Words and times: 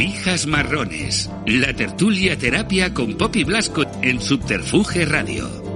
Pijas 0.00 0.46
Marrones, 0.46 1.28
la 1.44 1.74
tertulia 1.74 2.34
terapia 2.34 2.94
con 2.94 3.18
Poppy 3.18 3.44
Blasco 3.44 3.84
en 4.00 4.18
Subterfuge 4.18 5.04
Radio. 5.04 5.69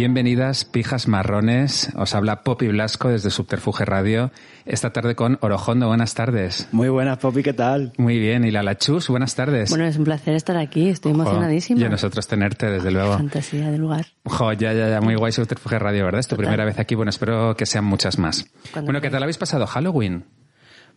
Bienvenidas, 0.00 0.64
pijas 0.64 1.08
marrones. 1.08 1.90
Os 1.94 2.14
habla 2.14 2.42
Poppy 2.42 2.68
Blasco 2.68 3.10
desde 3.10 3.28
Subterfuge 3.28 3.84
Radio. 3.84 4.30
Esta 4.64 4.94
tarde 4.94 5.14
con 5.14 5.36
Orojondo. 5.42 5.88
Buenas 5.88 6.14
tardes. 6.14 6.68
Muy 6.72 6.88
buenas, 6.88 7.18
Poppy, 7.18 7.42
¿qué 7.42 7.52
tal? 7.52 7.92
Muy 7.98 8.18
bien. 8.18 8.46
Y 8.46 8.50
Lala 8.50 8.78
Chus, 8.78 9.08
buenas 9.08 9.34
tardes. 9.34 9.68
Bueno, 9.68 9.84
es 9.84 9.98
un 9.98 10.04
placer 10.04 10.34
estar 10.36 10.56
aquí. 10.56 10.88
Estoy 10.88 11.12
emocionadísima. 11.12 11.82
Y 11.82 11.84
a 11.84 11.90
nosotros 11.90 12.26
tenerte, 12.26 12.70
desde 12.70 12.90
luego. 12.90 13.12
Fantasía 13.12 13.70
del 13.70 13.82
lugar. 13.82 14.06
Jo, 14.24 14.54
ya, 14.54 14.72
ya, 14.72 14.88
ya. 14.88 15.02
Muy 15.02 15.16
guay 15.16 15.32
Subterfuge 15.32 15.78
Radio, 15.78 16.06
¿verdad? 16.06 16.20
Es 16.20 16.28
tu 16.28 16.36
Total. 16.36 16.46
primera 16.46 16.64
vez 16.64 16.78
aquí. 16.78 16.94
Bueno, 16.94 17.10
espero 17.10 17.54
que 17.54 17.66
sean 17.66 17.84
muchas 17.84 18.18
más. 18.18 18.46
Cuando 18.72 18.86
Bueno, 18.86 19.02
¿qué 19.02 19.10
tal 19.10 19.22
habéis 19.22 19.36
pasado 19.36 19.66
Halloween? 19.66 20.24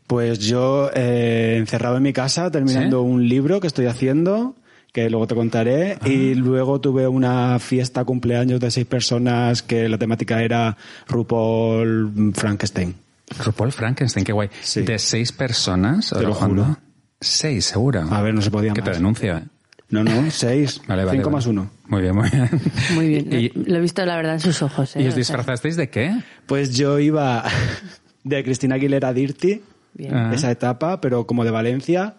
Pues 0.07 0.39
yo, 0.39 0.89
eh, 0.95 1.57
encerrado 1.57 1.97
en 1.97 2.03
mi 2.03 2.13
casa, 2.13 2.49
terminando 2.51 3.01
¿Sí? 3.01 3.05
un 3.09 3.27
libro 3.27 3.59
que 3.59 3.67
estoy 3.67 3.87
haciendo, 3.87 4.55
que 4.93 5.09
luego 5.09 5.27
te 5.27 5.35
contaré, 5.35 5.97
Ah. 5.99 6.07
y 6.07 6.35
luego 6.35 6.79
tuve 6.79 7.07
una 7.07 7.59
fiesta 7.59 8.05
cumpleaños 8.05 8.59
de 8.61 8.71
seis 8.71 8.85
personas 8.85 9.61
que 9.63 9.89
la 9.89 9.97
temática 9.97 10.41
era 10.41 10.77
RuPaul 11.07 12.31
Frankenstein. 12.35 12.95
RuPaul 13.43 13.71
Frankenstein, 13.71 14.23
qué 14.23 14.31
guay. 14.31 14.49
Sí. 14.61 14.81
De 14.83 14.99
seis 14.99 15.31
personas, 15.31 16.09
Te 16.11 16.21
lo 16.21 16.33
juro. 16.33 16.77
Seis, 17.19 17.65
seguro. 17.65 18.01
A 18.11 18.21
ver, 18.21 18.33
no 18.33 18.41
se 18.41 18.51
podía 18.51 18.73
Que 18.73 18.81
te 18.81 18.89
más. 18.91 18.97
denuncio, 18.97 19.37
¿eh? 19.37 19.43
No, 19.89 20.03
no, 20.03 20.29
seis. 20.31 20.81
Vale, 20.87 21.05
vale. 21.05 21.17
Cinco 21.17 21.29
vale. 21.29 21.35
más 21.37 21.47
uno. 21.47 21.69
Muy 21.87 22.01
bien, 22.01 22.15
muy 22.15 22.29
bien. 22.29 22.49
Muy 22.95 23.07
bien. 23.07 23.27
¿Y, 23.33 23.49
Lo 23.69 23.77
he 23.77 23.81
visto, 23.81 24.05
la 24.05 24.15
verdad, 24.15 24.33
en 24.33 24.39
sus 24.39 24.61
ojos. 24.61 24.95
¿eh? 24.95 25.01
¿y 25.03 25.07
os 25.07 25.15
disfrazasteis 25.15 25.75
de 25.75 25.89
qué? 25.89 26.13
Pues 26.47 26.75
yo 26.75 26.99
iba 26.99 27.43
de 28.23 28.43
Cristina 28.43 28.75
Aguilera 28.75 29.13
Dirty, 29.13 29.61
Bien. 29.93 30.13
Ah. 30.15 30.31
esa 30.33 30.49
etapa, 30.51 30.99
pero 31.01 31.25
como 31.27 31.43
de 31.45 31.51
Valencia, 31.51 32.15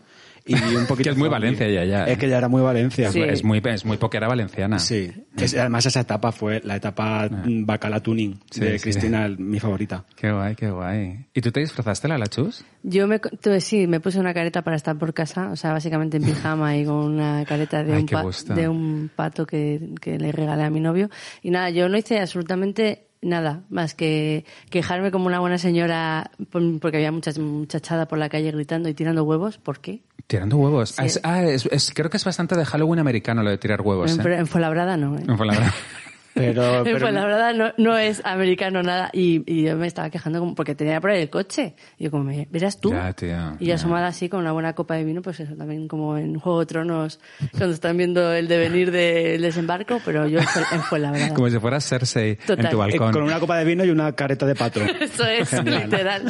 y 0.47 0.55
un 0.55 0.87
poquito... 0.87 1.05
Que 1.05 1.11
es 1.11 1.17
muy 1.17 1.27
zombie. 1.29 1.29
Valencia 1.31 1.69
ya, 1.71 1.85
ya. 1.85 2.05
Es 2.05 2.19
que 2.19 2.29
ya 2.29 2.39
era 2.39 2.49
muy 2.49 2.63
Valencia. 2.63 3.11
Sí. 3.11 3.21
Es 3.23 3.43
muy, 3.45 3.61
es 3.65 3.85
muy 3.85 3.97
poquera 3.97 4.29
valenciana. 4.29 4.79
Sí, 4.79 5.11
Es- 5.37 5.57
además 5.57 5.87
esa 5.87 6.01
etapa 6.01 6.33
fue 6.33 6.61
la 6.65 6.77
etapa 6.77 7.29
mm, 7.29 7.65
Bacala 7.67 8.01
Tuning 8.01 8.39
Sí, 8.51 8.61
de 8.61 8.79
sí. 8.79 8.83
Cristina, 8.83 9.29
mi 9.39 9.59
favorita. 9.61 10.05
Qué 10.17 10.31
guay, 10.33 10.55
qué 10.55 10.71
guay. 10.71 11.27
¿Y 11.35 11.41
tú 11.41 11.51
te 11.51 11.61
disfrazaste, 11.61 12.09
Lala 12.09 12.27
Chus? 12.27 12.65
Yo 12.83 13.07
me, 13.07 13.19
tuve- 13.21 13.61
sí, 13.61 13.87
me 13.87 14.01
puse 14.01 14.21
una 14.21 14.35
careta 14.35 14.63
para 14.63 14.77
estar 14.77 14.97
por 14.99 15.15
casa, 15.15 15.51
o 15.51 15.57
sea, 15.57 15.73
básicamente 15.73 16.19
en 16.19 16.25
pijama 16.25 16.77
y 16.77 16.85
con 16.85 16.97
una 16.97 17.45
careta 17.47 17.83
de, 17.83 17.95
Ay, 17.95 18.01
un, 18.03 18.07
pa- 18.09 18.55
de 18.55 18.69
un 18.69 19.11
pato 19.15 19.47
que, 19.47 19.81
que 20.01 20.19
le 20.19 20.33
regalé 20.33 20.65
a 20.65 20.71
mi 20.71 20.81
novio. 20.81 21.09
Y 21.43 21.51
nada, 21.51 21.71
yo 21.71 21.89
no 21.89 21.97
hice 21.97 22.21
absolutamente 22.21 23.04
nada 23.25 23.63
más 23.71 23.95
que 23.95 24.45
quejarme 24.71 25.11
como 25.11 25.27
una 25.27 25.41
buena 25.41 25.59
señora 25.59 26.31
por- 26.51 26.79
porque 26.81 26.99
había 26.99 27.11
mucha 27.11 27.33
muchachada 27.41 28.07
por 28.07 28.19
la 28.19 28.29
calle 28.29 28.51
gritando 28.53 28.89
y 28.89 28.95
tirando 28.95 29.25
huevos. 29.25 29.59
¿Por 29.59 29.81
qué? 29.81 30.03
Tirando 30.27 30.57
huevos. 30.57 30.91
Sí. 30.91 30.97
Ah, 30.99 31.05
es- 31.07 31.21
ah, 31.25 31.43
es- 31.43 31.67
es- 31.67 31.93
creo 31.95 32.11
que 32.11 32.17
es 32.19 32.25
bastante 32.25 32.57
de 32.57 32.65
Halloween 32.65 33.01
americano 33.01 33.43
lo 33.43 33.51
de 33.51 33.59
tirar 33.59 33.81
huevos. 33.81 34.13
en, 34.13 34.21
¿eh? 34.21 34.23
pero 34.23 34.37
en 34.37 34.47
Fuenlabrada 34.47 34.97
no. 34.97 35.17
¿eh? 35.19 35.23
En 35.27 35.37
Fuenlabrada. 35.37 35.73
Pero, 36.35 36.79
En 36.79 36.85
pero 36.85 36.99
Fuenlabrada 36.99 37.53
no, 37.53 37.73
no 37.79 37.97
es 37.97 38.21
americano 38.25 38.83
nada. 38.83 39.11
Y, 39.13 39.43
y 39.47 39.65
yo 39.65 39.77
me 39.77 39.87
estaba 39.87 40.11
quejando 40.11 40.41
como 40.41 40.55
porque 40.55 40.75
tenía 40.75 41.01
por 41.01 41.11
ahí 41.11 41.23
el 41.23 41.31
coche. 41.31 41.75
Y 41.99 42.05
yo 42.05 42.11
como, 42.11 42.25
me, 42.25 42.49
verás 42.51 42.81
tú. 42.81 42.91
Ya, 42.91 43.13
tío, 43.13 43.57
y 43.61 43.67
ya. 43.67 43.77
asomada 43.77 44.09
así 44.09 44.29
con 44.29 44.41
una 44.41 44.53
buena 44.53 44.73
copa 44.75 44.95
de 44.97 45.05
vino, 45.05 45.23
pues 45.23 45.41
eso, 45.41 45.55
también 45.57 45.89
como 45.89 46.19
en 46.19 46.39
Juego 46.39 46.61
de 46.61 46.67
Tronos, 46.67 47.21
cuando 47.53 47.73
están 47.75 47.97
viendo 47.97 48.33
el 48.33 48.49
devenir 48.49 48.91
del 48.91 49.41
desembarco, 49.43 50.01
pero 50.05 50.27
yo 50.27 50.41
en 50.41 50.47
Fue- 50.47 50.63
en 50.73 50.83
Fuenlabrada. 50.83 51.35
Como 51.35 51.49
si 51.51 51.59
fueras 51.59 51.89
Cersei 51.89 52.31
en 52.33 52.37
Total. 52.47 52.69
tu 52.71 52.77
eh, 52.77 52.79
balcón. 52.79 53.13
con 53.13 53.23
una 53.23 53.39
copa 53.39 53.57
de 53.59 53.65
vino 53.65 53.85
y 53.85 53.91
una 53.91 54.13
careta 54.13 54.45
de 54.47 54.55
pato. 54.55 54.81
Eso 55.01 55.25
es, 55.25 55.53
literal. 55.65 56.25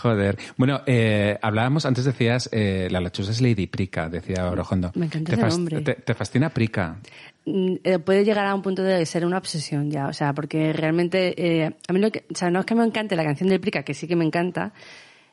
Joder. 0.00 0.38
Bueno, 0.56 0.80
eh, 0.86 1.38
hablábamos, 1.42 1.84
antes 1.84 2.06
decías, 2.06 2.48
eh, 2.52 2.88
la 2.90 3.00
lachusa 3.00 3.32
es 3.32 3.42
Lady 3.42 3.66
Prica, 3.66 4.08
decía 4.08 4.48
Orojondo. 4.48 4.92
Me 4.94 5.06
encanta 5.06 5.36
¿Te 5.36 5.46
ese 5.46 5.48
nombre. 5.48 5.80
Te, 5.82 5.94
te 5.94 6.14
fascina 6.14 6.48
Prica? 6.48 6.96
Mm, 7.44 7.74
eh, 7.84 7.98
puede 7.98 8.24
llegar 8.24 8.46
a 8.46 8.54
un 8.54 8.62
punto 8.62 8.82
de 8.82 9.04
ser 9.04 9.26
una 9.26 9.36
obsesión 9.36 9.90
ya, 9.90 10.06
o 10.06 10.12
sea, 10.14 10.32
porque 10.32 10.72
realmente 10.72 11.34
eh, 11.36 11.76
a 11.86 11.92
mí 11.92 12.00
lo 12.00 12.10
que, 12.10 12.24
o 12.32 12.34
sea, 12.34 12.50
no 12.50 12.60
es 12.60 12.66
que 12.66 12.74
me 12.74 12.84
encante 12.84 13.14
la 13.14 13.24
canción 13.24 13.50
del 13.50 13.60
Prica, 13.60 13.82
que 13.82 13.92
sí 13.92 14.08
que 14.08 14.16
me 14.16 14.24
encanta, 14.24 14.72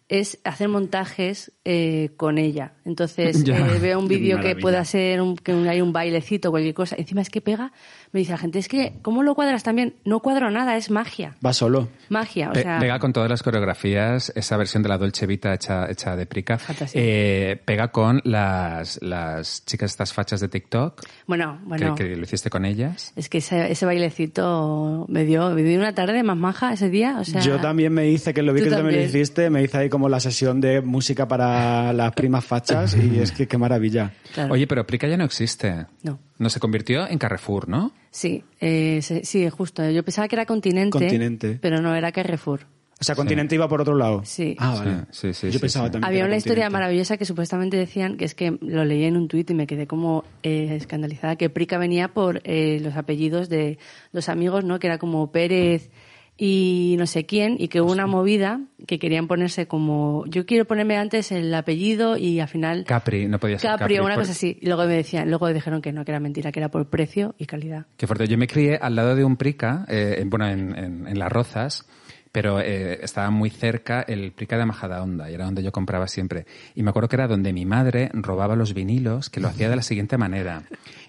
es 0.10 0.40
hacer 0.46 0.70
montajes 0.70 1.52
eh, 1.66 2.12
con 2.16 2.38
ella. 2.38 2.74
Entonces 2.86 3.44
Ya. 3.46 3.58
eh, 3.58 3.80
veo 3.80 4.00
un 4.00 4.08
vídeo 4.08 4.40
que 4.40 4.56
pueda 4.56 4.84
ser 4.86 5.22
un, 5.22 5.36
que 5.36 5.52
hay 5.52 5.82
un 5.82 5.92
bailecito, 5.92 6.50
cualquier 6.52 6.74
cosa. 6.74 6.96
Encima 6.98 7.22
es 7.22 7.30
que 7.30 7.42
pega. 7.42 7.74
Me 8.14 8.22
dice 8.22 8.32
la 8.32 8.38
gente, 8.38 8.58
es 8.60 8.70
que, 8.70 8.94
¿cómo 9.02 9.22
lo 9.22 9.36
cuadras 9.36 9.64
también? 9.64 9.96
No 10.06 10.22
cuadro 10.22 10.50
nada, 10.50 10.78
es 10.78 10.90
magia. 10.90 11.36
Va 11.46 11.52
solo. 11.52 11.90
Magia, 12.08 12.50
o 12.52 12.54
Pe- 12.54 12.62
sea... 12.62 12.80
pega 12.80 13.00
con 13.00 13.12
todas 13.12 13.30
las 13.30 13.44
coreografías, 13.44 14.32
esa 14.34 14.56
versión 14.56 14.82
de 14.82 14.88
la 14.90 14.98
Dolce 14.98 15.28
Vita 15.28 15.54
hecha, 15.54 15.92
hecha 15.92 16.16
de 16.16 16.26
prica. 16.26 16.58
Eh, 16.94 17.62
pega 17.66 17.90
con 17.92 18.22
las, 18.24 19.02
las 19.02 19.66
chicas 19.66 19.92
estas 19.92 20.14
fachas 20.14 20.40
de 20.40 20.48
TikTok, 20.48 21.02
Bueno, 21.28 21.58
que- 21.62 21.68
bueno. 21.68 21.96
que, 21.96 22.16
lo 22.16 22.24
hiciste 22.24 22.50
con 22.50 22.64
ellas. 22.64 23.12
Es 23.18 23.28
que 23.28 23.40
ese, 23.40 23.70
ese 23.72 23.86
bailecito 23.86 25.06
me 25.10 25.26
dio, 25.26 25.50
me 25.52 25.64
dio 25.64 25.78
una 25.78 25.94
tarde 25.94 26.24
más 26.24 26.38
maja 26.38 26.72
ese 26.74 26.90
día. 26.90 27.18
O 27.20 27.26
sea, 27.26 27.42
Yo 27.42 27.60
también 27.60 27.94
me 27.94 28.10
hice, 28.10 28.34
que 28.34 28.42
lo 28.42 28.54
vi 28.54 28.62
que 28.64 28.70
también 28.70 28.96
lo 29.02 29.06
hiciste, 29.06 29.50
me 29.50 29.64
hice 29.64 29.78
ahí 29.78 29.90
como 29.98 30.10
la 30.10 30.20
sesión 30.20 30.62
de 30.62 30.82
música 30.82 31.28
para 31.28 31.92
las 31.92 32.14
primas 32.14 32.46
fachas 32.46 32.96
y 32.96 33.20
es 33.20 33.32
que 33.32 33.48
qué 33.48 33.58
maravilla. 33.58 34.14
claro. 34.32 34.54
Oye, 34.54 34.68
pero 34.68 34.86
Prica 34.86 35.08
ya 35.08 35.18
no 35.18 35.24
existe. 35.24 35.88
No. 36.04 36.20
No 36.38 36.52
se 36.52 36.60
convirtió 36.60 37.08
en 37.08 37.18
Carrefour, 37.18 37.68
¿no? 37.68 37.92
Sí, 38.12 38.44
eh, 38.62 39.02
sí, 39.02 39.50
justo. 39.50 39.90
Yo 39.90 40.04
pensaba 40.04 40.28
que 40.28 40.36
era 40.36 40.46
Continente, 40.46 40.92
Continente. 40.92 41.58
pero 41.60 41.82
no, 41.82 41.96
era 41.96 42.12
Carrefour. 42.12 42.68
O 43.00 43.04
sea, 43.04 43.16
Continente 43.16 43.56
iba 43.56 43.68
por 43.68 43.82
otro 43.82 43.96
lado. 43.96 44.22
Sí. 44.24 44.56
Ah, 44.60 44.76
vale. 44.76 44.92
Sí, 45.10 45.30
sí, 45.30 45.34
sí, 45.34 45.48
Yo 45.48 45.54
sí, 45.54 45.60
pensaba 45.60 45.88
sí. 45.88 45.94
también. 45.94 46.02
que 46.04 46.08
Había 46.10 46.20
era 46.20 46.28
una 46.28 46.38
historia 46.38 46.70
maravillosa 46.70 47.18
que 47.18 47.26
supuestamente 47.26 47.76
decían, 47.76 48.18
que 48.18 48.26
es 48.26 48.36
que 48.36 48.56
lo 48.62 48.86
leí 48.86 49.04
en 49.06 49.18
un 49.18 49.28
tuit 49.28 49.50
y 49.50 49.56
me 49.56 49.66
quedé 49.66 49.88
como 49.88 50.26
eh, 50.44 50.76
escandalizada, 50.76 51.38
que 51.38 51.50
Prica 51.50 51.80
venía 51.80 52.10
por 52.10 52.42
eh, 52.44 52.80
los 52.84 52.96
apellidos 52.96 53.50
de 53.50 53.80
los 54.12 54.30
amigos, 54.30 54.64
¿no? 54.64 54.78
Que 54.78 54.86
era 54.86 55.00
como 55.00 55.32
Pérez 55.32 55.90
y 56.38 56.96
no 57.00 57.08
sé 57.08 57.26
quién, 57.26 57.56
y 57.60 57.68
que 57.68 57.82
hubo 57.82 57.92
una 57.92 58.06
movida 58.06 58.62
que 58.86 59.00
querían 59.00 59.28
ponerse 59.28 59.68
como, 59.68 60.24
yo 60.28 60.46
quiero 60.46 60.66
ponerme 60.66 60.96
antes 60.98 61.32
el 61.32 61.54
apellido 61.54 62.16
y 62.18 62.40
al 62.40 62.48
final 62.48 62.84
Capri, 62.86 63.28
no 63.28 63.40
podía 63.40 63.58
ser 63.58 63.72
Capri, 63.72 63.96
Capri. 63.96 63.98
o 64.00 64.06
una 64.06 64.14
por- 64.16 64.24
cosa 64.24 64.34
así. 64.34 64.58
Y 64.62 64.68
luego 64.68 64.86
me 64.86 64.94
decían, 64.94 65.30
luego 65.30 65.52
dijeron 65.52 65.82
que 65.82 65.92
no, 65.92 66.06
que 66.06 66.12
era 66.12 66.20
mentira, 66.20 66.52
que 66.52 66.60
era 66.60 66.70
por 66.70 66.88
precio 66.90 67.34
y 67.40 67.46
calidad. 67.48 67.86
Qué 67.98 68.06
fuerte. 68.08 68.28
Yo 68.28 68.38
me 68.38 68.48
crié 68.48 68.76
al 68.80 68.96
lado 68.96 69.16
de 69.16 69.24
un 69.24 69.36
Prica, 69.38 69.86
eh, 69.90 70.18
en- 70.20 70.30
bueno, 70.30 70.48
en, 70.48 70.78
en- 70.78 71.08
en 71.08 71.20
Las 71.20 71.32
Rozas, 71.32 71.86
pero 72.32 72.60
eh, 72.60 73.00
estaba 73.02 73.32
muy 73.32 73.50
cerca 73.50 74.02
el 74.08 74.32
Prica 74.32 74.58
de 74.60 74.66
Majadahonda 74.66 75.32
y 75.32 75.34
era 75.34 75.46
donde 75.46 75.64
yo 75.64 75.72
compraba 75.72 76.08
siempre. 76.08 76.46
Y 76.76 76.84
me 76.84 76.92
acuerdo 76.92 77.10
que 77.10 77.16
era 77.16 77.28
donde 77.28 77.52
mi 77.52 77.66
madre 77.66 78.12
robaba 78.14 78.56
los 78.56 78.76
vinilos, 78.76 79.32
que 79.32 79.40
lo 79.40 79.48
hacía 79.48 79.70
de 79.72 79.76
la 79.76 79.82
siguiente 79.82 80.18
manera. 80.18 80.62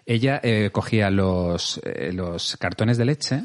Ella 0.06 0.40
eh, 0.42 0.70
cogía 0.72 1.10
los, 1.10 1.82
eh, 1.84 2.12
los 2.14 2.56
cartones 2.56 2.96
de 2.96 3.04
leche 3.04 3.42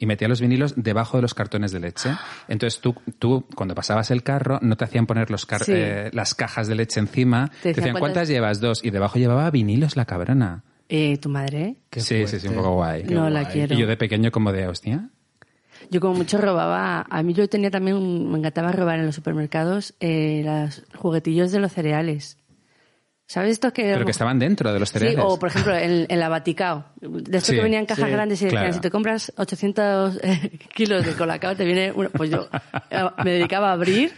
y 0.00 0.06
metía 0.06 0.26
los 0.26 0.40
vinilos 0.40 0.74
debajo 0.76 1.18
de 1.18 1.22
los 1.22 1.34
cartones 1.34 1.70
de 1.70 1.78
leche. 1.78 2.10
Entonces 2.48 2.80
tú, 2.80 2.96
tú 3.20 3.44
cuando 3.54 3.76
pasabas 3.76 4.10
el 4.10 4.24
carro, 4.24 4.58
no 4.62 4.76
te 4.76 4.84
hacían 4.84 5.06
poner 5.06 5.30
los 5.30 5.46
car- 5.46 5.62
Sí. 5.62 5.72
eh, 5.76 6.10
las 6.12 6.34
cajas 6.34 6.66
de 6.66 6.74
leche 6.74 6.98
encima. 6.98 7.48
Te 7.62 7.72
Te 7.72 7.80
decían, 7.80 7.92
¿cuántas 7.92 8.00
"¿Cuántas?". 8.00 8.28
llevas? 8.28 8.60
Dos. 8.60 8.84
Y 8.84 8.90
debajo 8.90 9.18
llevaba 9.20 9.48
vinilos 9.52 9.94
la 9.96 10.06
cabrona. 10.06 10.64
Eh, 10.88 11.18
¿Tu 11.18 11.28
madre? 11.28 11.76
Qué 11.88 12.00
sí, 12.00 12.26
sí, 12.26 12.40
sí, 12.40 12.48
un 12.48 12.54
poco 12.56 12.72
guay. 12.74 13.04
No 13.04 13.30
la 13.30 13.46
quiero. 13.48 13.76
Y 13.76 13.78
yo 13.78 13.86
de 13.86 13.96
pequeño 13.96 14.32
como 14.32 14.50
de, 14.52 14.66
hostia. 14.66 15.08
Yo 15.90 16.00
como 16.00 16.14
mucho 16.14 16.38
robaba, 16.38 17.06
a 17.08 17.22
mí 17.22 17.32
yo 17.32 17.48
tenía 17.48 17.70
también, 17.70 17.96
un- 17.96 18.30
me 18.32 18.38
encantaba 18.38 18.72
robar 18.72 18.98
en 18.98 19.06
los 19.06 19.14
supermercados 19.14 19.94
eh, 20.00 20.42
los 20.44 20.82
juguetillos 20.96 21.52
de 21.52 21.60
los 21.60 21.72
cereales. 21.72 22.38
¿Sabes 23.30 23.52
esto 23.52 23.72
que... 23.72 23.84
Pero 23.92 24.04
que 24.04 24.10
estaban 24.10 24.40
dentro 24.40 24.72
de 24.72 24.80
los 24.80 24.88
Sí, 24.88 24.94
cereales. 24.98 25.24
o 25.24 25.38
por 25.38 25.50
ejemplo 25.50 25.72
en, 25.76 26.04
en 26.08 26.18
la 26.18 26.28
Vaticao. 26.28 26.84
De 27.00 27.38
esto 27.38 27.52
Sí, 27.52 27.56
que 27.58 27.62
venían 27.62 27.86
cajas 27.86 28.06
sí, 28.06 28.10
grandes 28.10 28.42
y 28.42 28.46
decían, 28.46 28.62
claro. 28.62 28.74
si 28.74 28.80
te 28.80 28.90
compras 28.90 29.32
800 29.36 30.18
eh, 30.24 30.58
kilos 30.74 31.06
de 31.06 31.12
colacao, 31.12 31.54
te 31.54 31.64
viene 31.64 31.92
uno. 31.94 32.10
Pues 32.10 32.28
yo 32.28 32.48
eh, 32.90 33.04
me 33.22 33.30
dedicaba 33.30 33.70
a 33.70 33.74
abrir 33.74 34.10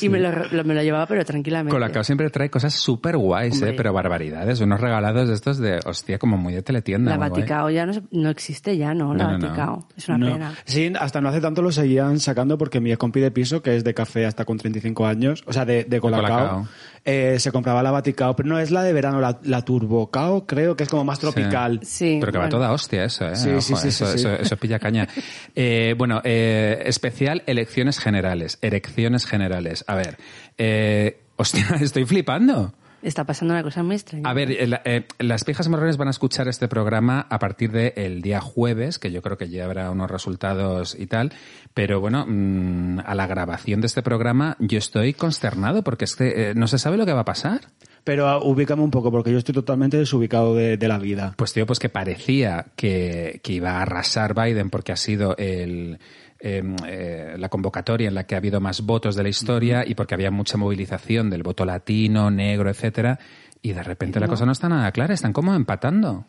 y 0.00 0.08
me 0.08 0.18
lo, 0.18 0.30
lo- 0.50 0.64
me 0.64 0.74
lo 0.74 0.82
llevaba, 0.82 1.06
pero 1.06 1.24
tranquilamente. 1.24 1.72
Colacao 1.72 2.04
siempre 2.04 2.28
trae 2.30 2.50
cosas 2.50 2.74
súper 2.74 3.16
guays. 3.16 3.60
¿eh? 3.62 3.74
Pero 3.76 3.92
barbaridades. 3.92 4.60
Unos 4.60 4.80
regalados 4.80 5.28
de 5.28 5.34
estos 5.34 5.58
de, 5.58 5.80
hostia, 5.84 6.18
como 6.18 6.36
muy 6.36 6.54
de 6.54 6.62
teletienda. 6.62 7.10
La 7.12 7.18
muy 7.18 7.28
guay. 7.28 7.40
Vaticao 7.42 7.70
ya 7.70 7.86
no, 7.86 7.92
no 8.10 8.30
existe 8.30 8.76
ya, 8.76 8.94
¿no? 8.94 9.14
La 9.14 9.24
No, 9.24 9.30
no, 9.32 9.38
no. 9.38 9.46
Vaticao. 9.48 9.88
Es 9.96 10.08
una 10.08 10.18
No. 10.18 10.32
pena. 10.32 10.54
Sí, 10.64 10.92
hasta 10.98 11.20
no 11.20 11.28
hace 11.28 11.40
tanto 11.40 11.62
lo 11.62 11.72
seguían 11.72 12.18
sacando 12.20 12.58
porque 12.58 12.80
mi 12.80 12.94
compi 12.96 13.20
de 13.20 13.30
piso, 13.30 13.62
que 13.62 13.76
es 13.76 13.84
de 13.84 13.94
café 13.94 14.26
hasta 14.26 14.44
con 14.44 14.58
35 14.58 15.06
años, 15.06 15.42
o 15.46 15.52
sea, 15.52 15.64
de, 15.64 15.84
de 15.84 16.00
Colacao, 16.00 16.28
Colacao. 16.38 16.68
eh, 17.04 17.36
se 17.38 17.50
compraba 17.52 17.82
la 17.82 17.90
Vaticao, 17.90 18.34
pero 18.36 18.48
no 18.48 18.58
es 18.58 18.70
la 18.70 18.82
de 18.82 18.92
verano, 18.92 19.20
la, 19.20 19.38
la 19.44 19.62
Turbocao, 19.64 20.46
creo 20.46 20.76
que 20.76 20.82
es 20.84 20.88
como 20.88 21.04
más 21.04 21.18
tropical. 21.18 21.80
Sí. 21.82 22.18
Pero 22.20 22.32
que 22.32 22.38
va 22.38 22.48
toda 22.48 22.72
hostia 22.72 23.04
eso, 23.04 23.26
¿eh? 23.28 23.36
Sí, 23.36 23.50
sí, 23.60 23.74
sí, 23.76 23.88
eso, 23.88 24.06
sí, 24.06 24.12
sí. 24.12 24.26
Eso, 24.26 24.32
eso 24.34 24.56
pilla 24.56 24.78
caña. 24.78 25.06
Eh, 25.54 25.94
bueno, 25.96 26.20
eh, 26.24 26.82
especial 26.86 27.42
elecciones 27.46 27.98
generales, 27.98 28.58
erecciones 28.62 29.26
generales. 29.26 29.69
A 29.86 29.94
ver, 29.94 30.16
eh, 30.58 31.20
hostia, 31.36 31.66
estoy 31.80 32.04
flipando. 32.04 32.72
Está 33.02 33.24
pasando 33.24 33.54
una 33.54 33.62
cosa 33.62 33.82
muy 33.82 33.96
extraña. 33.96 34.28
A 34.28 34.34
ver, 34.34 34.50
eh, 34.50 34.66
la- 34.66 34.82
eh, 34.84 35.06
las 35.20 35.44
pijas 35.44 35.66
marrones 35.70 35.96
van 35.96 36.08
a 36.08 36.10
escuchar 36.10 36.48
este 36.48 36.68
programa 36.68 37.26
a 37.30 37.38
partir 37.38 37.70
del 37.72 38.20
día 38.20 38.42
jueves, 38.42 38.98
que 38.98 39.10
yo 39.10 39.22
creo 39.22 39.38
que 39.38 39.48
ya 39.48 39.64
habrá 39.64 39.90
unos 39.90 40.10
resultados 40.10 40.94
y 40.98 41.06
tal. 41.06 41.32
Pero 41.72 42.00
bueno, 42.00 42.26
mm, 42.28 42.98
a 43.06 43.14
la 43.14 43.26
grabación 43.26 43.80
de 43.80 43.86
este 43.86 44.02
programa 44.02 44.56
yo 44.58 44.76
estoy 44.76 45.14
consternado 45.14 45.82
porque 45.82 46.04
es 46.04 46.14
que 46.14 46.50
eh, 46.50 46.54
no 46.54 46.66
se 46.66 46.76
sabe 46.78 46.98
lo 46.98 47.06
que 47.06 47.14
va 47.14 47.20
a 47.20 47.24
pasar. 47.24 47.62
Pero 48.04 48.28
ah, 48.28 48.38
ubícame 48.42 48.82
un 48.82 48.90
poco 48.90 49.10
porque 49.10 49.32
yo 49.32 49.38
estoy 49.38 49.54
totalmente 49.54 49.96
desubicado 49.96 50.54
de, 50.54 50.76
de 50.76 50.88
la 50.88 50.98
vida. 50.98 51.32
Pues 51.38 51.54
tío, 51.54 51.64
pues 51.66 51.78
que 51.78 51.88
parecía 51.88 52.66
que, 52.76 53.40
que 53.42 53.52
iba 53.54 53.72
a 53.78 53.82
arrasar 53.82 54.34
Biden 54.34 54.68
porque 54.68 54.92
ha 54.92 54.96
sido 54.96 55.34
el, 55.38 55.98
eh, 56.40 56.62
eh, 56.86 57.34
la 57.38 57.48
convocatoria 57.48 58.08
en 58.08 58.14
la 58.14 58.24
que 58.24 58.34
ha 58.34 58.38
habido 58.38 58.60
más 58.60 58.82
votos 58.82 59.14
de 59.16 59.22
la 59.22 59.28
historia 59.28 59.84
y 59.86 59.94
porque 59.94 60.14
había 60.14 60.30
mucha 60.30 60.56
movilización 60.56 61.30
del 61.30 61.42
voto 61.42 61.64
latino, 61.64 62.30
negro, 62.30 62.70
etcétera. 62.70 63.18
Y 63.62 63.72
de 63.72 63.82
repente 63.82 64.20
la 64.20 64.28
cosa 64.28 64.46
no 64.46 64.52
está 64.52 64.68
nada 64.68 64.90
clara, 64.92 65.12
están 65.14 65.32
como 65.32 65.54
empatando. 65.54 66.24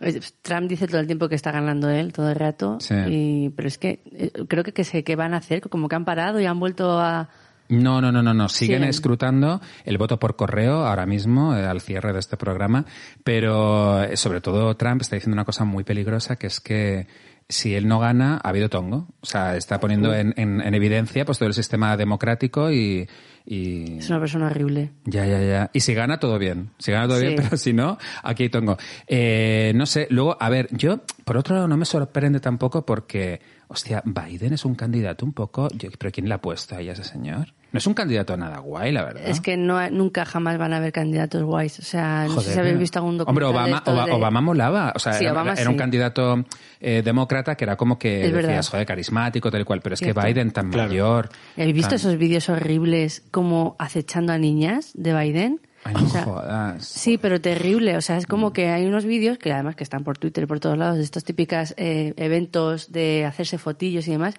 Es- 0.00 0.34
Trump 0.42 0.68
dice 0.68 0.86
todo 0.86 1.00
el 1.00 1.06
tiempo 1.06 1.28
que 1.28 1.34
está 1.34 1.50
ganando 1.50 1.88
él 1.90 2.12
todo 2.12 2.28
el 2.28 2.36
rato, 2.36 2.78
Sí. 2.80 2.94
y, 3.08 3.48
pero 3.50 3.66
es 3.66 3.78
que 3.78 4.02
eh, 4.12 4.30
creo 4.46 4.62
que, 4.62 4.72
que 4.72 4.84
sé 4.84 5.02
qué 5.04 5.16
van 5.16 5.32
a 5.34 5.38
hacer, 5.38 5.60
como 5.62 5.88
que 5.88 5.96
han 5.96 6.04
parado 6.04 6.38
y 6.40 6.44
han 6.46 6.60
vuelto 6.60 7.00
a... 7.00 7.28
No, 7.68 8.00
no, 8.00 8.12
no, 8.12 8.22
no, 8.22 8.32
no. 8.32 8.48
Siguen 8.48 8.76
Siguen. 8.76 8.88
escrutando 8.90 9.60
el 9.84 9.98
voto 9.98 10.20
por 10.20 10.36
correo 10.36 10.86
ahora 10.86 11.04
mismo, 11.06 11.56
eh, 11.56 11.64
al 11.66 11.80
cierre 11.80 12.12
de 12.12 12.20
este 12.20 12.36
programa, 12.36 12.84
pero 13.24 14.04
eh, 14.04 14.16
sobre 14.16 14.40
todo 14.40 14.76
Trump 14.76 15.00
está 15.02 15.16
diciendo 15.16 15.34
una 15.34 15.44
cosa 15.44 15.64
muy 15.64 15.82
peligrosa, 15.82 16.36
que 16.36 16.46
es 16.46 16.60
que 16.60 17.08
si 17.48 17.74
él 17.74 17.86
no 17.86 17.98
gana, 18.00 18.40
ha 18.42 18.48
habido 18.48 18.68
tongo. 18.68 19.08
O 19.20 19.26
sea, 19.26 19.56
está 19.56 19.78
poniendo 19.80 20.14
en, 20.14 20.34
en- 20.36 20.60
en 20.60 20.74
evidencia 20.74 21.24
pues 21.24 21.38
todo 21.38 21.48
el 21.48 21.54
sistema 21.54 21.96
democrático 21.96 22.72
y, 22.72 23.08
y... 23.44 23.98
Es 23.98 24.10
una 24.10 24.18
persona 24.20 24.46
horrible. 24.46 24.90
Ya, 25.04 25.24
ya, 25.26 25.40
ya. 25.42 25.70
Y 25.72 25.80
si 25.80 25.94
gana, 25.94 26.18
todo 26.18 26.38
bien. 26.38 26.70
Si 26.78 26.90
gana, 26.90 27.06
todo 27.06 27.18
Sí. 27.20 27.26
bien, 27.26 27.36
pero 27.42 27.56
si 27.56 27.72
no, 27.72 27.98
aquí 28.24 28.44
hay 28.44 28.48
tongo. 28.48 28.76
Eh, 29.06 29.72
no 29.76 29.86
sé, 29.86 30.08
luego, 30.10 30.36
a 30.40 30.48
ver, 30.48 30.68
yo, 30.72 31.00
por 31.24 31.36
otro 31.36 31.54
lado, 31.54 31.68
no 31.68 31.76
me 31.76 31.84
sorprende 31.84 32.40
tampoco 32.40 32.84
porque, 32.84 33.40
hostia, 33.68 34.02
Biden 34.04 34.52
es 34.52 34.64
un 34.64 34.74
candidato 34.74 35.24
un 35.24 35.32
poco... 35.32 35.68
yo- 35.74 35.90
¿Pero 35.98 36.10
quién 36.10 36.28
le 36.28 36.34
ha 36.34 36.40
puesto 36.40 36.74
ahí 36.76 36.88
a 36.88 36.92
ese 36.94 37.04
señor? 37.04 37.54
No 37.72 37.78
es 37.78 37.86
un 37.86 37.94
candidato 37.94 38.36
nada 38.36 38.58
guay, 38.60 38.90
la 38.92 39.04
verdad. 39.04 39.24
Es 39.26 39.40
que 39.40 39.56
no, 39.56 39.90
nunca 39.90 40.24
jamás 40.24 40.56
van 40.56 40.72
a 40.72 40.78
haber 40.78 40.92
candidatos 40.92 41.42
guays. 41.42 41.78
O 41.78 41.82
sea, 41.82 42.24
no 42.26 42.40
sé 42.40 42.54
si 42.54 42.58
habéis 42.58 42.78
visto 42.78 42.98
algún 43.00 43.20
Hombre, 43.20 43.44
documental 43.44 43.84
de 43.84 43.90
Obama, 43.90 44.06
de- 44.06 44.12
Obama 44.12 44.40
molaba. 44.40 44.92
O 44.94 44.98
sea, 44.98 45.12
Sí, 45.14 45.24
era, 45.24 45.32
Obama 45.32 45.52
era 45.54 45.68
un 45.68 45.76
candidato 45.76 46.44
eh, 46.80 47.02
demócrata 47.04 47.54
que 47.54 47.64
era 47.64 47.76
como 47.76 47.98
que 47.98 48.24
Es 48.26 48.32
decías, 48.32 48.46
verdad. 48.46 48.64
joder, 48.70 48.86
carismático, 48.86 49.50
tal 49.50 49.60
y 49.60 49.64
cual. 49.64 49.80
Pero 49.82 49.94
es 49.94 49.98
Cierto. 50.00 50.20
que 50.20 50.26
Biden 50.26 50.52
tan 50.52 50.70
Claro. 50.70 50.88
mayor. 50.88 51.28
¿Habéis 51.56 51.74
visto 51.74 51.88
tan- 51.90 51.96
esos 51.96 52.16
vídeos 52.16 52.48
horribles 52.48 53.24
como 53.30 53.76
acechando 53.78 54.32
a 54.32 54.38
niñas 54.38 54.92
de 54.94 55.12
Biden? 55.14 55.60
Ay, 55.84 55.94
no 55.94 56.04
O 56.04 56.08
sea, 56.08 56.22
jodas. 56.24 56.84
Sí, 56.84 57.18
pero 57.18 57.40
terrible. 57.40 57.96
O 57.96 58.00
sea, 58.00 58.16
es 58.16 58.26
como 58.26 58.52
que 58.52 58.68
hay 58.70 58.86
unos 58.86 59.04
vídeos 59.04 59.38
que 59.38 59.52
además 59.52 59.76
que 59.76 59.84
están 59.84 60.02
por 60.02 60.18
Twitter 60.18 60.44
y 60.44 60.46
por 60.46 60.60
todos 60.60 60.78
lados 60.78 60.96
de 60.96 61.02
estos 61.02 61.24
típicas 61.24 61.74
eh, 61.76 62.14
eventos 62.16 62.90
de 62.90 63.24
hacerse 63.26 63.58
fotillos 63.58 64.08
y 64.08 64.12
demás. 64.12 64.34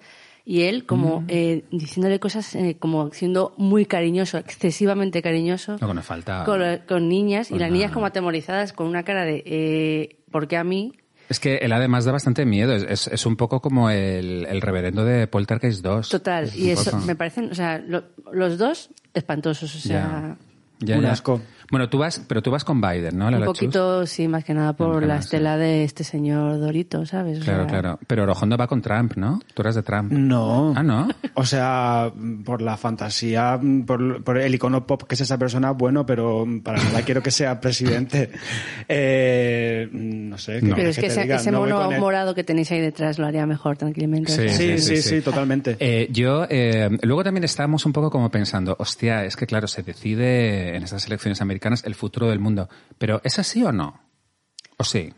Y 0.50 0.62
él 0.62 0.86
como 0.86 1.24
eh, 1.28 1.64
diciéndole 1.70 2.18
cosas 2.18 2.54
eh, 2.54 2.76
como 2.80 3.12
siendo 3.12 3.52
muy 3.58 3.84
cariñoso, 3.84 4.38
excesivamente 4.38 5.20
cariñoso 5.20 5.76
nos 5.78 6.06
falta. 6.06 6.42
con, 6.44 6.62
con 6.88 7.06
niñas 7.06 7.50
y 7.50 7.58
las 7.58 7.70
niñas 7.70 7.92
como 7.92 8.06
atemorizadas 8.06 8.72
con 8.72 8.86
una 8.86 9.02
cara 9.02 9.26
de 9.26 9.42
eh, 9.44 10.16
¿por 10.30 10.48
qué 10.48 10.56
a 10.56 10.64
mí? 10.64 10.94
Es 11.28 11.38
que 11.38 11.56
él 11.56 11.70
además 11.72 12.06
da 12.06 12.12
bastante 12.12 12.46
miedo. 12.46 12.72
Es, 12.74 12.82
es, 12.88 13.06
es 13.08 13.26
un 13.26 13.36
poco 13.36 13.60
como 13.60 13.90
el, 13.90 14.46
el 14.48 14.62
reverendo 14.62 15.04
de 15.04 15.26
Poltergeist 15.26 15.82
2. 15.82 16.08
Total. 16.08 16.44
Es 16.44 16.56
Y 16.56 16.70
eso 16.70 16.92
poco. 16.92 17.04
me 17.04 17.14
parecen, 17.14 17.50
o 17.50 17.54
sea, 17.54 17.78
lo- 17.86 18.04
los 18.32 18.56
dos 18.56 18.88
espantosos. 19.12 19.76
O 19.76 19.78
sea, 19.78 20.38
Ya, 20.80 20.96
Un 20.96 21.02
ya. 21.02 21.10
Bueno, 21.70 21.88
tú 21.90 21.98
vas, 21.98 22.24
pero 22.26 22.40
tú 22.42 22.50
vas 22.50 22.64
con 22.64 22.80
Biden, 22.80 23.18
¿no? 23.18 23.30
La 23.30 23.36
Un 23.36 23.40
Lachus? 23.42 23.58
poquito, 23.58 24.06
sí, 24.06 24.26
más 24.26 24.42
que 24.42 24.54
nada 24.54 24.72
por 24.72 25.04
la 25.04 25.18
sí. 25.20 25.24
estela 25.26 25.58
de 25.58 25.84
este 25.84 26.02
señor 26.02 26.58
Dorito, 26.58 27.04
¿sabes? 27.04 27.40
O 27.40 27.44
Claro, 27.44 27.64
sea, 27.64 27.68
claro. 27.80 27.98
Pero 28.06 28.22
Orojondo 28.22 28.56
va 28.56 28.66
con 28.66 28.80
Trump, 28.80 29.14
¿no? 29.16 29.40
Tú 29.52 29.60
eras 29.62 29.74
de 29.74 29.82
Trump. 29.82 30.10
No. 30.10 30.72
Ah, 30.74 30.82
¿no? 30.82 31.08
O 31.34 31.44
sea, 31.44 32.10
por 32.44 32.62
la 32.62 32.78
fantasía, 32.78 33.60
por, 33.86 34.24
por 34.24 34.38
el 34.38 34.54
icono 34.54 34.86
pop 34.86 35.02
que 35.02 35.14
es 35.14 35.20
esa 35.20 35.36
persona, 35.36 35.72
bueno, 35.72 36.06
pero 36.06 36.46
para 36.64 36.82
nada 36.82 37.02
quiero 37.02 37.22
que 37.22 37.30
sea 37.30 37.60
presidente. 37.60 38.30
Eh, 38.90 39.88
no 39.92 40.38
sé. 40.38 40.60
¿qué 40.60 40.66
No. 40.66 40.74
Pero 40.76 40.88
es 40.88 40.98
que 40.98 41.06
ese, 41.06 41.22
diga? 41.22 41.36
ese 41.36 41.52
mono 41.52 41.90
morado 41.98 42.34
que 42.34 42.42
tenéis 42.44 42.70
ahí 42.72 42.80
detrás 42.80 43.18
lo 43.18 43.26
haría 43.26 43.44
mejor 43.46 43.76
tranquilamente. 43.76 44.32
Sí, 44.32 44.48
Sí, 44.48 44.78
sí, 44.78 45.02
sí, 45.02 45.20
totalmente. 45.20 45.76
Eh, 45.78 46.08
yo, 46.10 46.46
eh, 46.48 46.88
luego 47.02 47.22
también 47.22 47.44
estábamos 47.44 47.84
un 47.86 47.92
poco 47.92 48.10
como 48.10 48.30
pensando, 48.30 48.74
hostia, 48.78 49.24
es 49.24 49.36
que 49.36 49.46
claro, 49.46 49.68
se 49.68 49.82
decide 49.82 50.74
en 50.74 50.82
estas 50.82 51.06
elecciones 51.06 51.40
americanas 51.42 51.57
el 51.84 51.94
futuro 51.94 52.28
del 52.28 52.38
mundo. 52.38 52.68
Pero 52.98 53.20
¿es 53.24 53.38
así 53.38 53.62
o 53.62 53.72
no? 53.72 54.00
¿O 54.76 54.84
sí? 54.84 55.12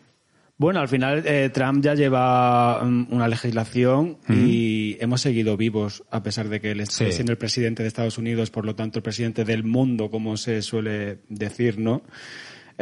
Bueno, 0.56 0.80
al 0.80 0.88
final 0.88 1.22
eh, 1.26 1.48
Trump 1.48 1.82
ya 1.82 1.94
lleva 1.94 2.84
mm, 2.84 3.06
una 3.10 3.28
legislación 3.28 4.18
y 4.28 4.98
hemos 5.00 5.22
seguido 5.22 5.56
vivos, 5.56 6.04
a 6.10 6.22
pesar 6.22 6.48
de 6.50 6.60
que 6.60 6.72
él 6.72 6.80
esté 6.80 7.06
Sí. 7.06 7.12
siendo 7.12 7.32
el 7.32 7.38
presidente 7.38 7.82
de 7.82 7.88
Estados 7.88 8.18
Unidos, 8.18 8.50
por 8.50 8.66
lo 8.66 8.74
tanto 8.74 8.98
el 8.98 9.02
presidente 9.02 9.44
del 9.46 9.64
mundo, 9.64 10.10
como 10.10 10.36
se 10.36 10.60
suele 10.60 11.20
decir, 11.30 11.78
¿no? 11.78 12.02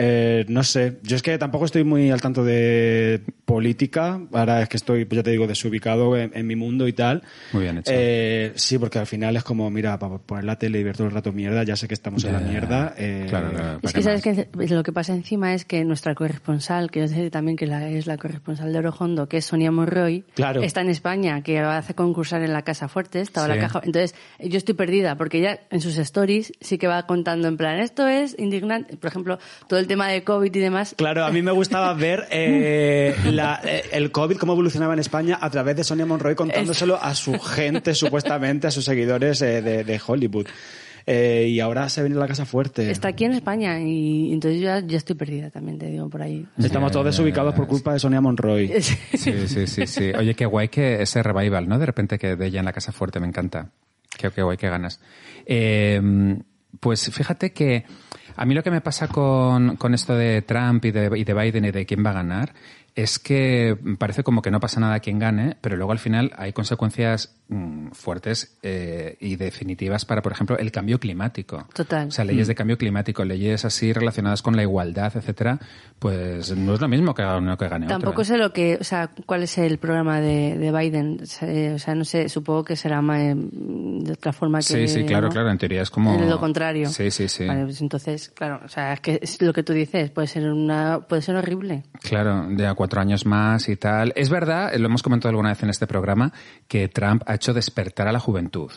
Eh, 0.00 0.44
no 0.48 0.62
sé, 0.62 0.98
yo 1.02 1.16
es 1.16 1.22
que 1.22 1.36
tampoco 1.38 1.64
estoy 1.64 1.82
muy 1.82 2.10
al 2.12 2.20
tanto 2.20 2.44
de 2.44 3.20
política, 3.44 4.20
ahora 4.32 4.62
es 4.62 4.68
que 4.68 4.76
estoy, 4.76 5.04
pues 5.06 5.16
ya 5.16 5.22
te 5.24 5.30
digo, 5.32 5.48
desubicado 5.48 6.16
en, 6.16 6.30
en 6.34 6.46
mi 6.46 6.54
mundo 6.54 6.86
y 6.86 6.92
tal. 6.92 7.22
Muy 7.52 7.64
bien 7.64 7.78
hecho. 7.78 7.90
Eh, 7.92 8.52
sí, 8.54 8.78
porque 8.78 9.00
al 9.00 9.06
final 9.06 9.36
es 9.36 9.42
como, 9.42 9.68
mira, 9.70 9.98
para 9.98 10.18
poner 10.18 10.44
la 10.44 10.56
tele 10.56 10.78
y 10.78 10.84
ver 10.84 10.96
todo 10.96 11.08
el 11.08 11.12
rato 11.14 11.32
mierda, 11.32 11.64
ya 11.64 11.74
sé 11.74 11.88
que 11.88 11.94
estamos 11.94 12.22
en 12.24 12.32
la 12.34 12.40
mierda. 12.40 12.94
eh, 12.96 13.26
Claro, 13.28 13.50
claro. 13.50 13.72
Es 13.76 13.80
¿para 13.82 13.92
que 13.92 14.02
sabes 14.02 14.22
que 14.22 14.74
lo 14.74 14.82
que 14.84 14.92
pasa 14.92 15.14
encima 15.14 15.54
es 15.54 15.64
que 15.64 15.84
nuestra 15.84 16.14
corresponsal, 16.14 16.90
que 16.92 17.00
yo 17.00 17.08
sé 17.08 17.30
también 17.30 17.56
que 17.56 17.66
la, 17.66 17.88
es 17.88 18.06
la 18.06 18.16
corresponsal 18.18 18.72
de 18.72 18.78
Orojondo, 18.78 19.28
que 19.28 19.38
es 19.38 19.46
Sonia 19.46 19.72
Monroy, 19.72 20.24
Claro. 20.34 20.62
está 20.62 20.82
en 20.82 20.90
España, 20.90 21.42
que 21.42 21.58
hace 21.58 21.94
concursar 21.94 22.42
en 22.42 22.52
la 22.52 22.62
Casa 22.62 22.86
Fuerte, 22.86 23.20
estaba 23.20 23.46
Sí. 23.48 23.54
la 23.54 23.58
caja. 23.58 23.80
Entonces, 23.82 24.14
yo 24.38 24.58
estoy 24.58 24.74
perdida, 24.76 25.16
porque 25.16 25.38
ella 25.38 25.58
en 25.70 25.80
sus 25.80 25.98
stories 25.98 26.52
sí 26.60 26.78
que 26.78 26.86
va 26.86 27.04
contando 27.06 27.48
en 27.48 27.56
plan, 27.56 27.80
esto 27.80 28.06
es 28.06 28.36
indignante, 28.38 28.96
por 28.96 29.08
ejemplo, 29.08 29.38
todo 29.66 29.80
el 29.80 29.87
tema 29.88 30.08
de 30.08 30.22
COVID 30.22 30.54
y 30.54 30.58
demás. 30.60 30.94
Claro, 30.96 31.24
a 31.24 31.30
mí 31.32 31.42
me 31.42 31.50
gustaba 31.52 31.92
ver 31.94 32.26
eh, 32.30 33.16
la- 33.24 33.60
eh, 33.64 33.82
el 33.92 34.12
COVID, 34.12 34.36
cómo 34.36 34.52
evolucionaba 34.52 34.92
en 34.94 35.00
España 35.00 35.38
a 35.40 35.50
través 35.50 35.74
de 35.76 35.82
Sonia 35.84 36.06
Monroy 36.06 36.34
contándoselo 36.36 37.02
a 37.02 37.14
su 37.14 37.38
gente, 37.40 37.94
supuestamente, 37.94 38.66
a 38.68 38.70
sus 38.70 38.84
seguidores 38.84 39.42
eh, 39.42 39.60
de, 39.62 39.82
de 39.84 40.00
Hollywood. 40.06 40.46
Eh, 41.10 41.46
y 41.48 41.60
ahora 41.60 41.88
se 41.88 42.02
viene 42.02 42.16
la 42.16 42.26
casa 42.28 42.44
fuerte. 42.44 42.90
Está 42.90 43.08
aquí 43.08 43.24
en 43.24 43.32
España 43.32 43.80
y 43.80 44.30
entonces 44.30 44.60
yo 44.60 44.66
ya, 44.66 44.80
ya 44.86 44.98
estoy 44.98 45.16
perdida 45.16 45.48
también, 45.48 45.78
te 45.78 45.86
digo 45.86 46.06
por 46.10 46.20
ahí. 46.20 46.46
Estamos 46.58 46.92
todos 46.92 47.06
desubicados 47.06 47.54
por 47.54 47.66
culpa 47.66 47.94
de 47.94 47.98
Sonia 47.98 48.20
Monroy. 48.20 48.70
Sí, 48.82 49.48
sí, 49.48 49.66
sí, 49.66 49.86
sí. 49.86 50.10
Oye, 50.18 50.34
qué 50.34 50.44
guay 50.44 50.68
que 50.68 51.00
ese 51.00 51.22
revival, 51.22 51.66
¿no? 51.66 51.78
De 51.78 51.86
repente 51.86 52.18
que 52.18 52.36
de 52.36 52.46
ella 52.46 52.58
en 52.58 52.66
la 52.66 52.74
Casa 52.74 52.92
Fuerte, 52.92 53.20
me 53.20 53.26
encanta. 53.26 53.70
Qué, 54.18 54.30
qué 54.30 54.42
guay, 54.42 54.58
qué 54.58 54.68
ganas. 54.68 55.00
Eh, 55.46 55.98
pues 56.80 57.10
fíjate 57.10 57.52
que 57.52 57.84
a 58.38 58.44
mí 58.44 58.54
lo 58.54 58.62
que 58.62 58.70
me 58.70 58.80
pasa 58.80 59.08
con, 59.08 59.76
con 59.76 59.94
esto 59.94 60.14
de 60.14 60.42
Trump 60.42 60.84
y 60.84 60.92
de, 60.92 61.10
y 61.18 61.24
de 61.24 61.34
Biden 61.34 61.64
y 61.64 61.70
de 61.72 61.84
quién 61.84 62.06
va 62.06 62.10
a 62.10 62.14
ganar 62.14 62.54
es 62.98 63.20
que 63.20 63.78
parece 63.96 64.24
como 64.24 64.42
que 64.42 64.50
no 64.50 64.58
pasa 64.58 64.80
nada 64.80 64.98
quien 64.98 65.20
gane, 65.20 65.56
pero 65.60 65.76
luego 65.76 65.92
al 65.92 66.00
final 66.00 66.32
hay 66.36 66.52
consecuencias 66.52 67.32
mm, 67.46 67.90
fuertes 67.92 68.58
eh, 68.64 69.16
y 69.20 69.36
definitivas 69.36 70.04
para, 70.04 70.20
por 70.20 70.32
ejemplo, 70.32 70.58
el 70.58 70.72
cambio 70.72 70.98
climático. 70.98 71.64
Total. 71.74 72.08
O 72.08 72.10
sea, 72.10 72.24
leyes 72.24 72.48
de 72.48 72.56
cambio 72.56 72.76
climático, 72.76 73.24
leyes 73.24 73.64
así 73.64 73.92
relacionadas 73.92 74.42
con 74.42 74.56
la 74.56 74.62
igualdad, 74.62 75.16
etcétera, 75.16 75.60
pues 76.00 76.56
no 76.56 76.74
es 76.74 76.80
lo 76.80 76.88
mismo 76.88 77.14
que 77.14 77.22
uno 77.22 77.56
que 77.56 77.68
gane 77.68 77.86
Tampoco 77.86 78.22
otro. 78.22 78.22
¿eh? 78.22 78.24
sé 78.24 78.36
lo 78.36 78.52
que, 78.52 78.78
o 78.80 78.84
sea, 78.84 79.10
cuál 79.26 79.44
es 79.44 79.56
el 79.58 79.78
programa 79.78 80.20
de, 80.20 80.58
de 80.58 80.72
Biden. 80.72 81.20
O 81.22 81.78
sea, 81.78 81.94
no 81.94 82.04
sé, 82.04 82.28
supongo 82.28 82.64
que 82.64 82.74
será 82.74 83.00
más, 83.00 83.20
eh, 83.20 83.34
de 83.36 84.12
otra 84.12 84.32
forma 84.32 84.58
que. 84.58 84.64
Sí, 84.64 84.88
sí, 84.88 85.04
claro, 85.04 85.28
¿no? 85.28 85.32
claro. 85.32 85.52
En 85.52 85.58
teoría 85.58 85.82
es 85.82 85.90
como. 85.90 86.20
Lo 86.20 86.40
contrario. 86.40 86.88
Sí, 86.88 87.12
sí, 87.12 87.28
sí. 87.28 87.46
Vale, 87.46 87.62
pues 87.62 87.80
entonces, 87.80 88.30
claro, 88.30 88.60
o 88.64 88.68
sea, 88.68 88.94
es 88.94 89.00
que 89.00 89.20
lo 89.38 89.52
que 89.52 89.62
tú 89.62 89.72
dices, 89.72 90.10
puede 90.10 90.26
ser 90.26 90.50
una, 90.50 90.98
puede 90.98 91.22
ser 91.22 91.36
horrible. 91.36 91.84
Claro, 92.02 92.46
de 92.48 92.66
a 92.66 92.74
cuatro 92.88 93.02
años 93.02 93.26
más 93.26 93.68
y 93.68 93.76
tal. 93.76 94.14
Es 94.16 94.30
verdad, 94.30 94.74
lo 94.74 94.86
hemos 94.86 95.02
comentado 95.02 95.28
alguna 95.28 95.50
vez 95.50 95.62
en 95.62 95.68
este 95.68 95.86
programa, 95.86 96.32
que 96.66 96.88
Trump 96.88 97.22
ha 97.26 97.34
hecho 97.34 97.52
despertar 97.52 98.08
a 98.08 98.12
la 98.12 98.18
juventud. 98.18 98.72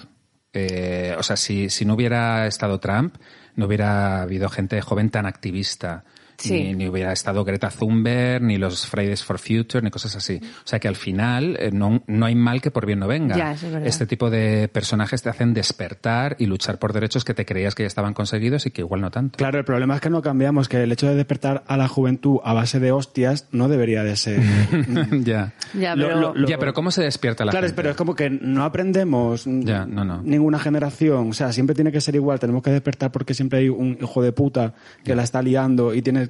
Eh, 0.52 1.16
o 1.18 1.24
sea, 1.24 1.38
si, 1.38 1.70
si 1.70 1.86
no 1.86 1.94
hubiera 1.94 2.46
estado 2.46 2.82
Trump, 2.82 3.16
no 3.56 3.68
hubiera 3.68 4.22
habido 4.22 4.50
gente 4.50 4.82
joven 4.82 5.10
tan 5.10 5.26
activista. 5.26 6.04
Sí. 6.42 6.54
Ni, 6.64 6.74
ni 6.74 6.88
hubiera 6.90 7.12
estado 7.14 7.44
Greta 7.44 7.70
Thunberg, 7.70 8.42
ni 8.44 8.58
los 8.58 8.86
Fridays 8.88 9.24
for 9.24 9.38
Future, 9.40 9.82
ni 9.84 9.90
cosas 9.92 10.16
así. 10.16 10.40
O 10.44 10.68
sea 10.68 10.80
que 10.80 10.88
al 10.88 10.96
final 10.96 11.58
eh, 11.60 11.70
no, 11.72 12.04
no 12.08 12.26
hay 12.26 12.36
mal 12.36 12.62
que 12.62 12.72
por 12.72 12.86
bien 12.86 13.00
no 13.00 13.08
venga. 13.08 13.36
Ya, 13.38 13.52
eso 13.54 13.68
es 13.68 13.74
verdad. 13.74 13.88
este 13.88 14.06
tipo 14.08 14.30
de 14.30 14.68
personajes 14.68 15.22
te 15.22 15.30
hacen 15.30 15.54
despertar 15.54 16.36
y 16.40 16.46
luchar 16.46 16.80
por 16.80 16.94
derechos 16.94 17.24
que 17.26 17.34
te 17.34 17.46
creías 17.46 17.76
que 17.76 17.84
ya 17.84 17.88
estaban 17.88 18.14
conseguidos 18.14 18.66
y 18.66 18.72
que 18.72 18.82
igual 18.82 19.02
no 19.02 19.12
tanto. 19.12 19.38
Claro, 19.38 19.60
el 19.60 19.66
problema 19.66 19.96
es 19.96 20.02
que 20.02 20.10
no 20.10 20.22
cambiamos, 20.22 20.68
que 20.70 20.82
el 20.82 20.92
hecho 20.92 21.08
de 21.08 21.16
despertar 21.16 21.64
a 21.68 21.78
la 21.78 21.88
juventud 21.88 22.40
a 22.44 22.54
base 22.54 22.80
de 22.80 22.92
hostias 22.92 23.48
no 23.52 23.68
debería 23.68 24.04
de 24.04 24.16
ser... 24.16 24.42
ya. 25.24 25.54
Ya, 25.74 25.96
Lo- 25.96 26.08
pero. 26.08 26.20
lo- 26.22 26.34
lo- 26.36 26.48
ya, 26.48 26.58
pero 26.58 26.74
¿cómo 26.74 26.92
se 26.92 27.02
despierta 27.04 27.46
la 27.46 27.52
claro, 27.52 27.68
gente? 27.68 27.76
pero 27.76 27.90
es 27.92 27.96
como 27.96 28.16
que 28.16 28.30
no 28.30 28.64
aprendemos 28.64 29.46
mm, 29.48 29.62
Ya, 29.62 29.86
no, 29.86 30.04
no. 30.04 30.22
ninguna 30.24 30.60
generación. 30.60 31.30
O 31.30 31.34
sea, 31.34 31.52
siempre 31.54 31.76
tiene 31.76 31.92
que 31.92 32.02
ser 32.02 32.16
igual. 32.16 32.40
Tenemos 32.40 32.64
que 32.64 32.72
despertar 32.72 33.12
porque 33.12 33.34
siempre 33.34 33.60
hay 33.60 33.70
un 33.70 33.98
hijo 34.02 34.22
de 34.22 34.32
puta 34.32 34.74
que 35.04 35.16
la 35.16 35.24
está 35.24 35.42
liando 35.42 35.94
y 35.94 36.02
tiene... 36.02 36.30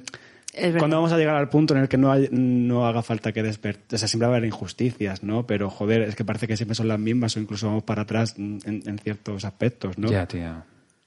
¿Cuándo 0.78 0.96
vamos 0.96 1.12
a 1.12 1.16
llegar 1.16 1.36
al 1.36 1.48
punto 1.48 1.74
en 1.74 1.80
el 1.80 1.88
que 1.88 1.96
no, 1.96 2.12
hay- 2.12 2.28
no 2.30 2.86
haga 2.86 3.02
falta 3.02 3.32
que 3.32 3.42
despertar? 3.42 3.84
O 3.94 3.98
sea, 3.98 4.06
siempre 4.06 4.26
va 4.28 4.34
a 4.34 4.36
haber 4.36 4.46
injusticias, 4.46 5.22
¿no? 5.22 5.46
Pero, 5.46 5.70
joder, 5.70 6.02
es 6.02 6.14
que 6.14 6.24
parece 6.24 6.46
que 6.46 6.56
siempre 6.58 6.74
son 6.74 6.88
las 6.88 6.98
mismas 6.98 7.36
o 7.36 7.40
incluso 7.40 7.68
vamos 7.68 7.84
para 7.84 8.02
atrás 8.02 8.34
en, 8.36 8.60
en 8.66 8.98
ciertos 8.98 9.44
aspectos, 9.46 9.96
¿no? 9.96 10.10
Ya, 10.10 10.26
tío. 10.26 10.62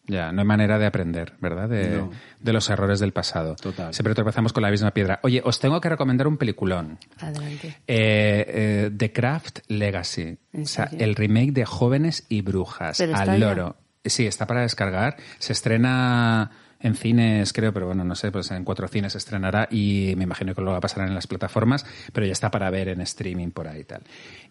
Ya, 0.08 0.32
no 0.32 0.42
hay 0.42 0.48
manera 0.48 0.78
de 0.78 0.86
aprender, 0.86 1.34
¿verdad? 1.40 1.68
De, 1.70 1.98
No. 1.98 2.12
de 2.40 2.54
los 2.54 2.70
errores 2.70 3.00
del 3.00 3.12
pasado. 3.12 3.56
Total. 3.56 3.92
Siempre 3.94 4.14
tropezamos 4.14 4.54
con 4.54 4.62
la 4.64 4.70
misma 4.70 4.92
piedra. 4.92 5.20
Oye, 5.24 5.42
os 5.44 5.60
tengo 5.60 5.82
que 5.82 5.90
recomendar 5.90 6.28
un 6.28 6.38
peliculón. 6.38 7.00
Adelante. 7.20 7.70
Eh, 7.88 8.46
eh, 8.48 8.92
The 8.96 9.12
Craft 9.12 9.60
Legacy. 9.68 10.38
¿En 10.54 10.64
O 10.64 10.66
sea, 10.68 10.90
el 10.98 11.16
remake 11.16 11.52
de 11.54 11.66
Jóvenes 11.66 12.26
y 12.30 12.42
Brujas. 12.42 12.98
Pero 13.00 13.16
al 13.16 13.26
ya. 13.28 13.38
loro. 13.38 13.76
Sí, 14.04 14.28
está 14.28 14.46
para 14.46 14.62
descargar. 14.62 15.18
Se 15.40 15.54
estrena 15.54 16.52
en 16.86 16.96
cines, 16.96 17.52
creo, 17.54 17.74
pero 17.74 17.88
bueno, 17.88 18.04
no 18.04 18.16
sé, 18.16 18.32
pues 18.32 18.52
en 18.52 18.64
cuatro 18.64 18.88
cines 18.88 19.12
se 19.14 19.18
estrenará 19.18 19.68
y 19.72 20.14
me 20.18 20.24
imagino 20.24 20.54
que 20.54 20.62
luego 20.62 20.80
pasarán 20.80 21.10
en 21.10 21.16
las 21.16 21.28
plataformas, 21.28 21.86
pero 22.14 22.26
ya 22.26 22.34
está 22.34 22.52
para 22.52 22.70
ver 22.70 22.90
en 22.90 23.02
streaming 23.02 23.50
por 23.52 23.68
ahí 23.68 23.82
y 23.82 23.84
tal. 23.86 24.02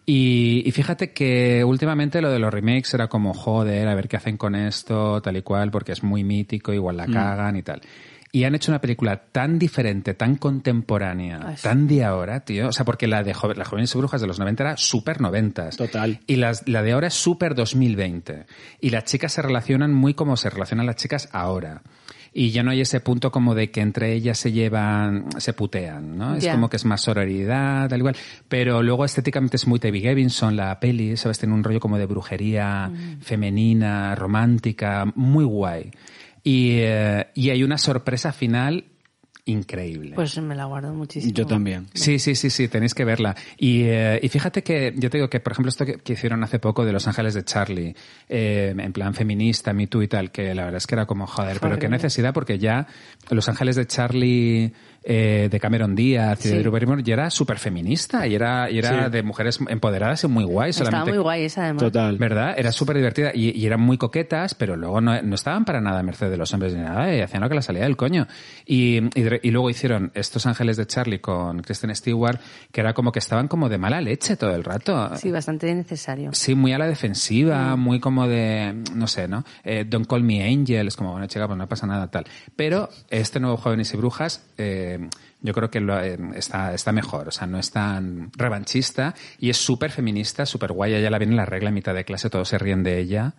Y, 0.05 0.63
y 0.65 0.71
fíjate 0.71 1.11
que 1.11 1.63
últimamente 1.63 2.21
lo 2.21 2.29
de 2.31 2.39
los 2.39 2.53
remakes 2.53 2.93
era 2.93 3.07
como, 3.07 3.33
joder, 3.33 3.87
a 3.87 3.95
ver 3.95 4.07
qué 4.07 4.17
hacen 4.17 4.37
con 4.37 4.55
esto, 4.55 5.21
tal 5.21 5.37
y 5.37 5.41
cual, 5.41 5.71
porque 5.71 5.93
es 5.93 6.03
muy 6.03 6.23
mítico, 6.23 6.73
igual 6.73 6.97
la 6.97 7.07
cagan 7.07 7.55
y 7.55 7.63
tal. 7.63 7.81
Y 8.31 8.43
han 8.43 8.53
hecho 8.53 8.69
una 8.69 8.81
película 8.81 9.15
tan 9.31 9.57
diferente, 9.57 10.13
tan 10.13 10.35
contemporánea, 10.35 11.55
sí. 11.55 11.63
tan 11.63 11.87
de 11.87 12.03
ahora, 12.03 12.41
tío. 12.41 12.67
O 12.67 12.71
sea, 12.73 12.83
porque 12.83 13.07
la 13.07 13.23
de 13.23 13.33
jo- 13.33 13.53
las 13.53 13.67
jóvenes 13.67 13.95
y 13.95 13.97
brujas 13.97 14.19
de 14.19 14.27
los 14.27 14.39
90 14.39 14.61
era 14.63 14.77
súper 14.77 15.21
noventas. 15.21 15.77
Total. 15.77 16.19
Y 16.27 16.35
las- 16.35 16.67
la 16.67 16.83
de 16.83 16.91
ahora 16.91 17.07
es 17.07 17.13
súper 17.13 17.55
2020. 17.55 18.45
Y 18.81 18.89
las 18.89 19.05
chicas 19.05 19.31
se 19.31 19.41
relacionan 19.41 19.93
muy 19.93 20.13
como 20.15 20.35
se 20.35 20.49
relacionan 20.49 20.85
las 20.85 20.97
chicas 20.97 21.29
ahora. 21.31 21.81
Y 22.37 22.51
ya 22.51 22.63
no 22.63 22.71
hay 22.71 22.81
ese 22.81 22.99
punto 22.99 23.31
como 23.31 23.55
de 23.55 23.71
que 23.71 23.79
entre 23.79 24.11
ellas 24.11 24.37
se 24.37 24.51
llevan, 24.51 25.27
se 25.37 25.53
putean, 25.53 26.17
¿no? 26.17 26.35
Es 26.35 26.45
como 26.45 26.69
que 26.69 26.75
es 26.75 26.83
más 26.83 26.99
sororidad, 26.99 27.87
tal 27.87 27.99
igual. 27.99 28.17
Pero 28.49 28.83
luego 28.83 29.05
estéticamente 29.05 29.55
es 29.55 29.65
muy 29.67 29.79
Debbie 29.79 30.01
Gavinson, 30.01 30.57
la 30.57 30.77
peli, 30.77 31.15
¿sabes? 31.15 31.39
Tiene 31.39 31.55
un 31.55 31.63
rollo 31.63 31.79
como 31.79 31.97
de 31.97 32.05
brujería 32.05 32.91
femenina, 33.21 34.15
romántica, 34.15 35.05
muy 35.15 35.45
guay. 35.45 35.91
Y, 36.43 36.79
eh, 36.81 37.27
y 37.35 37.51
hay 37.51 37.63
una 37.63 37.77
sorpresa 37.77 38.33
final 38.33 38.83
increíble. 39.45 40.15
Pues 40.15 40.37
me 40.41 40.55
la 40.55 40.65
guardo 40.65 40.93
muchísimo. 40.93 41.33
Yo 41.33 41.45
también. 41.45 41.87
Sí, 41.93 42.19
sí, 42.19 42.35
sí, 42.35 42.49
sí, 42.49 42.67
tenéis 42.67 42.93
que 42.93 43.05
verla. 43.05 43.35
Y, 43.57 43.83
eh, 43.83 44.19
y 44.21 44.29
fíjate 44.29 44.63
que 44.63 44.93
yo 44.95 45.09
te 45.09 45.17
digo 45.17 45.29
que, 45.29 45.39
por 45.39 45.53
ejemplo, 45.53 45.69
esto 45.69 45.85
que, 45.85 45.97
que 45.97 46.13
hicieron 46.13 46.43
hace 46.43 46.59
poco 46.59 46.83
de 46.83 46.91
Los 46.91 47.07
Ángeles 47.07 47.35
de 47.35 47.43
Charlie, 47.43 47.95
eh, 48.27 48.73
en 48.75 48.93
plan 48.93 49.13
feminista, 49.13 49.71
Me 49.71 49.87
Too 49.87 50.03
y 50.03 50.07
tal, 50.07 50.31
que 50.31 50.55
la 50.55 50.65
verdad 50.65 50.77
es 50.77 50.87
que 50.87 50.95
era 50.95 51.05
como, 51.05 51.27
joder, 51.27 51.59
pero 51.59 51.77
qué 51.77 51.87
necesidad, 51.87 52.33
porque 52.33 52.57
ya 52.57 52.87
Los 53.29 53.47
Ángeles 53.47 53.75
de 53.75 53.85
Charlie 53.85 54.73
eh, 55.07 55.47
de 55.51 55.59
Cameron 55.59 55.95
Díaz 55.95 56.43
y 56.45 56.49
de. 56.49 56.59
Drew 56.59 56.71
Barrymore 56.71 57.03
y 57.05 57.11
era 57.11 57.29
súper 57.29 57.59
feminista 57.59 58.25
y 58.25 58.33
era, 58.35 58.69
y 58.71 58.79
era 58.79 59.05
Sí. 59.05 59.11
de 59.11 59.23
mujeres 59.23 59.59
empoderadas 59.69 60.23
y 60.23 60.27
muy 60.27 60.43
guay. 60.43 60.71
Estaba 60.71 60.89
solamente 60.89 61.11
muy 61.13 61.21
guay 61.23 61.43
esa, 61.45 61.63
además. 61.63 61.83
Total. 61.83 62.17
¿Verdad? 62.17 62.55
Era 62.57 62.71
súper 62.71 62.97
divertida 62.97 63.31
y, 63.33 63.51
y 63.57 63.65
eran 63.65 63.81
muy 63.81 63.97
coquetas, 63.97 64.55
pero 64.55 64.75
luego 64.75 65.01
no, 65.01 65.21
no 65.21 65.35
estaban 65.35 65.63
para 65.63 65.79
nada 65.79 65.99
a 65.99 66.03
merced 66.03 66.29
de 66.29 66.37
los 66.37 66.51
hombres 66.53 66.73
ni 66.73 66.81
nada 66.81 67.15
y 67.15 67.21
hacían 67.21 67.43
lo 67.43 67.49
que 67.49 67.55
les 67.55 67.65
salía 67.65 67.83
del 67.83 67.95
coño. 67.95 68.25
Y, 68.65 69.01
y, 69.13 69.51
luego 69.51 69.69
hicieron 69.69 70.11
estos 70.15 70.45
ángeles 70.47 70.77
de 70.77 70.87
Charlie 70.87 71.19
con 71.19 71.61
Kristen 71.61 71.95
Stewart, 71.95 72.39
que 72.71 72.81
era 72.81 72.93
como 72.93 73.11
que 73.11 73.19
estaban 73.19 73.47
como 73.47 73.69
de 73.69 73.77
mala 73.77 74.01
leche 74.01 74.35
todo 74.35 74.55
el 74.55 74.63
rato. 74.63 75.15
Sí, 75.17 75.29
bastante 75.31 75.73
necesario. 75.73 76.31
Sí, 76.33 76.55
muy 76.55 76.73
a 76.73 76.77
la 76.79 76.87
defensiva, 76.87 77.75
muy 77.75 77.99
como 77.99 78.27
de, 78.27 78.73
no 78.95 79.07
sé, 79.07 79.27
¿no? 79.27 79.43
Eh, 79.63 79.85
Don't 79.87 80.07
call 80.07 80.23
me 80.23 80.43
angel, 80.43 80.87
es 80.87 80.95
como, 80.95 81.11
bueno, 81.11 81.27
chica, 81.27 81.45
pues 81.47 81.57
no 81.57 81.67
pasa 81.67 81.85
nada, 81.85 82.09
tal. 82.09 82.25
Pero 82.55 82.89
este 83.09 83.39
nuevo 83.39 83.57
Jóvenes 83.57 83.93
y 83.93 83.97
Brujas, 83.97 84.43
eh, 84.57 84.94
yo 85.41 85.53
creo 85.53 85.69
que 85.69 85.79
lo, 85.79 85.99
eh, 85.99 86.17
está, 86.35 86.73
está 86.73 86.91
mejor, 86.91 87.27
o 87.27 87.31
sea, 87.31 87.47
no 87.47 87.57
es 87.57 87.71
tan 87.71 88.31
revanchista 88.35 89.15
y 89.39 89.49
es 89.49 89.57
súper 89.57 89.91
feminista, 89.91 90.45
súper 90.45 90.71
guay. 90.71 90.95
Ella 90.95 91.09
la 91.09 91.17
viene 91.17 91.33
en 91.33 91.37
la 91.37 91.45
regla 91.45 91.69
en 91.69 91.75
mitad 91.75 91.93
de 91.93 92.05
clase, 92.05 92.29
todos 92.29 92.49
se 92.49 92.57
ríen 92.57 92.83
de 92.83 92.99
ella. 92.99 93.33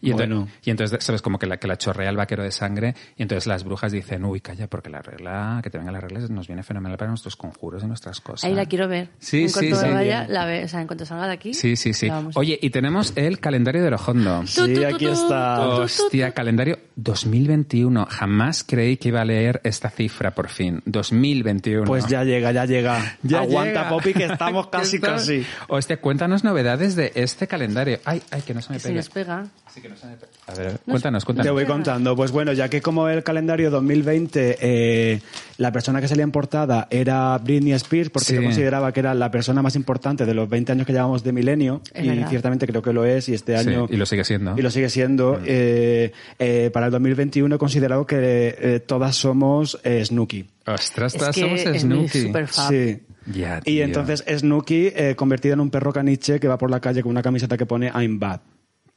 Y 0.00 0.10
entonces, 0.10 0.28
Bueno. 0.36 0.48
y 0.64 0.70
entonces, 0.70 1.04
¿sabes? 1.04 1.22
Como 1.22 1.38
que 1.38 1.46
la, 1.46 1.56
que 1.56 1.66
la 1.66 1.76
chorrea 1.76 2.08
el 2.10 2.16
vaquero 2.16 2.42
de 2.42 2.52
sangre 2.52 2.94
y 3.16 3.22
entonces 3.22 3.46
las 3.46 3.64
brujas 3.64 3.92
dicen, 3.92 4.24
uy, 4.24 4.40
calla, 4.40 4.68
porque 4.68 4.90
la 4.90 5.02
regla, 5.02 5.60
que 5.62 5.70
te 5.70 5.78
venga 5.78 5.90
la 5.92 6.00
regla 6.00 6.20
nos 6.28 6.46
viene 6.46 6.62
fenomenal 6.62 6.96
para 6.98 7.10
nuestros 7.10 7.36
conjuros 7.36 7.82
y 7.82 7.86
nuestras 7.86 8.20
cosas. 8.20 8.44
Ahí 8.44 8.54
la 8.54 8.66
quiero 8.66 8.88
ver. 8.88 9.10
Sí, 9.18 9.42
en 9.42 9.48
sí, 9.48 9.70
cuanto 9.70 9.86
sí. 9.86 9.92
vaya, 9.92 10.26
la 10.28 10.44
ve, 10.46 10.64
o 10.64 10.68
sea, 10.68 10.80
en 10.80 10.86
cuanto 10.86 11.04
salga 11.06 11.26
de 11.26 11.32
aquí. 11.32 11.54
Sí, 11.54 11.76
sí, 11.76 11.92
sí. 11.94 12.08
Oye, 12.34 12.58
y 12.60 12.70
tenemos 12.70 13.12
el 13.16 13.40
calendario 13.40 13.82
de 13.82 13.90
Lojondo. 13.90 14.46
Sí, 14.46 14.84
aquí 14.84 15.06
está. 15.06 15.60
Hostia, 15.68 16.32
calendario 16.32 16.78
2021. 16.96 18.06
Jamás 18.08 18.64
creí 18.64 18.96
que 18.96 19.08
iba 19.08 19.20
a 19.20 19.24
leer 19.24 19.60
esta 19.64 19.90
cifra 19.90 20.34
por 20.34 20.48
fin. 20.48 20.82
2021. 20.86 21.84
Pues 21.84 22.06
ya 22.06 22.24
llega, 22.24 22.52
ya 22.52 22.64
llega. 22.64 23.16
Ya 23.22 23.40
Aguanta, 23.40 23.84
llega. 23.84 23.88
Poppy, 23.88 24.14
que 24.14 24.24
estamos 24.24 24.66
casi, 24.72 25.00
casi. 25.00 25.44
Hostia, 25.68 26.00
cuéntanos 26.00 26.44
novedades 26.44 26.96
de 26.96 27.12
este 27.14 27.46
calendario. 27.46 27.98
Ay, 28.04 28.22
ay, 28.30 28.42
que 28.42 28.54
no 28.54 28.62
se 28.62 28.70
me 28.72 28.76
Que 28.76 28.80
se 28.80 28.92
nos 28.92 29.08
pega. 29.08 29.46
Sí, 29.72 29.80
que 29.80 29.87
no 29.88 29.96
se 29.96 30.06
me 30.06 30.16
pegue. 30.16 30.32
A 30.46 30.54
ver, 30.54 30.78
cuéntanos, 30.86 31.22
Te 31.22 31.26
cuéntanos. 31.26 31.52
voy 31.52 31.64
contando. 31.66 32.16
Pues 32.16 32.30
bueno, 32.30 32.52
ya 32.52 32.68
que 32.68 32.80
como 32.80 33.08
el 33.08 33.22
calendario 33.22 33.70
2020, 33.70 34.56
eh, 34.60 35.20
la 35.58 35.72
persona 35.72 36.00
que 36.00 36.08
salía 36.08 36.24
en 36.24 36.30
portada 36.30 36.86
era 36.90 37.36
Britney 37.38 37.72
Spears, 37.72 38.10
porque 38.10 38.26
Sí. 38.26 38.34
yo 38.34 38.42
consideraba 38.42 38.92
que 38.92 39.00
era 39.00 39.14
la 39.14 39.30
persona 39.30 39.62
más 39.62 39.76
importante 39.76 40.24
de 40.26 40.34
los 40.34 40.48
20 40.48 40.72
años 40.72 40.86
que 40.86 40.92
llevamos 40.92 41.22
de 41.24 41.32
milenio, 41.32 41.80
Es 41.92 42.04
y 42.04 42.08
verdad. 42.08 42.28
ciertamente 42.30 42.66
creo 42.66 42.82
que 42.82 42.92
lo 42.92 43.04
es, 43.04 43.28
y 43.28 43.34
este 43.34 43.58
Sí, 43.58 43.68
año... 43.68 43.86
y 43.90 43.96
lo 43.96 44.06
sigue 44.06 44.24
siendo. 44.24 44.54
Y 44.58 44.62
lo 44.62 44.70
sigue 44.70 44.88
siendo. 44.90 45.40
Eh, 45.44 46.12
eh, 46.38 46.70
para 46.72 46.86
el 46.86 46.92
2021 46.92 47.54
he 47.54 47.58
considerado 47.58 48.06
que 48.06 48.16
eh, 48.58 48.80
todas 48.80 49.16
somos 49.16 49.78
eh, 49.84 50.04
Snooki. 50.04 50.46
Ostras, 50.66 51.14
Es 51.14 51.18
todas 51.20 51.34
que 51.34 51.40
somos 51.42 51.60
es 51.60 51.82
Snooki. 51.82 52.32
Sí. 52.68 52.98
Ya, 53.30 53.60
Y 53.66 53.80
entonces 53.82 54.24
Snooki 54.26 54.90
eh, 54.94 55.14
convertida 55.14 55.52
en 55.52 55.60
un 55.60 55.68
perro 55.68 55.92
caniche 55.92 56.40
que 56.40 56.48
va 56.48 56.56
por 56.56 56.70
la 56.70 56.80
calle 56.80 57.02
con 57.02 57.10
una 57.10 57.20
camiseta 57.22 57.58
que 57.58 57.66
pone 57.66 57.88
I'm 57.94 58.18
bad. 58.18 58.40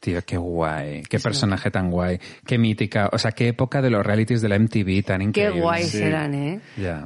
Tío, 0.02 0.20
qué 0.26 0.36
guay. 0.36 1.04
Qué 1.04 1.20
personaje 1.20 1.70
tan 1.70 1.92
guay. 1.92 2.20
Qué 2.44 2.58
mítica. 2.58 3.08
O 3.14 3.20
sea, 3.20 3.34
qué 3.34 3.50
época 3.50 3.84
de 3.84 3.92
los 3.92 4.04
realities 4.04 4.42
de 4.42 4.50
la 4.50 4.58
MTV 4.58 5.04
tan 5.06 5.20
Qué 5.20 5.26
increíble. 5.44 5.62
guay 5.62 5.84
Sí. 5.84 6.00
serán, 6.00 6.34
¿eh? 6.34 6.60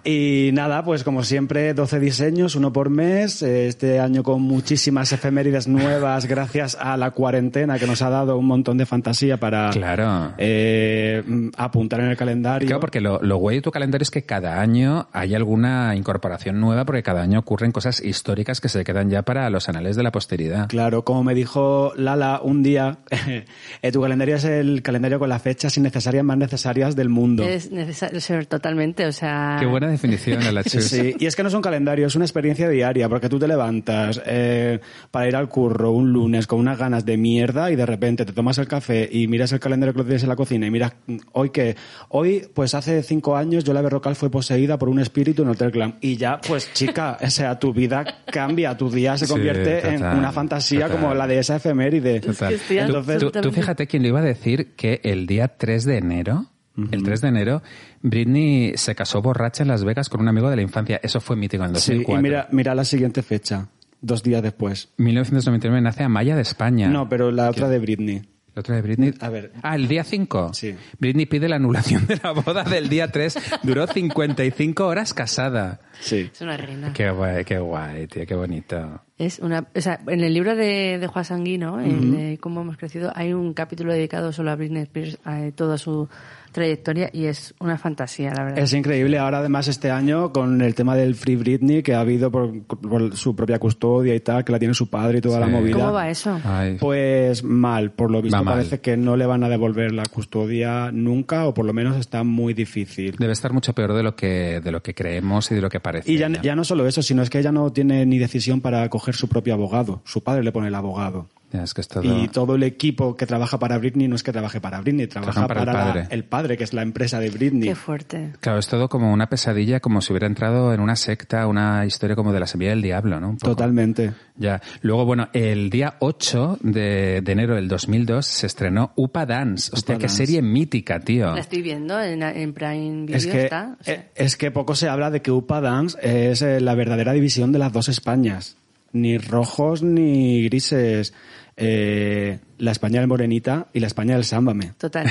Y 0.06 0.52
nada, 0.54 0.82
pues 0.86 1.04
como 1.04 1.22
siempre, 1.24 1.74
12 1.74 2.00
diseños, 2.00 2.56
uno 2.56 2.72
por 2.72 2.90
mes. 2.90 3.42
Este 3.42 4.00
año 4.00 4.24
con 4.24 4.42
muchísimas 4.42 5.12
efemérides 5.12 5.68
nuevas 5.68 6.26
gracias 6.30 6.78
a 6.80 6.96
la 6.96 7.12
cuarentena 7.12 7.78
que 7.80 7.86
nos 7.86 8.02
ha 8.02 8.10
dado 8.10 8.38
un 8.38 8.46
montón 8.46 8.78
de 8.78 8.86
fantasía 8.86 9.36
para 9.38 9.72
Claro. 9.72 10.34
eh, 10.38 11.22
apuntar 11.58 12.00
en 12.00 12.08
el 12.12 12.16
calendario. 12.16 12.66
Claro, 12.68 12.80
porque 12.80 13.02
lo, 13.02 13.22
lo 13.22 13.36
guay 13.38 13.58
de 13.58 13.62
tu 13.62 13.72
calendario 13.72 14.04
es 14.04 14.12
que 14.12 14.24
cada 14.24 14.62
año 14.62 15.10
hay 15.12 15.36
alguna 15.36 15.96
incorporación 15.98 16.62
nueva, 16.62 16.86
porque 16.86 17.04
cada 17.04 17.22
año 17.24 17.40
ocurren 17.40 17.74
cosas 17.74 18.00
históricas 18.02 18.62
que 18.62 18.70
se 18.70 18.86
quedan 18.86 19.10
ya 19.10 19.24
para 19.24 19.50
los 19.50 19.68
anales 19.68 19.98
de 19.98 20.04
la 20.04 20.12
posteridad. 20.14 20.70
Claro, 20.70 21.04
como 21.04 21.26
me 21.26 21.36
dijo 21.36 21.92
Lala 21.98 22.40
un 22.42 22.64
día, 22.64 22.85
eh, 23.82 23.92
tu 23.92 24.02
calendario 24.02 24.36
es 24.36 24.44
el 24.46 24.82
calendario 24.82 25.20
con 25.20 25.30
las 25.30 25.42
fechas 25.42 25.78
innecesarias 25.78 26.24
más 26.24 26.38
necesarias 26.38 26.96
del 26.96 27.10
mundo. 27.10 27.44
Es 27.44 27.72
necesario 27.72 28.20
ser 28.20 28.46
totalmente, 28.46 29.06
o 29.06 29.12
sea... 29.12 29.58
Qué 29.60 29.66
buena 29.66 29.88
definición, 29.88 30.42
la 30.54 30.64
Sí, 30.66 31.16
y 31.20 31.26
es 31.26 31.36
que 31.36 31.44
no 31.44 31.50
es 31.50 31.56
un 31.56 31.62
calendario, 31.62 32.08
es 32.08 32.16
una 32.16 32.26
experiencia 32.26 32.70
diaria, 32.70 33.08
porque 33.10 33.30
tú 33.30 33.40
te 33.40 33.48
levantas 33.48 34.22
eh, 34.26 34.80
para 35.12 35.28
ir 35.28 35.36
al 35.36 35.48
curro 35.50 35.92
un 35.92 36.12
lunes 36.12 36.48
con 36.48 36.60
unas 36.60 36.78
ganas 36.78 37.06
de 37.06 37.18
mierda 37.18 37.72
y 37.72 37.76
de 37.76 37.86
repente 37.86 38.26
te 38.26 38.34
tomas 38.34 38.58
el 38.58 38.68
café 38.68 39.08
y 39.12 39.28
miras 39.28 39.52
el 39.52 39.60
calendario 39.60 39.94
que 39.94 40.00
lo 40.00 40.06
tienes 40.06 40.24
en 40.24 40.30
la 40.30 40.36
cocina 40.36 40.68
y 40.68 40.72
miras, 40.72 40.94
mm, 41.08 41.18
hoy 41.34 41.50
que, 41.50 41.76
hoy, 42.10 42.48
pues 42.54 42.74
hace 42.74 43.04
cinco 43.04 43.36
años, 43.38 43.64
Yola 43.64 43.82
Berrocal 43.82 44.16
fue 44.16 44.30
poseída 44.30 44.78
por 44.78 44.90
un 44.90 45.00
espíritu 45.00 45.44
en 45.44 45.50
Hotel 45.50 45.72
Glam. 45.72 45.96
Y 46.02 46.18
ya, 46.18 46.40
pues 46.46 46.72
chica, 46.74 47.18
o 47.22 47.30
sea, 47.30 47.58
tu 47.60 47.74
vida 47.74 48.06
cambia, 48.26 48.76
tu 48.78 48.90
día 48.90 49.18
se 49.18 49.26
Sí, 49.26 49.32
convierte 49.32 49.88
en 49.88 50.04
una 50.04 50.32
fantasía 50.32 50.88
total. 50.88 51.02
como 51.02 51.14
la 51.14 51.28
de 51.28 51.40
esa 51.40 51.56
efeméride. 51.58 52.20
Total. 52.20 52.54
Entonces- 52.84 53.20
tú, 53.20 53.32
tú 53.32 53.52
fíjate 53.52 53.88
quién 53.88 54.04
le 54.04 54.10
iba 54.10 54.20
a 54.20 54.24
decir 54.24 54.76
que 54.76 55.00
el 55.04 55.26
día 55.28 55.48
3 55.50 55.86
de 55.86 55.98
enero, 55.98 56.46
el 56.92 57.04
3 57.04 57.22
de 57.22 57.28
enero, 57.30 57.64
Britney 58.02 58.74
se 58.76 58.96
casó 58.96 59.22
borracha 59.22 59.64
en 59.64 59.70
Las 59.70 59.84
Vegas 59.84 60.10
con 60.10 60.22
un 60.22 60.28
amigo 60.28 60.50
de 60.50 60.58
la 60.58 60.62
infancia. 60.62 61.00
Eso 61.02 61.22
fue 61.22 61.36
mítico 61.36 61.64
en 61.64 61.72
el 61.72 61.76
Sí, 61.78 61.92
2004. 61.94 62.20
y 62.20 62.24
mira, 62.24 62.48
mira 62.52 62.76
la 62.76 62.84
siguiente 62.86 63.22
fecha, 63.24 63.70
dos 64.02 64.24
días 64.24 64.44
después. 64.44 64.90
1999 64.98 65.82
nace 65.82 66.04
Amaya 66.04 66.36
de 66.36 66.42
España. 66.42 66.90
No, 66.90 67.08
pero 67.10 67.32
la 67.32 67.50
otra 67.50 67.70
de 67.70 67.80
Britney. 67.80 68.22
¿La 68.56 68.62
otra 68.62 68.76
de 68.78 68.82
Britney? 68.82 69.14
A 69.20 69.28
ver. 69.28 69.52
Ah, 69.64 69.76
el 69.76 69.90
día 69.90 70.06
5. 70.06 70.54
Sí. 70.54 70.74
Britney 70.98 71.26
pide 71.26 71.50
la 71.50 71.58
anulación 71.58 72.08
de 72.08 72.18
la 72.24 72.32
boda 72.32 72.64
del 72.64 72.88
día 72.88 73.12
3. 73.12 73.38
Duró 73.64 73.86
55 73.86 74.88
horas 74.88 75.14
casada. 75.14 75.82
Sí. 76.00 76.30
Es 76.34 76.40
una 76.40 76.56
reina. 76.56 76.94
Qué 76.94 77.10
guay, 77.10 77.44
qué 77.44 77.60
guay, 77.60 78.08
tío, 78.08 78.26
qué 78.26 78.34
bonito. 78.34 79.02
Es 79.18 79.40
una, 79.40 79.68
o 79.76 79.82
sea, 79.82 80.00
en 80.08 80.22
el 80.22 80.34
libro 80.34 80.56
de, 80.56 81.00
de 81.00 81.08
Juan 81.08 81.26
Sanguino, 81.26 81.82
el 81.82 82.12
de 82.12 82.38
cómo 82.38 82.62
hemos 82.62 82.78
crecido, 82.78 83.12
hay 83.14 83.34
un 83.34 83.54
capítulo 83.54 83.92
dedicado 83.92 84.32
solo 84.32 84.52
a 84.52 84.56
Britney 84.56 84.84
Spears, 84.84 85.18
a 85.26 85.52
toda 85.54 85.78
su 85.78 86.08
trayectoria 86.56 87.10
y 87.12 87.26
es 87.26 87.54
una 87.60 87.78
fantasía, 87.78 88.34
la 88.34 88.46
verdad. 88.46 88.60
Es 88.64 88.74
increíble. 88.74 89.20
Ahora, 89.20 89.40
además, 89.40 89.68
este 89.68 89.92
año, 89.92 90.32
con 90.32 90.62
el 90.62 90.74
tema 90.74 90.96
del 90.96 91.14
Free 91.14 91.36
Britney, 91.36 91.84
que 91.84 91.94
ha 91.94 92.00
habido 92.00 92.32
por, 92.32 92.64
por 92.64 93.16
su 93.16 93.36
propia 93.36 93.60
custodia 93.60 94.16
y 94.16 94.22
tal, 94.22 94.44
que 94.46 94.52
la 94.54 94.58
tiene 94.60 94.74
su 94.74 94.90
padre 94.90 95.18
y 95.18 95.22
toda 95.22 95.40
la 95.40 95.48
movida. 95.48 95.78
¿Cómo 95.78 95.92
va 95.92 96.10
eso? 96.10 96.40
Ay. 96.44 96.78
Pues 96.80 97.44
mal, 97.44 97.92
por 97.92 98.10
lo 98.10 98.22
visto 98.22 98.38
Va 98.38 98.44
mal. 98.44 98.56
parece 98.56 98.80
que 98.80 98.96
no 98.96 99.18
le 99.18 99.26
van 99.26 99.44
a 99.44 99.50
devolver 99.50 99.92
la 99.92 100.06
custodia 100.06 100.92
nunca, 100.92 101.46
o 101.46 101.54
por 101.54 101.66
lo 101.66 101.74
menos 101.74 101.98
está 101.98 102.24
muy 102.24 102.54
difícil. 102.54 103.16
Debe 103.20 103.34
estar 103.34 103.52
mucho 103.52 103.74
peor 103.74 103.94
de 103.94 104.04
lo 104.04 104.16
que, 104.16 104.62
de 104.64 104.72
lo 104.72 104.82
que 104.82 104.96
creemos 104.96 105.52
y 105.52 105.56
de 105.56 105.62
lo 105.62 105.70
que 105.70 105.82
parece. 105.82 106.10
Y 106.10 106.18
ya, 106.18 106.30
ya 106.42 106.56
no 106.56 106.64
solo 106.64 106.88
eso, 106.88 107.02
sino 107.02 107.22
es 107.22 107.30
que 107.30 107.40
ella 107.40 107.52
no 107.52 107.72
tiene 107.74 108.06
ni 108.06 108.18
decisión 108.18 108.62
para 108.62 108.88
coger 108.90 109.14
su 109.16 109.28
propio 109.28 109.54
abogado. 109.54 110.02
Su 110.06 110.24
padre 110.24 110.44
le 110.44 110.52
pone 110.54 110.70
el 110.70 110.76
abogado. 110.76 111.28
Ya, 111.52 111.64
es 111.64 111.74
que 111.74 111.82
es 111.82 111.88
todo... 111.88 112.04
Y 112.04 112.28
todo 112.28 112.56
el 112.56 112.64
equipo 112.64 113.16
que 113.16 113.26
trabaja 113.26 113.60
para 113.60 113.78
Britney 113.78 114.08
no 114.08 114.16
es 114.16 114.24
que 114.24 114.32
trabaje 114.34 114.60
para 114.60 114.82
Britney, 114.82 115.08
trabaja 115.08 115.48
para 115.48 115.62
para, 115.66 115.72
el 115.72 115.78
la- 115.78 115.84
padre. 115.94 116.08
el 116.10 116.24
padre, 116.26 116.58
que 116.58 116.64
es 116.66 116.74
la 116.74 116.82
empresa 116.82 117.20
de 117.20 117.30
Britney. 117.30 117.70
Qué 117.70 117.76
fuerte. 117.76 118.34
Claro, 118.42 118.60
es 118.60 118.68
todo 118.68 118.90
como 118.90 119.14
una 119.14 119.30
pesadilla, 119.30 119.80
como 119.80 120.02
si 120.02 120.12
hubiera 120.12 120.28
entrado 120.28 120.74
en 120.74 120.82
una 120.82 120.96
secta, 120.96 121.48
una 121.48 121.86
historia 121.86 122.16
como 122.16 122.34
de 122.34 122.40
la 122.42 122.48
semilla 122.48 122.72
del 122.72 122.82
diablo, 122.82 123.20
¿no? 123.20 123.30
Un 123.30 123.38
poco. 123.38 123.52
Totalmente. 123.56 124.14
Ya. 124.38 124.62
Luego, 124.82 125.06
bueno, 125.06 125.30
el 125.34 125.70
día 125.70 125.96
8 126.00 126.58
de, 126.62 127.22
de 127.22 127.32
enero 127.32 127.56
del 127.56 127.68
2002 127.70 128.26
se 128.26 128.48
estrenó 128.48 128.92
Upa 128.96 129.26
Dance. 129.26 129.70
Hostia, 129.74 129.96
Upa 129.96 130.00
qué 130.02 130.08
Dance. 130.08 130.26
serie 130.26 130.42
mítica, 130.42 131.00
tío. 131.00 131.32
La 131.34 131.40
estoy 131.40 131.62
viendo 131.62 132.02
en, 132.02 132.22
en 132.22 132.54
Prime 132.54 133.04
Video, 133.06 133.16
Es 133.18 133.28
que, 133.28 133.44
está. 133.44 133.78
o 133.80 133.84
sea, 133.84 133.94
eh, 133.94 134.10
es 134.16 134.36
que 134.36 134.52
poco 134.52 134.76
se 134.76 134.90
habla 134.90 135.10
de 135.10 135.22
que 135.22 135.32
Upa 135.32 135.62
Dance 135.62 135.98
es 136.02 136.42
eh, 136.42 136.60
la 136.60 136.76
verdadera 136.76 137.14
división 137.14 137.52
de 137.54 137.60
las 137.60 137.72
dos 137.72 137.88
Españas. 137.88 138.58
Ni 138.96 139.18
rojos 139.18 139.84
ni 139.84 140.44
grises. 140.46 141.14
Eh, 141.58 142.40
la 142.58 142.72
España 142.72 143.02
del 143.02 143.10
Morenita 143.10 143.68
y 143.74 143.82
la 143.82 143.88
España 143.88 144.16
del 144.16 144.24
Sámbame. 144.24 144.72
Total. 144.78 145.08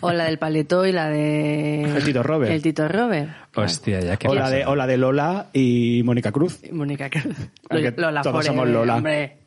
O 0.00 0.12
la 0.12 0.24
del 0.24 0.38
Paletó 0.38 0.86
y 0.86 0.92
la 0.92 1.08
de... 1.08 1.82
El 1.96 2.04
Tito 2.04 2.22
Robert. 2.22 2.52
El 2.52 2.62
Tito 2.62 2.88
Robert. 2.88 3.30
Hostia, 3.54 4.00
ya 4.00 4.16
que 4.16 4.26
O 4.28 4.34
la, 4.34 4.50
de, 4.50 4.66
o 4.66 4.74
la 4.74 4.86
de 4.86 4.96
Lola 4.96 5.48
y 5.52 6.02
Mónica 6.04 6.32
Cruz. 6.32 6.60
Mónica 6.72 7.08
Cruz. 7.08 7.36
Porque 7.68 7.94
Lola 7.96 8.22
todos 8.22 8.44
Forever, 8.44 8.46
somos 8.46 8.68
Lola. 8.68 8.96
Hombre. 8.96 9.41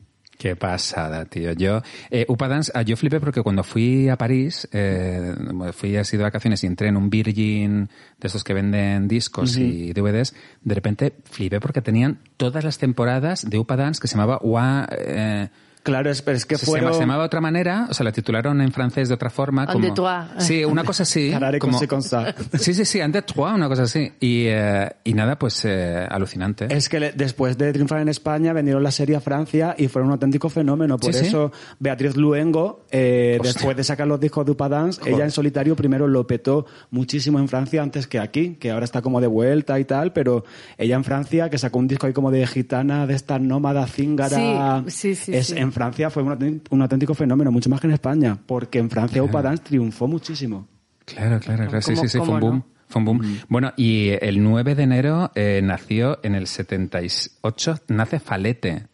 Qué 0.46 0.56
pasada, 0.56 1.26
tío. 1.26 1.54
Yo, 1.54 1.82
eh, 2.12 2.24
Upa 2.30 2.48
Dance, 2.48 2.72
ah, 2.76 2.84
yo 2.84 2.96
flipé 2.96 3.20
porque 3.20 3.42
cuando 3.42 3.64
fui 3.64 4.10
a 4.10 4.16
París, 4.16 4.70
eh, 4.74 5.34
fui 5.74 5.98
así 5.98 6.18
de 6.18 6.24
vacaciones 6.24 6.64
y 6.64 6.68
entré 6.68 6.90
en 6.90 6.98
un 6.98 7.10
Virgin 7.10 7.90
de 8.20 8.28
estos 8.28 8.44
que 8.44 8.54
venden 8.54 9.08
discos 9.08 9.58
y 9.58 9.92
DVDs, 9.92 10.36
de 10.62 10.76
repente 10.76 11.14
flipé 11.24 11.60
porque 11.60 11.82
tenían 11.82 12.20
todas 12.38 12.64
las 12.64 12.78
temporadas 12.78 13.50
de 13.50 13.58
Upa 13.58 13.76
Dance 13.76 14.00
que 14.00 14.08
se 14.08 14.18
llamaba 14.18 14.38
One, 14.38 14.86
eh, 14.92 15.50
Claro, 15.86 16.10
es, 16.10 16.22
pero 16.24 16.36
es 16.36 16.46
que 16.48 16.58
Se, 16.58 16.66
fueron... 16.66 16.94
se 16.96 17.00
llamaba 17.02 17.22
de 17.24 17.28
otra 17.28 17.42
manera, 17.42 17.86
o 17.90 17.94
sea, 17.94 18.04
la 18.04 18.12
titularon 18.12 18.60
en 18.60 18.72
francés 18.72 19.08
de 19.08 19.14
otra 19.14 19.30
forma. 19.30 19.68
Como, 19.68 19.94
toi. 19.94 20.24
Sí, 20.40 20.66
una 20.66 20.84
cosa 20.84 21.04
así. 21.04 21.32
Como-. 21.60 21.80
Sí, 22.60 22.74
sí, 22.74 22.86
sí, 22.86 23.00
en 23.00 23.12
de 23.12 23.22
toi, 23.22 23.54
una 23.54 23.68
cosa 23.70 23.84
así. 23.84 24.12
Y, 24.20 24.46
eh, 24.48 24.90
y 25.04 25.14
nada, 25.14 25.38
pues 25.38 25.64
eh, 25.66 26.06
alucinante. 26.10 26.68
Es 26.76 26.90
que 26.90 27.00
le- 27.00 27.12
después 27.12 27.56
de 27.58 27.72
triunfar 27.72 28.02
en 28.02 28.10
España 28.10 28.52
vendieron 28.52 28.82
la 28.82 28.90
serie 28.90 29.16
a 29.16 29.20
Francia 29.22 29.76
y 29.78 29.88
fueron 29.88 30.08
un 30.08 30.14
auténtico 30.14 30.50
fenómeno. 30.50 30.98
Por 30.98 31.14
Sí, 31.14 31.20
sí. 31.20 31.28
eso 31.28 31.52
Beatriz 31.80 32.16
Luengo, 32.16 32.86
eh, 32.90 33.38
después 33.44 33.78
de 33.78 33.84
sacar 33.84 34.08
los 34.08 34.20
discos 34.20 34.44
de 34.46 34.54
Upadance, 34.54 35.00
ella 35.06 35.24
en 35.24 35.32
solitario 35.32 35.76
primero 35.76 36.08
lo 36.08 36.26
petó 36.26 36.66
muchísimo 36.90 37.38
en 37.40 37.48
Francia 37.48 37.84
antes 37.84 38.08
que 38.08 38.20
aquí, 38.20 38.56
que 38.56 38.72
ahora 38.72 38.86
está 38.86 39.04
como 39.04 39.22
de 39.22 39.28
vuelta 39.28 39.80
y 39.80 39.86
tal, 39.86 40.14
pero 40.14 40.44
ella 40.80 40.96
en 40.96 41.04
Francia, 41.04 41.50
que 41.52 41.60
sacó 41.60 41.78
un 41.78 41.88
disco 41.88 42.08
ahí 42.08 42.14
como 42.14 42.32
de 42.32 42.48
gitana, 42.48 43.06
de 43.06 43.14
esta 43.14 43.38
nómada 43.38 43.86
zíngara, 43.86 44.84
Sí, 44.88 44.92
sí, 45.14 45.16
sí, 45.16 45.36
es, 45.36 45.48
sí. 45.48 45.58
en 45.58 45.72
Francia 45.76 46.10
fue 46.10 46.24
un, 46.24 46.32
auténtico- 46.32 46.74
un 46.74 46.82
auténtico 46.82 47.14
fenómeno, 47.14 47.52
mucho 47.52 47.70
más 47.70 47.80
que 47.80 47.86
en 47.88 47.94
España, 47.94 48.36
porque 48.48 48.80
en 48.80 48.90
Francia 48.90 49.22
Upadance 49.22 49.64
triunfó 49.64 50.08
muchísimo. 50.08 50.68
Claro, 51.06 51.40
claro, 51.40 51.68
claro. 51.68 51.82
Sí, 51.84 51.94
¿Cómo- 51.94 52.02
sí, 52.04 52.10
sí, 52.10 52.18
fue 52.18 52.28
un 52.30 52.40
boom. 52.40 52.56
no? 52.56 52.66
Fue 52.88 53.00
un 53.00 53.06
boom. 53.06 53.40
Bueno, 53.48 53.74
y 53.78 54.10
el 54.22 54.42
9 54.42 54.74
de 54.74 54.84
enero 54.84 55.32
eh, 55.36 55.60
nació 55.64 56.20
en 56.24 56.34
el 56.36 56.48
78, 56.48 57.80
nace 57.90 58.20
Falete. 58.20 58.88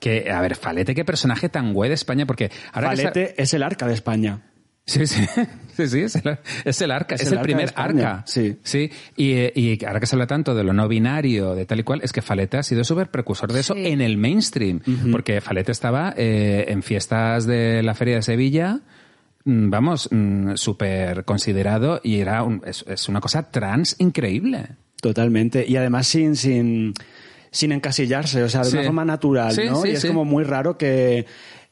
Que, 0.00 0.30
a 0.30 0.40
ver, 0.40 0.56
Falete, 0.56 0.94
qué 0.94 1.04
personaje 1.04 1.48
tan 1.48 1.72
güey 1.72 1.88
de 1.88 1.94
España, 1.94 2.26
porque 2.26 2.50
ahora 2.72 2.90
que 2.90 2.96
Falete 2.96 3.42
es 3.42 3.54
el 3.54 3.62
arca 3.62 3.86
de 3.86 3.94
España. 3.94 4.40
Sí, 4.86 5.06
sí, 5.06 5.24
sí, 5.76 5.88
sí, 5.88 6.00
es 6.00 6.16
el, 6.16 6.38
es 6.64 6.80
el 6.82 6.90
arca, 6.90 7.14
es, 7.14 7.22
Es 7.22 7.28
el, 7.28 7.32
el 7.34 7.38
arca 7.38 7.44
primer 7.46 7.72
arca. 7.74 8.22
sí. 8.26 8.56
Sí, 8.62 8.90
y, 9.16 9.32
y 9.58 9.84
ahora 9.86 9.98
que 10.00 10.06
se 10.06 10.14
habla 10.14 10.26
tanto 10.26 10.54
de 10.54 10.62
lo 10.62 10.72
no 10.74 10.86
binario, 10.88 11.54
de 11.54 11.64
tal 11.64 11.80
y 11.80 11.82
cual, 11.84 12.00
es 12.02 12.12
que 12.12 12.20
Falete 12.20 12.58
ha 12.58 12.62
sido 12.62 12.84
súper 12.84 13.10
precursor 13.10 13.50
de 13.52 13.60
eso 13.60 13.74
Sí. 13.74 13.86
en 13.86 14.00
el 14.02 14.18
mainstream, 14.18 14.80
porque 15.10 15.40
Falete 15.40 15.72
estaba 15.72 16.12
eh, 16.16 16.66
en 16.68 16.82
fiestas 16.82 17.46
de 17.46 17.82
la 17.82 17.94
Feria 17.94 18.16
de 18.16 18.22
Sevilla, 18.22 18.80
mm, 19.44 19.70
vamos, 19.70 20.08
mm, 20.12 20.54
súper 20.56 21.24
considerado 21.24 22.00
y 22.04 22.18
era 22.20 22.42
un- 22.42 22.60
es, 22.66 22.84
es 22.86 23.08
una 23.08 23.20
cosa 23.20 23.50
trans 23.50 23.96
increíble. 23.98 24.66
Totalmente. 25.00 25.64
Y 25.66 25.76
además 25.76 26.06
sin, 26.06 26.36
sin, 26.36 26.92
sin 27.50 27.72
encasillarse, 27.72 28.42
o 28.42 28.48
sea, 28.50 28.60
de 28.62 28.70
Sí. 28.70 28.76
una 28.76 28.84
forma 28.86 29.04
natural, 29.06 29.52
Sí, 29.52 29.62
¿no? 29.66 29.76
sí, 29.82 29.88
y 29.88 29.92
es 29.92 30.00
sí. 30.02 30.08
como 30.08 30.24
muy 30.26 30.44
raro 30.44 30.76
que 30.78 31.24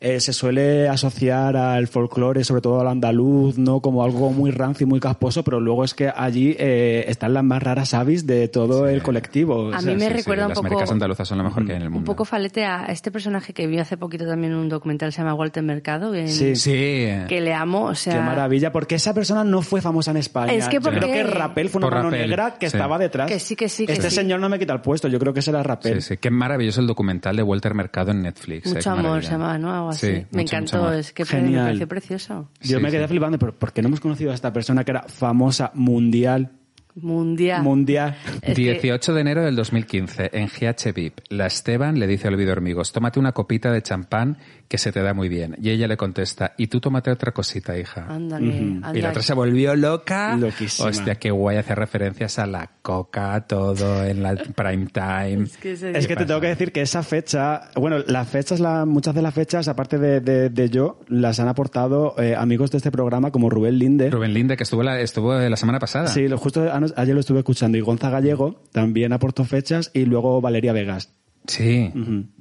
eh, 0.03 0.21
se 0.21 0.33
suele 0.33 0.89
asociar 0.89 1.57
al 1.57 1.87
folclore, 1.87 2.45
sobre 2.45 2.61
todo 2.61 2.81
al 2.81 2.89
andaluz, 2.89 3.57
¿no? 3.59 3.81
Como 3.81 4.03
algo 4.05 4.31
muy 4.33 4.51
rancio 4.51 4.85
y 4.85 4.89
muy 4.89 5.01
casposo, 5.01 5.45
pero 5.45 5.61
luego 5.61 5.85
es 5.85 5.95
que 5.95 6.13
allí 6.15 6.57
eh, 6.59 7.05
están 7.09 7.35
las 7.35 7.45
más 7.45 7.63
raras 7.63 7.95
avis 7.95 8.27
de 8.27 8.49
todo 8.49 8.89
el 8.89 9.03
colectivo. 9.03 9.55
o 9.69 9.73
A 9.75 9.81
sea, 9.81 9.93
mí 9.93 9.97
me 9.99 10.07
Sí, 10.07 10.11
sí, 10.11 10.17
recuerda 10.19 10.45
un 10.45 10.49
las 10.51 10.59
poco- 10.59 10.69
maricas 10.69 10.91
andaluzas 10.91 11.29
son 11.29 11.39
lo 11.39 11.45
mejor 11.45 11.65
que 11.65 11.73
hay 11.73 11.77
en 11.77 11.83
el 11.83 11.91
mundo. 11.91 12.01
Un 12.01 12.05
poco 12.17 12.25
falete 12.25 12.65
a 12.65 12.87
este 12.87 13.11
personaje 13.11 13.53
que 13.53 13.67
vi 13.67 13.79
hace 13.79 13.97
poquito 13.97 14.27
también 14.27 14.53
en 14.53 14.59
un 14.59 14.69
documental, 14.69 15.13
se 15.13 15.19
llama 15.23 15.35
Walter 15.35 15.63
Mercado, 15.63 16.15
en- 16.15 16.29
Sí. 16.29 16.57
Sí. 16.57 17.07
que 17.29 17.41
le 17.41 17.55
amo, 17.55 17.85
o 17.85 17.95
sea... 17.95 18.15
Qué 18.15 18.21
maravilla, 18.21 18.73
porque 18.73 18.97
esa 18.97 19.15
persona 19.15 19.45
no 19.45 19.63
fue 19.63 19.81
famosa 19.81 20.11
en 20.11 20.17
España. 20.17 20.53
Es 20.53 20.67
que 20.69 20.77
Yo 20.77 20.83
porque- 20.83 20.99
creo 21.01 21.13
que 21.13 21.23
Rapel 21.25 21.69
fue 21.69 21.79
una 21.79 21.87
Por 21.89 21.95
mano 21.99 22.11
negra 22.11 22.55
que 22.59 22.69
sí. 22.69 22.77
estaba 22.77 22.99
detrás. 22.99 23.31
Que 23.31 23.39
sí, 23.39 23.57
que 23.57 23.69
sí, 23.69 23.87
que 23.87 23.93
Este 23.93 24.11
sí. 24.11 24.17
señor 24.17 24.41
no 24.41 24.49
me 24.49 24.59
quita 24.59 24.73
el 24.73 24.81
puesto, 24.81 25.09
yo 25.09 25.19
creo 25.19 25.33
que 25.33 25.43
será 25.43 25.63
Rapel. 25.63 26.01
Sí, 26.03 26.09
sí, 26.09 26.17
qué 26.17 26.31
maravilloso 26.31 26.81
el 26.81 26.87
documental 26.87 27.37
de 27.37 27.43
Walter 27.43 27.75
Mercado 27.75 28.11
en 28.11 28.23
Netflix. 28.23 28.67
eh, 28.67 28.75
Mucho 28.75 28.91
amor 28.91 29.23
se 29.25 29.31
llamaba, 29.33 29.59
¿no? 29.59 29.92
Algo 29.93 30.07
así. 30.07 30.17
Sí, 30.23 30.27
me 30.31 30.43
encantó, 30.43 30.93
es 30.93 31.13
que 31.13 31.25
Genial. 31.25 31.53
me 31.53 31.59
pareció 31.69 31.89
precioso. 31.89 32.49
Yo 32.61 32.79
Sí, 32.79 32.83
me 32.83 32.91
quedé 32.91 33.03
sí. 33.05 33.09
flipando, 33.09 33.39
pero 33.39 33.55
¿por 33.59 33.73
qué 33.73 33.83
no 33.83 33.89
hemos 33.89 34.01
conocido 34.01 34.31
a 34.31 34.35
esta 34.35 34.53
persona 34.53 34.85
que 34.85 34.91
era 34.93 35.03
famosa 35.05 35.71
mundial? 35.75 36.51
Mundial. 36.95 37.63
Mundial. 37.63 38.17
Es 38.43 38.55
que- 38.55 38.63
18 38.63 39.15
de 39.15 39.21
enero 39.23 39.43
del 39.43 39.57
2015, 39.57 40.29
en 40.35 40.49
GH 40.49 40.93
VIP, 40.93 41.21
la 41.31 41.47
Esteban 41.47 41.99
le 41.99 42.07
dice 42.07 42.29
a 42.29 42.31
Olvido 42.31 42.53
Hormigos, 42.53 42.93
tómate 42.93 43.19
una 43.19 43.33
copita 43.33 43.73
de 43.73 43.81
champán 43.81 44.37
que 44.73 44.79
se 44.79 44.91
te 44.91 45.03
da 45.03 45.13
muy 45.13 45.29
bien. 45.29 45.55
Y 45.61 45.69
ella 45.69 45.87
le 45.87 45.99
contesta, 45.99 46.55
y 46.57 46.69
tú 46.69 46.81
tómate 46.81 47.11
otra 47.11 47.33
cosita, 47.33 47.79
hija. 47.79 48.07
Ándale. 48.09 48.81
Y 48.95 49.03
la 49.03 49.11
otra 49.11 49.21
se 49.21 49.35
volvió 49.35 49.77
loca. 49.77 50.35
Loquísima. 50.35 50.89
Hostia, 50.89 51.17
qué 51.17 51.31
guay 51.31 51.59
hacer 51.59 51.77
referencias 51.79 52.39
a 52.39 52.47
la 52.47 52.71
coca, 52.81 53.39
todo 53.47 54.03
en 54.03 54.23
la 54.23 54.35
prime 54.57 54.87
time. 54.87 55.45
Es 55.53 55.57
que 55.59 55.73
ese 55.73 55.91
Es 55.91 56.07
que 56.07 56.17
te 56.17 56.25
tengo 56.25 56.41
que 56.41 56.47
decir 56.47 56.73
que 56.73 56.81
esa 56.81 57.03
fecha, 57.03 57.69
bueno, 57.77 57.99
las 58.07 58.27
fechas, 58.31 58.61
la, 58.61 58.87
muchas 58.87 59.15
de 59.15 59.21
las 59.21 59.35
fechas, 59.35 59.69
aparte 59.69 59.99
de, 59.99 60.21
de- 60.23 60.49
de 60.49 60.71
yo, 60.71 61.01
las 61.09 61.39
han 61.39 61.49
aportado 61.49 62.15
eh, 62.19 62.35
amigos 62.35 62.71
de 62.71 62.79
este 62.79 62.91
programa 62.91 63.31
como 63.31 63.51
Rubén 63.51 63.79
Linde. 63.79 64.09
Rubén 64.09 64.33
Linde, 64.33 64.57
que 64.57 64.63
estuvo 64.63 64.83
la, 64.83 64.99
estuvo 65.03 65.35
la 65.35 65.57
semana 65.59 65.81
pasada. 65.81 66.07
Sí, 66.07 66.29
lo- 66.29 66.39
justo 66.39 66.67
ayer 66.97 67.15
lo 67.15 67.21
estuve 67.21 67.41
escuchando. 67.41 67.77
Y 67.77 67.83
Gonza 67.83 68.09
Gallego 68.09 68.63
también 68.73 69.13
aportó 69.13 69.45
fechas 69.45 69.91
y 69.93 70.07
luego 70.07 70.41
Valeria 70.41 70.73
Vegas. 70.73 71.11
Sí, 71.47 71.93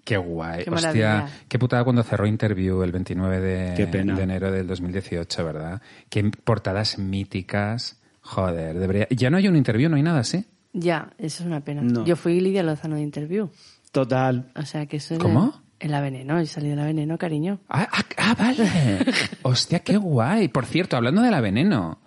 qué 0.03 0.17
guay. 0.17 0.63
Qué 0.63 0.69
Hostia, 0.69 1.27
qué 1.47 1.59
putada 1.59 1.83
cuando 1.83 2.03
cerró 2.03 2.27
Interview 2.27 2.83
el 2.83 2.91
29 2.91 3.39
de, 3.39 3.83
enero 4.21 4.51
del 4.51 4.67
2018, 4.67 5.45
¿verdad? 5.45 5.81
Qué 6.09 6.29
portadas 6.43 6.99
míticas. 6.99 7.99
Joder, 8.21 8.77
debería... 8.77 9.07
Ya 9.09 9.29
no 9.29 9.37
hay 9.37 9.47
un 9.47 9.55
interview, 9.55 9.89
no 9.89 9.95
hay 9.95 10.03
nada 10.03 10.19
así. 10.19 10.45
Ya, 10.73 11.11
eso 11.17 11.43
es 11.43 11.47
una 11.47 11.61
pena. 11.61 11.81
No. 11.81 12.05
Yo 12.05 12.15
fui 12.15 12.39
Lidia 12.39 12.63
Lozano 12.63 12.95
de 12.95 13.01
Interview. 13.01 13.49
Total. 13.91 14.51
O 14.55 14.63
sea 14.63 14.85
que 14.85 14.97
eso 14.97 15.15
es 15.15 15.19
¿Cómo? 15.19 15.61
En 15.79 15.89
la 15.89 15.99
veneno, 15.99 16.39
yo 16.39 16.45
salí 16.45 16.69
de 16.69 16.75
la 16.75 16.85
veneno, 16.85 17.17
cariño. 17.17 17.59
Ah, 17.67 17.87
ah, 17.91 18.03
ah, 18.17 18.35
vale. 18.37 18.69
Hostia, 19.41 19.79
qué 19.79 19.97
guay. 19.97 20.47
Por 20.47 20.67
cierto, 20.67 20.95
hablando 20.95 21.23
de 21.23 21.31
la 21.31 21.41
veneno, 21.41 22.01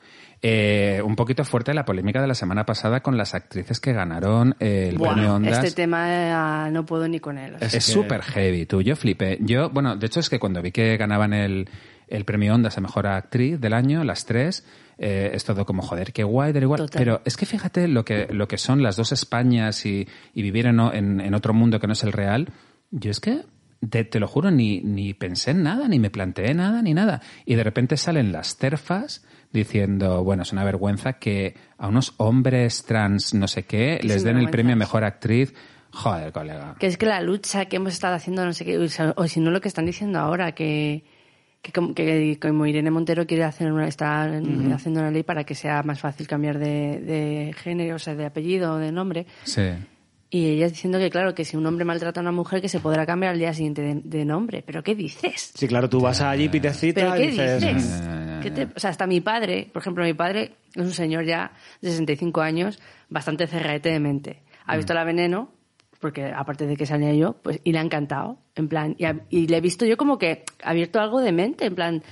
eh, 0.47 1.01
un 1.03 1.17
poquito 1.17 1.43
fuerte 1.43 1.73
la 1.73 1.87
polémica 1.87 2.21
de 2.21 2.27
la 2.27 2.35
semana 2.35 2.67
pasada 2.67 3.01
con 3.01 3.17
las 3.17 3.35
actrices 3.35 3.81
que 3.81 3.95
ganaron 3.95 4.55
el 4.61 4.99
premio 5.01 5.37
Ondas. 5.37 5.65
este 5.65 5.75
tema 5.85 6.67
eh, 6.69 6.71
no 6.71 6.85
puedo 6.85 7.09
ni 7.09 7.19
con 7.19 7.39
él. 7.39 7.55
o 7.55 7.59
sea. 7.59 7.67
Es 7.69 7.73
que- 7.75 7.81
súper 7.81 8.21
heavy, 8.21 8.67
tú. 8.67 8.83
Yo 8.83 8.95
flipé. 8.95 9.39
Yo, 9.41 9.71
bueno, 9.71 9.97
de 9.97 10.05
hecho 10.07 10.21
es 10.21 10.29
que 10.29 10.39
cuando 10.39 10.61
vi 10.61 10.71
que 10.71 10.99
ganaban 10.99 11.33
el, 11.33 11.67
el 12.09 12.25
premio 12.27 12.55
Ondas 12.55 12.77
a 12.77 12.83
Mejor 12.83 13.07
Actriz 13.07 13.59
del 13.59 13.73
año, 13.73 14.05
las 14.05 14.27
tres, 14.27 14.67
eh, 14.99 15.31
es 15.33 15.45
todo 15.45 15.65
como, 15.65 15.81
joder, 15.81 16.13
qué 16.13 16.25
guay, 16.25 16.53
da 16.53 16.61
igual. 16.61 16.79
Total. 16.81 16.99
Pero 16.99 17.23
es 17.25 17.39
que 17.39 17.47
fíjate 17.47 17.89
lo 17.89 18.05
que, 18.05 18.29
lo 18.31 18.47
que 18.47 18.59
son 18.59 18.83
las 18.83 18.97
dos 18.97 19.13
Españas 19.13 19.87
y, 19.87 20.07
y 20.35 20.43
vivir 20.43 20.67
en, 20.67 20.79
o- 20.79 20.93
en, 20.93 21.23
en 21.23 21.35
otro 21.35 21.55
mundo 21.55 21.81
que 21.81 21.87
no 21.87 21.95
es 21.95 22.05
el 22.05 22.13
real. 22.13 22.49
Yo 22.91 23.11
es 23.11 23.19
que, 23.19 23.41
te, 23.89 24.05
te 24.05 24.21
lo 24.21 24.29
juro, 24.29 24.51
ni, 24.51 24.81
ni 24.83 25.15
pensé 25.15 25.53
en 25.53 25.63
nada, 25.63 25.89
ni 25.89 25.99
me 25.99 26.11
planteé 26.11 26.53
nada, 26.53 26.83
ni 26.83 26.93
nada. 26.93 27.23
Y 27.47 27.55
de 27.55 27.65
repente 27.65 27.97
salen 27.97 28.31
las 28.31 28.59
terfas 28.59 29.25
diciendo, 29.55 30.23
bueno, 30.23 30.43
es 30.43 30.53
una 30.53 30.65
vergüenza 30.65 31.15
que 31.15 31.55
a 31.79 31.89
unos 31.89 32.15
hombres 32.19 32.85
trans 32.85 33.33
no 33.33 33.49
sé 33.49 33.63
qué 33.63 34.01
les 34.03 34.23
den 34.23 34.37
el 34.37 34.51
premio 34.51 34.75
a. 34.75 34.77
Mejor 34.77 35.05
Actriz. 35.05 35.55
Joder, 35.93 36.33
colega. 36.33 36.75
Que 36.79 36.89
es 36.89 36.99
que 36.99 37.07
la 37.07 37.21
lucha 37.23 37.67
que 37.67 37.77
hemos 37.77 37.93
estado 37.93 38.17
haciendo, 38.17 38.45
no 38.45 38.53
sé 38.53 38.65
qué, 38.65 38.77
o 38.79 39.29
si 39.29 39.41
no 39.41 39.51
lo 39.51 39.61
que 39.61 39.69
están 39.69 39.87
diciendo 39.87 40.19
ahora, 40.19 40.53
que, 40.53 41.05
que, 41.63 41.73
como, 41.73 41.95
que 41.95 42.37
como 42.43 42.67
Irene 42.67 42.91
Montero 42.91 43.27
quiere 43.27 43.45
hacer 43.45 43.73
una, 43.73 43.87
está 43.87 44.25
haciendo 44.25 45.01
una 45.01 45.13
ley 45.13 45.23
para 45.23 45.45
que 45.45 45.55
sea 45.55 45.85
más 45.85 46.01
fácil 46.01 46.27
cambiar 46.27 46.59
de, 46.59 47.01
de 47.01 47.55
género, 47.57 47.95
o 47.95 48.01
sea, 48.01 48.17
de 48.17 48.27
apellido 48.27 48.75
o 48.75 48.79
de 48.79 48.91
nombre. 48.91 49.27
Sí. 49.45 49.71
Y 50.31 50.47
ella 50.47 50.69
diciendo 50.69 50.99
que, 50.99 51.11
claro, 51.11 51.35
que 51.35 51.45
si 51.45 51.57
un 51.57 51.65
hombre 51.67 51.85
maltrata 51.85 52.19
a 52.21 52.23
una 52.23 52.33
mujer, 52.33 52.61
que 52.61 52.69
se 52.69 52.81
podrá 52.81 53.07
cambiar 53.07 53.33
al 53.35 53.39
día 53.39 53.53
siguiente 53.55 53.83
de, 53.83 54.01
de 54.03 54.25
nombre. 54.25 54.63
¿Pero 54.67 54.83
qué 54.83 54.95
dices? 54.95 55.53
Sí, 55.55 55.69
claro, 55.69 55.89
tú 55.89 56.01
vas 56.01 56.21
allí, 56.21 56.49
pides 56.49 56.77
cita 56.79 57.01
¿Pero 57.03 57.15
y 57.17 57.19
qué 57.21 57.31
dices... 57.31 57.63
dices? 57.63 58.03
"Mm". 58.09 58.41
¿Qué 58.43 58.51
te- 58.51 58.69
o 58.75 58.79
sea, 58.79 58.91
hasta 58.91 59.07
mi 59.07 59.21
padre, 59.21 59.71
por 59.73 59.81
ejemplo, 59.81 60.05
mi 60.05 60.13
padre 60.13 60.53
es 60.75 60.83
un 60.83 60.91
señor 60.93 61.25
ya 61.25 61.53
de 61.81 61.91
65 61.91 62.41
años, 62.43 62.79
bastante 63.09 63.47
cerraete 63.47 63.91
de 63.91 64.01
mente. 64.01 64.43
Ha 64.67 64.77
visto 64.77 64.93
la 64.93 65.05
veneno, 65.05 65.51
porque 66.01 66.27
aparte 66.27 66.67
de 66.67 66.77
que 66.77 66.85
salía 66.85 67.15
yo, 67.15 67.35
pues, 67.43 67.61
y 67.65 67.73
le 67.73 67.79
ha 67.79 67.83
encantado. 67.83 68.39
En 68.57 68.69
plan, 68.69 68.97
y, 68.99 69.07
y 69.31 69.47
le 69.47 69.57
he 69.59 69.61
visto 69.61 69.87
yo 69.87 69.97
como 69.97 70.19
que 70.19 70.45
ha 70.63 70.71
abierto 70.71 71.01
algo 71.01 71.21
de 71.23 71.33
mente, 71.33 71.65
en 71.67 71.75
plan, 71.75 72.03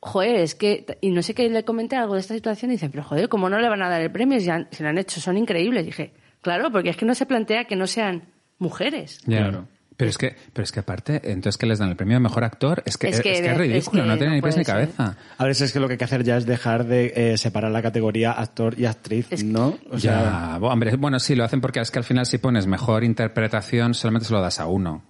joder, 0.00 0.36
es 0.36 0.54
que, 0.54 0.84
y 1.00 1.10
no 1.10 1.22
sé 1.22 1.34
qué 1.34 1.48
le 1.48 1.64
comenté 1.64 1.96
algo 1.96 2.14
de 2.14 2.20
esta 2.20 2.34
situación, 2.34 2.70
y 2.70 2.74
dice, 2.74 2.90
pero 2.90 3.04
joder, 3.04 3.28
¿cómo 3.28 3.48
no 3.48 3.58
le 3.58 3.68
van 3.68 3.82
a 3.82 3.88
dar 3.88 4.00
el 4.02 4.10
premio? 4.10 4.38
Si, 4.40 4.50
han- 4.50 4.68
si 4.72 4.82
lo 4.82 4.88
han 4.90 4.98
hecho, 4.98 5.20
son 5.20 5.38
increíbles. 5.38 5.86
dije, 5.86 6.12
claro, 6.42 6.70
porque 6.70 6.90
es 6.90 6.96
que 6.96 7.04
no 7.06 7.14
se 7.14 7.26
plantea 7.26 7.64
que 7.64 7.76
no 7.76 7.86
sean 7.86 8.22
mujeres. 8.58 9.20
Ya. 9.26 9.38
Claro. 9.38 9.68
Pero 9.96 10.08
es 10.08 10.16
que, 10.16 10.34
pero 10.54 10.64
es 10.64 10.72
que 10.72 10.80
aparte, 10.80 11.20
entonces 11.30 11.58
que 11.58 11.66
les 11.66 11.78
dan 11.78 11.90
el 11.90 11.96
premio 11.96 12.14
de 12.16 12.20
mejor 12.20 12.42
actor, 12.42 12.82
es 12.86 12.96
que 12.96 13.08
Es 13.08 13.16
es, 13.16 13.20
que- 13.22 13.32
es 13.32 13.40
es 13.40 13.56
ridículo, 13.58 14.02
que 14.02 14.08
no 14.08 14.14
tiene 14.16 14.30
no 14.30 14.36
ni 14.36 14.40
pies 14.42 14.56
ni 14.56 14.64
cabeza. 14.64 15.14
A 15.36 15.44
veces 15.44 15.62
es 15.68 15.72
que 15.74 15.80
lo 15.80 15.88
que 15.88 15.92
hay 15.94 15.98
que 15.98 16.04
hacer 16.04 16.24
ya 16.24 16.38
es 16.38 16.46
dejar 16.46 16.86
de 16.86 17.12
eh, 17.14 17.36
separar 17.36 17.70
la 17.70 17.82
categoría 17.82 18.32
actor 18.32 18.80
y 18.80 18.86
actriz, 18.86 19.44
¿no? 19.44 19.76
O 19.90 19.98
sea, 19.98 20.56
ya, 20.58 20.58
hombre, 20.66 20.96
bueno, 20.96 21.18
sí, 21.20 21.34
lo 21.34 21.44
hacen 21.44 21.60
porque 21.60 21.80
es 21.80 21.90
que 21.90 21.98
al 21.98 22.04
final 22.06 22.24
si 22.24 22.38
pones 22.38 22.66
mejor 22.66 23.04
interpretación 23.04 23.92
solamente 23.92 24.26
se 24.28 24.32
lo 24.32 24.40
das 24.40 24.58
a 24.58 24.66
uno. 24.68 25.04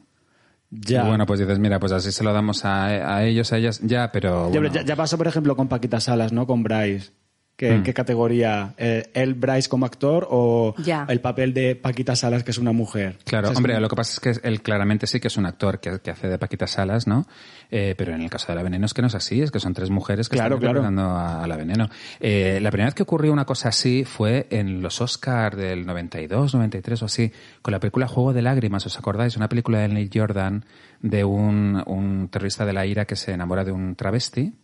ya. 0.71 1.05
Y 1.05 1.07
bueno, 1.07 1.25
pues 1.25 1.39
dices, 1.39 1.61
mira, 1.61 1.79
pues 1.79 1.93
así 1.93 2.11
se 2.11 2.25
lo 2.25 2.33
damos 2.33 2.65
a, 2.65 2.87
a 3.17 3.25
ellos, 3.25 3.53
a 3.53 3.59
ellas, 3.59 3.79
ya, 3.85 4.11
pero 4.11 4.51
bueno. 4.51 4.73
ya- 4.73 4.83
ya 4.83 4.97
pasó, 4.97 5.17
por 5.17 5.29
ejemplo, 5.29 5.55
con 5.55 5.69
Paquita 5.69 6.01
Salas, 6.01 6.33
¿no? 6.33 6.49
Con 6.49 6.65
Bryce. 6.65 7.13
¿Qué, 7.61 7.73
Mm. 7.77 7.83
qué 7.83 7.93
categoría? 7.93 8.73
Eh, 8.79 9.11
¿El 9.13 9.35
Bryce 9.35 9.69
como 9.69 9.85
actor 9.85 10.27
o 10.31 10.75
el 11.09 11.21
papel 11.21 11.53
de 11.53 11.77
Paquita 11.77 12.17
Salas, 12.17 12.43
que 12.43 12.53
es 12.53 12.57
una 12.57 12.73
mujer? 12.73 13.19
Claro, 13.27 13.49
O 13.49 13.49
sea, 13.49 13.53
es 13.53 13.57
hombre, 13.59 13.75
como- 13.75 13.83
lo 13.83 13.89
que 13.91 13.97
pasa 13.97 14.13
es 14.15 14.21
que 14.41 14.49
él 14.49 14.63
claramente 14.63 15.07
sí 15.07 15.21
que 15.21 15.29
es 15.29 15.37
un 15.37 15.45
actor 15.45 15.79
que, 15.79 15.99
que 15.99 16.11
hace 16.11 16.27
de 16.29 16.39
Paquita 16.39 16.67
Salas, 16.67 17.07
¿no? 17.07 17.27
Eh, 17.71 17.95
pero 17.99 18.15
en 18.15 18.23
el 18.23 18.31
caso 18.31 18.47
de 18.49 18.55
La 18.55 18.63
Veneno 18.63 18.87
es 18.87 18.95
que 18.95 19.03
no 19.03 19.09
es 19.09 19.15
así, 19.15 19.43
es 19.43 19.51
que 19.51 19.61
son 19.61 19.75
tres 19.75 19.91
mujeres 19.91 20.31
que 20.31 20.37
Claro, 20.37 20.55
están 20.55 20.73
claro. 20.73 20.79
interpretando 20.89 21.15
a, 21.19 21.45
a 21.45 21.47
La 21.47 21.57
Veneno. 21.59 21.91
Eh, 22.19 22.61
la 22.63 22.71
primera 22.71 22.87
vez 22.87 22.95
que 22.95 23.03
ocurrió 23.03 23.31
una 23.31 23.45
cosa 23.45 23.69
así 23.69 24.05
fue 24.07 24.47
en 24.49 24.81
los 24.81 25.03
Oscars 25.03 25.55
del 25.55 25.85
92, 25.85 26.55
93 26.55 27.03
o 27.03 27.05
así, 27.05 27.31
con 27.61 27.73
la 27.73 27.79
película 27.79 28.09
Juego 28.09 28.33
de 28.33 28.41
Lágrimas, 28.41 28.87
¿os 28.87 28.97
acordáis? 28.99 29.37
Una 29.37 29.51
película 29.51 29.81
de 29.81 29.89
Neil 29.89 30.09
Jordan 30.11 30.65
de 31.03 31.25
un, 31.25 31.83
un 31.85 32.29
terrorista 32.31 32.65
de 32.65 32.73
la 32.73 32.87
ira 32.87 33.05
que 33.05 33.17
se 33.17 33.33
enamora 33.33 33.65
de 33.65 33.73
un 33.73 33.97
travesti. 33.97 34.55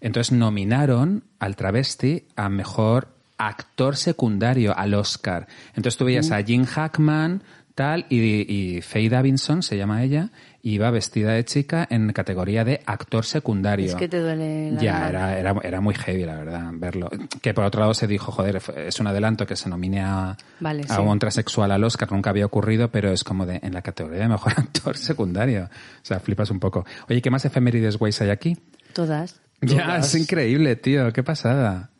Entonces 0.00 0.32
nominaron 0.32 1.24
al 1.38 1.56
travesti 1.56 2.24
a 2.36 2.48
mejor 2.48 3.08
actor 3.38 3.96
secundario 3.96 4.76
al 4.76 4.94
Oscar. 4.94 5.46
Entonces 5.68 5.96
tú 5.96 6.04
veías 6.04 6.30
a 6.30 6.42
Jim 6.42 6.64
Hackman, 6.64 7.42
tal, 7.74 8.06
y, 8.08 8.52
y 8.52 8.82
Faye 8.82 9.08
Davidson, 9.08 9.62
se 9.62 9.76
llama 9.76 10.02
ella, 10.02 10.30
iba 10.62 10.90
vestida 10.90 11.32
de 11.32 11.44
chica 11.44 11.86
en 11.88 12.12
categoría 12.12 12.64
de 12.64 12.80
actor 12.84 13.24
secundario. 13.24 13.86
Es 13.86 13.94
que 13.94 14.08
te 14.08 14.18
duele 14.18 14.72
la 14.72 14.80
Ya, 14.80 15.08
era, 15.08 15.38
era, 15.38 15.54
era 15.62 15.80
muy 15.80 15.94
heavy, 15.94 16.24
la 16.24 16.34
verdad, 16.34 16.70
verlo. 16.72 17.08
Que 17.40 17.54
por 17.54 17.64
otro 17.64 17.80
lado 17.80 17.94
se 17.94 18.08
dijo, 18.08 18.32
joder, 18.32 18.60
es 18.76 18.98
un 18.98 19.06
adelanto 19.06 19.46
que 19.46 19.54
se 19.54 19.68
nomine 19.68 20.02
a, 20.02 20.36
Vale, 20.58 20.82
a 20.88 20.96
sí. 20.96 21.00
un 21.00 21.18
transexual 21.20 21.70
al 21.70 21.84
Oscar, 21.84 22.10
nunca 22.10 22.30
había 22.30 22.46
ocurrido, 22.46 22.90
pero 22.90 23.12
es 23.12 23.22
como 23.22 23.46
de, 23.46 23.60
en 23.62 23.72
la 23.72 23.82
categoría 23.82 24.22
de 24.22 24.28
mejor 24.28 24.52
actor 24.56 24.96
secundario. 24.96 25.64
O 25.64 26.04
sea, 26.04 26.18
flipas 26.18 26.50
un 26.50 26.58
poco. 26.58 26.84
Oye, 27.08 27.22
¿qué 27.22 27.30
más 27.30 27.44
efemérides 27.44 27.96
guays 27.96 28.20
hay 28.20 28.30
aquí? 28.30 28.56
Todas. 28.92 29.40
Ya, 29.60 29.98
es 29.98 30.14
increíble, 30.14 30.76
tío, 30.76 31.12
qué 31.12 31.22
pasada. 31.22 31.90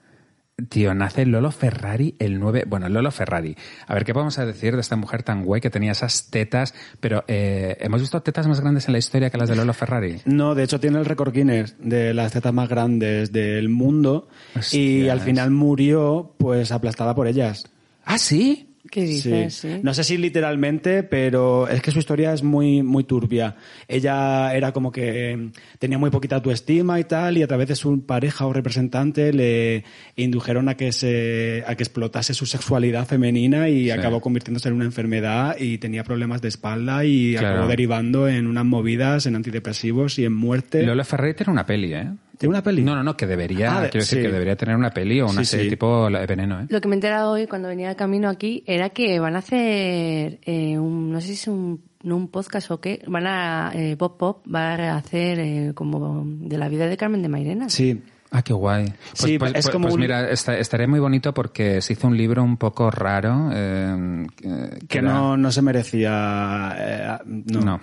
Tío, 0.69 0.93
nace 0.93 1.25
Lolo 1.25 1.53
Ferrari 1.53 2.17
el 2.19 2.41
9... 2.41 2.65
Bueno, 2.67 2.89
Lolo 2.89 3.13
Ferrari. 3.13 3.57
A 3.87 3.95
ver, 3.95 4.05
¿qué 4.05 4.13
podemos 4.13 4.37
decir 4.37 4.75
de 4.75 4.81
esta 4.81 4.97
mujer 4.97 5.23
tan 5.23 5.45
guay 5.45 5.61
que 5.61 5.71
tenía 5.71 5.93
esas 5.93 6.31
tetas? 6.31 6.75
Pero, 6.99 7.25
eh, 7.29 7.77
¿hemos 7.79 8.01
visto 8.01 8.21
tetas 8.23 8.49
más 8.49 8.61
grandes 8.61 8.89
en 8.89 8.93
la 8.93 8.99
historia 8.99 9.31
que 9.31 9.39
las 9.39 9.49
de 9.49 9.55
Lolo 9.55 9.73
Ferrari? 9.73 10.21
No, 10.25 10.57
de 10.57 10.65
hecho 10.65 10.81
tiene 10.81 10.99
el 10.99 11.05
récord 11.05 11.33
Guinness 11.33 11.77
de 11.79 12.13
las 12.13 12.33
tetas 12.33 12.53
más 12.53 12.69
grandes 12.69 13.31
del 13.31 13.69
mundo 13.69 14.29
y 14.73 15.09
al 15.09 15.21
final 15.21 15.53
murió 15.53 16.35
pues 16.39 16.73
aplastada 16.73 17.15
por 17.15 17.29
ellas. 17.29 17.71
¿Ah, 18.05 18.19
sí? 18.19 18.69
¿Qué 18.91 19.03
dices? 19.03 19.55
Sí. 19.55 19.81
No 19.83 19.93
sé 19.93 20.03
si 20.05 20.17
literalmente, 20.17 21.03
pero 21.03 21.69
es 21.69 21.83
que 21.83 21.91
su 21.91 21.99
historia 21.99 22.33
es 22.33 22.43
muy, 22.43 22.83
muy 22.83 23.05
turbia. 23.05 23.57
Ella 23.87 24.55
era 24.55 24.73
como 24.73 24.91
que 24.93 25.33
eh, 25.33 25.51
tenía 25.79 25.99
muy 25.99 26.11
poquita 26.11 26.37
autoestima 26.37 26.99
y 26.99 27.05
tal, 27.05 27.37
y 27.37 27.43
a 27.43 27.47
través 27.47 27.69
de 27.69 27.77
su 27.77 28.07
pareja 28.07 28.47
o 28.47 28.53
representante 28.53 29.33
le 29.33 29.85
indujeron 30.17 30.69
a 30.69 30.77
que 30.77 30.93
se, 30.93 31.65
a 31.67 31.75
que 31.75 31.83
explotase 31.83 32.33
su 32.35 32.47
sexualidad 32.47 33.07
femenina 33.07 33.69
y 33.69 33.91
acabó 33.91 34.21
convirtiéndose 34.21 34.69
en 34.69 34.75
una 34.77 34.85
enfermedad 34.85 35.57
y 35.59 35.79
tenía 35.79 36.05
problemas 36.05 36.41
de 36.41 36.49
espalda 36.49 37.05
y 37.05 37.33
Claro. 37.33 37.49
acabó 37.49 37.69
derivando 37.69 38.29
en 38.29 38.47
unas 38.47 38.65
movidas, 38.65 39.27
en 39.27 39.37
antidepresivos 39.37 40.19
y 40.19 40.25
en 40.25 40.33
muerte. 40.33 40.83
Lolo 40.83 41.05
Ferrari 41.05 41.35
tiene 41.35 41.53
una 41.53 41.67
peli, 41.67 41.93
¿eh? 41.93 42.09
¿Tiene 42.39 42.51
una 42.55 42.63
peli? 42.63 42.83
No, 42.83 42.95
no, 42.95 43.03
no, 43.03 43.17
que 43.17 43.27
debería, 43.27 43.73
Ah, 43.79 43.81
quiero 43.91 43.99
decir 44.05 44.23
que 44.23 44.29
debería 44.31 44.57
tener 44.57 44.77
una 44.77 44.91
peli 44.91 45.21
o 45.21 45.27
una 45.27 45.41
Sí, 45.45 45.51
serie 45.51 45.65
sí. 45.67 45.71
tipo 45.71 46.09
La 46.09 46.21
de 46.21 46.27
Veneno, 46.27 46.61
¿eh? 46.61 46.67
Lo 46.69 46.81
que 46.81 46.89
me 46.89 46.95
he 46.95 46.99
enterado 46.99 47.33
hoy 47.33 47.47
cuando 47.47 47.69
venía 47.69 47.89
de 47.89 47.97
camino 47.97 48.29
aquí 48.29 48.63
era 48.67 48.91
que 48.91 49.19
van 49.21 49.35
a 49.37 49.41
hacer 49.41 50.39
eh, 50.45 50.79
un, 50.79 51.13
no 51.13 51.21
sé 51.21 51.27
si 51.29 51.33
es 51.35 51.49
un, 51.49 51.83
no 52.03 52.17
un 52.17 52.29
podcast 52.29 52.71
o 52.71 52.81
qué, 52.81 53.03
van 53.09 53.27
a, 53.27 53.73
eh, 53.75 53.97
Pop 53.97 54.17
Pop 54.19 54.47
va 54.55 54.75
a 54.75 54.97
hacer 54.97 55.41
eh, 55.41 55.73
como 55.75 56.23
de 56.25 56.57
la 56.59 56.69
vida 56.69 56.87
de 56.87 56.97
Carmen 56.97 57.23
de 57.23 57.29
Mairena. 57.29 57.69
Sí. 57.69 58.01
Ah, 58.31 58.43
qué 58.43 58.53
guay. 58.53 58.85
Pues, 58.85 58.97
Sí, 59.15 59.39
pues- 59.39 59.53
es 59.55 59.65
pues- 59.65 59.71
como 59.73 59.85
pues 59.85 59.95
un- 59.95 60.01
mira, 60.01 60.31
esta- 60.31 60.59
estaría 60.59 60.87
muy 60.87 61.01
bonito 61.01 61.33
porque 61.33 61.81
se 61.81 61.95
hizo 61.95 62.07
un 62.09 62.17
libro 62.17 62.43
un 62.45 62.59
poco 62.59 62.91
raro. 62.91 63.51
eh, 63.55 64.27
que- 64.37 64.87
Que 64.87 64.99
era- 64.99 65.13
no, 65.15 65.37
no 65.39 65.51
se 65.51 65.63
merecía. 65.63 66.75
eh, 66.79 67.19
no. 67.25 67.61
No. 67.63 67.81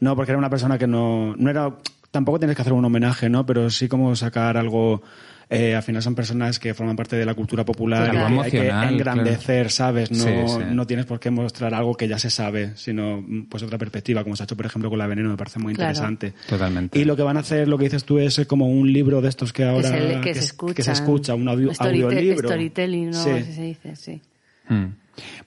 No, 0.00 0.16
porque 0.16 0.30
era 0.32 0.38
una 0.38 0.48
persona 0.48 0.78
que 0.78 0.86
no. 0.86 1.34
no 1.36 1.50
era, 1.50 1.74
tampoco 2.18 2.38
tienes 2.38 2.54
que 2.56 2.62
hacer 2.62 2.72
un 2.74 2.84
homenaje, 2.84 3.28
¿no? 3.28 3.46
Pero 3.46 3.70
sí 3.70 3.88
como 3.88 4.14
sacar 4.16 4.56
algo. 4.56 5.02
eh, 5.50 5.74
al 5.74 5.82
final 5.82 6.02
son 6.02 6.14
personas 6.14 6.58
que 6.58 6.74
forman 6.74 6.94
parte 6.94 7.16
de 7.16 7.24
la 7.24 7.32
cultura 7.32 7.64
popular 7.64 8.14
Algo 8.14 8.46
y 8.46 8.50
que 8.50 8.70
hay 8.70 8.88
que 8.88 8.94
engrandecer, 8.94 9.70
¿sabes? 9.70 10.10
No, 10.10 10.18
Sí, 10.18 10.30
sí. 10.46 10.58
no 10.74 10.86
tienes 10.86 11.06
por 11.06 11.18
qué 11.18 11.30
mostrar 11.30 11.72
algo 11.72 11.94
que 11.94 12.06
ya 12.06 12.18
se 12.18 12.28
sabe, 12.28 12.72
sino 12.76 13.22
mm, 13.26 13.46
pues 13.48 13.62
otra 13.62 13.78
perspectiva, 13.78 14.22
como 14.24 14.36
se 14.36 14.42
ha 14.42 14.44
hecho, 14.44 14.56
por 14.58 14.66
ejemplo, 14.66 14.90
con 14.90 14.98
la 14.98 15.06
veneno, 15.06 15.30
me 15.30 15.38
parece 15.38 15.58
muy 15.58 15.72
Claro. 15.74 15.90
interesante. 15.92 16.34
Totalmente. 16.46 16.98
Y 16.98 17.04
lo 17.06 17.16
que 17.16 17.22
van 17.22 17.38
a 17.38 17.40
hacer, 17.40 17.66
lo 17.66 17.78
que 17.78 17.84
dices 17.84 18.04
tú, 18.04 18.18
es 18.18 18.38
como 18.46 18.68
un 18.68 18.92
libro 18.92 19.22
de 19.22 19.30
estos 19.30 19.54
que 19.54 19.64
ahora. 19.64 19.90
que 19.90 19.96
se, 19.98 20.14
que 20.16 20.20
que 20.20 20.34
se 20.34 20.40
se 20.40 20.46
escucha. 20.48 20.74
que 20.74 20.82
se 20.82 20.92
escucha, 20.92 21.34
un 21.34 21.48
audio, 21.48 21.72
audiolibro. 21.78 22.46
Storytelling, 22.48 23.10
¿no? 23.12 23.24
Sí. 23.24 23.30
Así 23.30 23.52
se 23.54 23.62
dice, 23.62 23.96
sí. 23.96 24.20
Mm. 24.68 24.84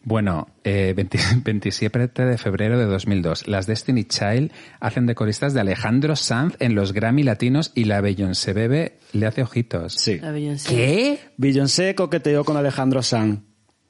Bueno, 0.03 0.47
eh, 0.63 0.93
20 0.95 1.19
27 1.43 2.07
de 2.25 2.37
febrero 2.37 2.77
de 2.79 2.85
2002, 2.85 3.47
las 3.47 3.67
Destiny 3.67 4.03
Child 4.05 4.51
hacen 4.79 5.05
de 5.05 5.13
coristas 5.13 5.53
de 5.53 5.59
Alejandro 5.61 6.15
Sanz 6.15 6.55
en 6.59 6.73
los 6.73 6.91
Grammy 6.93 7.21
Latinos 7.23 7.71
y 7.75 7.83
la 7.83 8.01
Beyoncé 8.01 8.53
Bebe 8.53 8.97
le 9.13 9.27
hace 9.27 9.43
ojitos. 9.43 9.93
Sí. 9.93 10.17
La 10.19 10.31
Beyoncé. 10.31 10.69
¿Qué? 10.75 11.19
Beyoncé 11.37 11.93
coqueteó 11.93 12.43
con 12.43 12.57
Alejandro 12.57 13.03
Sanz. 13.03 13.41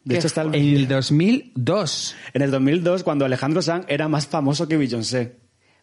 De 0.04 0.15
hecho, 0.17 0.28
está 0.28 0.41
el- 0.41 0.56
En 0.56 0.76
el 0.76 0.88
2002. 0.88 2.15
en 2.34 2.41
el 2.41 2.52
2002, 2.52 3.04
cuando 3.04 3.24
Alejandro 3.24 3.62
Sanz 3.62 3.86
era 3.88 4.08
más 4.08 4.28
famoso 4.28 4.67
que 4.67 4.76
Beyoncé. 4.78 5.38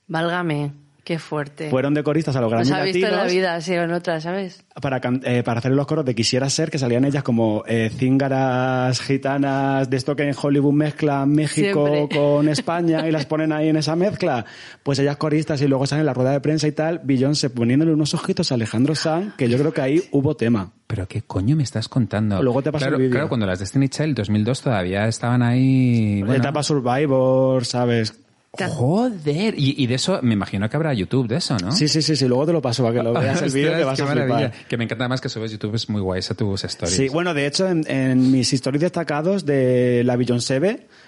Válgame, 0.09 0.73
qué 1.09 1.19
fuerte. 1.19 1.71
Fueron 1.71 1.95
de 1.95 2.03
coristas 2.03 2.37
a 2.37 2.43
los 2.43 2.51
Grammy 2.51 2.71
ha 2.71 2.83
visto 2.83 2.99
en 2.99 3.05
la 3.05 3.23
Latinos 3.23 3.33
vida, 3.33 3.55
así 3.55 3.73
o 3.73 3.83
en 3.83 3.93
otra, 3.93 4.21
¿sabes? 4.21 4.63
para, 4.79 5.01
eh, 5.23 5.43
para 5.43 5.61
hacer 5.61 5.73
los 5.73 5.87
coros 5.87 6.05
de 6.05 6.15
Quisiera 6.15 6.51
Ser, 6.51 6.71
que 6.71 6.77
salían 6.77 7.07
ellas 7.07 7.23
como 7.23 7.65
eh, 7.67 7.91
cíngaras 7.97 9.01
gitanas 9.01 9.89
de 9.89 9.97
esto 9.97 10.15
que 10.15 10.25
en 10.25 10.35
Hollywood 10.39 10.75
mezclan 10.75 11.31
México 11.31 11.89
Siempre. 11.89 12.15
con 12.15 12.47
España 12.51 13.09
y 13.09 13.11
las 13.11 13.25
ponen 13.25 13.53
ahí 13.53 13.71
en 13.71 13.79
esa 13.79 13.97
mezcla. 13.97 14.45
Pues 14.83 14.99
ellas 14.99 15.17
coristas 15.17 15.63
y 15.63 15.67
luego 15.67 15.87
salen 15.87 16.01
en 16.01 16.07
la 16.07 16.13
rueda 16.13 16.33
de 16.33 16.41
prensa 16.41 16.69
y 16.69 16.73
tal, 16.73 17.01
Beyoncé 17.03 17.49
poniéndole 17.49 17.95
unos 17.95 18.13
ojitos 18.13 18.53
a 18.53 18.57
Alejandro 18.57 18.95
Sanz, 18.95 19.35
que 19.37 19.49
yo 19.49 19.57
creo 19.57 19.73
que 19.73 19.81
ahí 19.81 20.03
hubo 20.13 20.37
tema. 20.37 20.73
¿Pero 20.87 21.09
qué 21.09 21.23
coño 21.23 21.57
me 21.57 21.63
estás 21.63 21.89
contando? 21.89 22.43
Luego 22.43 22.61
te 22.61 22.71
paso 22.71 22.83
claro, 22.83 22.97
el 22.97 23.03
vídeo. 23.05 23.13
Claro, 23.13 23.29
cuando 23.29 23.47
las 23.47 23.61
Destiny 23.61 23.89
Child 23.89 24.15
2002 24.15 24.61
todavía 24.61 25.09
estaban 25.09 25.43
ahí... 25.43 26.21
bueno. 26.21 26.35
Etapa 26.35 26.63
Survivor, 26.63 27.65
¿sabes? 27.65 28.28
Joder. 28.57 29.55
Y, 29.57 29.75
y 29.83 29.87
de 29.87 29.95
eso, 29.95 30.21
me 30.23 30.35
imagino 30.35 30.69
que 30.69 30.77
habrá 30.77 30.93
YouTube 30.95 31.29
de 31.29 31.37
eso, 31.37 31.57
¿no? 31.59 31.71
Sí, 31.73 31.87
sí, 31.87 32.03
sí, 32.03 32.17
sí, 32.17 32.27
luego 32.27 32.47
te 32.47 32.53
lo 32.53 32.63
paso 32.63 32.83
para 32.83 32.95
que 32.97 33.03
lo 33.03 33.13
veas 33.21 33.43
el 33.43 33.51
vídeo 33.53 33.77
que 33.77 33.85
vas 33.85 34.01
a 34.01 34.05
maravilla. 34.05 34.51
flipar. 34.51 34.69
Que 34.69 34.77
me 34.77 34.85
encanta 34.85 35.09
más 35.09 35.21
que 35.21 35.29
subes 35.29 35.53
YouTube, 35.53 35.75
es 35.75 35.89
muy 35.89 36.01
guay, 36.01 36.21
a 36.29 36.35
tus 36.35 36.65
stories. 36.65 36.97
Sí, 36.97 37.09
bueno, 37.09 37.35
de 37.35 37.47
hecho, 37.47 37.69
en, 37.69 37.85
en 37.89 38.31
mis 38.31 38.53
stories 38.53 38.81
destacados 38.81 39.45
de 39.45 40.03
la 40.05 40.17
Beyoncé, 40.17 40.59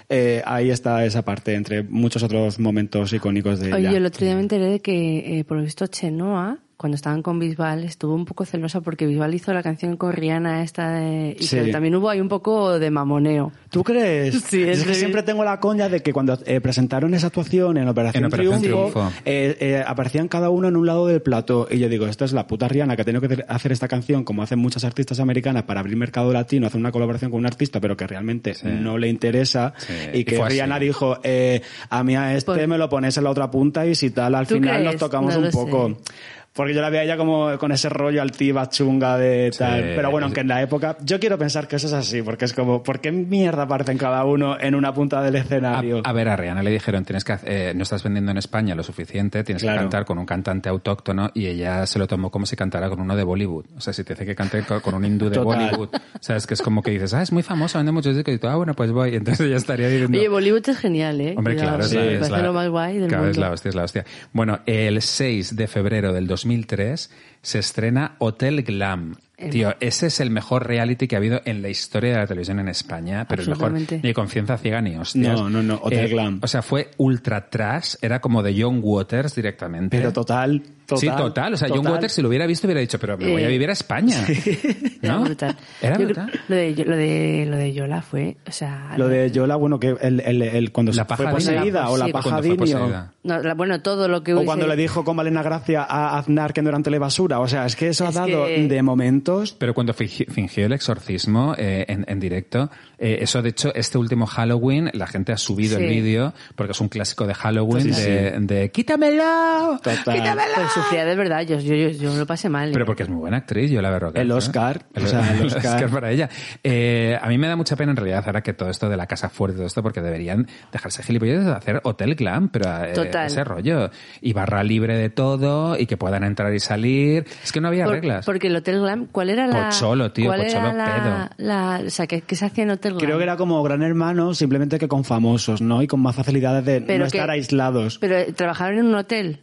eh, 0.08 0.42
ahí 0.44 0.70
está 0.70 1.04
esa 1.04 1.22
parte, 1.22 1.54
entre 1.54 1.82
muchos 1.82 2.22
otros 2.22 2.58
momentos 2.58 3.12
icónicos 3.12 3.58
de 3.60 3.68
ella. 3.68 3.76
Oye, 3.76 3.96
el 3.96 4.06
otro 4.06 4.24
día 4.24 4.34
me 4.34 4.42
enteré 4.42 4.66
de 4.66 4.80
que, 4.80 5.38
eh, 5.38 5.44
por 5.44 5.56
lo 5.56 5.62
visto, 5.62 5.86
Chenoa, 5.86 6.58
cuando 6.80 6.96
estaban 6.96 7.20
con 7.20 7.38
Bisbal, 7.38 7.84
estuvo 7.84 8.14
un 8.14 8.24
poco 8.24 8.46
celosa 8.46 8.80
porque 8.80 9.06
Bisbal 9.06 9.34
hizo 9.34 9.52
la 9.52 9.62
canción 9.62 9.98
con 9.98 10.14
Rihanna 10.14 10.62
esta 10.62 10.92
de... 10.92 11.36
Y 11.38 11.44
Sí. 11.44 11.56
que 11.56 11.70
también 11.72 11.94
hubo 11.94 12.08
ahí 12.08 12.22
un 12.22 12.28
poco 12.30 12.78
de 12.78 12.90
mamoneo. 12.90 13.52
¿Tú 13.68 13.84
crees? 13.84 14.34
Sí, 14.48 14.62
es 14.62 14.78
es 14.78 14.84
que 14.84 14.94
siempre 14.94 15.22
tengo 15.22 15.44
la 15.44 15.60
coña 15.60 15.90
de 15.90 16.00
que 16.00 16.14
cuando 16.14 16.38
eh, 16.46 16.62
presentaron 16.62 17.12
esa 17.12 17.26
actuación 17.26 17.76
en 17.76 17.86
Operación, 17.86 18.24
En 18.24 18.28
Operación 18.28 18.62
Triunfo, 18.62 18.90
Triunfo. 18.92 19.12
eh, 19.26 19.56
eh, 19.60 19.84
aparecían 19.86 20.26
cada 20.28 20.48
uno 20.48 20.68
en 20.68 20.76
un 20.76 20.86
lado 20.86 21.06
del 21.06 21.20
plato. 21.20 21.68
Y 21.70 21.78
yo 21.80 21.90
digo, 21.90 22.06
esta 22.06 22.24
es 22.24 22.32
la 22.32 22.46
puta 22.46 22.66
Rihanna 22.66 22.96
que 22.96 23.02
ha 23.02 23.04
tenido 23.04 23.20
que 23.28 23.44
hacer- 23.46 23.72
esta 23.72 23.86
canción, 23.86 24.24
como 24.24 24.42
hacen 24.42 24.58
muchas 24.58 24.82
artistas 24.84 25.20
americanas, 25.20 25.64
para 25.64 25.80
abrir 25.80 25.96
mercado 25.98 26.32
latino, 26.32 26.66
hacer 26.66 26.80
una 26.80 26.92
colaboración 26.92 27.30
con 27.30 27.40
un 27.40 27.46
artista, 27.46 27.78
pero 27.78 27.94
que 27.94 28.06
realmente 28.06 28.54
no 28.64 28.96
le 28.96 29.08
interesa. 29.08 29.74
Sí. 29.76 29.92
Y 30.14 30.18
Y 30.20 30.24
que 30.24 30.36
fue 30.36 30.46
así. 30.46 30.54
Rihanna 30.54 30.78
dijo, 30.78 31.18
eh, 31.22 31.60
a 31.90 32.02
mí 32.02 32.16
a 32.16 32.34
este 32.34 32.66
me 32.66 32.78
lo 32.78 32.88
pones 32.88 33.18
en 33.18 33.24
la 33.24 33.30
otra 33.30 33.50
punta 33.50 33.84
y 33.86 33.94
si 33.94 34.10
tal, 34.10 34.34
al 34.34 34.46
¿Tú 34.46 34.54
final 34.54 34.82
nos 34.84 34.96
tocamos 34.96 35.34
No 35.36 35.40
un 35.44 35.50
poco. 35.50 35.88
sé. 35.88 36.12
Porque 36.60 36.74
yo 36.74 36.82
la 36.82 36.90
veía 36.90 37.04
ella 37.04 37.16
como 37.16 37.56
con 37.56 37.72
ese 37.72 37.88
rollo 37.88 38.20
altiva, 38.20 38.68
chunga 38.68 39.16
de 39.16 39.50
tal. 39.56 39.80
Sí. 39.80 39.88
Pero 39.96 40.10
bueno, 40.10 40.26
aunque 40.26 40.40
en 40.40 40.48
la 40.48 40.60
época. 40.60 40.98
Yo 41.02 41.18
quiero 41.18 41.38
pensar 41.38 41.66
que 41.66 41.76
eso 41.76 41.86
es 41.86 41.94
así, 41.94 42.20
porque 42.20 42.44
es 42.44 42.52
como, 42.52 42.82
¿por 42.82 43.00
qué 43.00 43.10
mierda 43.12 43.62
aparecen 43.62 43.96
cada 43.96 44.22
uno 44.26 44.58
en 44.60 44.74
una 44.74 44.92
punta 44.92 45.22
del 45.22 45.36
escenario? 45.36 46.02
a 46.04 46.12
ver, 46.12 46.28
a 46.28 46.36
Rihanna 46.36 46.62
le 46.62 46.70
dijeron, 46.70 47.02
tienes 47.06 47.24
que, 47.24 47.32
hacer- 47.32 47.48
eh, 47.50 47.72
no 47.74 47.82
estás 47.82 48.02
vendiendo 48.02 48.30
en 48.30 48.36
España 48.36 48.74
lo 48.74 48.82
suficiente, 48.82 49.42
tienes 49.42 49.62
Claro. 49.62 49.78
que 49.78 49.84
cantar 49.84 50.04
con 50.04 50.18
un 50.18 50.26
cantante 50.26 50.68
autóctono 50.68 51.30
y 51.32 51.46
ella 51.46 51.86
se 51.86 51.98
lo 51.98 52.06
tomó 52.06 52.30
como 52.30 52.44
si 52.44 52.56
cantara 52.56 52.90
con 52.90 53.00
uno 53.00 53.16
de 53.16 53.24
Bollywood. 53.24 53.64
O 53.78 53.80
sea, 53.80 53.94
si 53.94 54.04
te 54.04 54.12
dice 54.12 54.26
que 54.26 54.34
cante 54.34 54.62
co- 54.64 54.82
con 54.82 54.94
un 54.94 55.04
hindú 55.06 55.30
de 55.30 55.36
Total. 55.36 55.70
Bollywood, 55.70 55.88
sabes 56.20 56.46
que 56.46 56.52
es 56.52 56.60
como 56.60 56.82
que 56.82 56.90
dices, 56.90 57.14
ah, 57.14 57.22
es 57.22 57.32
muy 57.32 57.42
famoso, 57.42 57.78
vende 57.78 57.92
muchos 57.92 58.14
discos 58.14 58.34
y 58.34 58.38
tú, 58.38 58.48
ah, 58.48 58.56
bueno, 58.56 58.74
pues 58.74 58.92
voy. 58.92 59.14
Entonces 59.14 59.46
ella 59.46 59.56
estaría 59.56 59.88
diciendo... 59.88 60.18
Oye, 60.18 60.28
Bollywood 60.28 60.68
es 60.68 60.76
genial, 60.78 61.20
¿eh? 61.22 61.34
Hombre, 61.38 61.56
claro, 61.56 61.82
es 61.84 61.94
la, 61.94 62.04
es 62.04 62.18
parece 62.18 62.30
la- 62.30 62.42
lo 62.42 62.52
más 62.52 62.68
guay 62.68 62.98
del 62.98 63.08
claro, 63.08 63.22
mundo. 63.24 63.30
es 63.30 63.38
la 63.38 63.50
hostia, 63.50 63.68
es 63.70 63.74
la 63.74 63.84
hostia. 63.84 64.04
Bueno, 64.34 64.58
el 64.66 65.00
6 65.00 65.56
de 65.56 65.66
febrero 65.66 66.12
del 66.12 66.26
2003 66.50 67.10
se 67.42 67.58
estrena 67.58 68.16
Hotel 68.18 68.62
Glam. 68.62 69.16
El- 69.36 69.50
Tío, 69.50 69.74
ese 69.80 70.08
es 70.08 70.20
el 70.20 70.28
mejor 70.30 70.66
reality 70.66 71.08
que 71.08 71.16
ha 71.16 71.18
habido 71.18 71.40
en 71.46 71.62
la 71.62 71.70
historia 71.70 72.12
de 72.12 72.18
la 72.18 72.26
televisión 72.26 72.58
en 72.60 72.68
España, 72.68 73.26
pero 73.26 73.40
el 73.42 73.48
mejor 73.48 73.72
ni 74.02 74.12
confianza 74.12 74.58
ciega 74.58 74.82
ni 74.82 74.96
hostias. 74.96 75.38
No, 75.40 75.48
no, 75.48 75.62
no, 75.62 75.80
Hotel 75.82 76.10
Glam. 76.10 76.40
O 76.42 76.46
sea, 76.46 76.60
fue 76.60 76.90
ultra 76.98 77.48
trash, 77.48 77.94
era 78.02 78.20
como 78.20 78.42
de 78.42 78.60
John 78.62 78.80
Waters 78.82 79.34
directamente. 79.34 79.96
Pero 79.96 80.12
total. 80.12 80.62
Sí, 80.96 81.08
total. 81.08 81.54
O 81.54 81.56
sea, 81.56 81.68
John 81.68 81.78
total. 81.78 81.92
Waters, 81.92 82.12
si 82.12 82.22
lo 82.22 82.28
hubiera 82.28 82.46
visto, 82.46 82.66
hubiera 82.66 82.80
dicho, 82.80 82.98
pero 82.98 83.16
me 83.18 83.30
voy 83.30 83.42
a 83.42 83.46
Eh, 83.46 83.50
vivir 83.50 83.68
a 83.70 83.72
España. 83.72 84.24
Era 85.02 85.14
¿No? 85.14 85.24
brutal. 85.24 85.56
Era 85.80 85.98
brutal. 85.98 86.30
Lo 86.48 86.56
de, 86.56 86.84
lo, 86.84 86.96
de, 86.96 87.46
lo 87.48 87.56
de 87.56 87.72
Yola 87.72 88.02
fue, 88.02 88.36
o 88.46 88.52
sea... 88.52 88.94
Lo 88.96 89.08
de 89.08 89.30
Yola, 89.30 89.56
bueno, 89.56 89.78
que 89.80 89.96
el, 90.00 90.20
el, 90.20 90.42
el- 90.42 90.72
cuando 90.72 90.92
La 90.92 91.06
se 91.08 91.16
fue 91.16 91.26
poseída 91.30 91.88
o 91.90 91.96
la 91.96 92.06
Sí, 92.06 92.12
paja 92.12 92.36
poseída. 92.56 93.12
no, 93.22 93.38
la- 93.42 93.54
bueno, 93.54 93.80
todo 93.80 94.08
lo 94.08 94.22
que 94.22 94.32
O 94.34 94.36
hubiese- 94.38 94.46
cuando 94.46 94.66
le 94.66 94.76
dijo 94.76 95.04
con 95.04 95.16
Malena 95.16 95.42
Gracia 95.42 95.82
a 95.84 96.18
Aznar 96.18 96.52
que 96.52 96.62
no 96.62 96.68
eran 96.68 96.82
telebasura. 96.82 97.40
O 97.40 97.48
sea, 97.48 97.66
es 97.66 97.76
que 97.76 97.88
eso 97.88 98.06
Es 98.08 98.16
ha 98.16 98.20
dado 98.26 98.46
que- 98.46 98.68
de 98.68 98.82
momentos. 98.82 99.52
Pero 99.58 99.74
cuando 99.74 99.94
fingi- 99.94 100.28
fingió 100.30 100.66
el 100.66 100.72
exorcismo 100.72 101.54
eh, 101.56 101.84
en, 101.88 102.04
en 102.08 102.20
directo, 102.20 102.70
eh, 102.98 103.18
eso 103.20 103.40
de 103.42 103.50
hecho, 103.50 103.74
este 103.74 103.96
último 103.98 104.26
Halloween, 104.26 104.90
la 104.92 105.06
gente 105.06 105.32
ha 105.32 105.36
subido 105.36 105.78
Sí. 105.78 105.84
el 105.84 105.90
vídeo, 105.90 106.34
porque 106.56 106.72
es 106.72 106.80
un 106.80 106.88
clásico 106.88 107.26
de 107.26 107.34
Halloween, 107.34 107.94
Sí, 107.94 108.02
de, 108.02 108.34
de 108.40 108.70
¡quítamelo! 108.70 109.78
Total. 109.82 110.14
¡Quítamelo! 110.14 110.52
Sufría 110.82 111.04
de 111.04 111.14
verdad, 111.16 111.42
yo, 111.42 111.58
yo, 111.58 111.74
yo, 111.74 111.88
yo 111.90 112.12
me 112.12 112.18
lo 112.18 112.26
pasé 112.26 112.48
mal. 112.48 112.70
Pero 112.72 112.84
¿eh? 112.84 112.86
porque 112.86 113.02
es 113.04 113.08
muy 113.08 113.18
buena 113.20 113.38
actriz, 113.38 113.70
yo 113.70 113.80
la 113.82 113.90
veo. 113.90 114.12
El 114.14 114.30
Oscar, 114.32 114.82
o 114.94 115.06
sea, 115.06 115.32
el 115.32 115.46
Oscar. 115.46 115.88
para 115.90 116.10
ella. 116.10 116.28
Eh, 116.62 117.18
a 117.20 117.28
mí 117.28 117.38
me 117.38 117.48
da 117.48 117.56
mucha 117.56 117.76
pena 117.76 117.90
en 117.92 117.96
realidad 117.96 118.22
ahora 118.26 118.42
que 118.42 118.52
todo 118.52 118.68
esto 118.70 118.88
de 118.88 118.96
la 118.96 119.06
casa 119.06 119.28
fuerte, 119.28 119.56
todo 119.56 119.66
esto, 119.66 119.82
porque 119.82 120.00
deberían 120.00 120.46
dejarse 120.72 121.02
gilipollas 121.02 121.44
de 121.44 121.52
hacer 121.52 121.80
hotel 121.84 122.14
glam, 122.14 122.48
pero 122.48 122.84
eh, 122.84 122.92
Total. 122.94 123.26
ese 123.26 123.44
rollo. 123.44 123.90
Y 124.20 124.32
barra 124.32 124.62
libre 124.62 124.96
de 124.96 125.10
todo, 125.10 125.78
y 125.78 125.86
que 125.86 125.96
puedan 125.96 126.24
entrar 126.24 126.52
y 126.54 126.60
salir. 126.60 127.24
Es 127.42 127.52
que 127.52 127.60
no 127.60 127.68
había 127.68 127.84
Por- 127.84 127.94
reglas. 127.94 128.26
Porque 128.26 128.46
el 128.48 128.56
Hotel 128.56 128.80
Glam, 128.80 129.06
¿cuál 129.06 129.30
era 129.30 129.46
la... 129.46 129.68
Pocholo, 129.70 130.12
tío, 130.12 130.26
¿cuál 130.26 130.42
Pocholo 130.44 130.68
era 130.70 130.72
la, 130.72 131.30
la- 131.36 131.82
o 131.86 131.90
sea, 131.90 132.06
¿qué, 132.06 132.22
qué 132.22 132.34
se 132.36 132.46
hacía 132.46 132.64
en 132.64 132.70
Hotel 132.70 132.92
Glam? 132.92 133.04
Creo 133.04 133.18
que 133.18 133.24
era 133.24 133.36
como 133.36 133.62
Gran 133.62 133.82
Hermano, 133.82 134.34
simplemente 134.34 134.78
que 134.78 134.88
con 134.88 135.04
famosos, 135.04 135.60
¿no? 135.60 135.82
Y 135.82 135.86
con 135.86 136.00
más 136.00 136.16
facilidades 136.16 136.64
de 136.64 136.80
Pero 136.80 137.04
no 137.04 137.10
que- 137.10 137.16
estar 137.18 137.30
aislados. 137.30 137.98
Pero 137.98 138.16
eh, 138.18 138.32
trabajaban 138.32 138.78
en 138.78 138.86
un 138.86 138.94
hotel. 138.94 139.40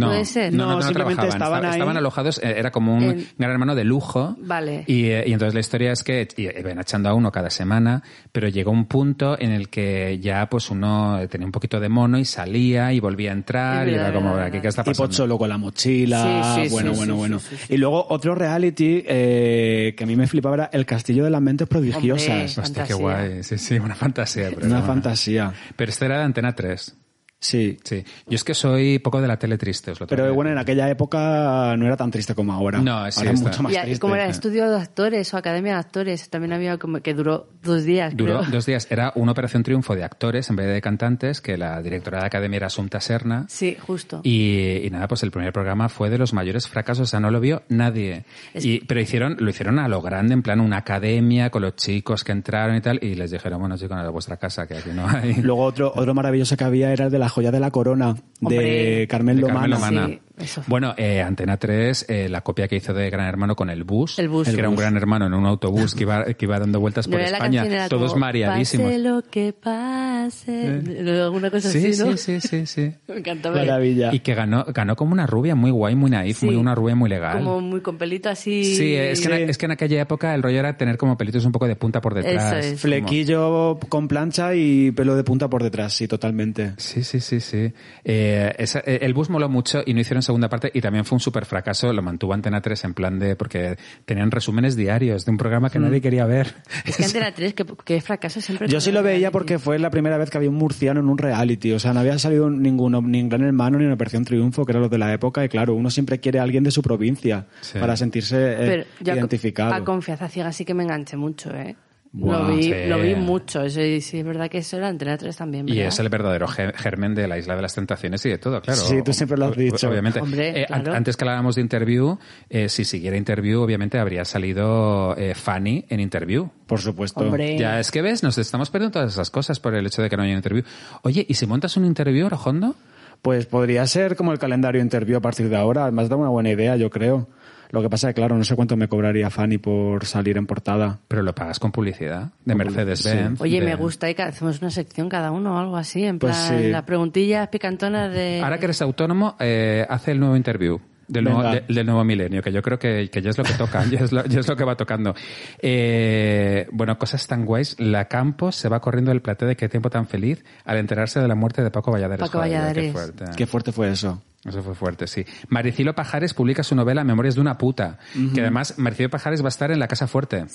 No, 0.00 0.06
¿Puede 0.08 0.24
ser? 0.24 0.52
no, 0.52 0.64
no, 0.64 0.70
No, 0.72 0.76
no 0.76 0.82
simplemente 0.82 1.20
trabajaban. 1.22 1.36
estaban 1.42 1.58
Esta- 1.60 1.68
ahí. 1.68 1.78
Estaban 1.78 1.96
alojados, 1.96 2.38
eh, 2.42 2.54
era 2.58 2.70
como 2.70 2.94
un 2.96 3.02
En- 3.04 3.26
gran 3.38 3.50
hermano 3.52 3.74
de 3.74 3.84
lujo. 3.84 4.36
Vale. 4.40 4.84
Y, 4.86 5.06
eh, 5.06 5.24
y 5.26 5.32
entonces 5.32 5.54
la 5.54 5.60
historia 5.60 5.92
es 5.92 6.02
que 6.02 6.26
y, 6.36 6.42
iban 6.58 6.78
echando 6.80 7.08
a 7.08 7.14
uno 7.14 7.30
cada 7.30 7.50
semana, 7.50 8.02
pero 8.32 8.48
llegó 8.48 8.70
un 8.70 8.86
punto 8.86 9.38
en 9.40 9.52
el 9.52 9.68
que 9.68 10.18
ya 10.20 10.48
pues 10.48 10.70
uno 10.70 11.20
tenía 11.28 11.46
un 11.46 11.52
poquito 11.52 11.78
de 11.80 11.88
mono 11.88 12.18
y 12.18 12.24
salía 12.24 12.92
y 12.92 13.00
volvía 13.00 13.30
a 13.30 13.34
entrar 13.34 13.88
y 13.88 13.92
verdad, 13.92 14.08
era 14.08 14.14
como, 14.16 14.34
¿aquí 14.36 14.60
qué 14.60 14.68
está 14.68 14.82
Tipo 14.82 14.90
pasando? 15.02 15.16
Cholo 15.16 15.38
con 15.38 15.48
la 15.48 15.58
mochila. 15.58 16.54
Sí, 16.56 16.62
sí, 16.68 16.72
bueno, 16.72 16.92
sí, 16.92 16.96
bueno, 16.98 17.14
sí, 17.14 17.18
bueno. 17.18 17.38
sí, 17.38 17.46
sí, 17.50 17.56
sí. 17.68 17.74
Y 17.74 17.76
luego 17.76 18.06
otro 18.08 18.34
reality 18.34 19.04
eh, 19.06 19.94
que 19.96 20.04
a 20.04 20.06
mí 20.06 20.16
me 20.16 20.26
flipaba 20.26 20.54
era 20.54 20.70
El 20.72 20.86
Castillo 20.86 21.24
de 21.24 21.30
las 21.30 21.40
Mentes 21.42 21.68
Prodigiosas. 21.68 22.28
Hombre. 22.58 22.62
Hostia, 22.62 22.84
qué 22.84 22.94
guay. 22.94 23.42
Sí, 23.42 23.58
sí, 23.58 23.78
una 23.78 23.94
fantasía. 23.94 24.48
Pero 24.54 24.66
Una 24.66 24.76
bueno. 24.80 24.86
fantasía. 24.86 25.52
Pero 25.76 25.90
este 25.90 26.04
era 26.06 26.18
de 26.18 26.24
Antena 26.24 26.54
3. 26.54 26.96
Sí. 27.40 27.78
Sí. 27.82 28.04
Yo 28.26 28.34
es 28.36 28.44
que 28.44 28.54
soy 28.54 28.98
poco 28.98 29.20
de 29.20 29.26
la 29.26 29.38
tele 29.38 29.56
triste, 29.58 29.90
os 29.92 30.00
lo 30.00 30.06
Pero 30.06 30.32
bueno, 30.34 30.50
en 30.50 30.58
aquella 30.58 30.88
época 30.90 31.74
no 31.76 31.86
era 31.86 31.96
tan 31.96 32.10
triste 32.10 32.34
como 32.34 32.52
ahora. 32.52 32.80
No, 32.80 33.10
sí, 33.10 33.20
ahora 33.20 33.30
es 33.32 33.40
mucho 33.40 33.62
más 33.62 33.72
y 33.72 33.76
triste. 33.78 33.98
como 34.00 34.14
era 34.14 34.26
estudio 34.26 34.70
de 34.70 34.76
actores 34.76 35.32
o 35.32 35.36
academia 35.38 35.72
de 35.74 35.78
actores, 35.80 36.28
también 36.28 36.52
había 36.52 36.76
como 36.78 37.00
que 37.00 37.14
duró 37.14 37.48
dos 37.62 37.84
días. 37.84 38.14
Duró 38.16 38.40
creo. 38.40 38.50
dos 38.52 38.66
días. 38.66 38.86
Era 38.90 39.12
una 39.16 39.32
operación 39.32 39.62
triunfo 39.62 39.94
de 39.96 40.04
actores 40.04 40.50
en 40.50 40.56
vez 40.56 40.66
de 40.66 40.80
cantantes, 40.82 41.40
que 41.40 41.56
la 41.56 41.80
directora 41.82 42.20
de 42.20 42.26
academia 42.26 42.58
era 42.58 42.66
Asunta 42.66 43.00
Serna. 43.00 43.46
Sí, 43.48 43.76
justo. 43.80 44.20
Y, 44.22 44.76
y 44.86 44.90
nada, 44.90 45.08
pues 45.08 45.22
el 45.22 45.30
primer 45.30 45.52
programa 45.52 45.88
fue 45.88 46.10
de 46.10 46.18
los 46.18 46.34
mayores 46.34 46.68
fracasos, 46.68 47.08
o 47.08 47.10
sea, 47.10 47.20
no 47.20 47.30
lo 47.30 47.40
vio 47.40 47.62
nadie. 47.70 48.24
Es- 48.52 48.64
Y, 48.66 48.80
pero 48.80 49.00
hicieron, 49.00 49.36
lo 49.40 49.48
hicieron 49.48 49.78
a 49.78 49.88
lo 49.88 50.02
grande, 50.02 50.34
en 50.34 50.42
plan 50.42 50.60
una 50.60 50.76
academia 50.76 51.48
con 51.48 51.62
los 51.62 51.74
chicos 51.76 52.22
que 52.22 52.32
entraron 52.32 52.76
y 52.76 52.82
tal, 52.82 52.98
y 53.02 53.14
les 53.14 53.30
dijeron, 53.30 53.60
bueno 53.60 53.78
chicos, 53.78 53.96
a 53.96 54.08
vuestra 54.10 54.36
casa, 54.36 54.66
que 54.66 54.76
aquí 54.76 54.90
no 54.94 55.08
hay. 55.08 55.34
Luego 55.40 55.62
otro, 55.64 55.90
otro 55.94 56.12
maravilloso 56.12 56.54
que 56.56 56.64
había 56.64 56.92
era 56.92 57.06
el 57.06 57.10
de 57.10 57.18
la 57.18 57.29
joya 57.30 57.50
de 57.50 57.60
la 57.60 57.70
corona, 57.70 58.14
de 58.14 58.46
Hombre. 58.46 59.08
Carmen 59.08 59.36
De 59.36 59.42
Lomana. 59.42 59.60
Carmen 59.60 59.70
Lomana. 59.70 60.06
Sí, 60.08 60.20
eso. 60.40 60.62
Bueno, 60.66 60.94
eh, 60.96 61.20
Antena 61.22 61.56
3, 61.56 62.06
eh, 62.08 62.28
la 62.28 62.40
copia 62.42 62.66
que 62.68 62.76
hizo 62.76 62.92
de 62.94 63.08
Gran 63.10 63.26
Hermano 63.26 63.54
con 63.56 63.70
el 63.70 63.84
bus, 63.84 64.18
El 64.18 64.28
bus. 64.28 64.44
que 64.46 64.50
El 64.52 64.58
era 64.58 64.68
un. 64.68 64.76
Gran 64.76 64.96
Hermano 64.96 65.26
en 65.26 65.34
un 65.34 65.46
autobús 65.46 65.94
que 65.94 66.02
iba, 66.04 66.24
que 66.24 66.44
iba 66.46 66.58
dando 66.58 66.80
vueltas 66.80 67.06
por 67.08 67.18
No, 67.20 67.24
España, 67.26 67.62
canción 67.62 67.88
todos 67.88 68.12
como, 68.12 68.20
mareadísimos. 68.20 68.86
Pase 68.86 68.98
lo 68.98 69.22
que 69.22 69.52
pase. 69.52 70.80
Alguna 71.22 71.50
cosa 71.50 71.70
Sí, 71.70 71.86
así, 71.90 72.02
¿no? 72.02 72.16
sí, 72.16 72.40
sí, 72.40 72.48
sí, 72.48 72.66
sí. 72.66 72.92
Me 73.08 73.18
encantaba. 73.18 73.56
Maravilla. 73.56 74.14
Y 74.14 74.20
que 74.20 74.34
ganó, 74.34 74.64
ganó 74.68 74.96
como 74.96 75.12
una 75.12 75.26
rubia 75.26 75.54
muy 75.54 75.70
guay, 75.70 75.94
muy 75.94 76.10
naif, 76.10 76.38
Sí. 76.38 76.46
muy 76.46 76.56
una 76.56 76.74
rubia 76.74 76.94
muy 76.94 77.10
legal. 77.10 77.38
Como 77.38 77.60
muy 77.60 77.80
con 77.80 77.98
pelito 77.98 78.28
así. 78.28 78.64
Sí, 78.64 78.94
es 78.94 79.20
que, 79.20 79.42
en, 79.42 79.50
es 79.50 79.58
que 79.58 79.66
en 79.66 79.72
aquella 79.72 80.00
época 80.00 80.34
el 80.34 80.42
rollo 80.42 80.58
era 80.58 80.76
tener 80.76 80.96
como 80.96 81.16
pelitos 81.16 81.44
un 81.44 81.52
poco 81.52 81.66
de 81.66 81.76
punta 81.76 82.00
por 82.00 82.14
detrás. 82.14 82.52
Eso 82.52 82.56
es. 82.56 82.66
como- 82.66 82.78
Flequillo 82.78 83.78
con 83.88 84.08
plancha 84.08 84.54
y 84.54 84.90
pelo 84.92 85.16
de 85.16 85.24
punta 85.24 85.48
por 85.48 85.62
detrás, 85.62 85.92
sí, 85.94 86.08
totalmente. 86.08 86.72
Sí, 86.78 87.02
sí, 87.04 87.20
sí, 87.20 87.40
sí. 87.40 87.72
Eh, 88.04 88.52
esa- 88.58 88.80
eh, 88.86 89.00
el 89.02 89.14
bus 89.14 89.30
moló 89.30 89.48
mucho 89.48 89.82
y 89.84 89.94
no 89.94 90.00
hicieron 90.00 90.22
segunda 90.30 90.48
parte 90.48 90.70
y 90.72 90.80
también 90.80 91.04
fue 91.04 91.16
un 91.16 91.20
súper 91.20 91.44
fracaso. 91.44 91.92
Lo 91.92 92.02
mantuvo 92.02 92.32
Antena 92.34 92.60
3 92.60 92.84
en 92.84 92.94
plan 92.94 93.18
de... 93.18 93.36
porque 93.36 93.76
tenían 94.04 94.30
resúmenes 94.30 94.76
diarios 94.76 95.24
de 95.24 95.30
un 95.30 95.36
programa 95.36 95.70
que 95.70 95.78
Mm. 95.78 95.82
nadie 95.82 96.00
quería 96.00 96.24
ver. 96.26 96.54
Es 96.84 96.96
que 96.96 97.04
Antena 97.04 97.32
3, 97.32 97.54
que, 97.54 97.64
que 97.84 98.00
fracaso 98.00 98.40
siempre. 98.40 98.68
Yo 98.68 98.80
sí 98.80 98.90
lo 98.90 98.96
los 99.00 99.04
veía 99.04 99.18
reality. 99.18 99.32
porque 99.32 99.58
fue 99.58 99.78
la 99.78 99.90
primera 99.90 100.16
vez 100.18 100.30
que 100.30 100.38
había 100.38 100.50
un 100.50 100.56
murciano 100.56 101.00
en 101.00 101.08
un 101.08 101.18
reality. 101.18 101.72
O 101.72 101.78
sea, 101.78 101.92
no 101.92 102.00
había 102.00 102.18
salido 102.18 102.48
ninguno, 102.50 103.00
ni 103.02 103.20
en 103.20 103.28
Gran 103.28 103.42
Hermano 103.44 103.78
ni 103.78 103.84
en 103.84 103.92
Operación 103.92 104.24
Triunfo, 104.24 104.64
que 104.64 104.72
era 104.72 104.80
lo 104.80 104.88
de 104.88 104.98
la 104.98 105.12
época. 105.12 105.44
Y 105.44 105.48
claro, 105.48 105.74
uno 105.74 105.90
siempre 105.90 106.20
quiere 106.20 106.38
a 106.38 106.42
alguien 106.42 106.64
de 106.64 106.70
su 106.70 106.82
provincia 106.82 107.46
Sí. 107.60 107.78
para 107.78 107.96
sentirse 107.96 108.36
eh, 108.52 108.56
Pero 108.66 108.84
yo 109.00 109.12
a- 109.12 109.16
identificado. 109.16 109.74
A, 109.74 109.84
confianza 109.84 110.28
ciega 110.28 110.52
sí 110.52 110.64
que 110.64 110.74
me 110.74 110.84
enganché 110.84 111.16
mucho, 111.16 111.54
¿eh? 111.54 111.76
Lo, 112.12 112.48
vi, 112.48 112.64
sí. 112.64 112.72
lo 112.88 112.98
vi 112.98 113.14
mucho. 113.14 113.62
Eso, 113.62 113.80
y 113.82 114.00
sí, 114.00 114.18
es 114.18 114.24
verdad 114.24 114.50
que 114.50 114.58
eso 114.58 114.76
era 114.76 114.88
Antena 114.88 115.16
3 115.16 115.36
también. 115.36 115.68
Y 115.68 115.78
es 115.78 115.96
el 116.00 116.08
verdadero 116.08 116.48
ge- 116.48 116.72
germen 116.74 117.14
de 117.14 117.28
la 117.28 117.38
Isla 117.38 117.54
de 117.54 117.62
las 117.62 117.74
Tentaciones 117.76 118.26
y 118.26 118.30
de 118.30 118.38
todo, 118.38 118.60
claro. 118.60 118.80
Sí, 118.80 118.96
tú 119.04 119.12
siempre 119.12 119.38
lo 119.38 119.46
has 119.46 119.56
dicho. 119.56 119.88
Obviamente. 119.88 120.18
Hombre, 120.20 120.62
Eh, 120.62 120.66
claro. 120.66 120.92
Antes 120.92 121.16
que 121.16 121.22
hablábamos 121.24 121.54
de 121.54 121.60
Interview, 121.60 122.18
eh, 122.48 122.68
si 122.68 122.84
siguiera 122.84 123.16
Interview, 123.16 123.60
obviamente 123.62 123.96
habría 123.98 124.24
salido 124.24 125.14
eh, 125.16 125.34
Fanny 125.36 125.84
en 125.88 126.00
Interview. 126.00 126.48
Por 126.66 126.80
supuesto. 126.80 127.20
Hombre. 127.20 127.56
Ya, 127.56 127.78
es 127.78 127.92
que 127.92 128.02
ves, 128.02 128.24
nos 128.24 128.38
estamos 128.38 128.70
perdiendo 128.70 128.92
todas 128.94 129.12
esas 129.12 129.30
cosas 129.30 129.60
por 129.60 129.74
el 129.76 129.86
hecho 129.86 130.02
de 130.02 130.10
que 130.10 130.16
no 130.16 130.24
haya 130.24 130.32
un 130.32 130.38
interview. 130.38 130.64
Oye, 131.02 131.24
¿y 131.28 131.34
si 131.34 131.46
montas 131.46 131.76
un 131.76 131.84
interview, 131.84 132.28
Rojondo? 132.28 132.74
Pues 133.22 133.46
podría 133.46 133.86
ser 133.86 134.16
como 134.16 134.32
el 134.32 134.38
calendario 134.38 134.80
interview 134.80 135.18
a 135.18 135.20
partir 135.20 135.48
de 135.48 135.56
ahora. 135.56 135.86
Has 135.86 135.94
dado 136.08 136.18
una 136.18 136.30
buena 136.30 136.50
idea, 136.50 136.74
yo 136.76 136.88
creo. 136.90 137.28
Lo 137.70 137.82
que 137.82 137.88
pasa 137.88 138.08
es 138.08 138.14
que, 138.14 138.20
claro, 138.20 138.36
no 138.36 138.44
sé 138.44 138.56
cuánto 138.56 138.76
me 138.76 138.88
cobraría 138.88 139.30
Fanny 139.30 139.58
por 139.58 140.04
salir 140.04 140.36
en 140.36 140.46
portada. 140.46 140.98
Pero 141.08 141.22
lo 141.22 141.34
pagas 141.34 141.58
con 141.58 141.70
publicidad 141.72 142.30
de 142.44 142.54
Mercedes-Benz. 142.54 143.40
Oye, 143.40 143.60
de- 143.60 143.66
me 143.66 143.74
gusta 143.76 144.10
y 144.10 144.14
que 144.14 144.22
hacemos 144.22 144.60
una 144.60 144.70
sección 144.70 145.08
cada 145.08 145.30
uno 145.30 145.54
o 145.54 145.58
algo 145.58 145.76
así, 145.76 146.04
en 146.04 146.18
Pues 146.18 146.36
plan, 146.36 146.58
sí. 146.58 146.68
las 146.70 146.82
preguntillas 146.82 147.48
picantonas 147.48 148.12
de... 148.12 148.40
Ahora 148.42 148.58
que 148.58 148.64
eres 148.66 148.82
autónomo, 148.82 149.36
eh, 149.38 149.86
hace 149.88 150.10
el 150.12 150.20
nuevo 150.20 150.36
interview. 150.36 150.80
Del 151.06 151.24
nuevo, 151.24 151.42
de- 151.42 151.64
del 151.68 151.86
nuevo 151.86 152.04
milenio, 152.04 152.40
que 152.40 152.52
yo 152.52 152.62
creo 152.62 152.78
que, 152.78 153.10
que 153.10 153.20
ya 153.20 153.30
es 153.30 153.38
lo 153.38 153.42
que 153.42 153.54
toca, 153.54 153.84
ya 153.90 153.98
es 153.98 154.12
lo, 154.12 154.24
ya 154.26 154.38
es 154.40 154.46
lo 154.48 154.54
que 154.54 154.62
va 154.64 154.76
tocando. 154.76 155.12
Eh, 155.60 156.66
bueno, 156.72 156.96
cosas 156.98 157.26
tan 157.26 157.44
guays. 157.44 157.76
La 157.78 158.06
Campos 158.06 158.56
se 158.56 158.68
va 158.68 158.80
corriendo 158.80 159.10
del 159.10 159.20
plateo 159.20 159.48
de 159.48 159.56
qué 159.56 159.68
tiempo 159.68 159.90
tan 159.90 160.06
feliz 160.06 160.44
al 160.64 160.78
enterarse 160.78 161.20
de 161.20 161.28
la 161.28 161.34
muerte 161.34 161.62
de 161.62 161.70
Paco 161.70 161.90
Valladares. 161.92 162.20
Paco 162.28 162.38
Joder, 162.38 162.50
Valladares. 162.52 162.84
Qué 162.86 162.92
fuerte. 162.92 163.24
Qué 163.36 163.46
fuerte 163.46 163.72
fue 163.72 163.90
eso. 163.90 164.22
Eso 164.44 164.62
fue 164.62 164.74
fuerte, 164.74 165.06
sí. 165.06 165.24
Maricilo 165.48 165.94
Pajares 165.94 166.32
publica 166.34 166.62
su 166.62 166.74
novela 166.74 167.04
Memorias 167.04 167.34
de 167.34 167.40
una 167.42 167.58
puta, 167.58 167.98
que 168.34 168.40
además 168.40 168.78
Maricilo 168.78 169.10
Pajares 169.10 169.42
va 169.42 169.46
a 169.46 169.50
estar 169.50 169.70
en 169.70 169.78
la 169.78 169.86
Casa 169.88 170.06
Fuerte. 170.06 170.46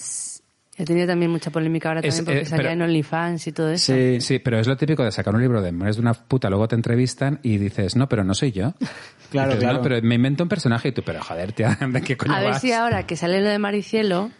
He 0.77 0.83
tenido 0.83 1.07
también 1.07 1.31
mucha 1.31 1.51
polémica 1.51 1.87
ahora 1.87 2.01
Es, 2.03 2.17
también 2.17 2.25
porque 2.39 2.41
eh, 2.41 2.45
salía 2.49 2.63
pero- 2.63 2.73
en 2.73 2.81
OnlyFans 2.81 3.47
y 3.47 3.51
todo 3.53 3.69
eso. 3.71 3.93
Sí. 3.93 4.19
Sí, 4.19 4.39
pero 4.39 4.59
es 4.59 4.67
lo 4.67 4.75
típico 4.75 5.03
de 5.05 5.11
sacar 5.11 5.33
un 5.33 5.39
libro 5.41 5.61
de 5.61 5.71
Memorias 5.71 5.95
de 5.95 6.01
una 6.01 6.13
puta, 6.13 6.49
luego 6.49 6.67
te 6.67 6.75
entrevistan 6.75 7.39
y 7.43 7.57
dices, 7.57 7.95
no, 7.95 8.09
pero 8.09 8.23
no 8.23 8.33
soy 8.33 8.51
yo. 8.51 8.73
Claro, 9.31 9.49
Dices, 9.49 9.63
claro. 9.63 9.77
No, 9.77 9.83
pero 9.83 10.01
me 10.03 10.15
invento 10.15 10.43
un 10.43 10.49
personaje 10.49 10.89
y 10.89 10.91
tú, 10.91 11.01
pero 11.03 11.21
joder, 11.21 11.51
tía, 11.51 11.77
¿de 11.89 12.01
qué 12.01 12.15
coño 12.15 12.33
A 12.33 12.39
ver 12.41 12.51
vas? 12.51 12.61
si 12.61 12.71
ahora 12.71 13.05
que 13.07 13.15
sale 13.17 13.41
lo 13.41 13.49
de 13.49 13.57
Maricielo, 13.59 14.31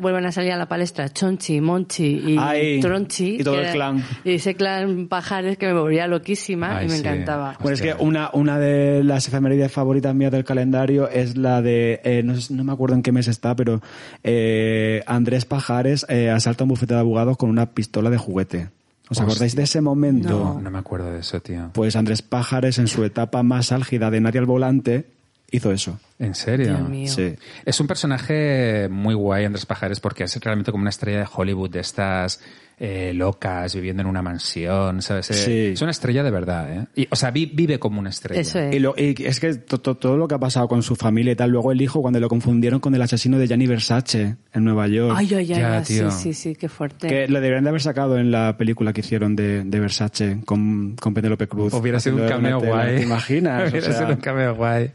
vuelven 0.00 0.26
a 0.26 0.32
salir 0.32 0.52
a 0.52 0.56
la 0.56 0.66
palestra 0.66 1.08
Chonchi, 1.08 1.60
Monchi 1.60 2.04
y 2.06 2.36
Ay, 2.38 2.80
Tronchi. 2.80 3.36
y 3.40 3.42
todo 3.44 3.54
el 3.54 3.60
era- 3.64 3.72
clan. 3.72 4.04
Y 4.24 4.32
ese 4.34 4.54
clan 4.54 5.08
pajares 5.08 5.56
que 5.58 5.66
me 5.66 5.72
volvía 5.74 6.06
loquísima 6.06 6.78
Ay, 6.78 6.86
y 6.86 6.88
me 6.88 6.94
sí. 6.96 7.00
encantaba. 7.00 7.56
Bueno, 7.60 7.74
es 7.74 7.82
que 7.82 7.94
una, 7.98 8.30
una 8.32 8.58
de 8.58 9.02
las 9.04 9.26
efemérides 9.28 9.72
favoritas 9.72 10.14
mías 10.14 10.32
del 10.32 10.44
calendario 10.44 11.08
es 11.08 11.36
la 11.36 11.62
de, 11.62 12.00
eh, 12.04 12.22
no, 12.24 12.36
sé- 12.36 12.52
no 12.54 12.64
me 12.64 12.72
acuerdo 12.72 12.96
en 12.96 13.02
qué 13.02 13.12
mes 13.12 13.28
está, 13.28 13.56
pero 13.56 13.80
eh, 14.24 15.02
Andrés 15.06 15.44
Pajares 15.44 16.06
eh, 16.08 16.30
asalta 16.30 16.64
un 16.64 16.68
bufete 16.68 16.94
de 16.94 17.00
abogados 17.00 17.36
con 17.36 17.50
una 17.50 17.66
pistola 17.70 18.10
de 18.10 18.16
juguete. 18.18 18.68
¿Os 19.04 19.18
Hostia. 19.18 19.24
acordáis 19.24 19.54
de 19.56 19.64
ese 19.64 19.80
momento? 19.80 20.28
No, 20.54 20.60
no 20.60 20.70
me 20.70 20.78
acuerdo 20.78 21.12
de 21.12 21.20
eso, 21.20 21.40
tío. 21.40 21.70
Pues 21.74 21.96
Andrés 21.96 22.22
Pajares, 22.22 22.78
en 22.78 22.86
su 22.88 23.04
etapa 23.04 23.42
más 23.42 23.70
álgida 23.72 24.10
de 24.10 24.20
nadie 24.20 24.38
al 24.40 24.46
volante, 24.46 25.06
hizo 25.52 25.70
eso. 25.70 26.00
¿En 26.18 26.34
serio? 26.34 26.76
Dios 26.76 26.88
mío. 26.88 27.12
Sí. 27.12 27.36
Es 27.64 27.78
un 27.78 27.86
personaje 27.86 28.88
muy 28.90 29.14
guay, 29.14 29.44
Andrés 29.44 29.66
Pajares, 29.66 30.00
porque 30.00 30.24
es 30.24 30.34
realmente 30.40 30.72
como 30.72 30.82
una 30.82 30.90
estrella 30.90 31.20
de 31.20 31.28
Hollywood 31.32 31.70
de 31.70 31.80
estas 31.80 32.40
eh, 32.84 33.12
locas, 33.14 33.72
viviendo 33.76 34.02
en 34.02 34.08
una 34.08 34.22
mansión, 34.22 35.02
¿sabes? 35.02 35.30
Eh, 35.30 35.34
Sí. 35.34 35.52
Es 35.74 35.82
una 35.82 35.92
estrella 35.92 36.24
de 36.24 36.30
verdad, 36.32 36.72
¿eh? 36.72 36.86
Y, 36.96 37.06
o 37.10 37.14
sea, 37.14 37.30
vi- 37.30 37.46
vive 37.46 37.78
como 37.78 38.00
una 38.00 38.10
estrella. 38.10 38.40
Eso 38.40 38.58
es. 38.58 38.74
Y, 38.74 38.80
lo- 38.80 38.92
y 38.96 39.14
es 39.24 39.38
que 39.38 39.54
to- 39.54 39.78
to- 39.80 39.94
todo 39.96 40.16
lo 40.16 40.26
que 40.26 40.34
ha 40.34 40.38
pasado 40.40 40.66
con 40.66 40.82
su 40.82 40.96
familia 40.96 41.32
y 41.32 41.36
tal, 41.36 41.50
luego 41.50 41.70
el 41.70 41.80
hijo 41.80 42.00
cuando 42.02 42.18
lo 42.18 42.28
confundieron 42.28 42.80
con 42.80 42.92
el 42.96 43.00
asesino 43.02 43.38
de 43.38 43.46
Gianni 43.46 43.68
Versace 43.68 44.34
en 44.52 44.64
Nueva 44.64 44.88
York. 44.88 45.14
Ay, 45.16 45.26
ay, 45.30 45.36
ay, 45.38 45.46
Ya, 45.60 45.78
ay, 45.78 45.84
sí, 45.84 45.94
tío. 45.98 46.10
sí, 46.10 46.34
sí, 46.34 46.56
qué 46.56 46.68
fuerte. 46.68 47.06
Que 47.06 47.28
lo 47.28 47.40
deberían 47.40 47.62
de 47.62 47.70
haber 47.70 47.82
sacado 47.82 48.18
en 48.18 48.32
la 48.32 48.56
película 48.58 48.92
que 48.92 49.00
hicieron 49.02 49.36
de, 49.36 49.62
de 49.62 49.78
Versace 49.80 50.38
con, 50.44 50.96
con 51.00 51.14
Penélope 51.14 51.46
Cruz. 51.46 51.72
Hubiera 51.74 52.00
sido 52.00 52.16
un 52.16 52.26
cameo 52.28 52.58
guay. 52.60 52.96
¿Te 52.96 53.02
imaginas? 53.04 53.62
O 53.66 53.70
Hubiera 53.70 53.86
sea, 53.86 53.98
sido 53.98 54.08
un 54.08 54.16
cameo 54.20 54.56
guay. 54.56 54.90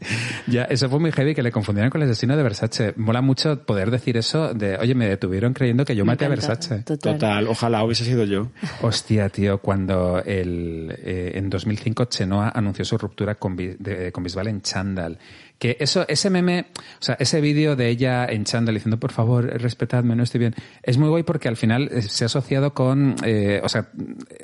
Ya, 0.46 0.64
eso 0.64 0.90
fue 0.90 0.98
muy 1.00 1.10
heavy 1.12 1.34
que 1.34 1.42
le 1.42 1.50
confundieran 1.50 1.90
con 1.90 2.02
el 2.02 2.10
asesino 2.10 2.36
de 2.36 2.42
Versace. 2.42 2.92
Mola 2.96 3.22
mucho 3.22 3.64
poder 3.64 3.90
decir 3.90 4.18
eso 4.18 4.52
de, 4.52 4.76
oye, 4.76 4.94
me 4.94 5.08
detuvieron 5.08 5.54
creyendo 5.54 5.86
que 5.86 5.96
yo 5.96 6.04
Me 6.04 6.12
maté 6.12 6.26
a. 6.26 6.28
Versace. 6.28 6.82
Total. 6.82 7.14
Total, 7.14 7.48
ojalá 7.48 7.77
hubiese 7.84 8.04
sido 8.04 8.24
yo. 8.24 8.48
Hostia, 8.82 9.28
tío, 9.28 9.58
cuando 9.58 10.22
el, 10.24 10.94
eh, 11.02 11.32
en 11.34 11.50
2005 11.50 12.04
Chenoa 12.06 12.50
anunció 12.54 12.84
su 12.84 12.98
ruptura 12.98 13.34
con, 13.36 13.56
de- 13.56 14.10
con 14.12 14.24
Bisbal 14.24 14.48
en 14.48 14.62
Chandal. 14.62 15.18
Que 15.58 15.76
eso, 15.80 16.04
ese 16.06 16.30
meme, 16.30 16.66
o 17.00 17.02
sea, 17.02 17.16
ese 17.18 17.40
vídeo 17.40 17.74
de 17.74 17.88
ella 17.88 18.24
en 18.26 18.44
Chandal 18.44 18.74
diciendo, 18.76 19.00
por 19.00 19.10
favor, 19.10 19.44
respetadme, 19.60 20.14
no 20.14 20.22
estoy 20.22 20.38
bien, 20.38 20.54
es 20.84 20.98
muy 20.98 21.08
guay 21.08 21.24
porque 21.24 21.48
al 21.48 21.56
final 21.56 21.88
eh, 21.90 22.02
se 22.02 22.24
ha 22.24 22.26
asociado 22.26 22.74
con, 22.74 23.16
eh, 23.24 23.60
o 23.64 23.68
sea, 23.68 23.88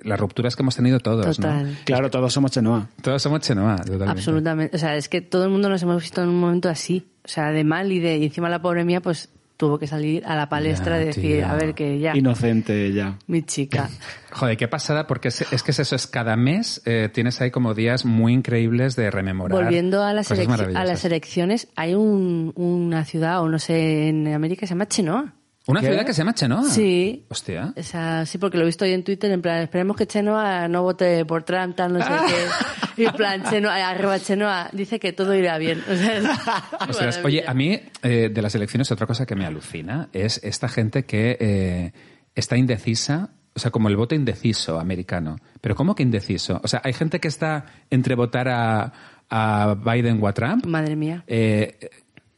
las 0.03 0.19
rupturas 0.19 0.57
que 0.57 0.63
hemos 0.63 0.75
tenido 0.75 0.99
todos, 0.99 1.37
Total. 1.37 1.71
¿no? 1.71 1.77
Claro, 1.85 2.11
todos 2.11 2.33
somos 2.33 2.51
Chenoa. 2.51 2.89
Todos 3.01 3.23
somos 3.23 3.41
Chenoa, 3.43 3.77
totalmente. 3.77 4.11
Absolutamente. 4.11 4.77
O 4.77 4.79
sea, 4.81 4.97
es 4.97 5.09
que 5.09 5.21
todo 5.21 5.45
el 5.45 5.51
mundo 5.51 5.69
nos 5.69 5.81
hemos 5.85 6.03
visto 6.03 6.21
en 6.21 6.31
un 6.31 6.41
momento 6.41 6.69
así. 6.69 7.07
O 7.25 7.29
sea, 7.29 7.53
de 7.53 7.63
mal 7.65 7.93
y 7.93 8.01
de. 8.01 8.19
Y 8.19 8.25
encima 8.25 8.49
la 8.51 8.61
pobre 8.61 8.85
mía, 8.85 9.01
pues 9.01 9.29
tuvo 9.65 9.79
que 9.79 9.87
salir 9.87 10.27
a 10.27 10.37
la 10.37 10.51
palestra 10.51 10.99
de 10.99 11.07
decir, 11.07 11.43
a 11.43 11.55
ver, 11.55 11.75
que 11.75 11.99
ya. 11.99 12.15
Inocente 12.15 12.93
ya. 12.93 13.17
Mi 13.27 13.43
chica. 13.43 13.89
Joder, 14.31 14.59
qué 14.59 14.69
pasada, 14.69 15.07
porque 15.07 15.29
es, 15.29 15.41
es 15.41 15.63
que 15.63 15.71
es 15.71 15.79
eso, 15.79 15.97
es 15.97 16.07
cada 16.07 16.37
mes 16.37 16.83
eh, 16.85 17.09
tienes 17.11 17.41
ahí 17.41 17.51
como 17.51 17.73
días 17.73 18.05
muy 18.05 18.35
increíbles 18.35 18.95
de 18.95 19.11
rememorar. 19.11 19.65
Volviendo 19.65 20.03
a 20.03 20.13
las, 20.13 20.31
a 20.31 20.85
las 20.85 21.05
elecciones, 21.07 21.69
hay 21.77 21.95
un, 21.95 22.53
una 22.57 23.07
ciudad, 23.07 23.41
o 23.41 23.49
no 23.49 23.59
sé, 23.59 24.09
en 24.09 24.29
América 24.35 24.61
que 24.61 24.67
se 24.67 24.75
llama 24.75 24.87
Chenoa. 24.87 25.33
Una 25.67 25.81
¿Qué? 25.81 25.87
ciudad 25.87 26.05
que 26.05 26.13
se 26.13 26.19
llama 26.19 26.35
Chenoa. 26.35 26.65
Sí. 26.65 27.25
Hostia. 27.31 27.73
O 27.75 27.83
sea, 27.83 28.27
sí, 28.27 28.37
porque 28.37 28.59
lo 28.59 28.65
he 28.65 28.67
visto 28.67 28.85
hoy 28.85 28.93
en 28.93 29.03
Twitter, 29.03 29.31
en 29.31 29.41
plan, 29.41 29.63
esperemos 29.63 29.97
que 29.97 30.07
Chenoa 30.07 30.69
no 30.69 30.83
vote 30.83 31.25
por 31.25 31.43
Trump, 31.43 31.75
tal, 31.75 31.95
no 31.95 32.05
sé 32.05 32.11
qué. 32.27 33.03
Y 33.03 33.07
en 33.07 33.13
plan, 33.13 33.43
Chenoa, 33.49 33.89
arriba 33.89 34.19
Chenoa, 34.21 34.69
dice 34.73 35.01
que 35.01 35.13
todo 35.13 35.35
irá 35.35 35.57
bien. 35.57 35.83
O 35.89 36.93
sea, 36.93 37.11
oye, 37.25 37.45
a 37.47 37.55
mí 37.55 37.81
eh, 38.03 38.29
de 38.33 38.43
las 38.43 38.55
elecciones 38.55 38.93
otra 38.93 39.07
cosa 39.07 39.25
que 39.25 39.35
me 39.35 39.47
alucina 39.47 40.11
es 40.13 40.39
esta 40.45 40.69
gente 40.69 41.05
que 41.05 41.37
eh, 41.41 41.93
está 42.35 42.59
indecisa, 42.59 43.31
o 43.55 43.59
sea, 43.59 43.71
como 43.71 43.89
el 43.89 43.97
voto 43.97 44.15
indeciso 44.15 44.79
americano. 44.79 45.37
Pero 45.63 45.75
¿cómo 45.75 45.95
que 45.95 46.03
indeciso? 46.03 46.61
O 46.63 46.69
sea, 46.69 46.83
hay 46.85 46.93
gente 46.93 47.21
que 47.21 47.29
está 47.29 47.65
entre 47.89 48.15
votar 48.17 48.49
a, 48.49 48.93
a 49.31 49.75
Biden 49.75 50.23
o 50.23 50.29
a 50.29 50.33
Trump. 50.35 50.67
Madre 50.67 50.95
mía. 50.95 51.25
Eh, 51.27 51.79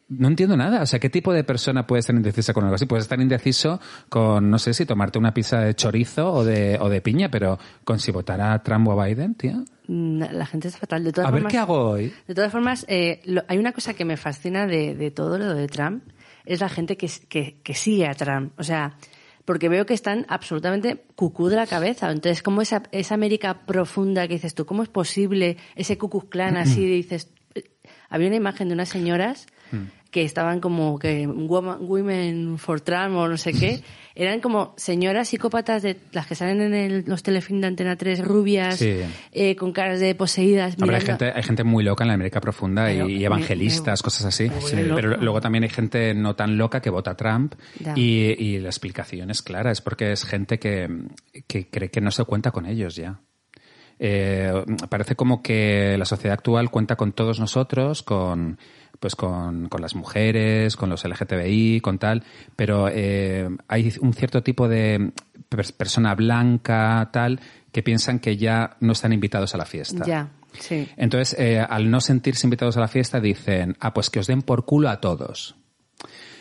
no 0.09 0.29
entiendo 0.29 0.57
nada. 0.57 0.83
O 0.83 0.87
sea, 0.87 0.99
¿qué 0.99 1.11
tipo 1.11 1.33
de 1.33 1.43
persona 1.45 1.87
puede 1.87 2.01
estar 2.01 2.15
indecisa 2.15 2.53
con 2.53 2.65
algo 2.65 2.77
así? 2.77 2.87
Puedes 2.87 3.05
estar 3.05 3.21
indeciso 3.21 3.81
con, 4.09 4.51
no 4.51 4.59
sé 4.59 4.73
si 4.75 4.87
tomarte 4.87 5.19
una 5.19 5.35
pizza 5.35 5.61
de 5.61 5.75
chorizo 5.75 6.33
o 6.33 6.45
de, 6.45 6.79
o 6.81 6.89
de 6.89 7.01
piña, 7.01 7.31
pero 7.31 7.59
con 7.85 7.99
si 7.99 8.13
votar 8.13 8.41
a 8.41 8.63
Trump 8.63 8.87
o 8.89 9.01
a 9.01 9.07
Biden, 9.07 9.35
tío. 9.35 9.65
Mm, 9.89 10.23
La 10.33 10.47
gente 10.47 10.69
es 10.69 10.77
fatal. 10.79 11.03
De 11.05 11.13
todas 11.13 11.29
A 11.29 11.31
ver 11.33 11.41
formas, 11.43 11.53
qué 11.53 11.59
hago 11.59 11.91
hoy. 11.91 12.13
De 12.27 12.35
todas 12.35 12.53
formas, 12.53 12.85
eh, 12.89 13.21
lo- 13.25 13.43
hay 13.49 13.59
una 13.59 13.73
cosa 13.73 13.95
que 13.95 14.05
me 14.05 14.17
fascina 14.17 14.67
de, 14.67 14.95
de 14.95 15.11
todo 15.11 15.39
lo 15.39 15.55
de 15.55 15.67
Trump, 15.69 16.05
es 16.45 16.61
la 16.61 16.69
gente 16.69 16.97
que, 16.97 17.11
que, 17.29 17.61
que 17.65 17.75
sigue 17.75 18.07
a 18.07 18.15
Trump. 18.15 18.53
O 18.59 18.63
sea, 18.63 18.97
porque 19.45 19.69
veo 19.69 19.87
que 19.87 19.95
están 19.95 20.25
absolutamente 20.29 21.05
cucú 21.17 21.49
de 21.49 21.57
la 21.57 21.67
cabeza. 21.67 22.11
Entonces, 22.13 22.43
como 22.45 22.63
esa, 22.63 22.85
esa 22.93 23.15
América 23.15 23.67
profunda 23.67 24.27
que 24.29 24.35
dices 24.35 24.55
tú, 24.55 24.67
¿cómo 24.67 24.83
es 24.85 24.89
posible 24.89 25.57
ese 25.75 25.99
Klux 25.99 26.27
Klan 26.29 26.57
así? 26.57 26.85
dices, 26.87 27.33
eh, 27.57 27.65
había 28.09 28.29
una 28.29 28.37
imagen 28.37 28.69
de 28.69 28.75
unas 28.75 28.89
señoras 28.89 29.47
que 30.11 30.23
estaban 30.23 30.61
como 30.61 30.99
que 30.99 31.27
women 31.27 32.59
for 32.59 32.81
Trump 32.81 33.17
o 33.17 33.29
no 33.29 33.37
sé 33.37 33.53
qué. 33.53 33.81
Eran 34.15 34.41
como 34.41 34.73
señoras 34.79 35.29
psicópatas 35.29 35.83
de 35.83 35.99
las 36.13 36.27
que 36.27 36.35
salen 36.35 36.63
en 36.63 36.75
el- 36.75 37.05
los 37.07 37.23
telefilms 37.23 37.61
de 37.61 37.67
Antena 37.67 37.97
3, 37.97 38.25
rubias, 38.25 38.77
Sí. 38.79 39.01
eh, 39.33 39.57
con 39.57 39.73
caras 39.73 40.01
de 40.01 40.15
poseídas. 40.15 40.75
Hombre, 40.81 40.97
hay 40.97 41.03
gente, 41.03 41.33
hay 41.35 41.43
gente 41.43 41.65
muy 41.65 41.85
loca 41.85 42.03
en 42.05 42.09
la 42.09 42.15
América 42.15 42.41
profunda 42.41 42.91
y- 42.91 43.23
evangelistas, 43.25 44.01
me- 44.01 44.05
cosas 44.05 44.25
así. 44.27 44.51
Pero 44.71 45.17
luego 45.19 45.41
también 45.43 45.65
hay 45.65 45.71
gente 45.71 46.15
no 46.15 46.35
tan 46.35 46.57
loca 46.57 46.81
que 46.81 46.89
vota 46.89 47.15
Trump 47.15 47.55
y, 47.95 48.35
y 48.43 48.59
la 48.59 48.69
explicación 48.71 49.31
es 49.31 49.43
clara, 49.43 49.71
es 49.71 49.83
porque 49.83 50.13
es 50.13 50.25
gente 50.25 50.59
que, 50.59 50.89
que 51.47 51.69
cree 51.69 51.91
que 51.91 52.01
no 52.01 52.11
se 52.11 52.25
cuenta 52.25 52.51
con 52.53 52.65
ellos 52.65 52.97
ya. 52.97 53.21
Eh, 53.99 54.53
parece 54.91 55.15
como 55.17 55.43
que 55.43 55.97
la 55.99 56.05
sociedad 56.05 56.35
actual 56.35 56.71
cuenta 56.71 56.97
con 56.97 57.13
todos 57.13 57.41
nosotros, 57.41 58.03
con 58.03 58.59
pues 59.01 59.15
con, 59.17 59.69
con 59.69 59.81
las 59.83 59.95
mujeres, 59.95 60.77
con 60.77 60.91
los 60.91 61.05
LGTBI, 61.05 61.81
con 61.81 61.99
tal, 61.99 62.23
pero 62.57 62.89
eh, 62.91 63.49
hay 63.69 63.93
un 64.01 64.13
cierto 64.15 64.43
tipo 64.43 64.69
de 64.69 65.13
pers- 65.51 65.73
persona 65.73 66.15
blanca, 66.15 67.09
tal, 67.13 67.41
que 67.73 67.83
piensan 67.83 68.19
que 68.19 68.37
ya 68.37 68.77
no 68.81 68.93
están 68.93 69.13
invitados 69.13 69.55
a 69.55 69.59
la 69.59 69.65
fiesta. 69.67 70.05
Ya, 70.07 70.31
sí. 70.59 70.89
Entonces, 70.97 71.37
eh, 71.39 71.59
al 71.61 71.91
no 71.91 72.01
sentirse 72.01 72.47
invitados 72.47 72.77
a 72.77 72.81
la 72.81 72.89
fiesta, 72.89 73.21
dicen, 73.21 73.77
ah, 73.81 73.93
pues 73.93 74.09
que 74.11 74.21
os 74.21 74.27
den 74.27 74.43
por 74.43 74.65
culo 74.65 74.89
a 74.89 75.01
todos. 75.01 75.57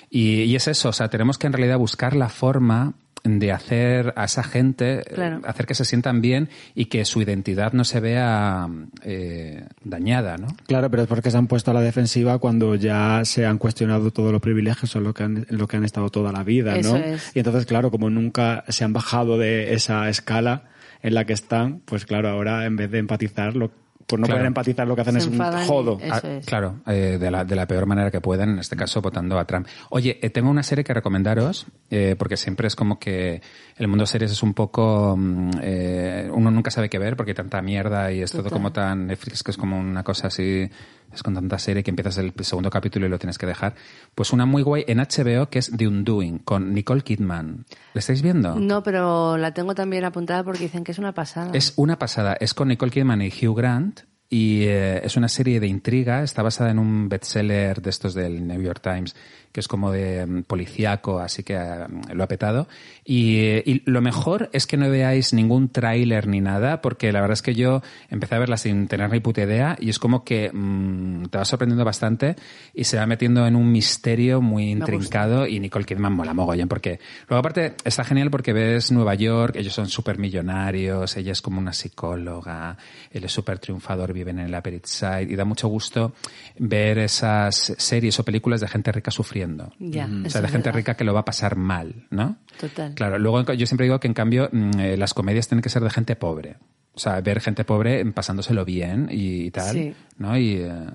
Y, 0.10 0.43
y 0.43 0.56
es 0.56 0.68
eso, 0.68 0.89
o 0.89 0.93
sea, 0.93 1.10
tenemos 1.10 1.38
que 1.38 1.47
en 1.47 1.53
realidad 1.53 1.78
buscar 1.78 2.16
la 2.16 2.30
forma 2.30 2.93
de 3.26 3.51
hacer 3.51 4.13
a 4.15 4.26
esa 4.26 4.43
gente, 4.43 4.99
eh, 4.99 5.13
Claro. 5.13 5.41
hacer 5.45 5.65
que 5.65 5.73
se 5.73 5.84
sientan 5.84 6.21
bien 6.21 6.49
y 6.76 6.86
que 6.86 7.03
su 7.05 7.21
identidad 7.21 7.73
no 7.73 7.84
se 7.84 7.99
vea 7.99 8.67
eh, 9.03 9.65
dañada, 9.84 10.38
¿no? 10.38 10.47
Claro, 10.67 10.89
pero 10.91 11.03
es 11.03 11.09
porque 11.09 11.32
se 11.32 11.38
han 11.38 11.47
puesto 11.47 11.71
a 11.71 11.73
la 11.73 11.82
defensiva 11.82 12.38
cuando 12.38 12.76
ya 12.76 13.21
se 13.26 13.45
han 13.45 13.57
cuestionado 13.57 14.11
todos 14.11 14.32
los 14.32 14.41
privilegios 14.41 14.95
o 14.95 14.99
lo 14.99 15.13
que 15.13 15.23
han, 15.23 15.45
lo 15.49 15.67
que 15.67 15.78
han 15.78 15.86
estado 15.86 16.09
toda 16.09 16.32
la 16.32 16.43
vida, 16.43 16.73
¿no? 16.73 16.80
Eso 16.80 16.95
es. 16.97 17.32
Y 17.36 17.39
entonces, 17.39 17.65
claro, 17.65 17.91
como 17.91 18.09
nunca 18.09 18.63
se 18.69 18.84
han 18.84 18.93
bajado 18.93 19.38
de 19.38 19.73
esa 19.73 20.07
escala 20.09 20.63
en 21.01 21.13
la 21.13 21.26
que 21.26 21.34
están, 21.34 21.82
pues 21.86 22.05
claro, 22.05 22.30
ahora 22.30 22.65
en 22.65 22.76
vez 22.76 22.89
de 22.91 22.99
empatizar, 22.99 23.55
lo, 23.55 23.71
por 24.08 24.20
no 24.20 24.26
Claro. 24.28 24.38
poder 24.38 24.47
empatizar, 24.47 24.88
lo 24.88 24.95
que 24.95 25.01
hacen 25.01 25.14
Se 25.14 25.20
es 25.20 25.28
un 25.28 25.36
y- 25.36 25.68
jodo. 25.68 25.97
Eso 26.01 26.14
Ah, 26.24 26.30
es. 26.38 26.45
Claro, 26.45 26.76
eh, 26.88 27.18
de, 27.20 27.32
la, 27.32 27.43
de 27.43 27.56
la 27.56 27.66
peor 27.66 27.86
manera 27.88 28.12
que 28.12 28.22
pueden, 28.22 28.51
en 28.51 28.60
este 28.60 28.76
caso 28.76 29.01
votando 29.01 29.39
a 29.39 29.45
Trump. 29.45 29.68
Oye, 29.89 30.20
eh, 30.22 30.30
tengo 30.30 30.49
una 30.49 30.62
serie 30.64 30.84
que 30.84 30.93
recomendaros, 30.93 31.66
eh, 31.89 32.16
porque 32.18 32.38
siempre 32.38 32.68
es 32.68 32.76
como 32.76 32.99
que 32.99 33.41
el 33.78 33.88
mundo 33.88 34.03
de 34.03 34.08
series 34.08 34.32
es 34.32 34.43
un 34.43 34.53
poco... 34.53 35.16
mm, 35.18 35.49
eh, 35.62 36.30
uno 36.32 36.51
nunca 36.51 36.70
sabe 36.72 36.88
qué 36.89 36.99
ver 36.99 37.16
porque 37.16 37.32
hay 37.32 37.36
tanta 37.36 37.62
mierda 37.62 38.12
y 38.12 38.22
es 38.22 38.32
todo 38.32 38.49
como 38.51 38.72
tan 38.72 39.08
Netflix 39.08 39.41
que 39.43 39.51
es 39.51 39.58
como 39.58 39.80
una 39.80 40.03
cosa 40.03 40.28
así... 40.28 40.70
Es 41.14 41.24
con 41.24 41.34
tanta 41.34 41.58
serie 41.60 41.84
que 41.84 41.91
empiezas 41.91 42.18
el 42.18 42.34
segundo 42.41 42.70
capítulo 42.70 43.06
y 43.06 43.10
lo 43.10 43.20
tienes 43.20 43.38
que 43.38 43.45
dejar. 43.45 43.76
Pues 44.16 44.34
una 44.34 44.45
muy 44.45 44.64
guay 44.64 44.84
en 44.88 44.99
HBO 44.99 45.49
que 45.49 45.60
es 45.60 45.72
The 45.76 45.88
Undoing, 45.88 46.39
con 46.39 46.74
Nicole 46.74 47.01
Kidman. 47.01 47.66
¿La 47.93 47.99
estáis 47.99 48.22
viendo? 48.22 48.56
No, 48.56 48.84
pero 48.84 49.38
la 49.38 49.53
tengo 49.53 49.76
también 49.76 50.03
apuntada 50.06 50.43
porque 50.43 50.64
dicen 50.64 50.84
que 50.84 50.91
es 50.91 50.99
una 50.99 51.14
pasada. 51.14 51.51
Es 51.53 51.74
una 51.78 51.97
pasada. 51.97 52.36
Es 52.39 52.53
con 52.53 52.68
Nicole 52.68 52.91
Kidman 52.91 53.22
y 53.22 53.30
Hugh 53.30 53.56
Grant. 53.56 54.01
Y 54.30 54.63
eh, 54.63 55.01
es 55.03 55.17
una 55.17 55.28
serie 55.28 55.59
de 55.59 55.67
intriga. 55.67 56.23
Está 56.23 56.41
basada 56.41 56.71
en 56.71 56.80
un 56.80 57.07
bestseller 57.09 57.82
de 57.82 57.89
estos 57.89 58.13
del 58.13 58.45
New 58.45 58.61
York 58.61 58.82
Times, 58.82 59.15
que 59.51 59.59
es 59.59 59.67
como 59.67 59.91
de 59.91 60.26
mm, 60.26 60.43
policíaco, 60.43 61.19
así 61.19 61.43
que 61.43 61.55
eh, 61.55 61.86
lo 62.13 62.23
ha 62.23 62.28
petado. 62.28 62.67
Y, 63.05 63.38
eh, 63.38 63.63
y 63.65 63.89
lo 63.89 64.01
mejor 64.01 64.49
es 64.51 64.67
que 64.67 64.78
no 64.78 64.89
veáis 64.89 65.34
ningún 65.34 65.69
tráiler 65.69 66.28
ni 66.28 66.41
nada, 66.41 66.82
porque 66.82 67.11
la 67.11 67.21
verdad 67.21 67.36
es 67.36 67.41
que 67.41 67.55
yo 67.55 67.82
empecé 68.09 68.36
a 68.36 68.39
verla 68.39 68.57
sin 68.57 68.88
tener 68.88 69.09
ni 69.11 69.19
puta 69.19 69.43
idea 69.43 69.78
y 69.80 69.89
es 69.89 69.99
como 69.99 70.23
que 70.23 70.51
mm, 70.51 71.26
te 71.28 71.38
va 71.38 71.45
sorprendiendo 71.45 71.86
bastante 71.86 72.36
y 72.73 72.84
se 72.84 72.97
va 72.97 73.05
metiendo 73.05 73.45
en 73.47 73.55
un 73.55 73.71
misterio 73.71 74.41
muy 74.41 74.71
intrincado 74.71 75.47
y 75.47 75.59
Nicole 75.59 75.86
Kidman 75.86 76.13
mola 76.13 76.34
mogollón 76.34 76.67
porque 76.67 76.99
luego 77.30 77.39
aparte 77.39 77.76
está 77.84 78.03
genial 78.03 78.32
porque 78.32 78.53
ves 78.53 78.91
Nueva 78.91 79.15
York, 79.15 79.55
ellos 79.55 79.73
son 79.73 79.88
súper 79.88 80.17
millonarios, 80.17 81.15
ella 81.15 81.32
es 81.32 81.41
como 81.41 81.59
una 81.59 81.73
psicóloga, 81.73 82.78
él 83.11 83.23
es 83.23 83.32
súper 83.32 83.59
triunfador, 83.59 84.11
viven 84.16 84.39
en 84.39 84.47
el 84.47 84.55
Upper 84.55 84.74
East 84.74 84.88
Side 84.88 85.28
y 85.32 85.36
da 85.36 85.45
mucho 85.45 85.68
gusto 85.68 86.13
ver 86.57 86.97
esas 86.97 87.76
series 87.78 88.18
o 88.20 88.24
películas 88.26 88.61
de 88.61 88.68
gente 88.68 88.91
rica 88.91 89.11
sufriendo. 89.11 89.72
Ya, 89.78 90.05
o 90.26 90.30
sea, 90.32 90.41
de 90.41 90.47
gente 90.47 90.70
verdad. 90.70 90.78
rica 90.78 90.95
que 90.95 91.03
lo 91.03 91.13
va 91.13 91.20
a 91.20 91.26
pasar 91.26 91.55
mal, 91.55 92.07
¿no? 92.09 92.38
Total. 92.59 92.95
Claro, 92.95 93.20
luego 93.20 93.53
yo 93.53 93.68
siempre 93.68 93.86
digo 93.86 93.99
que 93.99 94.07
en 94.07 94.16
cambio 94.16 94.49
mm, 94.51 94.80
eh, 94.80 94.97
las 94.97 95.13
comedias 95.13 95.47
tienen 95.47 95.61
que 95.61 95.70
ser 95.70 95.84
de 95.84 95.91
gente 95.91 96.16
pobre. 96.16 96.55
O 96.95 96.99
sea, 96.99 97.22
ver 97.22 97.41
gente 97.41 97.63
pobre 97.66 98.03
pasándoselo 98.07 98.66
bien 98.66 99.07
y, 99.11 99.51
tal, 99.51 99.76
Sí. 99.76 99.93
¿no? 100.18 100.36
Y, 100.38 100.55
eh, 100.63 100.88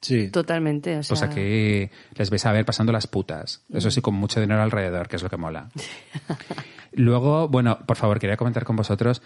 Sí. 0.00 0.30
Totalmente. 0.30 0.98
O 0.98 1.02
sea, 1.04 1.16
pues 1.16 1.22
aquí 1.30 1.88
les 2.16 2.28
vais 2.30 2.44
a 2.46 2.50
ver 2.50 2.64
pasando 2.64 2.90
las 2.90 3.06
putas. 3.06 3.62
Eso 3.72 3.88
sí, 3.88 4.00
con 4.00 4.14
mucho 4.14 4.40
dinero 4.40 4.60
alrededor, 4.60 5.06
que 5.06 5.14
es 5.14 5.22
lo 5.22 5.30
que 5.30 5.36
mola. 5.36 5.68
Luego, 6.92 7.48
bueno, 7.48 7.78
por 7.86 7.96
favor, 7.96 8.18
quería 8.18 8.36
comentar 8.36 8.64
con 8.64 8.76
vosotros. 8.76 9.22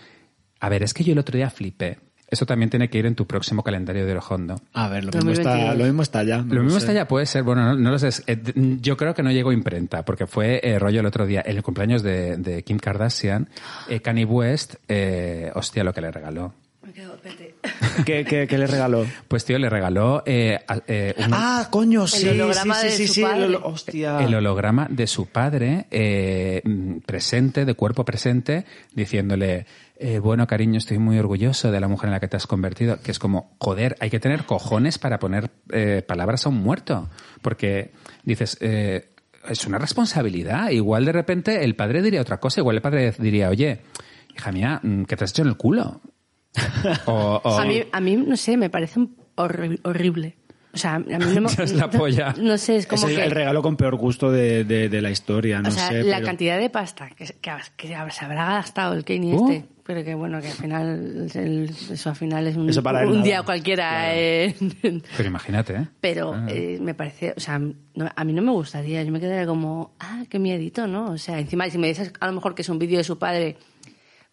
A 0.60 0.68
ver, 0.68 0.82
es 0.82 0.94
que 0.94 1.02
yo 1.04 1.12
el 1.12 1.18
otro 1.18 1.36
día 1.36 1.50
flipé. 1.50 1.98
Eso 2.28 2.44
también 2.44 2.70
tiene 2.70 2.90
que 2.90 2.98
ir 2.98 3.06
en 3.06 3.14
tu 3.14 3.26
próximo 3.26 3.62
calendario 3.62 4.04
de 4.04 4.12
Orojondo. 4.12 4.60
A 4.72 4.88
ver, 4.88 5.04
lo 5.04 5.12
mismo, 5.12 5.30
2022. 5.30 5.58
está, 5.58 5.74
lo 5.74 5.84
mismo 5.84 6.02
está 6.02 6.22
ya. 6.24 6.38
no 6.38 6.54
Lo 6.54 6.62
mismo 6.64 6.80
sé. 6.80 6.86
está 6.86 6.92
ya, 6.92 7.06
puede 7.06 7.26
ser, 7.26 7.44
bueno, 7.44 7.64
no, 7.64 7.74
no 7.76 7.90
lo 7.92 7.98
sé. 7.98 8.08
Eh, 8.26 8.40
Yo 8.80 8.96
creo 8.96 9.14
que 9.14 9.22
no 9.22 9.30
llegó 9.30 9.52
imprenta, 9.52 10.04
porque 10.04 10.26
fue 10.26 10.60
eh, 10.64 10.78
rollo 10.78 11.00
el 11.00 11.06
otro 11.06 11.24
día, 11.26 11.42
en 11.46 11.56
el 11.56 11.62
cumpleaños 11.62 12.02
de, 12.02 12.36
de 12.36 12.62
Kim 12.64 12.78
Kardashian, 12.78 13.48
eh, 13.88 14.00
Kanye 14.00 14.24
West, 14.24 14.74
eh, 14.88 15.52
hostia, 15.54 15.84
lo 15.84 15.92
que 15.94 16.00
le 16.00 16.10
regaló. 16.10 16.52
Me 16.96 17.02
quedo, 17.02 17.14
espérate. 17.14 17.54
¿Qué, 18.06 18.24
qué- 18.24 18.46
qué 18.46 18.56
le 18.58 18.66
regaló? 18.66 19.04
Pues 19.28 19.44
tío, 19.44 19.58
le 19.58 19.68
regaló 19.68 20.22
eh, 20.24 20.58
eh, 20.86 21.14
un- 21.18 21.34
Ah, 21.34 21.68
coño, 21.70 22.06
sí, 22.06 22.26
holograma 22.28 22.74
sí, 22.76 22.86
de 22.86 22.92
sí, 22.92 23.06
su 23.06 23.12
sí, 23.14 23.22
padre. 23.22 23.44
el 23.44 23.54
holo- 23.56 23.66
hostia. 23.66 24.18
el 24.24 24.34
holograma 24.34 24.86
de 24.90 25.06
su 25.06 25.26
padre 25.26 25.86
eh, 25.90 26.62
presente, 27.04 27.64
de 27.66 27.74
cuerpo 27.74 28.04
presente, 28.06 28.64
diciéndole, 28.94 29.66
eh, 29.98 30.18
bueno, 30.20 30.46
cariño, 30.46 30.78
estoy 30.78 30.98
muy 30.98 31.18
orgulloso 31.18 31.70
de 31.70 31.80
la 31.80 31.88
mujer 31.88 32.08
en 32.08 32.12
la 32.12 32.20
que 32.20 32.28
te 32.28 32.36
has 32.38 32.46
convertido, 32.46 32.98
que 33.02 33.10
es 33.10 33.18
como, 33.18 33.54
joder, 33.58 33.96
hay 34.00 34.08
que 34.08 34.20
tener 34.20 34.44
cojones 34.44 34.98
para 34.98 35.18
poner 35.18 35.50
eh, 35.72 36.02
palabras 36.06 36.46
a 36.46 36.48
un 36.48 36.56
muerto, 36.62 37.10
porque 37.42 37.92
dices, 38.24 38.56
eh, 38.62 39.10
es 39.48 39.66
una 39.66 39.78
responsabilidad, 39.78 40.70
igual 40.70 41.04
de 41.04 41.12
repente 41.12 41.62
el 41.62 41.76
padre 41.76 42.00
diría 42.02 42.22
otra 42.22 42.38
cosa, 42.40 42.60
igual 42.60 42.76
el 42.76 42.82
padre 42.82 43.12
diría, 43.18 43.50
oye, 43.50 43.80
hija 44.34 44.50
mía, 44.50 44.80
mm, 44.82 45.04
¿qué 45.04 45.16
te 45.16 45.24
has 45.24 45.30
hecho 45.30 45.42
en 45.42 45.48
el 45.48 45.56
culo? 45.58 46.00
O- 47.06 47.40
o- 47.42 47.58
A, 47.58 47.64
mí, 47.64 47.82
a 47.92 48.00
mí, 48.00 48.16
no 48.16 48.36
sé, 48.36 48.56
me 48.56 48.70
parece 48.70 49.00
horri- 49.36 49.80
horrible. 49.84 50.36
O 50.74 50.78
sea, 50.78 50.96
a 50.96 50.98
mí 50.98 51.06
no 51.34 51.40
me... 51.40 51.48
Es 51.64 51.72
la 51.72 51.88
polla. 51.88 52.34
No 52.38 52.58
sé, 52.58 52.76
es 52.76 52.84
Es 52.84 52.86
como 52.86 53.08
el, 53.08 53.16
que... 53.16 53.24
el 53.24 53.30
regalo 53.30 53.62
con 53.62 53.76
peor 53.76 53.96
gusto 53.96 54.30
de, 54.30 54.64
de- 54.64 54.88
de 54.90 55.00
la 55.02 55.10
historia, 55.10 55.62
no 55.62 55.68
o 55.70 55.72
sea, 55.72 55.88
sé. 55.88 56.02
la 56.02 56.16
pero- 56.16 56.26
cantidad 56.26 56.58
de 56.58 56.68
pasta 56.68 57.08
que, 57.16 57.24
que, 57.24 57.50
que 57.76 57.88
se 57.88 57.94
habrá 58.24 58.44
gastado 58.46 58.92
el 58.94 59.04
Kanye 59.04 59.34
Uh. 59.34 59.50
este, 59.50 59.68
pero 59.86 60.04
que 60.04 60.14
bueno, 60.16 60.40
que 60.42 60.48
al 60.48 60.52
final, 60.54 61.30
el- 61.34 61.70
eso 61.92 62.10
al 62.10 62.16
final 62.16 62.46
es 62.48 62.56
un, 62.56 62.68
Eso 62.68 62.82
para 62.82 63.00
él 63.02 63.06
un 63.06 63.12
nada. 63.14 63.24
día 63.24 63.42
cualquiera. 63.42 63.88
Claro. 63.88 64.12
eh, 64.16 64.54
Pero 65.16 65.28
imagínate, 65.28 65.74
¿eh? 65.76 65.86
pero 66.00 66.34
Ah. 66.34 66.46
eh, 66.50 66.78
me 66.82 66.92
parece, 66.92 67.32
o 67.36 67.40
sea, 67.40 67.58
no- 67.58 68.10
a 68.14 68.24
mí 68.24 68.32
no 68.34 68.42
me 68.42 68.50
gustaría, 68.52 69.02
yo 69.02 69.12
me 69.12 69.20
quedaría 69.20 69.46
como, 69.46 69.92
ah, 70.00 70.24
qué 70.28 70.38
miedito, 70.38 70.86
¿no? 70.86 71.12
O 71.12 71.18
sea, 71.18 71.38
encima 71.38 71.70
si 71.70 71.78
me 71.78 71.86
dices 71.88 72.12
a 72.20 72.26
lo 72.26 72.32
mejor 72.34 72.54
que 72.54 72.60
es 72.62 72.68
un 72.68 72.78
vídeo 72.78 72.98
de 72.98 73.04
su 73.04 73.16
padre 73.18 73.56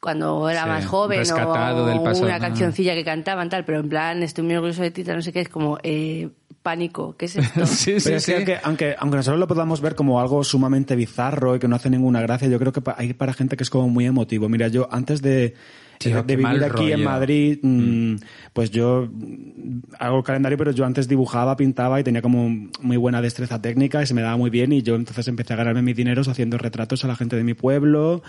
cuando 0.04 0.50
era 0.50 0.64
Sí, 0.64 0.68
más 0.70 0.86
joven 0.86 1.20
o 1.32 1.86
del 1.86 2.02
pasado. 2.02 2.26
una 2.26 2.38
cancioncilla 2.40 2.94
que 2.94 3.06
cantaban 3.06 3.48
tal, 3.50 3.64
pero 3.64 3.80
en 3.80 3.88
plan 3.88 4.22
estoy 4.22 4.44
muy 4.44 4.56
orgulloso 4.56 4.82
de 4.82 4.92
ti, 4.92 5.04
tal, 5.06 5.16
no 5.16 5.22
sé 5.22 5.32
qué, 5.32 5.40
es 5.40 5.48
como 5.50 5.78
eh, 5.82 6.28
pánico, 6.62 7.16
¿qué 7.18 7.26
es 7.26 7.38
esto? 7.38 7.66
sí, 7.66 8.00
sí, 8.02 8.04
Pero 8.04 8.18
es 8.18 8.24
sí. 8.26 8.32
que 8.34 8.36
aunque, 8.38 8.58
aunque, 8.64 8.96
aunque 9.00 9.18
nosotros 9.18 9.40
lo 9.40 9.48
podamos 9.48 9.80
ver 9.80 9.96
como 9.96 10.20
algo 10.20 10.44
sumamente 10.44 10.96
bizarro 10.98 11.56
y 11.56 11.60
que 11.60 11.70
no 11.70 11.78
hace 11.78 11.90
ninguna 11.90 12.22
gracia, 12.22 12.50
yo 12.50 12.60
creo 12.60 12.74
que 12.74 12.82
pa- 12.82 12.96
hay 12.98 13.14
para 13.14 13.34
gente 13.34 13.56
que 13.56 13.64
es 13.64 13.70
como 13.70 13.88
muy 13.88 14.06
emotivo. 14.06 14.50
Mira, 14.50 14.68
yo 14.68 14.90
antes 14.92 15.22
de, 15.22 15.54
Tío, 15.98 16.24
de 16.24 16.36
vivir 16.36 16.64
aquí 16.64 16.92
en. 16.92 17.04
Madrid, 17.04 17.60
mm, 17.62 18.16
pues 18.54 18.72
yo 18.72 19.08
mm, 19.12 19.80
hago 20.00 20.18
el 20.20 20.24
calendario, 20.24 20.58
pero 20.58 20.72
yo 20.72 20.86
antes 20.86 21.08
dibujaba, 21.08 21.56
pintaba 21.56 22.00
y 22.00 22.04
tenía 22.04 22.22
como 22.22 22.50
muy 22.82 22.98
buena 22.98 23.22
destreza 23.22 23.62
técnica 23.62 24.02
y 24.02 24.08
se 24.08 24.14
me 24.14 24.22
daba 24.22 24.38
muy 24.38 24.50
bien 24.50 24.72
y 24.72 24.82
yo 24.82 24.96
entonces 24.96 25.28
empecé 25.28 25.54
a 25.54 25.58
ganarme 25.58 25.82
mis 25.82 25.96
dineros 25.96 26.28
haciendo 26.28 26.58
retratos 26.58 27.04
a 27.04 27.08
la 27.08 27.16
gente 27.16 27.36
de 27.36 27.44
mi 27.44 27.54
pueblo 27.54 28.22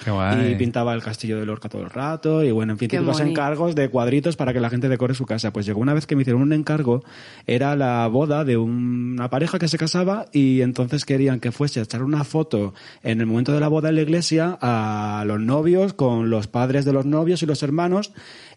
y 0.48 0.54
pintaba 0.56 0.94
el 0.94 1.02
castillo 1.02 1.38
de 1.38 1.46
Lorca 1.46 1.68
todo 1.68 1.82
el 1.82 1.90
rato 1.90 2.44
y 2.44 2.50
bueno, 2.50 2.72
en 2.72 2.78
fin, 2.78 2.90
moni. 3.04 3.30
encargos 3.30 3.74
de 3.74 3.88
cuadritos 3.88 4.36
para 4.36 4.52
que 4.52 4.60
la 4.60 4.70
gente 4.70 4.88
decore 4.88 5.14
su 5.14 5.26
casa. 5.26 5.52
Pues 5.52 5.66
llegó 5.66 5.80
una 5.80 5.94
vez 5.94 6.06
que 6.06 6.16
me 6.16 6.22
hicieron 6.22 6.42
un 6.42 6.52
encargo, 6.52 7.04
era 7.46 7.76
la 7.76 8.06
boda 8.08 8.44
de 8.44 8.56
una 8.56 9.30
pareja 9.30 9.58
que 9.58 9.68
se 9.68 9.78
casaba 9.78 10.26
y 10.32 10.60
entonces 10.62 11.04
querían 11.04 11.40
que 11.40 11.52
fuese 11.52 11.80
a 11.80 11.82
echar 11.84 12.02
una 12.02 12.24
foto 12.24 12.74
en 13.02 13.20
el 13.20 13.26
momento 13.26 13.52
de 13.52 13.60
la 13.60 13.68
boda 13.68 13.88
en 13.88 13.96
la 13.96 14.02
iglesia 14.02 14.58
a 14.60 15.24
los 15.26 15.40
novios 15.40 15.92
con 15.94 16.30
los 16.30 16.46
padres 16.46 16.84
de 16.84 16.92
los 16.92 17.06
novios 17.06 17.42
y 17.42 17.46
los 17.46 17.53
hermanos 17.62 18.12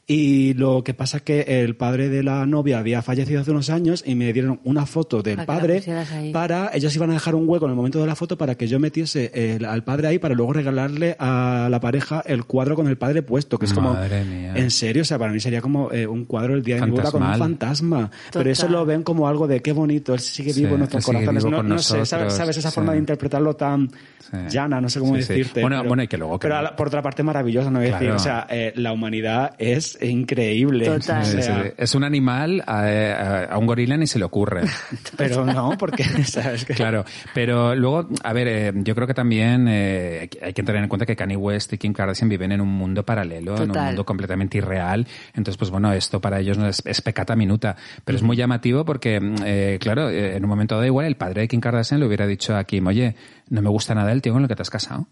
y 0.10 0.54
lo 0.54 0.86
que 0.86 0.94
pasa 0.94 1.20
que 1.20 1.42
el 1.64 1.76
padre 1.76 2.08
de 2.08 2.24
la 2.24 2.46
novia 2.46 2.80
había 2.80 3.02
fallecido 3.02 3.42
hace 3.42 3.52
unos 3.52 3.70
años 3.70 4.04
y 4.06 4.16
me 4.16 4.32
dieron 4.32 4.62
una 4.64 4.86
foto 4.86 5.22
del 5.22 5.36
Para 5.36 5.46
padre 5.60 5.84
para 6.32 6.72
ellos 6.74 6.96
iban 6.96 7.10
a 7.10 7.14
dejar 7.14 7.36
un 7.36 7.48
hueco 7.48 7.66
en 7.66 7.72
el 7.72 7.76
momento 7.76 8.00
de 8.00 8.08
la 8.08 8.16
foto 8.16 8.38
para 8.38 8.56
que 8.56 8.70
yo 8.70 8.80
metiese 8.80 9.32
el- 9.34 9.66
al 9.66 9.84
padre 9.84 10.08
ahí 10.08 10.18
para 10.20 10.34
luego 10.34 10.54
regalarle 10.54 11.18
a 11.20 11.68
la 11.70 11.80
pareja 11.82 12.24
el 12.26 12.46
cuadro 12.46 12.76
con 12.78 12.88
el 12.88 12.98
padre 12.98 13.22
puesto 13.22 13.60
que 13.60 13.66
es 13.66 13.74
como 13.74 13.94
Madre 13.96 14.24
mía. 14.24 14.54
en 14.56 14.72
serio 14.72 15.02
o 15.02 15.06
sea 15.06 15.20
para 15.20 15.34
mí 15.34 15.42
sería 15.42 15.60
como 15.62 15.92
eh, 15.92 16.08
un 16.08 16.24
cuadro 16.24 16.54
del 16.54 16.64
día 16.64 16.76
de 16.78 16.84
mi 16.86 16.92
boda 16.92 17.12
con 17.12 17.22
un 17.24 17.36
fantasma 17.36 18.10
pero 18.32 18.50
eso 18.50 18.70
lo 18.70 18.86
ven 18.86 19.04
como 19.04 19.28
algo 19.28 19.46
de 19.46 19.62
qué 19.62 19.74
bonito 19.74 20.14
él 20.14 20.22
sigue 20.22 20.54
Sí, 20.54 20.62
vivo 20.62 20.76
en 20.76 20.80
nuestros 20.80 21.06
corazones 21.06 21.44
no, 21.44 21.62
no 21.62 21.80
sé 21.80 22.06
¿sabes, 22.06 22.40
esa 22.40 22.70
sí. 22.70 22.76
forma 22.76 22.94
de 22.94 23.00
interpretarlo 23.00 23.56
tan 23.58 23.90
Sí. 24.20 24.36
llana 24.50 24.82
no 24.82 24.90
sé 24.90 25.00
cómo 25.00 25.16
Sí, 25.16 25.22
sí. 25.24 25.28
decirte 25.30 25.62
Bueno, 25.62 25.78
pero, 25.78 25.88
bueno, 25.90 26.04
y 26.04 26.08
que 26.10 26.18
luego 26.18 26.38
que 26.38 26.44
pero 26.48 26.56
no- 26.56 26.60
a 26.60 26.64
la- 26.64 26.76
por 26.76 26.88
otra 26.88 27.02
parte 27.02 27.24
maravillosa 27.24 27.70
no 27.72 27.80
voy 27.80 27.88
a 27.88 27.92
decir 27.92 28.08
Claro. 28.08 28.16
o 28.16 28.20
sea 28.20 28.48
eh, 28.50 28.74
la 28.76 28.92
humanidad 28.92 29.52
es 29.58 29.97
increíble 30.02 30.86
Total. 30.86 31.26
Sí, 31.26 31.42
sí. 31.42 31.52
Es 31.78 31.96
un 31.96 32.04
animal, 32.04 32.64
a, 32.66 32.82
a- 32.82 33.44
a 33.46 33.58
un 33.58 33.66
gorila 33.66 33.98
ni 33.98 34.08
se 34.08 34.20
le 34.20 34.26
ocurre. 34.26 34.62
pero 35.18 35.46
no 35.46 35.72
porque 35.78 36.04
sabes 36.26 36.66
que 36.66 36.74
Claro, 36.74 37.06
pero 37.34 37.76
luego, 37.76 38.10
a 38.24 38.34
ver, 38.34 38.48
eh, 38.48 38.72
yo 38.76 38.96
creo 38.96 39.08
que 39.08 39.14
también 39.14 39.68
eh, 39.70 40.30
hay 40.42 40.54
que- 40.54 40.64
tener 40.64 40.84
en 40.84 40.90
cuenta 40.90 41.06
que 41.06 41.16
Kanye 41.16 41.36
West 41.38 41.72
y 41.74 41.78
Kim 41.78 41.94
Kardashian 41.94 42.30
viven 42.30 42.52
en 42.52 42.62
un 42.62 42.70
mundo 42.70 43.04
paralelo, 43.06 43.56
en 43.62 43.72
un 43.72 43.78
mundo 43.78 44.06
completamente 44.06 44.58
irreal. 44.58 45.08
Entonces, 45.30 45.58
pues 45.58 45.72
bueno, 45.72 45.92
esto 45.94 46.20
para 46.20 46.40
ellos 46.40 46.58
no 46.58 46.68
es, 46.68 46.82
es 46.86 47.02
pecata 47.02 47.36
minuta. 47.36 47.76
Pero 48.04 48.18
es 48.18 48.24
muy 48.24 48.36
llamativo 48.36 48.84
porque, 48.86 49.20
mm, 49.20 49.36
eh, 49.46 49.78
claro, 49.80 50.10
eh, 50.10 50.36
en 50.36 50.44
un 50.44 50.50
momento 50.50 50.76
dado 50.76 50.86
igual 50.86 51.06
el 51.06 51.16
padre 51.16 51.42
de 51.42 51.48
Kim 51.48 51.60
Kardashian 51.62 52.00
le 52.00 52.06
hubiera 52.08 52.28
dicho 52.28 52.56
a 52.56 52.64
Kim, 52.64 52.86
oye, 52.88 53.16
no 53.50 53.62
me 53.62 53.70
gusta 53.70 53.96
nada 53.96 54.12
el 54.12 54.22
tío 54.22 54.34
con 54.34 54.42
el 54.44 54.48
que 54.48 54.56
te 54.56 54.62
has 54.62 54.70
casado. 54.70 55.08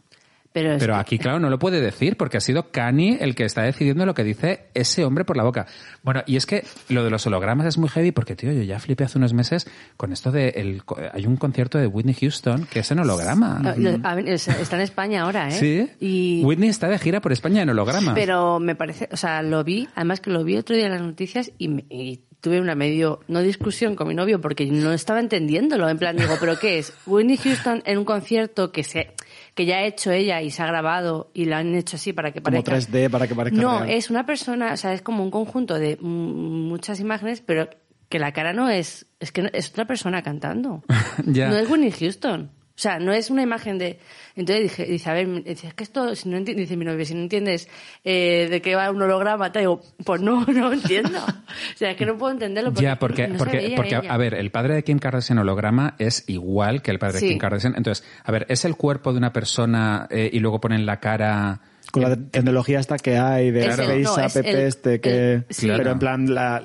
Pero, 0.80 0.96
aquí, 0.96 1.20
claro, 1.20 1.40
no 1.40 1.50
lo 1.50 1.60
puede 1.60 1.82
decir 1.82 2.16
porque 2.18 2.38
ha 2.38 2.40
sido 2.42 2.72
Kanye 2.72 3.18
el 3.22 3.36
que 3.36 3.44
está 3.44 3.64
decidiendo 3.64 4.06
lo 4.06 4.14
que 4.14 4.24
dice 4.24 4.68
ese 4.74 5.04
hombre 5.04 5.26
por 5.26 5.36
la 5.36 5.44
boca. 5.44 5.68
Bueno, 6.02 6.24
y 6.26 6.38
es 6.38 6.46
que 6.46 6.64
lo 6.90 7.04
de 7.04 7.10
los 7.10 7.28
hologramas 7.28 7.68
es 7.68 7.78
muy 7.78 7.90
heavy 7.90 8.12
porque, 8.12 8.36
tío, 8.36 8.52
yo 8.54 8.64
ya 8.64 8.80
flipé 8.80 9.04
hace 9.04 9.18
unos 9.18 9.34
meses 9.34 9.68
con 9.98 10.14
esto 10.14 10.32
de... 10.32 10.50
El, 10.56 10.82
hay 11.14 11.26
un 11.26 11.36
concierto 11.36 11.78
de 11.78 11.88
Whitney 11.88 12.16
Houston 12.16 12.66
que 12.72 12.80
es 12.80 12.92
en 12.92 13.00
holograma. 13.00 13.62
A 14.04 14.16
ver, 14.16 14.30
está 14.30 14.76
en 14.76 14.82
España 14.82 15.24
ahora, 15.24 15.50
¿eh? 15.50 15.52
Sí. 15.52 15.90
Y, 16.00 16.42
Whitney 16.46 16.70
está 16.70 16.88
de 16.88 16.98
gira 17.00 17.22
por 17.22 17.32
España 17.34 17.62
en 17.62 17.70
holograma. 17.70 18.14
Pero 18.14 18.60
me 18.60 18.76
parece, 18.76 19.10
o 19.12 19.18
sea, 19.18 19.42
lo 19.42 19.64
vi, 19.64 19.90
además 19.96 20.22
que 20.22 20.30
lo 20.30 20.44
vi 20.44 20.56
otro 20.58 20.76
día 20.76 20.86
en 20.86 20.92
las 20.94 21.02
noticias 21.02 21.52
y, 21.58 21.68
me- 21.68 21.86
y 21.90 22.22
tuve 22.42 22.62
una 22.62 22.76
medio, 22.76 23.22
no 23.28 23.42
discusión 23.42 23.96
con 23.96 24.08
mi 24.08 24.14
novio 24.14 24.40
porque 24.40 24.66
no 24.68 24.94
estaba 24.94 25.20
entendiéndolo. 25.20 25.90
En 25.90 25.98
plan, 25.98 26.16
digo, 26.16 26.36
¿pero 26.40 26.60
qué 26.60 26.78
es? 26.78 26.94
Whitney 27.08 27.38
Houston 27.38 27.82
en 27.86 27.98
un 27.98 28.06
concierto 28.06 28.72
que 28.72 28.84
se 28.84 29.16
que 29.56 29.66
ya 29.66 29.78
ha 29.78 29.84
hecho 29.86 30.12
ella 30.12 30.42
y 30.42 30.52
se 30.52 30.62
ha 30.62 30.68
grabado 30.68 31.32
y 31.34 31.46
lo 31.46 31.56
han 31.56 31.74
hecho 31.76 31.96
así 31.96 32.14
para 32.14 32.32
que 32.32 32.42
como 32.42 32.62
parezca... 32.64 32.92
3D 32.92 33.10
para 33.10 33.28
que 33.28 33.34
parezca 33.36 33.60
No, 33.62 33.80
real. 33.80 33.90
es 33.90 34.10
una 34.10 34.26
persona, 34.26 34.74
o 34.74 34.78
sea, 34.78 34.94
es 34.94 35.02
como 35.02 35.24
un 35.24 35.32
conjunto 35.32 35.80
de 35.80 35.98
mm, 36.00 36.68
muchas 36.68 37.00
imágenes, 37.00 37.42
pero 37.42 37.70
que 38.10 38.20
la 38.20 38.34
cara 38.34 38.54
no 38.54 38.70
es, 38.70 39.08
es 39.20 39.32
que 39.32 39.42
no- 39.44 39.50
es 39.54 39.70
otra 39.72 39.86
persona 39.86 40.22
cantando. 40.22 40.84
Ya. 41.26 41.48
No 41.50 41.56
es 41.58 41.70
Whitney 41.70 41.92
Houston. 41.92 42.52
O 42.76 42.78
sea, 42.78 43.00
no 43.00 43.14
es 43.14 43.30
una 43.30 43.42
imagen 43.42 43.78
de... 43.78 44.00
Entonces 44.36 44.64
dije, 44.64 44.86
dice, 44.86 45.10
a 45.10 45.14
ver, 45.14 45.44
dice, 45.46 45.68
es 45.68 45.74
que 45.74 45.84
esto, 45.86 46.14
si 46.14 46.28
no 46.28 46.38
enti- 46.38 46.54
dice 46.56 46.76
mi 46.76 46.84
novio, 46.84 47.06
si 47.06 47.14
no 47.14 47.22
entiendes 47.22 47.70
eh, 48.04 48.48
de 48.52 48.62
qué 48.62 48.76
va 48.76 48.92
un 48.92 49.02
holograma, 49.02 49.50
te 49.54 49.60
digo, 49.60 49.82
pues 50.04 50.20
no, 50.22 50.44
no 50.48 50.74
entiendo. 50.74 51.20
O 51.20 51.78
sea, 51.78 51.92
es 51.92 51.98
que 51.98 52.06
no 52.06 52.18
puedo 52.18 52.34
entenderlo 52.34 52.72
porque, 52.72 52.84
ya, 52.84 53.00
porque, 53.00 53.28
no 53.30 53.38
porque, 53.38 53.74
porque 53.78 53.96
a 53.96 54.18
ver, 54.18 54.34
el 54.34 54.52
padre 54.52 54.76
de 54.76 54.84
Kim 54.84 55.00
Kardashian 55.00 55.40
holograma 55.40 55.96
es 56.00 56.26
igual 56.28 56.82
que 56.82 56.92
el 56.92 57.00
padre 57.00 57.20
Sí. 57.20 57.26
de 57.28 57.32
Kim 57.32 57.40
Kardashian. 57.40 57.76
Entonces, 57.78 58.06
a 58.26 58.32
ver, 58.34 58.46
¿es 58.50 58.66
el 58.66 58.76
cuerpo 58.76 59.14
de 59.14 59.20
una 59.20 59.32
persona 59.32 60.08
eh, 60.10 60.30
y 60.34 60.40
luego 60.40 60.60
ponen 60.60 60.86
la 60.86 61.00
cara... 61.00 61.62
con 62.02 62.10
la 62.10 62.16
tecnología 62.16 62.80
esta 62.80 62.98
que 62.98 63.18
hay 63.18 63.52
de 63.52 63.70
Face 63.72 64.00
no, 64.02 64.18
es 64.20 64.36
app 64.38 64.46
el- 64.46 64.56
este 64.56 65.00
que 65.02 65.34
el- 65.34 65.46
sí. 65.50 65.68
pero 65.68 65.76
Claro. 65.78 65.92
en 65.92 66.00
plan 66.00 66.34
la, 66.34 66.62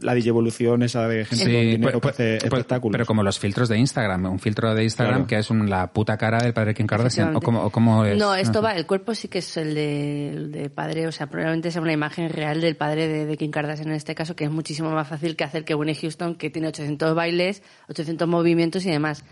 la 0.00 0.14
digievolución 0.14 0.82
esa 0.82 1.08
de 1.08 1.24
gente 1.24 1.44
con 1.44 1.52
dinero 1.52 2.00
pues- 2.00 2.16
que 2.16 2.22
hace 2.22 2.38
pues- 2.40 2.44
espectáculos 2.44 2.92
pero 2.92 3.06
como 3.06 3.22
los 3.22 3.38
filtros 3.38 3.68
de 3.68 3.78
Instagram, 3.78 4.26
un 4.26 4.38
filtro 4.38 4.74
de 4.74 4.84
Instagram 4.84 5.14
Claro. 5.14 5.26
que 5.28 5.38
es 5.38 5.50
un- 5.50 5.68
la 5.70 5.92
puta 5.92 6.16
cara 6.16 6.38
del 6.38 6.52
padre 6.52 6.68
de 6.70 6.74
Kim 6.74 6.86
Kardashian, 6.86 7.34
o 7.36 7.40
como, 7.40 7.62
o 7.64 7.70
como 7.70 8.04
es. 8.04 8.18
No, 8.18 8.34
esto 8.34 8.60
va, 8.62 8.72
el 8.76 8.86
cuerpo 8.86 9.14
sí 9.14 9.28
que 9.28 9.38
es 9.38 9.56
el 9.56 9.74
de, 9.74 10.28
el 10.30 10.52
de 10.52 10.70
padre, 10.70 11.06
o 11.06 11.12
sea, 11.12 11.26
probablemente 11.28 11.70
sea 11.70 11.80
una 11.82 11.92
imagen 11.92 12.28
real 12.30 12.60
del 12.60 12.76
padre 12.76 13.08
de, 13.08 13.26
de 13.26 13.36
Kim 13.36 13.50
Kardashian 13.50 13.88
en 13.88 13.94
este 13.94 14.14
caso, 14.14 14.34
que 14.36 14.44
es 14.44 14.50
muchísimo 14.50 14.90
más 14.90 15.08
fácil 15.08 15.36
que 15.36 15.44
hacer 15.44 15.64
que 15.64 15.74
Winnie 15.74 15.94
Houston, 15.94 16.34
que 16.34 16.50
tiene 16.50 16.68
800 16.68 17.14
bailes, 17.14 17.62
800 17.88 18.26
movimientos 18.28 18.84
y 18.86 18.90
demás. 18.90 19.24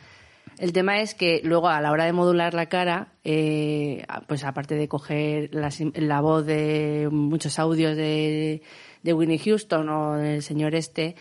El 0.60 0.72
tema 0.74 1.00
es 1.00 1.14
que 1.14 1.40
luego 1.42 1.68
a 1.68 1.80
la 1.80 1.90
hora 1.90 2.04
de 2.04 2.12
modular 2.12 2.52
la 2.52 2.66
cara, 2.66 3.08
eh, 3.24 4.04
pues 4.28 4.44
aparte 4.44 4.74
de 4.74 4.88
coger 4.88 5.50
im- 5.52 5.96
la 5.96 6.20
voz 6.20 6.44
de 6.44 7.08
muchos 7.10 7.58
audios 7.58 7.96
de, 7.96 8.60
de 9.02 9.12
Winnie 9.14 9.38
Houston 9.38 9.88
o 9.88 10.16
del 10.18 10.42
señor 10.42 10.74
este, 10.74 11.16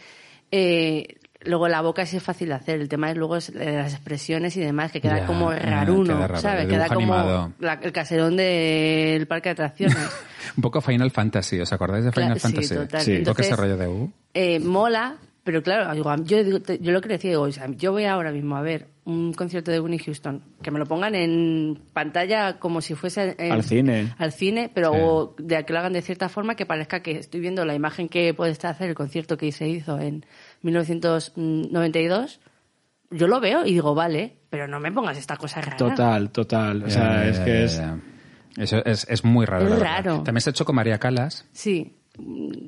eh, 0.51 1.15
luego 1.41 1.69
la 1.69 1.79
boca 1.81 2.05
sí 2.05 2.17
es 2.17 2.23
fácil 2.23 2.49
de 2.49 2.55
hacer. 2.55 2.81
El 2.81 2.89
tema 2.89 3.11
es 3.11 3.17
luego 3.17 3.37
es, 3.37 3.47
eh, 3.49 3.75
las 3.77 3.93
expresiones 3.93 4.57
y 4.57 4.59
demás, 4.59 4.91
que 4.91 4.99
queda 4.99 5.19
Ya, 5.19 5.25
como 5.25 5.51
raruno, 5.51 6.17
queda 6.17 6.27
raro, 6.27 6.41
¿sabes? 6.41 6.67
Queda 6.67 6.89
como 6.89 7.53
la- 7.59 7.79
el 7.81 7.91
caserón 7.93 8.35
del 8.35 9.25
parque 9.25 9.47
de 9.49 9.53
atracciones. 9.53 9.97
Un 10.57 10.61
poco 10.61 10.81
Final 10.81 11.11
Fantasy, 11.11 11.61
¿os 11.61 11.71
acordáis 11.71 12.03
de 12.03 12.11
Final 12.11 12.37
Claro, 12.37 12.39
sí, 12.39 12.67
Fantasy? 12.67 13.23
total. 13.23 13.39
Ese 13.45 13.55
rollo 13.55 13.77
de 13.77 13.87
uh. 13.87 14.11
Eh, 14.33 14.59
mola, 14.59 15.15
Pero 15.43 15.63
claro, 15.63 15.91
digo, 15.93 16.13
yo, 16.25 16.43
digo- 16.43 16.59
yo 16.79 16.91
lo 16.91 17.01
que 17.01 17.07
decía, 17.09 17.31
digo, 17.31 17.43
o 17.43 17.51
sea, 17.51 17.67
yo 17.71 17.91
voy 17.91 18.05
ahora 18.05 18.31
mismo 18.31 18.55
a 18.57 18.61
ver 18.61 18.87
un 19.05 19.33
concierto 19.33 19.71
de 19.71 19.79
Winnie 19.79 19.97
Houston, 19.99 20.43
que 20.61 20.69
me 20.69 20.77
lo 20.79 20.85
pongan 20.85 21.15
en 21.15 21.79
pantalla 21.93 22.59
como 22.59 22.81
si 22.81 22.93
fuese 22.93 23.35
en- 23.39 23.51
Al 23.53 23.63
cine. 23.63 24.13
al 24.19 24.31
cine, 24.31 24.69
pero 24.73 24.91
Sí. 24.93 24.99
o 25.01 25.35
de 25.39 25.65
que 25.65 25.73
lo 25.73 25.79
hagan 25.79 25.93
de 25.93 26.01
cierta 26.03 26.29
forma 26.29 26.55
que 26.55 26.65
parezca 26.67 27.01
que 27.01 27.11
estoy 27.17 27.39
viendo 27.39 27.65
la 27.65 27.73
imagen 27.73 28.09
que 28.09 28.33
puede 28.35 28.51
estar 28.51 28.69
hacer 28.71 28.89
el 28.89 28.95
concierto 28.95 29.37
que 29.37 29.51
se 29.51 29.67
hizo 29.67 29.99
en 29.99 30.25
1992. 30.61 32.39
Yo 33.11 33.27
lo 33.27 33.39
veo 33.39 33.65
y 33.65 33.73
digo, 33.73 33.95
vale, 33.95 34.37
pero 34.49 34.67
no 34.67 34.79
me 34.79 34.91
pongas 34.91 35.17
esta 35.17 35.35
cosa 35.37 35.61
rara. 35.61 35.77
Total, 35.77 36.29
total. 36.29 36.83
O 36.83 36.89
sea, 36.89 37.27
es 37.27 37.39
que 37.39 37.63
es... 37.63 37.77
ya. 37.77 37.97
Eso 38.57 38.83
es, 38.85 39.07
es 39.09 39.23
muy 39.23 39.45
raro. 39.45 39.67
Es 39.73 39.79
raro. 39.79 40.21
También 40.23 40.41
se 40.41 40.49
ha 40.49 40.51
hecho 40.51 40.65
con 40.65 40.75
María 40.75 40.97
Calas. 40.99 41.45
Sí, 41.53 41.95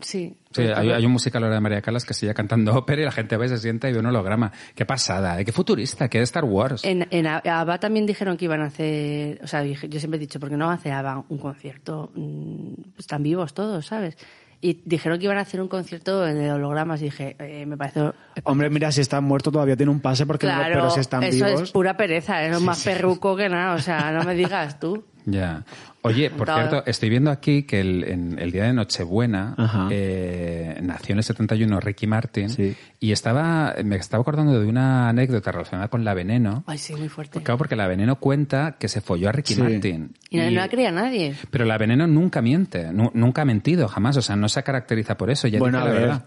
sí. 0.02 0.36
Sí, 0.52 0.62
hay, 0.64 0.92
hay 0.92 1.06
un 1.06 1.12
musical 1.12 1.44
ahora 1.44 1.56
de 1.56 1.62
María 1.62 1.82
Calas 1.82 2.06
que 2.06 2.14
sigue 2.14 2.34
cantando 2.34 2.74
ópera 2.78 3.02
y 3.02 3.06
la 3.06 3.12
gente 3.12 3.38
va 3.38 3.46
y 3.46 3.50
se 3.50 3.58
sienta 3.58 3.90
y 3.90 3.94
ve 3.94 4.00
un 4.00 4.06
holograma. 4.08 4.52
Qué 4.76 4.86
pasada, 4.86 5.40
¿eh? 5.40 5.46
qué 5.46 5.52
futurista, 5.52 6.10
qué 6.10 6.18
de 6.18 6.24
Star 6.26 6.44
Wars. 6.44 6.84
En, 6.84 7.08
en 7.12 7.28
ABBA 7.28 7.80
también 7.80 8.06
dijeron 8.06 8.38
que 8.38 8.46
iban 8.46 8.62
a 8.62 8.66
hacer, 8.66 9.40
o 9.44 9.48
sea, 9.48 9.64
yo 9.64 10.00
siempre 10.00 10.18
he 10.18 10.20
dicho, 10.20 10.40
porque 10.40 10.58
no 10.58 10.70
hace 10.70 10.92
ABBA 10.92 11.26
un 11.30 11.38
concierto? 11.38 12.12
Mm, 12.16 12.74
Están 13.00 13.24
vivos 13.24 13.54
todos, 13.54 13.86
¿sabes? 13.86 14.18
Y 14.64 14.80
dijeron 14.86 15.18
que 15.18 15.26
iban 15.26 15.40
a 15.40 15.42
hacer 15.42 15.60
un 15.60 15.68
concierto 15.68 16.20
de 16.22 16.52
hologramas 16.52 17.02
y 17.02 17.06
dije, 17.06 17.36
eh, 17.40 17.66
me 17.66 17.78
parece... 17.78 18.12
Hombre, 18.44 18.70
mira, 18.70 18.92
si 18.92 19.02
están 19.02 19.24
muertos 19.24 19.52
todavía 19.52 19.76
tiene 19.76 19.92
un 19.92 20.02
pase 20.02 20.28
porque 20.28 20.46
Claro, 20.46 20.76
pero 20.76 20.90
si 20.92 21.00
están 21.00 21.24
eso 21.24 21.46
vivos... 21.46 21.62
es 21.64 21.72
pura 21.72 21.98
pereza, 21.98 22.44
es 22.46 22.62
más 22.62 22.84
perruco 22.84 23.36
que 23.36 23.50
nada, 23.50 23.74
o 23.74 23.80
sea, 23.80 24.12
no 24.12 24.24
me 24.24 24.36
digas 24.36 24.80
tú. 24.80 25.04
Ya. 25.26 25.64
Oye, 26.04 26.30
por 26.32 26.48
cierto, 26.48 26.84
estoy 26.86 27.10
viendo 27.10 27.30
aquí 27.30 27.64
que 27.64 27.80
el, 27.80 28.04
en 28.06 28.40
el 28.40 28.52
día 28.52 28.64
de 28.64 28.74
Nochebuena 28.74 29.56
eh, 29.92 30.80
nació 30.82 31.14
en 31.14 31.20
el 31.20 31.24
71 31.24 31.80
Ricky 31.80 32.08
Martin 32.08 32.50
Sí. 32.50 32.76
y 33.00 33.12
estaba 33.12 33.76
me 33.84 33.98
estaba 33.98 34.22
acordando 34.22 34.60
de 34.60 34.66
una 34.66 35.10
anécdota 35.10 35.52
relacionada 35.52 35.90
con 35.90 36.04
la 36.04 36.14
Veneno. 36.14 36.64
Ay, 36.68 36.78
sí, 36.78 36.96
muy 36.96 37.08
fuerte. 37.10 37.42
Claro, 37.42 37.58
porque 37.58 37.76
la 37.76 37.88
Veneno 37.88 38.16
cuenta 38.18 38.78
que 38.80 38.88
se 38.88 39.02
folló 39.02 39.30
a 39.30 39.32
Ricky 39.32 39.54
Sí. 39.56 39.62
Martin. 39.62 40.14
Y 40.30 40.38
no, 40.38 40.44
Y- 40.50 40.54
no 40.56 40.62
la 40.62 40.70
creía 40.70 40.92
nadie. 40.92 41.36
Pero 41.52 41.66
la 41.66 41.78
Veneno 41.78 42.08
nunca 42.08 42.42
miente, 42.42 42.92
nu- 42.92 43.12
nunca 43.14 43.44
ha 43.44 43.46
mentido 43.46 43.88
jamás, 43.88 44.18
o 44.18 44.22
sea, 44.22 44.36
no 44.36 44.50
se 44.50 44.64
caracteriza 44.64 45.18
por 45.18 45.30
eso. 45.30 45.48
Ella 45.48 45.60
Bueno, 45.60 45.78
dice 45.80 45.90
a 45.90 45.94
la 45.94 46.00
ver. 46.00 46.08
verdad. 46.10 46.26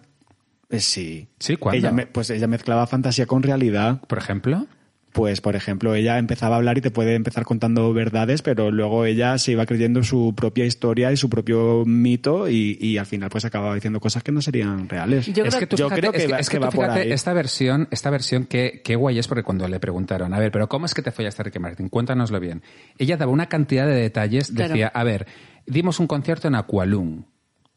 Eh, 0.71 0.81
sí. 0.81 1.29
Sí, 1.39 1.57
¿cuándo? 1.57 1.79
Ella 1.79 1.91
me- 1.93 2.07
pues 2.07 2.31
ella 2.31 2.47
mezclaba 2.47 2.87
fantasía 2.87 3.27
con 3.27 3.43
realidad. 3.43 4.01
Por 4.07 4.19
ejemplo. 4.19 4.67
Pues, 5.15 5.41
por 5.41 5.55
ejemplo, 5.55 5.95
ella 5.95 6.19
empezaba 6.19 6.57
a 6.57 6.59
hablar 6.59 6.77
y 6.77 6.81
te 6.81 6.91
puede 6.91 7.15
empezar 7.15 7.45
contando 7.45 7.93
verdades, 7.95 8.43
pero 8.43 8.73
luego 8.73 9.05
ella 9.07 9.39
se 9.39 9.53
iba 9.53 9.65
creyendo 9.65 10.03
su 10.03 10.35
propia 10.37 10.65
historia 10.67 11.13
y 11.13 11.17
su 11.17 11.31
propio 11.31 11.85
mito 11.87 12.49
y, 12.49 12.77
y 12.81 12.99
al 12.99 13.07
final 13.07 13.31
pues 13.31 13.45
acababa 13.45 13.77
diciendo 13.77 14.01
cosas 14.01 14.25
que 14.25 14.33
no 14.33 14.43
serían 14.43 14.89
reales. 14.89 15.27
Yo 15.33 15.45
es 15.45 15.51
creo- 15.55 15.61
que 15.61 15.67
tú 15.69 15.77
yo 15.77 15.85
fíjate, 15.87 16.01
creo 16.01 16.11
que 16.13 16.19
es 16.19 16.25
que, 16.27 16.33
va- 16.33 16.39
es 16.41 16.49
que 16.51 16.57
que 16.57 16.59
tú 16.59 16.65
va 16.65 16.71
por 16.73 16.85
fíjate, 16.87 17.01
ahí. 17.03 17.13
esta 17.13 17.33
versión, 17.33 17.87
esta 17.93 18.11
versión 18.11 18.47
qué, 18.47 18.83
qué 18.85 18.97
guay 18.97 19.21
es 19.21 19.29
porque 19.29 19.45
cuando 19.45 19.69
le 19.69 19.79
preguntaron, 19.79 20.35
a 20.35 20.39
ver, 20.41 20.51
pero 20.51 20.69
¿cómo 20.69 20.85
es 20.85 20.95
que 20.95 21.03
te 21.03 21.13
follaste 21.13 21.43
a 21.43 21.45
Ricky 21.45 21.61
Martin? 21.61 21.89
Cuéntanoslo 21.89 22.41
bien. 22.41 22.63
Ella 22.99 23.17
daba 23.17 23.31
una 23.31 23.47
cantidad 23.47 23.87
de 23.87 23.95
detalles, 23.95 24.51
Claro. 24.51 24.71
decía, 24.71 24.89
a 24.89 25.05
ver, 25.05 25.29
dimos 25.65 26.01
un 26.01 26.09
concierto 26.09 26.49
en 26.49 26.57
Aqualung. 26.57 27.23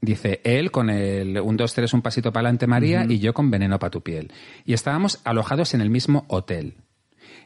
Dice 0.01 0.41
él 0.43 0.71
con 0.71 0.89
el 0.89 1.39
un, 1.39 1.55
dos, 1.55 1.75
tres, 1.75 1.93
un 1.93 2.01
pasito 2.01 2.33
para 2.33 2.47
adelante 2.47 2.65
María 2.65 3.05
y 3.07 3.19
yo 3.19 3.35
con 3.35 3.51
veneno 3.51 3.77
para 3.77 3.91
tu 3.91 4.01
piel. 4.01 4.31
Y 4.65 4.73
estábamos 4.73 5.21
alojados 5.23 5.75
en 5.75 5.81
el 5.81 5.91
mismo 5.91 6.25
hotel. 6.29 6.75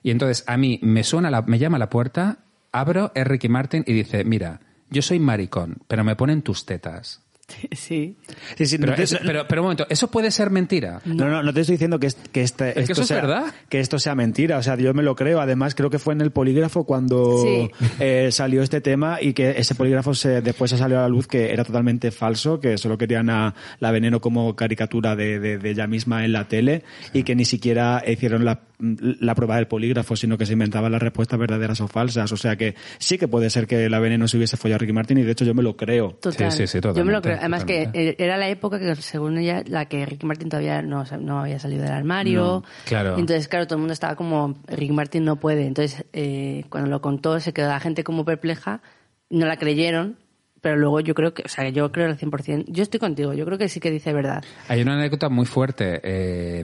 Y 0.04 0.12
entonces 0.12 0.43
a 0.47 0.58
mí 0.58 0.80
me 0.82 1.04
suena, 1.04 1.30
la, 1.30 1.41
me 1.43 1.60
llama 1.60 1.78
a 1.78 1.80
la 1.80 1.89
puerta, 1.89 2.39
abro, 2.72 3.12
es 3.16 3.26
Ricky 3.28 3.49
Martin 3.49 3.84
y 3.86 3.93
dice, 3.93 4.24
mira, 4.24 4.62
yo 4.89 5.02
soy 5.02 5.20
maricón, 5.20 5.78
pero 5.88 6.04
me 6.04 6.16
ponen 6.16 6.41
tus 6.41 6.66
tetas. 6.66 7.22
Sí. 7.74 8.16
Sí, 8.56 8.66
sí, 8.66 8.78
Pero, 8.78 8.91
no 8.91 8.95
te- 8.95 9.04
eso- 9.04 9.18
pero, 9.26 9.45
pero 9.45 9.62
un 9.62 9.66
momento, 9.66 9.86
¿eso 9.89 10.10
puede 10.10 10.32
ser 10.32 10.52
mentira? 10.52 11.02
No, 11.04 11.28
no, 11.28 11.43
no 11.43 11.54
te 11.54 11.60
estoy 11.62 11.74
diciendo 11.74 11.99
que, 11.99 12.08
es- 12.08 12.16
que, 12.16 12.43
este- 12.43 12.70
Es 12.70 12.76
que 12.76 12.82
esto 12.84 12.93
eso 12.93 13.02
es 13.02 13.08
sea, 13.10 13.18
verdad. 13.18 13.54
que 13.68 13.82
esto 13.82 13.99
sea 13.99 14.16
mentira. 14.16 14.58
O 14.58 14.64
sea, 14.64 14.78
yo 14.78 14.93
me 14.93 15.04
lo 15.04 15.18
creo. 15.18 15.41
Además, 15.41 15.76
creo 15.76 15.89
que 15.89 15.99
fue 15.99 16.14
en 16.14 16.22
el 16.22 16.32
polígrafo 16.32 16.86
cuando 16.86 17.41
Sí. 17.43 17.70
eh, 17.99 18.30
salió 18.32 18.62
este 18.64 18.80
tema 18.80 19.18
y 19.22 19.34
que 19.34 19.49
ese 19.58 19.76
polígrafo 19.76 20.14
se, 20.14 20.39
después 20.41 20.72
se 20.72 20.78
salió 20.78 20.99
a 20.99 21.02
la 21.02 21.10
luz 21.10 21.28
que 21.28 21.52
era 21.52 21.66
totalmente 21.66 22.12
falso, 22.12 22.62
que 22.62 22.78
solo 22.78 22.97
querían 22.97 23.30
a 23.30 23.54
la 23.80 23.91
veneno 23.91 24.22
como 24.22 24.56
caricatura 24.56 25.18
de, 25.18 25.39
de- 25.41 25.58
de 25.58 25.70
ella 25.72 25.88
misma 25.88 26.24
en 26.24 26.32
la 26.32 26.47
tele 26.47 26.84
y 27.12 27.24
que 27.24 27.36
ni 27.36 27.43
siquiera 27.43 28.02
hicieron 28.08 28.45
la, 28.45 28.62
la 28.82 29.36
prueba 29.36 29.58
del 29.58 29.68
polígrafo, 29.68 30.16
sino 30.16 30.38
que 30.38 30.46
se 30.46 30.54
inventaban 30.54 30.92
las 30.92 31.02
respuestas 31.02 31.40
verdaderas 31.40 31.80
o 31.82 31.88
falsas. 31.88 32.32
O 32.32 32.38
sea 32.38 32.56
que 32.56 32.76
sí 32.98 33.18
que 33.18 33.28
puede 33.28 33.50
ser 33.50 33.68
que 33.68 33.90
la 33.90 34.00
veneno 34.00 34.28
se 34.28 34.38
hubiese 34.38 34.58
follado 34.58 34.78
a 34.78 34.80
Ricky 34.80 34.94
Martin 34.94 35.20
y 35.20 35.24
de 35.24 35.32
hecho 35.32 35.46
yo 35.46 35.54
me 35.54 35.64
lo 35.64 35.78
creo. 35.78 36.14
Total. 36.22 36.52
Sí, 36.52 36.68
sí, 36.68 36.68
sí, 36.68 36.80
Yo 36.82 37.06
me 37.06 37.12
lo 37.12 37.22
totalmente, 37.22 37.30
creo. 37.30 37.40
Además 37.40 37.62
totalmente. 37.62 37.92
que 37.92 38.10
eh, 38.10 38.16
era 38.18 38.38
la 38.38 38.50
época 38.50 38.80
que, 38.80 38.96
según 38.96 39.38
ella, 39.38 39.64
la 39.68 39.86
que 39.86 40.06
Ricky 40.06 40.26
Martin 40.26 40.50
todavía 40.50 40.82
no, 40.82 41.04
no 41.20 41.40
había 41.40 41.60
salido 41.60 41.84
del 41.84 41.92
armario. 41.92 42.42
No, 42.42 42.64
claro. 42.86 43.18
Entonces, 43.18 43.48
claro, 43.48 43.68
todo 43.68 43.76
el 43.76 43.82
mundo 43.82 43.94
estaba 43.94 44.16
como, 44.16 44.56
Ricky 44.68 44.94
Martin 44.94 45.26
no 45.26 45.36
puede. 45.36 45.66
Entonces, 45.66 46.06
eh, 46.14 46.66
cuando 46.70 46.90
lo 46.90 47.02
contó, 47.02 47.40
se 47.40 47.54
quedó 47.54 47.68
la 47.68 47.80
gente 47.80 48.04
como 48.04 48.26
perpleja. 48.26 48.82
No 49.30 49.46
la 49.46 49.58
creyeron. 49.58 50.18
Pero 50.62 50.78
luego 50.78 50.99
yo 50.99 51.16
creo 51.16 51.34
que, 51.34 51.43
o 51.43 51.47
sea, 51.47 51.68
yo 51.70 51.91
creo 51.91 52.07
al 52.07 52.18
100%. 52.18 52.66
Yo 52.68 52.84
estoy 52.84 52.99
contigo, 52.99 53.34
yo 53.34 53.45
creo 53.45 53.57
que 53.57 53.68
sí 53.68 53.80
que 53.80 53.89
dice 53.89 54.14
verdad. 54.14 54.43
Hay 54.68 54.82
una 54.82 54.93
anécdota 54.93 55.28
muy 55.28 55.45
fuerte 55.45 55.99
eh, 56.03 56.64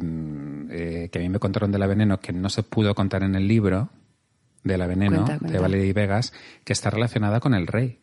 eh, 0.70 1.10
que 1.12 1.20
a 1.20 1.22
mí 1.22 1.30
me 1.30 1.40
contaron 1.40 1.72
de 1.72 1.80
la 1.80 1.88
veneno 1.88 2.20
que 2.20 2.32
no 2.32 2.50
se 2.50 2.62
pudo 2.64 2.94
contar 2.94 3.24
en 3.24 3.36
el 3.36 3.48
libro 3.48 3.90
de 4.64 4.78
la 4.78 4.86
veneno 4.86 5.18
Cuenta, 5.18 5.40
cuenta. 5.40 5.54
de 5.54 5.60
Valerie 5.60 5.94
Vegas 5.94 6.34
que 6.64 6.74
está 6.74 6.90
relacionada 6.92 7.40
con 7.40 7.54
el 7.56 7.66
rey. 7.66 8.00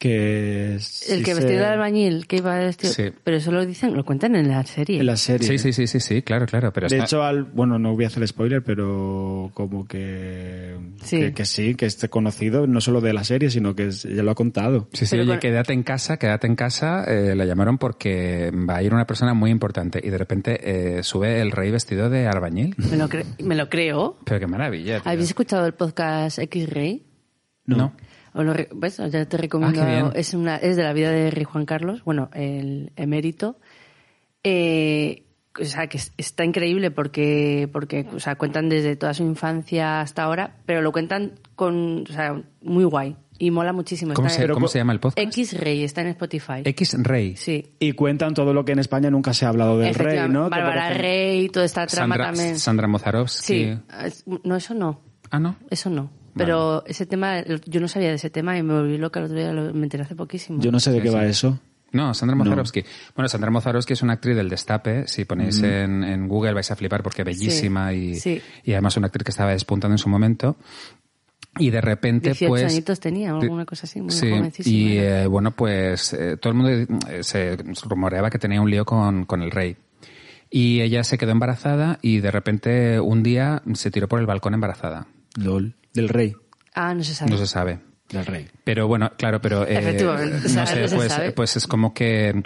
Que 0.00 0.76
El 0.76 0.78
que 0.78 1.34
se- 1.34 1.34
vestido 1.34 1.60
de 1.60 1.66
albañil, 1.66 2.26
que 2.26 2.38
iba 2.38 2.56
vestido. 2.58 2.90
Sí. 2.90 3.10
Pero 3.22 3.36
eso 3.36 3.52
lo 3.52 3.66
dicen, 3.66 3.94
lo 3.94 4.02
cuentan 4.06 4.34
en 4.34 4.48
la 4.48 4.64
serie. 4.64 4.98
en 4.98 5.04
la 5.04 5.18
serie. 5.18 5.46
Sí, 5.46 5.58
sí, 5.58 5.74
sí, 5.74 5.86
sí, 5.86 6.00
sí, 6.00 6.22
claro, 6.22 6.46
claro. 6.46 6.72
Pero 6.72 6.88
de 6.88 6.96
está- 6.96 7.04
hecho, 7.04 7.22
al, 7.22 7.44
bueno, 7.44 7.78
no 7.78 7.92
voy 7.94 8.04
a 8.04 8.06
hacer 8.06 8.26
spoiler, 8.26 8.64
pero 8.64 9.50
como 9.52 9.86
que 9.86 10.74
Sí. 11.02 11.18
que, 11.20 11.34
que 11.34 11.44
sí, 11.44 11.74
que 11.74 11.84
esté 11.84 12.08
conocido, 12.08 12.66
no 12.66 12.80
solo 12.80 13.02
de 13.02 13.12
la 13.12 13.24
serie, 13.24 13.50
sino 13.50 13.74
que 13.74 13.88
es- 13.88 14.04
ya 14.04 14.22
lo 14.22 14.30
ha 14.30 14.34
contado. 14.34 14.88
Sí, 14.94 15.04
sí, 15.04 15.10
Pero 15.10 15.24
oye, 15.24 15.32
con- 15.32 15.40
quédate 15.40 15.74
en 15.74 15.82
casa, 15.82 16.16
quédate 16.16 16.46
en 16.46 16.56
casa, 16.56 17.04
eh, 17.06 17.34
la 17.36 17.44
llamaron 17.44 17.76
porque 17.76 18.50
va 18.52 18.76
a 18.76 18.82
ir 18.82 18.94
una 18.94 19.06
persona 19.06 19.34
muy 19.34 19.50
importante 19.50 20.00
y 20.02 20.08
de 20.08 20.16
repente 20.16 20.60
eh, 20.98 21.02
sube 21.02 21.42
el 21.42 21.50
rey 21.50 21.70
vestido 21.70 22.08
de 22.08 22.26
albañil. 22.26 22.74
Me 22.90 22.96
lo, 22.96 23.06
cre- 23.06 23.26
me 23.44 23.54
lo 23.54 23.68
creo. 23.68 24.16
Pero 24.24 24.40
qué 24.40 24.46
maravilla. 24.46 25.00
tío. 25.00 25.10
¿Habéis 25.12 25.28
escuchado 25.28 25.66
el 25.66 25.74
podcast 25.74 26.38
X-Ray? 26.38 27.04
No. 27.66 27.92
Os 28.34 28.44
lo 28.44 28.52
re- 28.54 28.68
¿Ves? 28.72 28.98
Ya 29.10 29.24
te 29.26 29.36
recomiendo. 29.36 29.82
Ah, 29.82 29.86
bien. 29.86 30.06
es, 30.14 30.34
una, 30.34 30.56
es 30.56 30.76
de 30.76 30.82
la 30.84 30.92
vida 30.92 31.10
de 31.10 31.30
Rey 31.30 31.44
Juan 31.44 31.66
Carlos, 31.66 32.04
bueno, 32.04 32.30
el 32.34 32.92
emérito. 32.96 33.56
Eh, 34.44 35.24
o 35.60 35.64
sea, 35.64 35.88
que 35.88 35.98
es- 35.98 36.12
está 36.16 36.44
increíble 36.44 36.90
porque, 36.90 37.68
porque 37.72 38.06
o 38.14 38.20
sea, 38.20 38.36
cuentan 38.36 38.68
desde 38.68 38.96
toda 38.96 39.14
su 39.14 39.24
infancia 39.24 40.00
hasta 40.00 40.22
ahora, 40.22 40.56
pero 40.64 40.80
lo 40.80 40.92
cuentan 40.92 41.32
con, 41.56 42.04
o 42.08 42.12
sea, 42.12 42.40
muy 42.62 42.84
guay. 42.84 43.16
Y 43.42 43.50
mola 43.50 43.72
muchísimo. 43.72 44.12
¿Cómo, 44.12 44.28
se, 44.28 44.44
en- 44.44 44.52
cómo 44.52 44.68
se 44.68 44.78
llama 44.78 44.92
el 44.92 45.00
podcast? 45.00 45.18
X-Ray, 45.18 45.82
está 45.82 46.02
en 46.02 46.08
Spotify. 46.08 46.60
X-Rey. 46.62 47.36
sí. 47.36 47.72
Y 47.78 47.92
cuentan 47.92 48.34
todo 48.34 48.52
lo 48.52 48.64
que 48.66 48.72
en 48.72 48.78
España 48.80 49.10
nunca 49.10 49.32
se 49.32 49.46
ha 49.46 49.48
hablado 49.48 49.78
del 49.78 49.94
rey. 49.94 50.28
¿no? 50.28 50.50
Bárbara 50.50 50.90
Rey, 50.92 51.48
toda 51.48 51.64
esta 51.64 51.86
trama 51.86 52.16
Sandra, 52.16 52.26
también. 52.32 52.58
Sandra 52.58 52.86
Mozarovsky. 52.86 53.78
Sí. 54.14 54.30
No, 54.44 54.56
eso 54.56 54.74
no. 54.74 55.00
Ah, 55.30 55.38
no. 55.40 55.56
Eso 55.70 55.88
no. 55.88 56.10
Pero 56.44 56.84
ese 56.86 57.06
tema, 57.06 57.42
yo 57.66 57.80
no 57.80 57.88
sabía 57.88 58.08
de 58.08 58.14
ese 58.14 58.30
tema 58.30 58.56
y 58.58 58.62
me 58.62 58.74
volví 58.74 58.98
loca 58.98 59.20
el 59.20 59.26
otro 59.26 59.36
día, 59.38 59.52
lo- 59.52 59.72
me 59.74 59.84
enteré 59.84 60.02
hace 60.04 60.14
poquísimo. 60.14 60.60
Yo 60.60 60.70
no 60.72 60.80
sé 60.80 60.90
de 60.90 60.96
Sí, 60.98 61.02
qué 61.02 61.08
sí. 61.08 61.14
va 61.14 61.24
eso. 61.26 61.58
No, 61.92 62.14
Sandra 62.14 62.36
Mozarovsky. 62.36 62.84
Bueno, 63.16 63.28
Sandra 63.28 63.50
Mozarovsky 63.50 63.94
es 63.94 64.02
una 64.02 64.12
actriz 64.12 64.36
del 64.36 64.48
Destape. 64.48 65.08
Si 65.08 65.24
ponéis 65.24 65.60
en, 65.62 66.04
en 66.04 66.28
Google 66.28 66.52
vais 66.52 66.70
a 66.70 66.76
flipar 66.76 67.02
porque 67.02 67.22
es 67.22 67.26
bellísima 67.26 67.92
y, 67.92 68.14
sí. 68.14 68.40
y 68.64 68.72
además 68.72 68.96
una 68.96 69.08
actriz 69.08 69.24
que 69.24 69.30
estaba 69.32 69.50
despuntando 69.50 69.94
en 69.94 69.98
su 69.98 70.08
momento. 70.08 70.56
Y 71.58 71.70
de 71.70 71.80
repente, 71.80 72.28
18 72.28 72.48
pues. 72.48 72.72
añitos 72.72 73.00
tenía, 73.00 73.34
o 73.34 73.40
alguna 73.40 73.64
cosa 73.64 73.86
así, 73.86 74.00
muy 74.00 74.12
sí, 74.12 74.30
y 74.66 74.98
eh, 74.98 75.26
bueno, 75.26 75.50
pues 75.50 76.12
eh, 76.12 76.36
todo 76.36 76.52
el 76.52 76.56
mundo 76.56 76.96
eh, 77.10 77.24
se 77.24 77.56
rumoreaba 77.88 78.30
que 78.30 78.38
tenía 78.38 78.60
un 78.62 78.70
lío 78.70 78.84
con, 78.84 79.24
con 79.24 79.42
el 79.42 79.50
rey. 79.50 79.76
Y 80.48 80.80
ella 80.82 81.02
se 81.02 81.18
quedó 81.18 81.32
embarazada 81.32 81.98
y 82.02 82.20
de 82.20 82.30
repente 82.30 83.00
un 83.00 83.24
día 83.24 83.62
se 83.74 83.90
tiró 83.90 84.06
por 84.06 84.20
el 84.20 84.26
balcón 84.26 84.54
embarazada. 84.54 85.08
LOL. 85.36 85.74
Del 85.92 86.08
rey. 86.08 86.34
Ah, 86.74 86.94
no 86.94 87.02
se 87.02 87.14
sabe. 87.14 87.30
No 87.30 87.36
se 87.38 87.46
sabe. 87.46 87.80
Del 88.08 88.26
rey. 88.26 88.48
Pero 88.64 88.88
bueno, 88.88 89.12
claro, 89.16 89.40
pero 89.40 89.66
eh, 89.66 89.78
Efectivamente, 89.78 90.36
o 90.36 90.40
no 90.42 90.48
sea, 90.48 90.66
sé, 90.66 90.80
no 90.82 90.88
se 90.88 90.96
pues, 90.96 91.12
sabe. 91.12 91.32
pues 91.32 91.56
es 91.56 91.66
como 91.66 91.94
que 91.94 92.42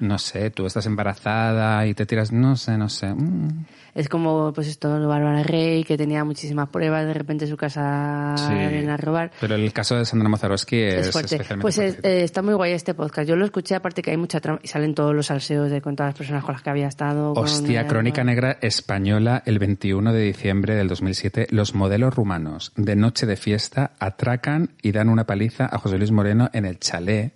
no 0.00 0.18
sé, 0.18 0.50
tú 0.50 0.66
estás 0.66 0.86
embarazada 0.86 1.86
y 1.86 1.94
te 1.94 2.04
tiras, 2.06 2.32
no 2.32 2.56
sé, 2.56 2.76
no 2.76 2.88
sé. 2.88 3.14
mm. 3.14 3.66
Es 3.94 4.08
como, 4.08 4.52
pues 4.52 4.66
esto, 4.66 4.88
Bárbara 5.06 5.44
Rey, 5.44 5.84
que 5.84 5.96
tenía 5.96 6.24
muchísimas 6.24 6.68
pruebas, 6.68 7.06
de 7.06 7.14
repente 7.14 7.46
su 7.46 7.56
casa 7.56 8.34
Sí. 8.36 8.86
a 8.88 8.96
robar. 8.96 9.30
Pero 9.40 9.54
el 9.54 9.72
caso 9.72 9.94
de 9.96 10.04
Sandra 10.04 10.28
Mozarovsky 10.28 10.80
es, 10.82 10.94
Es 11.06 11.12
fuerte. 11.12 11.36
especialmente 11.36 11.62
Pues 11.62 11.78
es- 11.78 11.98
eh, 12.02 12.24
está 12.24 12.42
muy 12.42 12.54
guay 12.54 12.72
este 12.72 12.94
podcast. 12.94 13.28
Yo 13.28 13.36
lo 13.36 13.44
escuché, 13.44 13.76
aparte 13.76 14.02
que 14.02 14.10
hay 14.10 14.16
mucha 14.16 14.40
trama, 14.40 14.58
y 14.62 14.66
salen 14.66 14.94
todos 14.96 15.14
los 15.14 15.26
salseos 15.26 15.70
de 15.70 15.80
con 15.80 15.94
todas 15.94 16.08
las 16.10 16.18
personas 16.18 16.42
con 16.44 16.54
las 16.54 16.62
que 16.62 16.70
había 16.70 16.88
estado. 16.88 17.34
con- 17.34 17.44
Hostia, 17.44 17.86
Crónica 17.86 18.24
Negra 18.24 18.58
Española, 18.60 19.42
el 19.46 19.60
21 19.60 20.12
de 20.12 20.22
diciembre 20.22 20.74
del 20.74 20.88
2007. 20.88 21.46
Los 21.50 21.74
modelos 21.76 22.14
rumanos 22.16 22.72
de 22.76 22.96
noche 22.96 23.26
de 23.26 23.36
fiesta 23.36 23.92
atracan 24.00 24.70
y 24.82 24.90
dan 24.90 25.08
una 25.08 25.24
paliza 25.24 25.66
a 25.70 25.78
José 25.78 25.98
Luis 25.98 26.10
Moreno 26.10 26.50
en 26.52 26.64
el 26.64 26.80
chalet, 26.80 27.32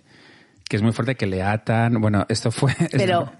que 0.67 0.75
es 0.75 0.81
muy 0.83 0.91
fuerte, 0.91 1.15
que 1.15 1.25
le 1.25 1.41
atan. 1.41 2.01
Bueno, 2.01 2.25
esto 2.27 2.51
fue... 2.51 2.73
Pero 2.91 3.31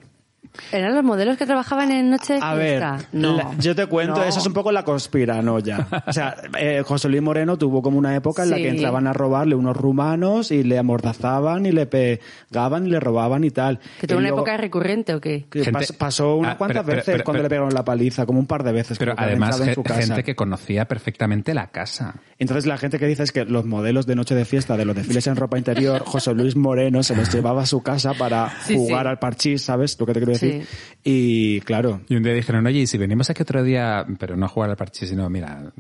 ¿Eran 0.72 0.96
los 0.96 1.04
modelos 1.04 1.38
que 1.38 1.46
trabajaban 1.46 1.92
en 1.92 2.10
Noche 2.10 2.34
de 2.34 2.40
A 2.42 2.54
ver, 2.54 2.80
Fiesta? 2.80 2.98
no. 3.14 3.38
la- 3.38 3.52
yo 3.60 3.76
te 3.76 3.86
cuento, 3.86 4.16
no. 4.18 4.24
eso 4.24 4.40
es 4.40 4.46
un 4.46 4.54
poco 4.54 4.72
la 4.72 4.84
conspiranoia. 4.84 5.88
O 6.08 6.12
sea, 6.12 6.36
eh, 6.60 6.82
José 6.86 7.08
Luis 7.08 7.22
Moreno 7.22 7.58
tuvo 7.58 7.82
como 7.82 7.98
una 7.98 8.16
época 8.16 8.44
en 8.44 8.50
la 8.50 8.56
que 8.58 8.70
entraban 8.70 9.06
a 9.08 9.14
robarle 9.14 9.56
unos 9.56 9.78
rumanos 9.78 10.52
y 10.52 10.64
le 10.64 10.78
amordazaban 10.80 11.66
y 11.66 11.72
le 11.72 11.86
pegaban 11.86 12.88
y 12.88 12.90
le 12.90 13.00
robaban 13.00 13.44
y 13.44 13.52
tal. 13.52 13.80
¿Que 14.00 14.08
tuvo 14.08 14.18
una 14.20 14.30
luego- 14.30 14.40
época 14.42 14.58
recurrente 14.58 15.14
o 15.14 15.22
qué? 15.22 15.46
que 15.50 15.64
Gente- 15.64 15.80
pas- 15.86 15.98
pasó 15.98 16.36
unas 16.36 16.56
Ah, 16.56 16.58
cuantas 16.58 16.84
pero- 16.84 16.98
veces 16.98 17.14
pero- 17.14 17.24
cuando 17.24 17.38
pero- 17.40 17.44
le 17.46 17.50
pegaron 17.50 17.74
la 17.74 17.86
paliza, 17.86 18.26
como 18.26 18.40
un 18.40 18.48
par 18.48 18.64
de 18.64 18.72
veces. 18.72 18.98
Pero 18.98 19.14
además, 19.18 19.60
en 19.62 19.76
su 19.76 19.84
casa. 19.84 20.02
gente 20.02 20.24
que 20.24 20.36
conocía 20.36 20.86
perfectamente 20.86 21.54
la 21.54 21.68
casa. 21.68 22.16
Entonces 22.40 22.66
la 22.66 22.78
gente 22.78 22.98
que 23.00 23.06
dice 23.08 23.24
es 23.24 23.32
que 23.32 23.46
los 23.46 23.66
modelos 23.66 24.06
de 24.08 24.16
noche 24.16 24.36
de 24.36 24.46
fiesta 24.46 24.78
de 24.78 24.86
los 24.86 24.96
desfiles 24.96 25.28
en 25.28 25.36
ropa 25.36 25.58
interior, 25.58 26.04
José 26.06 26.34
Luis 26.34 26.56
Moreno 26.56 27.04
se 27.04 27.16
los 27.16 27.32
llevaba 27.34 27.64
a 27.64 27.66
su 27.66 27.82
casa 27.84 28.14
para 28.14 28.52
Sí, 28.64 28.76
jugar 28.76 29.04
sí. 29.06 29.10
al 29.10 29.20
parchís, 29.20 29.62
¿sabes 29.62 29.98
lo 30.00 30.06
que 30.06 30.14
te 30.14 30.20
quiero 30.38 30.46
decir? 30.58 30.66
Sí. 30.66 30.78
Y 31.02 31.62
claro, 31.62 32.02
Y 32.10 32.16
un 32.18 32.24
día 32.24 32.34
dijeron, 32.34 32.66
oye, 32.68 32.80
y 32.80 32.88
si 32.88 32.98
venimos 32.98 33.30
aquí 33.30 33.42
otro 33.42 33.64
día, 33.64 34.06
pero 34.20 34.36
no 34.36 34.46
a 34.46 34.50
jugar 34.50 34.70
al 34.70 34.76
parchís, 34.76 35.08
sino, 35.10 35.30
mira, 35.30 35.72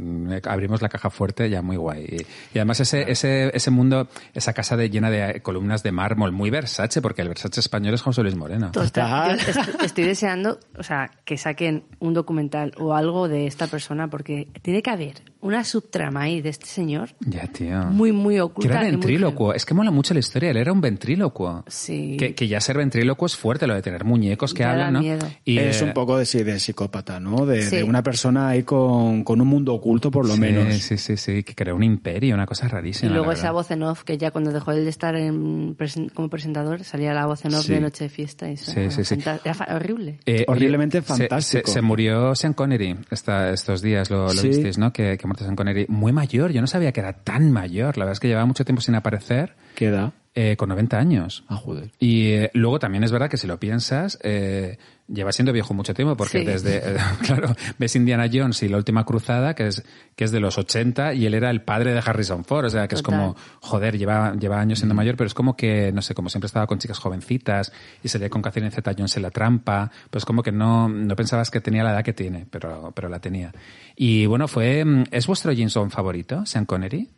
abrimos 0.46 0.82
la 0.82 0.88
caja 0.90 1.10
fuerte, 1.10 1.50
ya 1.50 1.62
muy 1.62 1.76
guay. 1.76 2.06
Y, 2.06 2.16
y 2.56 2.58
además 2.60 2.80
ese, 2.80 3.12
ese, 3.12 3.52
ese 3.54 3.70
mundo, 3.70 4.08
esa 4.34 4.54
casa 4.54 4.78
de, 4.78 4.90
llena 4.90 5.12
de 5.12 5.42
columnas 5.42 5.84
de 5.84 5.92
mármol, 5.92 6.32
muy 6.32 6.50
Versace, 6.50 7.02
porque 7.02 7.22
el 7.22 7.28
Versace 7.28 7.60
español 7.60 7.94
es 7.94 8.02
José 8.02 8.24
Luis 8.24 8.36
Moreno. 8.36 8.72
Total. 8.72 9.38
Total. 9.38 9.40
Yo 9.40 9.62
est- 9.62 9.84
estoy 9.84 10.06
deseando, 10.06 10.60
o 10.78 10.84
sea, 10.84 11.12
que 11.26 11.38
saquen 11.38 11.84
un 12.00 12.14
documental 12.14 12.72
o 12.78 12.94
algo 12.96 13.28
de 13.28 13.46
esta 13.46 13.68
persona 13.68 14.10
porque 14.10 14.48
tiene 14.62 14.82
que 14.82 14.90
haber 14.90 15.16
una 15.42 15.64
subtrama 15.64 16.24
ahí 16.24 16.42
de 16.42 16.50
este 16.50 16.66
señor 16.66 17.10
Ya, 17.22 17.48
tío. 17.48 17.84
muy, 17.86 18.12
muy 18.12 18.36
Que 18.36 18.42
oculta. 18.42 18.70
era 18.72 18.80
y 18.82 18.84
muy 18.86 18.92
ventrílocuo. 18.92 19.54
Es 19.54 19.66
que 19.66 19.74
mola 19.74 19.92
mucho 19.92 20.14
la 20.14 20.20
historia. 20.22 20.52
Él 20.52 20.58
era 20.58 20.72
un 20.74 20.82
ventrílocuo. 20.82 21.64
Sí. 21.68 22.16
Que, 22.18 22.36
que 22.36 22.48
ya 22.48 22.60
ser 22.62 22.78
ventrílocuo 22.78 23.26
es 23.26 23.36
fuerte, 23.38 23.68
lo 23.68 23.74
de 23.74 23.82
tener 23.82 24.04
muñecos 24.06 24.39
que 24.54 24.60
Ya 24.60 24.68
da 24.68 24.72
hablan, 24.74 24.94
¿no? 24.94 25.00
miedo. 25.02 25.28
Y, 25.46 25.58
es 25.60 25.82
eh, 25.82 25.86
un 25.86 25.94
poco 25.94 26.18
de, 26.18 26.26
psicópata, 26.26 27.20
¿no? 27.20 27.46
De, 27.46 27.64
Sí. 27.64 27.78
de 27.78 27.84
una 27.84 28.02
persona 28.04 28.48
ahí 28.50 28.64
con, 28.64 29.24
con 29.24 29.42
un 29.42 29.48
mundo 29.48 29.74
oculto, 29.74 30.10
por 30.12 30.26
lo 30.28 30.36
sí, 30.36 30.40
menos. 30.40 30.74
Sí, 30.76 30.98
sí, 30.98 31.18
sí. 31.18 31.44
Que 31.44 31.56
creó 31.56 31.76
un 31.76 31.84
imperio, 31.84 32.36
una 32.36 32.46
cosa 32.46 32.66
Y 32.68 32.70
rarísima. 32.70 33.12
luego 33.12 33.28
la 33.28 33.34
esa 33.34 33.52
voz 33.52 33.70
en 33.72 33.84
off, 33.84 34.04
que 34.04 34.18
ya 34.18 34.32
cuando 34.32 34.52
dejó 34.52 34.72
él 34.72 34.84
de 34.84 34.90
estar 34.90 35.16
en 35.16 35.76
como 36.14 36.30
presentador, 36.30 36.84
salía 36.84 37.14
la 37.14 37.26
voz 37.26 37.44
en 37.46 37.54
off 37.54 37.66
Sí. 37.66 37.74
de 37.74 37.82
Noche 37.82 38.06
de 38.06 38.10
Fiesta. 38.10 38.50
Y 38.50 38.54
eso 38.54 38.72
Sí, 38.72 38.80
era 38.80 38.92
sí, 38.92 39.04
sí. 39.04 39.16
Era 39.44 39.76
horrible. 39.76 40.20
Eh, 40.26 40.46
Horriblemente 40.48 41.00
se- 41.02 41.08
fantástico. 41.08 41.68
Se, 41.68 41.74
se 41.74 41.82
murió 41.82 42.36
Sean 42.36 42.54
Connery 42.54 42.96
esta- 43.12 43.52
estos 43.52 43.82
días, 43.82 44.10
lo, 44.10 44.24
lo 44.24 44.30
Sí. 44.30 44.48
visteis, 44.50 44.78
¿no? 44.78 44.94
Que, 44.94 45.18
que 45.18 45.28
muerto 45.28 45.44
Sean 45.44 45.56
Connery. 45.56 45.86
Muy 45.90 46.12
mayor, 46.12 46.52
yo 46.52 46.62
no 46.62 46.68
sabía 46.68 46.92
que 46.92 47.00
era 47.02 47.14
tan 47.14 47.52
mayor. 47.52 47.98
La 47.98 48.06
verdad 48.06 48.14
es 48.14 48.20
que 48.20 48.28
llevaba 48.28 48.46
mucho 48.46 48.66
tiempo 48.66 48.82
sin 48.82 48.96
aparecer, 48.96 49.56
¿Qué 49.76 49.86
edad? 49.88 50.12
Eh, 50.42 50.56
con 50.56 50.70
90 50.70 50.98
años. 50.98 51.44
Ah, 51.50 51.58
joder. 51.58 51.92
Y 52.00 52.28
eh, 52.28 52.52
luego 52.54 52.80
también 52.80 53.04
es 53.04 53.12
verdad 53.12 53.30
que 53.30 53.36
si 53.36 53.46
lo 53.46 53.60
piensas, 53.60 54.18
eh, 54.24 54.78
lleva 55.08 55.32
siendo 55.34 55.52
viejo 55.52 55.74
mucho 55.74 55.94
tiempo, 55.94 56.16
porque 56.16 56.40
Sí. 56.40 56.46
desde, 56.46 56.78
eh, 56.78 56.98
claro, 57.26 57.54
ves 57.78 57.96
Indiana 57.98 58.30
Jones 58.32 58.64
y 58.64 58.70
la 58.70 58.78
última 58.78 59.04
cruzada, 59.06 59.54
que 59.54 59.68
es, 59.68 59.84
que 60.16 60.24
es 60.24 60.32
de 60.32 60.40
los 60.40 60.58
80, 60.58 61.14
y 61.16 61.26
él 61.26 61.34
era 61.34 61.50
el 61.50 61.62
padre 61.62 61.94
de 61.94 62.00
Harrison 62.06 62.46
Ford, 62.46 62.66
o 62.66 62.70
sea, 62.70 62.88
que 62.88 62.96
es 62.96 63.04
Total. 63.04 63.20
como, 63.20 63.36
joder, 63.60 63.98
lleva, 63.98 64.34
lleva 64.36 64.62
años 64.62 64.80
siendo 64.80 64.96
mayor, 64.96 65.18
pero 65.18 65.28
es 65.28 65.34
como 65.34 65.58
que, 65.58 65.92
no 65.92 66.02
sé, 66.02 66.14
como 66.14 66.30
siempre 66.30 66.46
estaba 66.46 66.68
con 66.68 66.80
chicas 66.80 67.00
jovencitas 67.00 67.74
y 68.02 68.08
salía 68.08 68.30
con 68.30 68.42
Catherine 68.42 68.72
Zeta 68.72 68.94
Jones 68.98 69.18
en 69.18 69.24
la 69.24 69.32
trampa, 69.32 69.92
pues 70.10 70.24
como 70.24 70.42
que 70.42 70.52
no, 70.54 70.88
no 70.88 71.16
pensabas 71.18 71.52
que 71.52 71.60
tenía 71.60 71.84
la 71.84 71.92
edad 71.92 72.04
que 72.04 72.14
tiene, 72.14 72.46
pero, 72.50 72.94
pero 72.96 73.10
la 73.10 73.20
tenía. 73.20 73.52
Y 73.96 74.26
bueno, 74.26 74.48
fue, 74.48 74.86
mm, 74.86 75.04
¿es 75.12 75.28
vuestro 75.28 75.52
James 75.54 75.74
Bond 75.74 75.92
favorito, 75.92 76.46
Sean 76.46 76.66
Connery? 76.66 77.10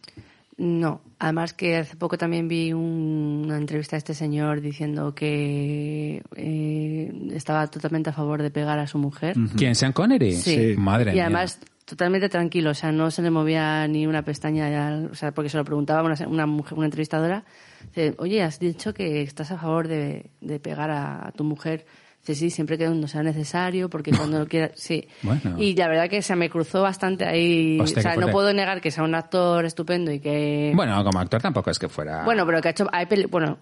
No, 0.58 1.02
además 1.18 1.54
que 1.54 1.78
hace 1.78 1.96
poco 1.96 2.18
también 2.18 2.48
vi 2.48 2.72
un- 2.74 3.44
una 3.46 3.58
entrevista 3.58 3.96
a 3.96 4.00
este 4.00 4.14
señor 4.14 4.62
diciendo 4.62 5.16
que 5.16 6.22
eh, 6.36 7.12
estaba 7.34 7.68
totalmente 7.68 8.10
a 8.10 8.14
favor 8.14 8.42
de 8.42 8.52
pegar 8.52 8.78
a 8.80 8.86
su 8.88 8.98
mujer. 8.98 9.36
¿Quién, 9.56 9.74
Sean 9.76 9.94
Connery? 9.94 10.34
Sí. 10.34 10.76
Madre 10.78 11.12
y 11.12 11.16
mía. 11.16 11.26
además 11.26 11.60
totalmente 11.86 12.30
tranquilo, 12.30 12.70
o 12.70 12.74
sea, 12.74 12.92
no 12.92 13.12
se 13.12 13.22
le 13.22 13.32
movía 13.32 13.86
ni 13.88 14.08
una 14.08 14.24
pestaña, 14.24 14.70
ya, 14.70 15.10
o 15.12 15.16
sea, 15.16 15.34
porque 15.34 15.50
se 15.50 15.58
lo 15.58 15.66
preguntaba 15.66 16.04
una, 16.04 16.16
una 16.28 16.46
mujer, 16.46 16.78
una 16.78 16.86
entrevistadora, 16.88 17.44
dice, 17.88 18.14
oye, 18.18 18.44
has 18.44 18.60
dicho 18.60 18.94
que 18.94 19.22
estás 19.24 19.52
a 19.52 19.58
favor 19.58 19.88
de, 19.88 20.30
de 20.40 20.60
pegar 20.60 20.90
a, 20.92 21.28
a 21.28 21.32
tu 21.32 21.44
mujer. 21.44 21.86
Dice, 22.22 22.36
sí, 22.36 22.50
siempre 22.52 22.78
que 22.78 22.88
no 22.88 23.08
sea 23.08 23.24
necesario, 23.24 23.90
porque 23.90 24.12
cuando 24.12 24.38
lo 24.38 24.48
quiera, 24.48 24.70
sí. 24.76 25.08
Bueno. 25.24 25.56
Y 25.58 25.76
la 25.76 25.88
verdad 25.88 26.08
que 26.08 26.22
se 26.22 26.36
me 26.36 26.52
cruzó 26.52 26.84
bastante 26.84 27.26
ahí, 27.26 27.80
Hostia, 27.80 28.00
o 28.00 28.02
sea, 28.04 28.16
no 28.16 28.28
puedo 28.32 28.54
negar 28.54 28.80
que 28.80 28.92
sea 28.92 29.04
un 29.04 29.16
actor 29.16 29.66
estupendo 29.66 30.12
y 30.12 30.20
que... 30.20 30.72
Bueno, 30.76 31.04
como 31.04 31.20
actor 31.20 31.42
tampoco 31.42 31.72
es 31.72 31.80
que 31.80 31.90
fuera... 31.90 32.24
Bueno, 32.24 32.46
pero 32.46 32.62
que 32.62 32.68
ha 32.68 32.72
hecho, 32.72 32.88
hay 32.92 33.08
peli- 33.08 33.26
bueno, 33.26 33.58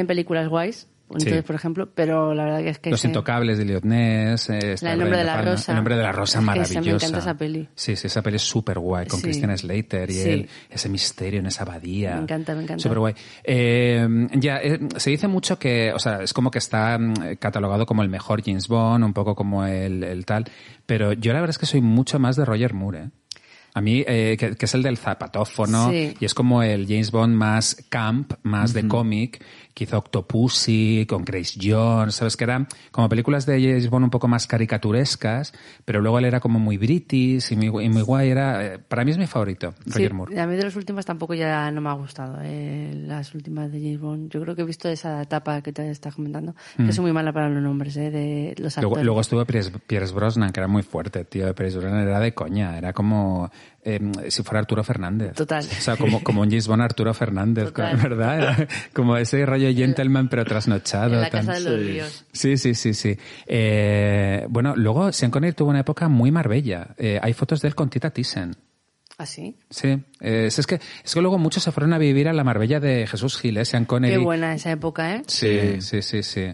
en 0.00 0.06
películas 0.08 0.48
guays, 0.48 0.88
entonces, 1.12 1.34
Sí. 1.38 1.42
por 1.42 1.56
ejemplo, 1.56 1.88
pero 1.94 2.34
la 2.34 2.44
verdad 2.44 2.58
que 2.60 2.68
es 2.70 2.78
que... 2.78 2.90
Los 2.90 3.04
Intocables 3.04 3.58
de 3.58 3.64
eh, 3.64 4.76
La 4.80 4.92
El 4.92 4.98
nombre 4.98 5.18
de 5.18 5.24
la 5.24 5.34
Palma. 5.36 5.50
rosa. 5.52 5.72
El 5.72 5.76
nombre 5.76 5.96
de 5.96 6.02
la 6.02 6.12
rosa, 6.12 6.22
Es 6.22 6.32
que 6.32 6.38
esa- 6.38 6.40
me 6.40 6.46
maravillosa. 6.80 7.06
encanta 7.06 7.18
esa 7.18 7.34
peli. 7.38 7.68
Sí, 7.74 7.96
sí, 7.96 8.06
esa 8.06 8.22
peli 8.22 8.36
es 8.36 8.42
súper 8.42 8.78
guay, 8.78 9.06
con 9.06 9.18
Sí. 9.20 9.24
Christian 9.24 9.56
Slater 9.56 10.10
y 10.10 10.14
Sí. 10.14 10.28
él, 10.30 10.48
ese 10.70 10.88
misterio 10.88 11.40
en 11.40 11.46
esa 11.46 11.62
abadía. 11.62 12.16
Me 12.16 12.22
encanta, 12.22 12.54
me 12.54 12.62
encanta. 12.62 12.82
Súper 12.82 12.98
guay. 12.98 13.14
Eh, 13.44 14.08
ya, 14.34 14.58
eh, 14.58 14.78
se 14.96 15.10
dice 15.10 15.28
mucho 15.28 15.58
que, 15.58 15.92
o 15.92 15.98
sea, 15.98 16.22
es 16.22 16.32
como 16.32 16.50
que 16.50 16.58
está 16.58 16.98
mm, 16.98 17.36
catalogado 17.38 17.86
como 17.86 18.02
el 18.02 18.08
mejor 18.08 18.42
James 18.44 18.68
Bond, 18.68 19.04
un 19.04 19.12
poco 19.12 19.34
como 19.34 19.64
el, 19.66 20.02
el 20.04 20.24
tal, 20.26 20.44
pero 20.86 21.12
yo 21.12 21.32
la 21.32 21.40
verdad 21.40 21.50
es 21.50 21.58
que 21.58 21.66
soy 21.66 21.80
mucho 21.80 22.18
más 22.18 22.36
de 22.36 22.44
Roger 22.44 22.74
Moore, 22.74 22.98
¿eh? 23.04 23.10
A 23.74 23.80
mí, 23.80 24.04
eh, 24.06 24.36
que, 24.38 24.54
que 24.54 24.66
es 24.66 24.74
el 24.74 24.82
del 24.82 24.98
zapatófono, 24.98 25.88
Sí. 25.90 26.14
y 26.20 26.24
es 26.26 26.34
como 26.34 26.62
el 26.62 26.86
James 26.86 27.10
Bond 27.10 27.34
más 27.34 27.74
camp, 27.88 28.34
más 28.42 28.74
de 28.74 28.86
cómic, 28.86 29.42
que 29.74 29.84
hizo 29.84 29.96
Octopussy, 29.98 31.06
con 31.08 31.24
Grace 31.24 31.58
Jones, 31.62 32.14
¿sabes? 32.16 32.36
Que 32.36 32.44
eran 32.44 32.66
como 32.90 33.08
películas 33.08 33.46
de 33.46 33.60
James 33.60 33.88
Bond 33.88 34.04
un 34.04 34.10
poco 34.10 34.28
más 34.28 34.46
caricaturescas, 34.46 35.52
pero 35.84 36.00
luego 36.00 36.18
él 36.18 36.24
era 36.26 36.40
como 36.40 36.58
muy 36.58 36.76
british 36.78 37.52
y 37.52 37.56
muy, 37.56 37.84
y 37.84 37.88
muy 37.88 38.02
guay. 38.02 38.30
Era, 38.30 38.64
eh, 38.74 38.78
para 38.78 39.04
mí 39.04 39.10
es 39.12 39.18
mi 39.18 39.26
favorito, 39.26 39.74
Sí, 39.84 39.90
Roger 39.92 40.14
Moore. 40.14 40.40
a 40.40 40.46
mí 40.46 40.56
de 40.56 40.64
las 40.64 40.76
últimas 40.76 41.06
tampoco 41.06 41.34
ya 41.34 41.70
no 41.70 41.80
me 41.80 41.88
ha 41.90 41.94
gustado. 41.94 42.38
eh, 42.42 42.92
las 43.06 43.34
últimas 43.34 43.70
de 43.72 43.78
James 43.80 44.00
Bond. 44.00 44.30
Yo 44.30 44.40
creo 44.42 44.54
que 44.54 44.62
he 44.62 44.64
visto 44.64 44.88
esa 44.88 45.22
etapa 45.22 45.60
que 45.62 45.72
te 45.72 45.90
estás 45.90 46.14
comentando. 46.14 46.54
Que 46.76 46.92
soy 46.92 47.02
muy 47.02 47.12
mala 47.12 47.32
para 47.32 47.48
los 47.48 47.62
nombres 47.62 47.96
eh, 47.96 48.10
de 48.10 48.54
los 48.58 48.76
actores. 48.76 48.82
Luego, 48.96 49.04
luego 49.04 49.20
estuvo 49.20 49.44
Pierce, 49.44 49.70
Pierce 49.86 50.14
Brosnan, 50.14 50.52
que 50.52 50.60
era 50.60 50.68
muy 50.68 50.82
fuerte, 50.82 51.24
tío. 51.24 51.54
Pierce 51.54 51.78
Brosnan 51.78 52.02
era 52.06 52.20
de 52.20 52.34
coña, 52.34 52.76
era 52.78 52.92
como 52.92 53.50
eh, 53.84 54.00
si 54.28 54.42
fuera 54.42 54.60
Arturo 54.60 54.84
Fernández. 54.84 55.34
Total. 55.34 55.64
O 55.64 55.80
sea, 55.80 55.96
como, 55.96 56.22
como 56.22 56.40
un 56.42 56.48
James 56.48 56.68
Bond 56.68 56.82
Arturo 56.82 57.12
Fernández, 57.14 57.66
Total. 57.66 57.96
¿verdad? 57.96 58.38
Era 58.38 58.68
como 58.94 59.16
ese 59.16 59.44
rollo 59.44 59.72
gentleman, 59.74 60.28
pero 60.28 60.44
trasnochado. 60.44 61.14
en 61.14 61.20
la 61.20 61.30
tan- 61.30 61.46
casa 61.46 61.58
de 61.58 61.70
los 61.78 61.86
ríos. 61.86 62.24
Sí, 62.32 62.56
sí, 62.56 62.74
sí, 62.74 62.94
sí. 62.94 63.16
Eh, 63.46 64.46
bueno, 64.48 64.74
luego 64.76 65.10
Sean 65.12 65.30
Connery 65.30 65.52
tuvo 65.54 65.70
una 65.70 65.80
época 65.80 66.08
muy 66.08 66.30
Marbella. 66.30 66.94
Eh, 66.96 67.18
hay 67.22 67.32
fotos 67.32 67.60
de 67.62 67.68
él 67.68 67.74
con 67.74 67.90
Tita 67.90 68.10
Thyssen. 68.10 68.54
¿Ah, 69.18 69.26
sí? 69.26 69.56
Sí, 69.70 69.88
eh, 70.20 70.46
es, 70.46 70.58
es 70.58 70.66
que, 70.66 70.76
es 71.04 71.14
que 71.14 71.20
luego 71.20 71.38
muchos 71.38 71.62
se 71.62 71.70
fueron 71.70 71.92
a 71.92 71.98
vivir 71.98 72.28
a 72.28 72.32
la 72.32 72.44
Marbella 72.44 72.80
de 72.80 73.06
Jesús 73.06 73.38
Gil, 73.38 73.56
¿eh? 73.58 73.64
Sean 73.64 73.84
Connery. 73.84 74.14
Qué 74.14 74.18
buena 74.18 74.54
esa 74.54 74.70
época, 74.72 75.14
¿eh? 75.16 75.22
Sí, 75.26 75.80
sí, 75.80 76.02
sí, 76.02 76.22
sí. 76.22 76.46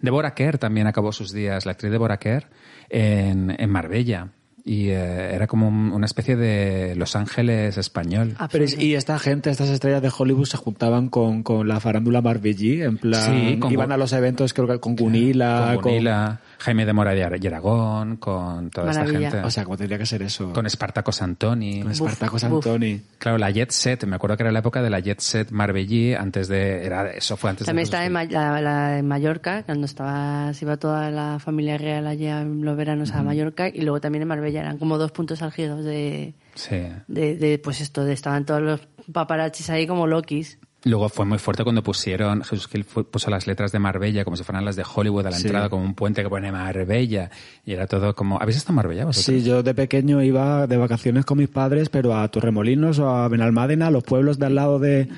Deborah 0.00 0.34
Kerr 0.34 0.58
también 0.58 0.86
acabó 0.86 1.12
sus 1.12 1.32
días, 1.32 1.66
la 1.66 1.72
actriz 1.72 1.92
Deborah 1.92 2.18
Kerr, 2.18 2.48
en, 2.88 3.54
en 3.58 3.70
Marbella. 3.70 4.32
Y 4.68 4.88
eh, 4.88 5.32
era 5.32 5.46
como 5.46 5.68
un- 5.68 5.92
una 5.92 6.06
especie 6.06 6.34
de 6.34 6.96
Los 6.96 7.14
Ángeles 7.14 7.78
español. 7.78 8.30
Pero 8.30 8.42
Absolutamente. 8.64 8.84
y 8.84 8.94
esta 8.96 9.16
gente, 9.20 9.48
estas 9.50 9.68
estrellas 9.70 10.02
de 10.02 10.10
Hollywood 10.16 10.46
se 10.46 10.56
juntaban 10.56 11.08
con, 11.08 11.44
con 11.44 11.68
la 11.68 11.78
farándula 11.78 12.20
Marbellí, 12.20 12.82
en 12.82 12.98
plan, 12.98 13.22
Sí, 13.22 13.58
con 13.60 13.72
iban 13.72 13.92
a 13.92 13.96
los 13.96 14.12
eventos 14.12 14.52
creo 14.52 14.66
que 14.66 14.80
con 14.80 14.96
Gunila, 14.96 15.70
con 15.80 15.92
Gunila, 15.92 16.40
Jaime 16.58 16.86
de 16.86 16.92
Mora 16.92 17.12
de 17.12 17.38
y 17.40 17.46
Aragón, 17.46 18.16
con 18.16 18.70
toda 18.70 18.86
Maravilla. 18.86 19.18
esta 19.18 19.30
gente. 19.30 19.46
o 19.46 19.50
sea, 19.50 19.64
como 19.64 19.76
tendría 19.76 19.98
que 19.98 20.06
ser 20.06 20.22
eso. 20.22 20.52
con 20.52 20.66
Espartaco 20.66 21.12
Santoni. 21.12 21.82
Con 21.82 21.92
Espartaco 21.92 22.38
Santoni. 22.38 23.00
Claro, 23.18 23.38
la 23.38 23.50
Jet 23.50 23.70
Set, 23.70 24.04
me 24.06 24.16
acuerdo 24.16 24.36
que 24.36 24.42
era 24.44 24.52
la 24.52 24.60
época 24.60 24.82
de 24.82 24.90
la 24.90 25.00
Jet 25.00 25.20
Set 25.20 25.50
Marbellí, 25.50 26.14
antes 26.14 26.48
de, 26.48 26.84
era, 26.84 27.10
eso 27.10 27.36
fue 27.36 27.50
antes 27.50 27.66
También 27.66 27.84
de 27.84 27.90
está 27.96 28.04
en, 28.06 28.12
Ma- 28.12 28.24
la, 28.24 28.60
la 28.60 28.88
de 28.90 29.02
Mallorca, 29.02 29.62
cuando 29.64 29.84
estaba, 29.86 30.52
se 30.54 30.64
iba 30.64 30.76
toda 30.76 31.10
la 31.10 31.38
familia 31.38 31.78
real 31.78 32.06
allá 32.06 32.40
en 32.40 32.64
los 32.64 32.76
veranos 32.76 33.12
a 33.12 33.22
Mallorca, 33.22 33.68
y 33.68 33.82
luego 33.82 34.00
también 34.00 34.22
en 34.22 34.28
Marbella. 34.28 34.60
Eran 34.60 34.78
como 34.78 34.98
dos 34.98 35.12
puntos 35.12 35.42
álgidos 35.42 35.84
de, 35.84 36.34
Sí. 36.54 36.76
de, 37.06 37.36
de, 37.36 37.58
pues 37.58 37.80
esto, 37.80 38.04
de 38.04 38.12
estaban 38.14 38.44
todos 38.46 38.62
los 38.62 38.80
paparazzis 39.12 39.68
ahí 39.70 39.86
como 39.86 40.06
lokis. 40.06 40.58
Luego 40.86 41.08
fue 41.08 41.24
muy 41.26 41.38
fuerte 41.38 41.64
cuando 41.64 41.82
pusieron, 41.82 42.44
Jesús 42.44 42.68
Gil 42.68 42.84
puso 42.84 43.28
las 43.28 43.48
letras 43.48 43.72
de 43.72 43.80
Marbella 43.80 44.24
como 44.24 44.36
si 44.36 44.44
fueran 44.44 44.64
las 44.64 44.76
de 44.76 44.84
Hollywood 44.84 45.26
a 45.26 45.30
la 45.30 45.36
Sí. 45.36 45.48
entrada, 45.48 45.68
como 45.68 45.82
un 45.84 45.94
puente 45.94 46.22
que 46.22 46.28
pone 46.28 46.52
Marbella. 46.52 47.28
Y 47.64 47.72
era 47.72 47.88
todo 47.88 48.14
como, 48.14 48.40
¿habéis 48.40 48.58
estado 48.58 48.72
en 48.72 48.76
Marbella 48.76 49.04
vosotros? 49.04 49.24
Sí, 49.42 49.44
yo 49.44 49.64
de 49.64 49.74
pequeño 49.74 50.22
iba 50.22 50.68
de 50.68 50.76
vacaciones 50.76 51.24
con 51.24 51.38
mis 51.38 51.48
padres, 51.48 51.88
pero 51.88 52.16
a 52.16 52.28
Torremolinos 52.28 53.00
o 53.00 53.08
a 53.10 53.26
Benalmádena, 53.26 53.90
los 53.90 54.04
pueblos 54.04 54.38
de 54.38 54.46
al 54.46 54.54
lado 54.54 54.78
de... 54.78 55.08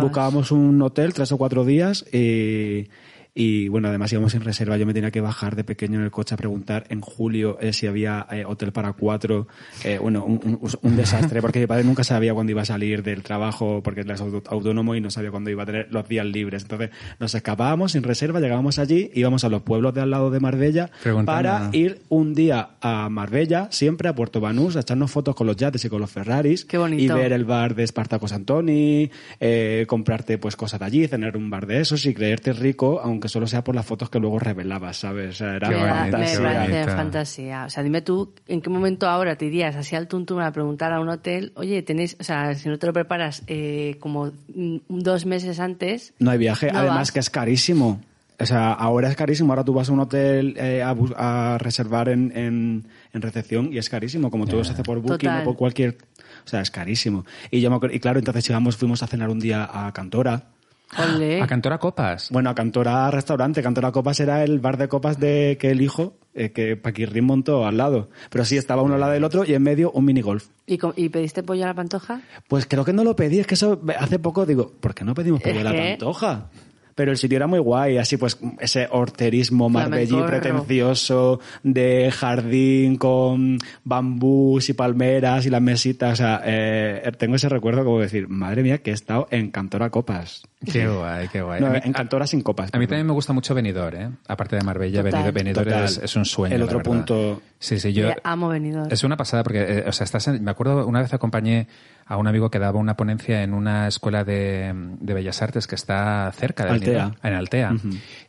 Buscábamos 0.00 0.50
un 0.50 0.82
hotel 0.82 1.14
tres 1.14 1.30
o 1.30 1.38
cuatro 1.38 1.64
días 1.64 2.04
y, 2.12 2.88
Y 3.34 3.68
bueno, 3.68 3.88
además 3.88 4.12
íbamos 4.12 4.32
sin 4.32 4.42
reserva. 4.42 4.76
Yo 4.76 4.84
me 4.84 4.92
tenía 4.92 5.10
que 5.10 5.20
bajar 5.22 5.56
de 5.56 5.64
pequeño 5.64 5.98
en 5.98 6.04
el 6.04 6.10
coche 6.10 6.34
a 6.34 6.36
preguntar 6.36 6.84
en 6.90 7.00
julio 7.00 7.56
eh, 7.60 7.72
si 7.72 7.86
había 7.86 8.26
eh, 8.30 8.44
hotel 8.44 8.72
para 8.72 8.92
cuatro. 8.92 9.48
Eh, 9.84 9.98
bueno, 9.98 10.24
un, 10.24 10.58
un- 10.60 10.70
un 10.82 10.96
desastre, 10.96 11.40
porque 11.40 11.60
mi 11.60 11.66
padre 11.66 11.84
nunca 11.84 12.04
sabía 12.04 12.34
cuándo 12.34 12.50
iba 12.52 12.62
a 12.62 12.66
salir 12.66 13.02
del 13.02 13.22
trabajo, 13.22 13.80
porque 13.82 14.02
auto- 14.02 14.42
autónomo 14.50 14.94
y 14.94 15.00
no 15.00 15.10
sabía 15.10 15.30
cuándo 15.30 15.48
iba 15.50 15.62
a 15.62 15.66
tener 15.66 15.88
los 15.90 16.06
días 16.08 16.26
libres. 16.26 16.62
Entonces 16.64 16.90
nos 17.18 17.34
escapábamos 17.34 17.92
sin 17.92 18.02
reserva, 18.02 18.38
llegábamos 18.40 18.78
allí, 18.78 19.10
íbamos 19.14 19.44
a 19.44 19.48
los 19.48 19.62
pueblos 19.62 19.94
de 19.94 20.02
al 20.02 20.10
lado 20.10 20.30
de 20.30 20.38
Marbella 20.40 20.90
para 21.24 21.70
ir 21.72 22.02
un 22.10 22.34
día 22.34 22.70
a 22.82 23.08
Marbella, 23.08 23.68
siempre 23.70 24.08
a 24.10 24.14
Puerto 24.14 24.40
Banús, 24.40 24.76
a 24.76 24.80
echarnos 24.80 25.10
fotos 25.10 25.34
con 25.34 25.46
los 25.46 25.56
yates 25.56 25.82
y 25.84 25.88
con 25.88 26.00
los 26.02 26.10
Ferraris. 26.10 26.66
Qué 26.66 26.76
bonito. 26.76 27.02
Y 27.02 27.08
ver 27.22 27.32
el 27.32 27.44
bar 27.46 27.74
de 27.74 27.84
Espartacos 27.84 28.32
Antoni, 28.32 29.10
eh, 29.40 29.86
comprarte 29.88 30.36
pues 30.36 30.54
cosas 30.56 30.80
de 30.80 30.86
allí, 30.86 31.08
tener 31.08 31.36
un 31.36 31.48
bar 31.48 31.66
de 31.66 31.80
esos 31.80 32.04
y 32.04 32.12
creerte 32.12 32.52
rico, 32.52 33.00
aunque 33.02 33.21
solo 33.28 33.46
sea 33.46 33.62
por 33.64 33.74
las 33.74 33.84
fotos 33.86 34.10
que 34.10 34.18
luego 34.18 34.38
revelabas, 34.38 34.96
¿sabes? 34.98 35.30
O 35.30 35.32
sea, 35.38 35.56
era 35.56 35.68
me 35.68 36.10
parece 36.10 36.38
bonito. 36.40 36.96
fantasía. 36.96 37.64
O 37.66 37.70
sea, 37.70 37.82
dime 37.82 38.02
tú, 38.02 38.34
¿en 38.48 38.60
qué 38.60 38.70
momento 38.70 39.08
ahora 39.08 39.36
te 39.36 39.46
irías 39.46 39.76
así 39.76 39.96
al 39.96 40.08
tuntum 40.08 40.40
a 40.40 40.52
preguntar 40.52 40.92
a 40.92 41.00
un 41.00 41.08
hotel, 41.08 41.52
oye, 41.56 41.82
tenéis, 41.82 42.16
o 42.20 42.24
sea, 42.24 42.54
si 42.54 42.68
no 42.68 42.78
te 42.78 42.86
lo 42.86 42.92
preparas 42.92 43.42
eh, 43.46 43.96
como 44.00 44.32
mm, 44.54 44.76
dos 44.88 45.26
meses 45.26 45.60
antes, 45.60 46.14
No 46.18 46.30
hay 46.30 46.38
viaje, 46.38 46.70
No 46.72 46.78
además 46.78 46.98
vas. 46.98 47.12
que 47.12 47.20
es 47.20 47.30
carísimo. 47.30 48.00
O 48.40 48.46
sea, 48.46 48.72
ahora 48.72 49.08
es 49.08 49.14
carísimo. 49.14 49.52
Ahora 49.52 49.62
tú 49.62 49.72
vas 49.72 49.88
a 49.88 49.92
un 49.92 50.00
hotel 50.00 50.54
eh, 50.56 50.82
a, 50.82 51.58
reservar 51.58 52.08
en, 52.08 52.32
en, 52.36 52.86
en 53.12 53.22
recepción 53.22 53.72
y 53.72 53.78
es 53.78 53.88
carísimo, 53.88 54.32
como 54.32 54.46
todo 54.46 54.64
se 54.64 54.72
hace 54.72 54.82
por 54.82 54.98
Booking 54.98 55.28
Total. 55.28 55.42
o 55.42 55.44
por 55.44 55.56
cualquier... 55.56 55.96
O 56.44 56.48
sea, 56.48 56.60
es 56.60 56.72
carísimo. 56.72 57.24
Y 57.52 57.60
yo 57.60 57.70
me 57.70 57.76
acuerdo- 57.76 57.94
y 57.94 58.00
claro, 58.00 58.18
entonces 58.18 58.48
íbamos, 58.50 58.76
fuimos 58.76 59.00
a 59.04 59.06
cenar 59.06 59.28
un 59.30 59.38
día 59.38 59.68
a 59.72 59.92
Cantora. 59.92 60.48
A 60.94 61.46
Cantora 61.46 61.78
Copas. 61.78 62.28
Bueno, 62.30 62.50
a 62.50 62.54
Cantora 62.54 63.10
Restaurante. 63.10 63.62
Cantora 63.62 63.92
Copas 63.92 64.20
era 64.20 64.44
el 64.44 64.60
bar 64.60 64.76
de 64.76 64.88
copas 64.88 65.18
de 65.18 65.56
que 65.58 65.70
el 65.70 65.80
hijo, 65.80 66.18
eh, 66.34 66.52
que 66.52 66.76
Paquirrín 66.76 67.24
montó 67.24 67.66
al 67.66 67.78
lado. 67.78 68.10
Pero 68.30 68.44
sí, 68.44 68.56
estaba 68.56 68.82
uno 68.82 68.94
al 68.94 69.00
lado 69.00 69.12
del 69.12 69.24
otro 69.24 69.44
y 69.44 69.54
en 69.54 69.62
medio 69.62 69.90
un 69.92 70.04
minigolf. 70.04 70.48
¿Y, 70.66 70.78
¿y 70.96 71.08
pediste 71.08 71.42
pollo 71.42 71.64
a 71.64 71.68
la 71.68 71.74
pantoja? 71.74 72.20
Pues 72.48 72.66
creo 72.66 72.84
que 72.84 72.92
no 72.92 73.04
lo 73.04 73.16
pedí, 73.16 73.38
es 73.38 73.46
que 73.46 73.54
eso 73.54 73.80
hace 73.98 74.18
poco 74.18 74.44
digo, 74.44 74.72
¿por 74.80 74.94
qué 74.94 75.04
no 75.04 75.14
pedimos 75.14 75.40
pollo 75.40 75.60
a 75.60 75.64
la 75.64 75.72
pantoja? 75.76 76.50
Pero 76.94 77.10
el 77.10 77.16
sitio 77.16 77.36
era 77.36 77.46
muy 77.46 77.58
guay, 77.58 77.98
así 77.98 78.16
pues 78.16 78.38
ese 78.60 78.88
horterismo 78.90 79.68
marbellí 79.68 80.16
pretencioso 80.26 81.40
de 81.62 82.10
jardín 82.10 82.96
con 82.96 83.58
bambús 83.84 84.68
y 84.68 84.72
palmeras 84.74 85.46
y 85.46 85.50
las 85.50 85.62
mesitas. 85.62 86.12
O 86.14 86.16
sea, 86.16 86.40
eh, 86.44 87.10
tengo 87.18 87.36
ese 87.36 87.48
recuerdo 87.48 87.84
como 87.84 88.00
decir, 88.00 88.28
madre 88.28 88.62
mía, 88.62 88.78
que 88.78 88.90
he 88.90 88.94
estado 88.94 89.26
en 89.30 89.50
Cantora 89.50 89.90
Copas. 89.90 90.42
Qué 90.70 90.86
guay, 90.86 91.28
qué 91.28 91.42
guay. 91.42 91.60
No, 91.60 91.70
mí- 91.70 91.78
en 91.82 91.92
Cantora 91.92 92.26
sin 92.26 92.40
copas. 92.42 92.70
A 92.72 92.78
mí 92.78 92.86
también 92.86 93.06
me 93.06 93.12
gusta 93.12 93.32
mucho 93.32 93.52
Benidorm, 93.54 93.96
¿eh? 94.00 94.10
Aparte 94.28 94.56
de 94.56 94.62
Marbella, 94.62 95.02
Total. 95.02 95.32
Benidorm, 95.32 95.64
Total. 95.64 95.84
es, 95.84 95.98
es 95.98 96.14
un 96.16 96.24
sueño. 96.24 96.54
El 96.54 96.62
otro 96.62 96.80
punto- 96.82 97.42
Sí, 97.58 97.78
sí, 97.80 97.92
yo... 97.92 98.08
Eh, 98.10 98.16
amo 98.24 98.48
Benidorm. 98.48 98.88
Es 98.90 99.02
una 99.04 99.16
pasada 99.16 99.42
porque, 99.42 99.60
eh, 99.60 99.84
o 99.86 99.92
sea, 99.92 100.04
estás 100.04 100.28
en- 100.28 100.42
me 100.44 100.50
acuerdo 100.50 100.86
una 100.86 101.00
vez 101.02 101.12
acompañé 101.14 101.66
a 102.06 102.16
un 102.16 102.26
amigo 102.26 102.50
que 102.50 102.58
daba 102.58 102.78
una 102.78 102.96
ponencia 102.96 103.42
en 103.42 103.54
una 103.54 103.88
escuela 103.88 104.24
de, 104.24 104.72
de 105.00 105.14
Bellas 105.14 105.40
Artes 105.42 105.66
que 105.66 105.74
está 105.74 106.30
cerca 106.32 106.64
de 106.64 106.70
Altea. 106.70 106.92
Benidorm, 106.92 107.16
en 107.22 107.34
Altea. 107.34 107.72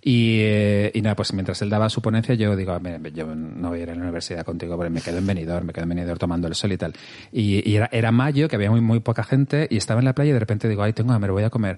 y, 0.01 0.37
eh, 0.41 0.91
y 0.93 1.01
nada, 1.01 1.15
pues 1.15 1.33
mientras 1.33 1.61
él 1.61 1.69
daba 1.69 1.89
su 1.89 2.01
ponencia 2.01 2.35
yo 2.35 2.55
digo, 2.55 2.79
"Me- 2.79 2.99
yo 3.11 3.33
no 3.35 3.69
voy 3.69 3.79
a 3.79 3.83
ir 3.83 3.89
a 3.91 3.95
la 3.95 4.01
universidad 4.01 4.45
contigo 4.45 4.75
porque 4.75 4.89
me 4.89 5.01
quedo 5.01 5.17
en 5.17 5.27
Benidorm, 5.27 5.65
me 5.67 5.73
quedo 5.73 5.83
en 5.83 5.89
Benidorm 5.89 6.17
tomando 6.19 6.47
el 6.47 6.55
sol 6.55 6.71
y 6.71 6.77
tal. 6.77 6.93
Y, 7.31 7.67
y 7.69 7.75
era, 7.75 7.89
era 7.91 8.11
mayo, 8.11 8.47
que 8.47 8.55
había 8.55 8.69
muy, 8.71 8.81
muy 8.81 8.99
poca 8.99 9.23
gente 9.23 9.67
y 9.69 9.77
estaba 9.77 9.99
en 9.99 10.05
la 10.05 10.13
playa 10.13 10.31
y 10.31 10.33
de 10.33 10.39
repente 10.39 10.67
digo, 10.69 10.83
ay, 10.83 10.93
tengo 10.93 11.13
hambre, 11.13 11.31
voy 11.31 11.43
a 11.43 11.49
comer. 11.49 11.77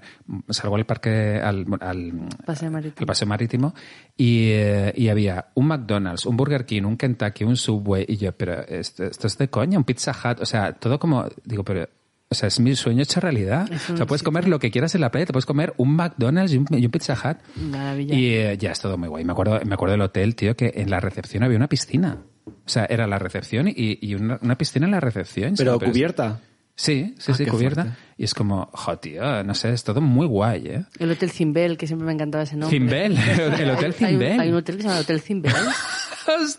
Salgo 0.50 0.76
al 0.76 0.86
parque, 0.86 1.40
al, 1.42 1.66
al, 1.80 2.12
Paseo 2.44 2.70
marítimo. 2.70 3.00
al 3.00 3.06
paseo 3.06 3.28
marítimo 3.28 3.74
y, 4.16 4.50
eh, 4.52 4.92
y 4.96 5.08
había 5.08 5.46
un 5.54 5.66
McDonald's, 5.68 6.26
un 6.26 6.36
Burger 6.36 6.64
King, 6.66 6.82
un 6.84 6.96
Kentucky, 6.96 7.44
un 7.44 7.56
Subway 7.56 8.04
y 8.08 8.16
yo, 8.16 8.32
pero 8.32 8.60
esto, 8.66 9.04
esto 9.04 9.26
es 9.26 9.38
de 9.38 9.48
coña, 9.48 9.78
un 9.78 9.84
Pizza 9.84 10.12
Hut, 10.12 10.40
o 10.40 10.46
sea, 10.46 10.72
todo 10.72 10.98
como, 10.98 11.26
digo, 11.44 11.64
pero, 11.64 11.88
o 12.28 12.34
sea, 12.34 12.48
es 12.48 12.58
mi 12.60 12.74
sueño 12.74 13.02
hecho 13.02 13.20
realidad. 13.20 13.68
O 13.92 13.96
sea, 13.96 14.06
puedes 14.06 14.22
comer 14.22 14.48
lo 14.48 14.58
que 14.58 14.70
quieras 14.70 14.94
en 14.94 15.00
la 15.00 15.10
playa, 15.10 15.26
te 15.26 15.32
puedes 15.32 15.46
comer 15.46 15.74
un 15.76 15.94
McDonald's 15.96 16.52
y 16.52 16.58
un, 16.58 16.66
y 16.70 16.84
un 16.84 16.90
Pizza 16.90 17.14
Hut. 17.14 17.38
Maravilla. 17.56 18.14
Y 18.14 18.34
eh, 18.34 18.58
ya 18.58 18.72
es 18.72 18.80
todo 18.80 18.98
muy 18.98 19.08
guay. 19.08 19.24
Me 19.24 19.32
acuerdo, 19.32 19.60
me 19.64 19.74
acuerdo 19.74 19.92
del 19.92 20.00
hotel, 20.02 20.34
tío, 20.34 20.56
que 20.56 20.72
en 20.76 20.90
la 20.90 21.00
recepción 21.00 21.42
había 21.44 21.56
una 21.56 21.68
piscina. 21.68 22.18
O 22.46 22.52
sea, 22.68 22.84
era 22.86 23.06
la 23.06 23.18
recepción 23.18 23.68
y, 23.68 23.98
y 24.00 24.14
una, 24.14 24.38
una 24.42 24.56
piscina 24.58 24.86
en 24.86 24.92
la 24.92 25.00
recepción. 25.00 25.54
Pero 25.56 25.74
¿sabes? 25.74 25.88
cubierta. 25.90 26.40
Sí, 26.74 27.14
sí, 27.18 27.32
Ah, 27.32 27.34
sí, 27.34 27.46
cubierta. 27.46 27.82
fuerte. 27.84 28.00
Y 28.18 28.24
es 28.24 28.32
como, 28.34 28.70
jo, 28.72 28.96
tío, 28.98 29.44
no 29.44 29.54
sé, 29.54 29.72
es 29.72 29.84
todo 29.84 30.00
muy 30.00 30.26
guay, 30.26 30.66
¿eh? 30.68 30.84
El 30.98 31.10
Hotel 31.10 31.30
Zimbel, 31.30 31.76
que 31.76 31.86
siempre 31.86 32.06
me 32.06 32.12
ha 32.12 32.14
encantado 32.14 32.44
ese 32.44 32.56
nombre. 32.56 32.78
Zimbel, 32.78 33.16
el 33.60 33.70
Hotel 33.70 33.94
Hay 34.00 34.08
Zimbel. 34.08 34.40
Hay 34.40 34.48
un 34.48 34.54
hotel 34.56 34.76
que 34.76 34.82
se 34.82 34.88
llama 34.88 35.00
Hotel 35.00 35.20
Zimbel. 35.20 35.52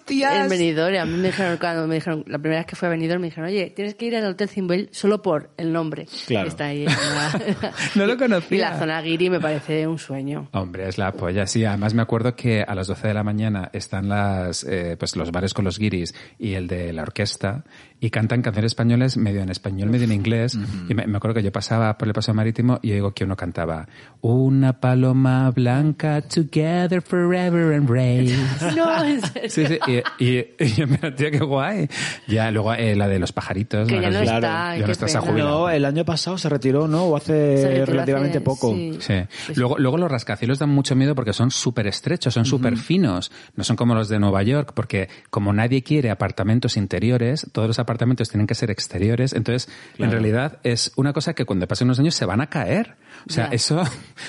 En 0.09 0.49
Benidorm, 0.49 0.93
y 0.93 0.97
a 0.97 1.05
mí 1.05 1.17
me 1.17 1.27
dijeron, 1.27 1.57
cuando 1.57 1.87
me 1.87 1.95
dijeron, 1.95 2.23
la 2.27 2.39
primera 2.39 2.61
vez 2.61 2.67
que 2.67 2.77
fui 2.77 2.87
a 2.87 2.89
Benidorm, 2.89 3.19
me 3.19 3.27
dijeron, 3.27 3.49
oye, 3.49 3.71
tienes 3.75 3.95
que 3.95 4.05
ir 4.05 4.15
al 4.15 4.25
Hotel 4.25 4.47
Zimbel 4.47 4.87
solo 4.93 5.21
por 5.21 5.49
el 5.57 5.73
nombre. 5.73 6.07
Claro. 6.25 6.45
Que 6.45 6.49
Está 6.49 6.65
ahí. 6.67 6.79
en 6.83 6.85
la- 6.85 7.73
No 7.95 8.05
lo 8.05 8.15
conocía. 8.17 8.57
Y 8.57 8.61
la 8.61 8.79
zona 8.79 9.01
guiri 9.01 9.29
me 9.29 9.41
parece 9.41 9.85
un 9.85 9.99
sueño. 9.99 10.47
Hombre, 10.53 10.87
es 10.87 10.97
la 10.97 11.11
polla, 11.11 11.45
sí. 11.47 11.65
Además 11.65 11.93
me 11.93 12.01
acuerdo 12.01 12.33
que 12.35 12.61
a 12.61 12.73
las 12.75 12.87
12 12.87 13.09
de 13.09 13.13
la 13.13 13.23
mañana 13.23 13.69
están 13.73 14.07
las, 14.07 14.63
eh, 14.63 14.95
pues 14.97 15.17
los 15.17 15.31
bares 15.31 15.53
con 15.53 15.65
los 15.65 15.79
guiris 15.79 16.15
y 16.39 16.53
el 16.53 16.67
de 16.67 16.93
la 16.93 17.01
orquesta 17.01 17.65
y 17.99 18.09
cantan 18.09 18.41
canciones 18.41 18.71
españoles 18.71 19.17
medio 19.17 19.41
en 19.41 19.49
español, 19.49 19.89
medio 19.89 20.05
en 20.05 20.13
inglés. 20.13 20.57
Y 20.87 20.93
me, 20.93 21.07
me 21.07 21.17
acuerdo 21.17 21.35
que 21.35 21.43
yo 21.47 21.51
pasaba 21.51 21.97
por 21.97 22.07
el 22.07 22.13
paseo 22.13 22.33
marítimo 22.33 22.79
y 22.81 22.91
oigo 22.91 23.13
que 23.13 23.23
uno 23.23 23.35
cantaba 23.35 23.87
Una 24.21 24.79
paloma 24.79 25.49
blanca, 25.51 26.21
together 26.21 27.01
forever 27.01 27.73
and 27.73 27.89
race. 27.89 28.35
No, 28.75 29.03
en 29.03 29.21
serio. 29.25 29.49
Sí, 29.49 29.65
sí, 29.65 29.79
y, 30.19 30.25
y, 30.25 30.45
y 30.59 30.65
yo 30.75 30.87
me 30.87 30.97
tío, 31.11 31.31
qué 31.31 31.39
guay. 31.39 31.87
Ya, 32.27 32.51
luego 32.51 32.73
eh, 32.73 32.95
la 32.95 33.07
de 33.07 33.19
los 33.19 33.31
pajaritos. 33.31 33.87
Que 33.87 33.95
¿no? 33.95 34.01
ya 34.01 34.09
no 34.09 34.19
Los- 34.19 34.29
está, 34.31 34.77
ya 34.77 34.85
no 34.85 34.91
está, 34.91 35.07
se 35.07 35.17
ha 35.17 35.21
pena. 35.21 35.31
jubilado. 35.31 35.59
No, 35.61 35.69
el 35.69 35.85
año 35.85 36.03
pasado 36.05 36.37
se 36.37 36.49
retiró, 36.49 36.87
¿no? 36.87 37.05
O 37.05 37.15
hace 37.17 37.85
relativamente 37.85 38.37
hace- 38.37 38.45
poco. 38.45 38.73
sí. 38.73 38.97
Sí. 38.99 39.13
Luego, 39.55 39.77
luego 39.77 39.97
los 39.97 40.11
rascacielos 40.11 40.59
dan 40.59 40.69
mucho 40.69 40.95
miedo 40.95 41.15
porque 41.15 41.33
son 41.33 41.51
súper 41.51 41.87
estrechos, 41.87 42.33
son 42.33 42.45
súper 42.45 42.77
finos. 42.77 43.31
No 43.55 43.63
son 43.63 43.75
como 43.75 43.95
los 43.95 44.09
de 44.09 44.19
Nueva 44.19 44.43
York, 44.43 44.71
porque 44.75 45.09
como 45.29 45.53
nadie 45.53 45.83
quiere 45.83 46.09
apartamentos 46.09 46.75
interiores, 46.77 47.47
todos 47.53 47.67
los 47.67 47.79
apartamentos 47.79 48.29
tienen 48.29 48.47
que 48.47 48.55
ser 48.55 48.69
exteriores. 48.71 49.33
Entonces, 49.33 49.69
en 49.97 50.11
realidad, 50.11 50.59
es 50.63 50.91
una 50.97 51.13
cosa 51.13 51.33
que 51.37 51.45
cuando 51.45 51.67
pasen 51.67 51.85
unos 51.87 51.99
años 51.99 52.15
se 52.15 52.25
van 52.25 52.41
a 52.41 52.47
caer. 52.47 52.95
O 53.29 53.31
sea, 53.31 53.45
Ya. 53.49 53.55
eso, 53.55 53.81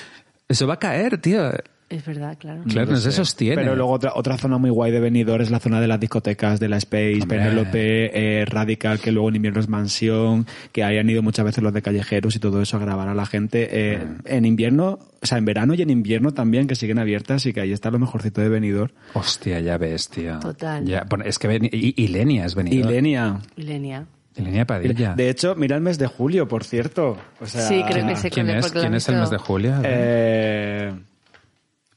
eso 0.47 0.67
va 0.67 0.75
a 0.75 0.79
caer, 0.79 1.17
tío. 1.17 1.51
Es 1.89 2.05
verdad, 2.05 2.37
claro. 2.37 2.61
Claro, 2.69 2.91
no 2.91 2.97
se 2.97 3.11
sostiene. 3.11 3.55
Pero 3.55 3.75
luego 3.75 3.91
otra, 3.93 4.11
otra 4.13 4.37
zona 4.37 4.59
muy 4.59 4.69
guay 4.69 4.91
de 4.91 4.99
Benidorm 4.99 5.41
es 5.41 5.49
la 5.49 5.59
zona 5.59 5.81
de 5.81 5.87
las 5.87 5.99
discotecas, 5.99 6.59
de 6.59 6.69
la 6.69 6.77
Space. 6.77 7.21
Penélope, 7.27 8.11
eh, 8.41 8.45
Radical, 8.45 8.99
que 8.99 9.11
luego 9.11 9.29
en 9.29 9.37
invierno 9.37 9.59
es 9.59 9.67
Mansión, 9.67 10.45
que 10.71 10.83
ahí 10.83 10.99
han 10.99 11.09
ido 11.09 11.23
muchas 11.23 11.45
veces 11.45 11.63
los 11.63 11.73
de 11.73 11.81
callejeros 11.81 12.35
y 12.35 12.39
todo 12.39 12.61
eso 12.61 12.77
a 12.77 12.79
grabar 12.79 13.07
a 13.07 13.15
la 13.15 13.25
gente. 13.25 13.69
Eh. 13.71 14.05
En 14.25 14.45
invierno, 14.45 14.99
o 15.19 15.25
sea, 15.25 15.39
en 15.39 15.45
verano 15.45 15.73
y 15.73 15.81
en 15.81 15.89
invierno 15.89 16.31
también, 16.31 16.67
que 16.67 16.75
siguen 16.75 16.99
abiertas 16.99 17.47
y 17.47 17.53
que 17.53 17.61
ahí 17.61 17.71
está 17.71 17.89
lo 17.89 17.97
mejorcito 17.97 18.39
de 18.39 18.49
Benidorm. 18.49 18.93
Hostia, 19.15 19.59
ya 19.59 19.79
ves, 19.79 20.09
tío. 20.09 20.37
Total. 20.37 20.85
Ya, 20.85 21.07
bueno, 21.09 21.25
es 21.25 21.39
que 21.39 21.47
ven, 21.47 21.65
y, 21.71 21.99
y 22.03 22.07
Lenia 22.09 22.45
es 22.45 22.53
Y 22.53 22.55
venido. 22.55 22.87
Lenia. 22.91 23.39
Ilenia. 23.55 24.05
Lenia 24.35 24.65
Padilla. 24.65 25.13
De 25.15 25.29
hecho, 25.29 25.55
mira 25.55 25.75
el 25.75 25.81
mes 25.81 25.97
de 25.97 26.07
julio, 26.07 26.47
por 26.47 26.63
cierto. 26.63 27.17
O 27.41 27.45
sea, 27.45 27.61
Sí, 27.67 27.83
creo 27.87 28.07
que 28.07 28.15
sé 28.15 28.29
¿Quién 28.29 28.49
es, 28.49 28.71
¿Quién 28.71 28.93
es 28.93 29.09
el 29.09 29.17
mes 29.17 29.29
de 29.29 29.37
julio? 29.37 29.73
Eh, 29.83 30.93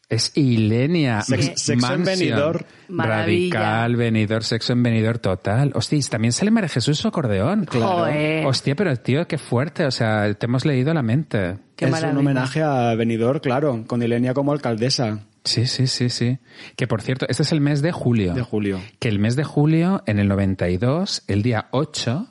Es 0.09 0.33
Ilenia. 0.37 1.23
Sex- 1.23 1.53
Sexo 1.57 1.95
en. 1.95 2.67
Maravilla. 2.89 3.59
Radical, 3.61 3.97
venidor, 3.97 4.45
sexo 4.45 4.73
en 4.75 4.83
venidor 4.83 5.19
total. 5.19 5.73
Hostia, 5.75 5.99
también 6.11 6.33
sale 6.33 6.51
María 6.51 6.69
Jesús 6.69 6.99
su 6.99 7.09
acordeón. 7.09 7.67
Joder. 7.67 8.45
Hostia, 8.47 8.75
pero 8.75 8.95
tío, 8.97 9.27
qué 9.27 9.39
fuerte. 9.39 9.87
O 9.87 9.91
sea, 9.91 10.33
te 10.35 10.47
hemos 10.47 10.67
leído 10.67 10.93
la 10.93 11.03
mente. 11.03 11.57
Qué 11.77 11.87
es 11.87 11.91
maravilla. 11.91 12.13
un 12.13 12.19
homenaje 12.27 12.63
a 12.63 12.95
Benidorm, 12.95 13.41
claro, 13.41 13.85
con 13.87 14.03
Ilenia 14.03 14.35
como 14.35 14.53
alcaldesa 14.53 15.21
Sí, 15.45 15.67
sí, 15.67 15.87
sí, 15.87 16.09
sí. 16.09 16.39
Que 16.77 16.87
por 16.87 17.03
cierto, 17.03 17.27
este 17.29 17.43
es 17.43 17.53
el 17.53 17.61
mes 17.61 17.83
de 17.83 17.93
julio. 17.93 18.35
de 18.35 18.43
julio. 18.43 18.81
Que 18.99 19.09
el 19.09 19.19
mes 19.19 19.37
de 19.37 19.45
julio, 19.45 20.03
en 20.07 20.19
el 20.19 20.29
92, 20.29 21.25
el 21.27 21.43
día 21.43 21.69
8, 21.73 22.29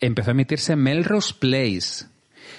empezó 0.00 0.30
a 0.30 0.32
emitirse 0.32 0.76
Melrose 0.76 1.34
Place. 1.38 2.06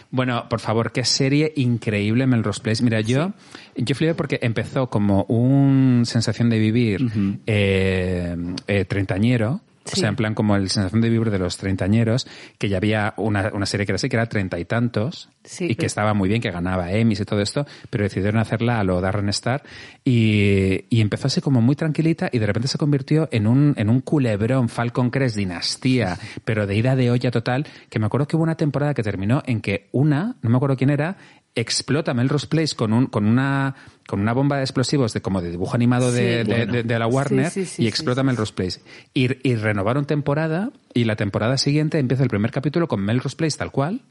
Bueno, 0.10 0.48
por 0.50 0.60
favor, 0.60 0.92
qué 0.92 1.04
serie 1.04 1.52
increíble 1.56 2.28
Melrose 2.28 2.62
Place. 2.62 2.84
Mira, 2.84 3.02
yo, 3.02 3.34
yo 3.76 3.96
flipé 3.96 4.14
porque 4.16 4.40
empezó 4.42 4.90
como 4.90 5.24
un 5.24 6.04
sensación 6.06 6.50
de 6.50 6.60
vivir 6.60 7.42
eh, 7.46 8.36
eh, 8.68 8.86
treintañero. 8.86 9.62
O 9.94 9.96
sea, 9.96 10.10
en 10.10 10.16
plan 10.16 10.34
como 10.34 10.56
el 10.56 10.70
sensación 10.70 11.02
de 11.02 11.10
vivir 11.10 11.32
de 11.32 11.40
los 11.40 11.58
treintañeros, 11.58 12.28
que 12.58 12.70
ya 12.70 12.78
había 12.78 13.14
una, 13.18 13.52
una 13.54 13.66
serie 13.66 13.86
que 13.86 13.92
era 13.92 13.98
así, 13.98 14.10
que 14.10 14.16
era 14.16 14.28
treinta 14.28 14.60
y 14.60 14.66
tantos, 14.66 15.30
Sí, 15.44 15.68
y 15.70 15.76
que 15.76 15.86
estaba 15.86 16.14
muy 16.14 16.28
bien, 16.28 16.42
que 16.42 16.52
ganaba 16.52 16.92
Emmys 16.92 17.22
y 17.22 17.26
todo 17.26 17.42
esto, 17.42 17.66
pero 17.90 18.04
decidieron 18.04 18.40
hacerla 18.40 18.80
a 18.80 18.84
lo 18.84 19.00
Darren 19.00 19.30
Star 19.30 19.64
y, 20.04 20.86
y 20.90 21.00
empezó 21.00 21.28
así 21.28 21.40
como 21.40 21.62
muy 21.62 21.76
tranquilita 21.76 22.30
y 22.32 22.40
de 22.40 22.46
repente 22.46 22.68
se 22.68 22.78
convirtió 22.78 23.30
en 23.32 23.48
un, 23.48 23.74
en 23.78 23.90
un 23.90 24.02
culebrón 24.02 24.68
Falcon 24.68 25.10
Crest 25.10 25.38
dinastía, 25.38 26.18
pero 26.44 26.68
de 26.68 26.76
ida 26.76 26.96
de 26.96 27.12
olla 27.12 27.32
total, 27.32 27.66
que 27.90 28.00
me 28.00 28.08
acuerdo 28.08 28.28
que 28.28 28.36
hubo 28.36 28.44
una 28.44 28.56
temporada 28.56 28.94
que 28.94 29.04
terminó 29.04 29.42
en 29.46 29.62
que 29.62 29.88
una, 29.94 30.36
no 30.42 30.50
me 30.50 30.58
acuerdo 30.58 30.76
quién 30.76 30.90
era, 30.90 31.18
explota 31.60 32.14
Melrose 32.14 32.48
Place 32.48 32.76
con, 32.76 32.94
un, 32.94 33.08
con, 33.08 33.26
una, 33.26 33.76
con 34.08 34.20
una 34.22 34.32
bomba 34.34 34.58
de 34.58 34.64
explosivos 34.64 35.14
de 35.14 35.22
como 35.22 35.42
de 35.42 35.52
dibujo 35.52 35.76
animado 35.76 36.12
de, 36.12 36.44
Sí. 36.46 36.52
de- 36.52 36.66
de- 36.66 36.84
de 36.84 37.00
la 37.00 37.08
Warner 37.08 37.50
Sí, 37.50 37.66
sí, 37.66 37.76
sí, 37.76 37.84
y 37.84 37.88
explota 37.88 38.24
Melrose 38.24 38.54
Place. 38.54 38.82
Y, 39.14 39.30
y 39.48 39.56
renovaron 39.56 40.06
temporada 40.06 40.72
y 40.94 41.04
la 41.06 41.16
temporada 41.16 41.58
siguiente 41.58 42.00
empieza 42.00 42.24
el 42.24 42.30
primer 42.30 42.52
capítulo 42.52 42.88
con 42.88 43.02
Melrose 43.02 43.36
Place 43.36 43.58
tal 43.58 43.72
cual. 43.72 44.02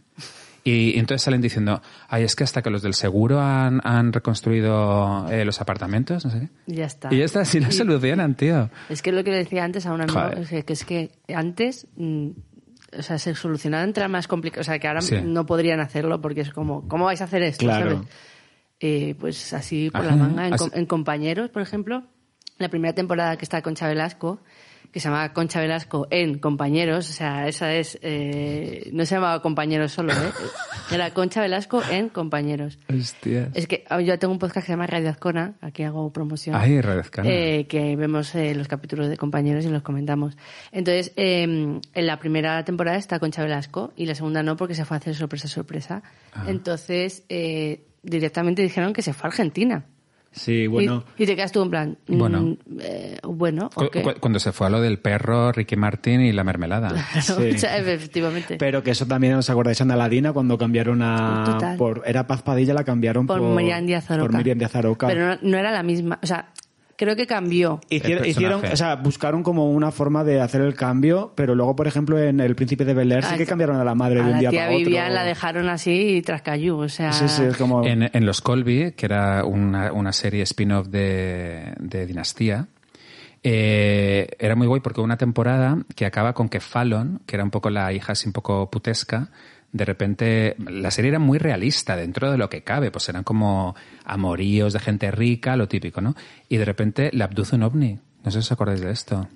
Y, 0.64 0.94
y 0.96 0.98
entonces 0.98 1.22
salen 1.22 1.40
diciendo, 1.40 1.80
ay, 2.08 2.24
es 2.24 2.34
que 2.34 2.42
hasta 2.42 2.60
que 2.60 2.70
los 2.70 2.82
del 2.82 2.94
seguro 2.94 3.40
han, 3.40 3.80
han 3.84 4.12
reconstruido 4.12 5.28
eh, 5.30 5.44
los 5.44 5.60
apartamentos, 5.60 6.24
no 6.24 6.30
sé 6.32 6.40
qué. 6.40 6.48
Ya 6.74 6.86
está. 6.86 7.14
Y 7.14 7.18
ya 7.18 7.24
está, 7.24 7.42
así 7.42 7.60
lo 7.60 7.68
Y- 7.68 7.72
solucionan, 7.72 8.34
tío. 8.34 8.68
Es 8.88 9.00
que 9.00 9.12
lo 9.12 9.22
que 9.22 9.30
le 9.30 9.36
decía 9.38 9.62
antes 9.62 9.86
a 9.86 9.92
un 9.92 10.00
amigo, 10.00 10.20
es 10.40 10.48
que, 10.48 10.64
que 10.64 10.72
es 10.72 10.84
que 10.84 11.10
antes, 11.32 11.86
mm, 11.96 12.30
o 12.98 13.02
sea, 13.02 13.18
se 13.18 13.34
solucionaban 13.34 13.92
tramas 13.92 14.26
complicadas, 14.28 14.66
o 14.66 14.70
sea, 14.70 14.78
que 14.78 14.88
ahora 14.88 15.00
Sí. 15.02 15.16
no 15.22 15.46
podrían 15.46 15.80
hacerlo 15.80 16.20
porque 16.20 16.40
es 16.42 16.50
como, 16.50 16.86
¿cómo 16.88 17.04
vais 17.06 17.20
a 17.20 17.24
hacer 17.24 17.42
esto? 17.42 17.64
Claro. 17.66 17.90
¿sabes? 17.96 18.08
Eh, 18.80 19.14
pues 19.18 19.52
así 19.54 19.90
por 19.90 20.02
Ajá, 20.02 20.10
la 20.10 20.16
manga, 20.16 20.48
en, 20.48 20.56
com- 20.56 20.70
en 20.74 20.86
Compañeros, 20.86 21.50
por 21.50 21.62
ejemplo, 21.62 22.02
la 22.58 22.68
primera 22.68 22.94
temporada 22.94 23.36
que 23.36 23.44
está 23.44 23.62
Concha 23.62 23.88
Velasco, 23.88 24.40
que 24.92 25.00
se 25.00 25.08
llamaba 25.08 25.32
Concha 25.32 25.60
Velasco 25.60 26.06
en 26.10 26.38
Compañeros, 26.38 27.10
o 27.10 27.12
sea, 27.12 27.48
esa 27.48 27.74
es, 27.74 27.98
eh, 28.02 28.90
no 28.92 29.04
se 29.06 29.14
llamaba 29.14 29.42
Compañeros 29.42 29.92
solo, 29.92 30.12
¿eh? 30.12 30.32
Era 30.90 31.10
Concha 31.12 31.40
Velasco 31.40 31.82
en 31.90 32.08
Compañeros. 32.08 32.78
Hostia. 32.88 33.50
Es 33.54 33.66
que 33.66 33.84
ah, 33.88 34.00
yo 34.00 34.18
tengo 34.18 34.32
un 34.32 34.38
podcast 34.38 34.64
que 34.64 34.66
se 34.66 34.72
llama 34.72 34.86
Radio 34.86 35.10
Azcona, 35.10 35.54
aquí 35.60 35.82
hago 35.82 36.12
promoción. 36.12 36.56
Ay, 36.56 36.80
Redezcana. 36.80 37.28
Eh, 37.28 37.66
que 37.68 37.96
vemos 37.96 38.34
eh, 38.34 38.54
los 38.54 38.68
capítulos 38.68 39.08
de 39.08 39.16
compañeros 39.16 39.64
y 39.64 39.68
los 39.68 39.82
comentamos. 39.82 40.36
Entonces, 40.72 41.12
eh, 41.16 41.42
en 41.42 42.06
la 42.06 42.18
primera 42.18 42.64
temporada 42.64 42.96
está 42.96 43.18
Concha 43.18 43.42
Velasco 43.42 43.92
y 43.96 44.06
la 44.06 44.14
segunda 44.14 44.42
no 44.42 44.56
porque 44.56 44.74
se 44.74 44.84
fue 44.84 44.96
a 44.96 44.98
hacer 44.98 45.14
sorpresa 45.14 45.48
sorpresa. 45.48 46.02
Ah. 46.32 46.44
Entonces, 46.48 47.24
directamente 48.02 48.62
dijeron 48.62 48.92
que 48.92 49.02
se 49.02 49.12
fue 49.12 49.28
a 49.28 49.30
Argentina. 49.30 49.84
Sí, 50.36 50.66
bueno. 50.66 51.02
Y, 51.16 51.22
y 51.22 51.26
te 51.26 51.34
quedas 51.34 51.50
tú 51.50 51.62
en 51.62 51.70
plan, 51.70 51.98
mm, 52.06 52.18
Bueno. 52.18 52.56
eh, 52.80 53.16
bueno, 53.24 53.70
Cu- 53.74 53.84
ok. 53.84 54.02
cu- 54.02 54.14
Cuando 54.20 54.38
se 54.38 54.52
fue 54.52 54.66
a 54.66 54.70
lo 54.70 54.80
del 54.82 54.98
perro, 54.98 55.50
Ricky 55.50 55.76
Martin 55.76 56.20
y 56.20 56.30
la 56.32 56.44
mermelada. 56.44 56.90
Sí. 57.22 57.32
O 57.56 57.58
sea, 57.58 57.78
efectivamente. 57.78 58.56
Pero 58.58 58.82
que 58.82 58.90
eso 58.90 59.06
también 59.06 59.32
os 59.34 59.48
acordáis 59.48 59.80
en 59.80 59.90
Aladina 59.90 60.32
cuando 60.34 60.58
cambiaron 60.58 61.00
a 61.02 61.42
Total. 61.44 61.76
por 61.78 62.02
era 62.04 62.26
Paz 62.26 62.42
Padilla 62.42 62.74
la 62.74 62.84
cambiaron 62.84 63.26
por, 63.26 63.38
por, 63.40 63.56
Miriam 63.56 63.86
Díaz 63.86 64.10
Aroca. 64.10 64.28
por 64.28 64.36
Miriam 64.36 64.58
Díaz 64.58 64.76
Aroca. 64.76 65.06
Pero 65.06 65.26
no, 65.26 65.38
no 65.40 65.56
era 65.58 65.70
la 65.72 65.82
misma. 65.82 66.18
O 66.22 66.26
sea, 66.26 66.50
creo 66.96 67.16
que 67.16 67.26
cambió. 67.26 67.80
Hicieron, 67.88 68.24
hicieron- 68.26 68.64
o 68.64 68.76
sea, 68.76 68.96
buscaron 68.96 69.42
como 69.42 69.70
una 69.70 69.90
forma 69.90 70.24
de 70.24 70.40
hacer 70.40 70.60
el 70.62 70.74
cambio, 70.74 71.32
pero 71.34 71.54
luego, 71.54 71.76
por 71.76 71.86
ejemplo, 71.86 72.18
en 72.18 72.40
El 72.40 72.54
Príncipe 72.56 72.84
de 72.84 72.94
Bel 72.94 73.12
Air 73.12 73.24
sí 73.24 73.30
Ah, 73.34 73.36
que 73.36 73.46
cambiaron 73.46 73.76
a 73.76 73.84
la 73.84 73.94
madre 73.94 74.20
a 74.20 74.22
de 74.24 74.28
un 74.28 74.32
la 74.32 74.38
día 74.38 74.50
para 74.50 74.66
otro. 74.66 74.78
Vivian 74.78 75.14
la 75.14 75.24
dejaron 75.24 75.68
así 75.68 76.16
y 76.16 76.22
tras 76.22 76.42
cayó. 76.42 76.78
O 76.78 76.88
sea, 76.88 77.12
Sí, 77.12 77.28
sí, 77.28 77.42
es 77.44 77.56
como... 77.56 77.84
En, 77.86 78.02
en 78.12 78.26
Los 78.26 78.40
Colby, 78.40 78.92
que 78.92 79.06
era 79.06 79.44
una, 79.44 79.92
una 79.92 80.12
serie 80.12 80.42
spin-off 80.42 80.88
de, 80.88 81.72
de 81.78 82.06
Dinastía, 82.06 82.68
eh, 83.42 84.28
era 84.38 84.56
muy 84.56 84.66
guay 84.66 84.80
porque 84.80 85.00
una 85.00 85.16
temporada 85.16 85.78
que 85.94 86.04
acaba 86.06 86.32
con 86.32 86.48
que 86.48 86.60
Fallon, 86.60 87.20
que 87.26 87.36
era 87.36 87.44
un 87.44 87.50
poco 87.50 87.70
la 87.70 87.92
hija 87.92 88.12
así 88.12 88.26
un 88.26 88.32
poco 88.32 88.68
putesca, 88.70 89.30
de 89.76 89.84
repente 89.84 90.56
la 90.58 90.90
serie 90.90 91.10
era 91.10 91.18
muy 91.18 91.38
realista 91.38 91.96
dentro 91.96 92.30
de 92.30 92.38
lo 92.38 92.48
que 92.48 92.62
cabe, 92.62 92.90
pues 92.90 93.08
eran 93.08 93.24
como 93.24 93.74
amoríos 94.04 94.72
de 94.72 94.80
gente 94.80 95.10
rica, 95.10 95.56
lo 95.56 95.68
típico, 95.68 96.00
¿no? 96.00 96.14
Y 96.48 96.56
de 96.56 96.64
repente 96.64 97.10
le 97.12 97.24
abduce 97.24 97.56
un 97.56 97.62
ovni. 97.62 97.98
No 98.24 98.30
sé 98.30 98.42
si 98.42 98.46
os 98.46 98.52
acordáis 98.52 98.80
de 98.80 98.90
esto. 98.90 99.28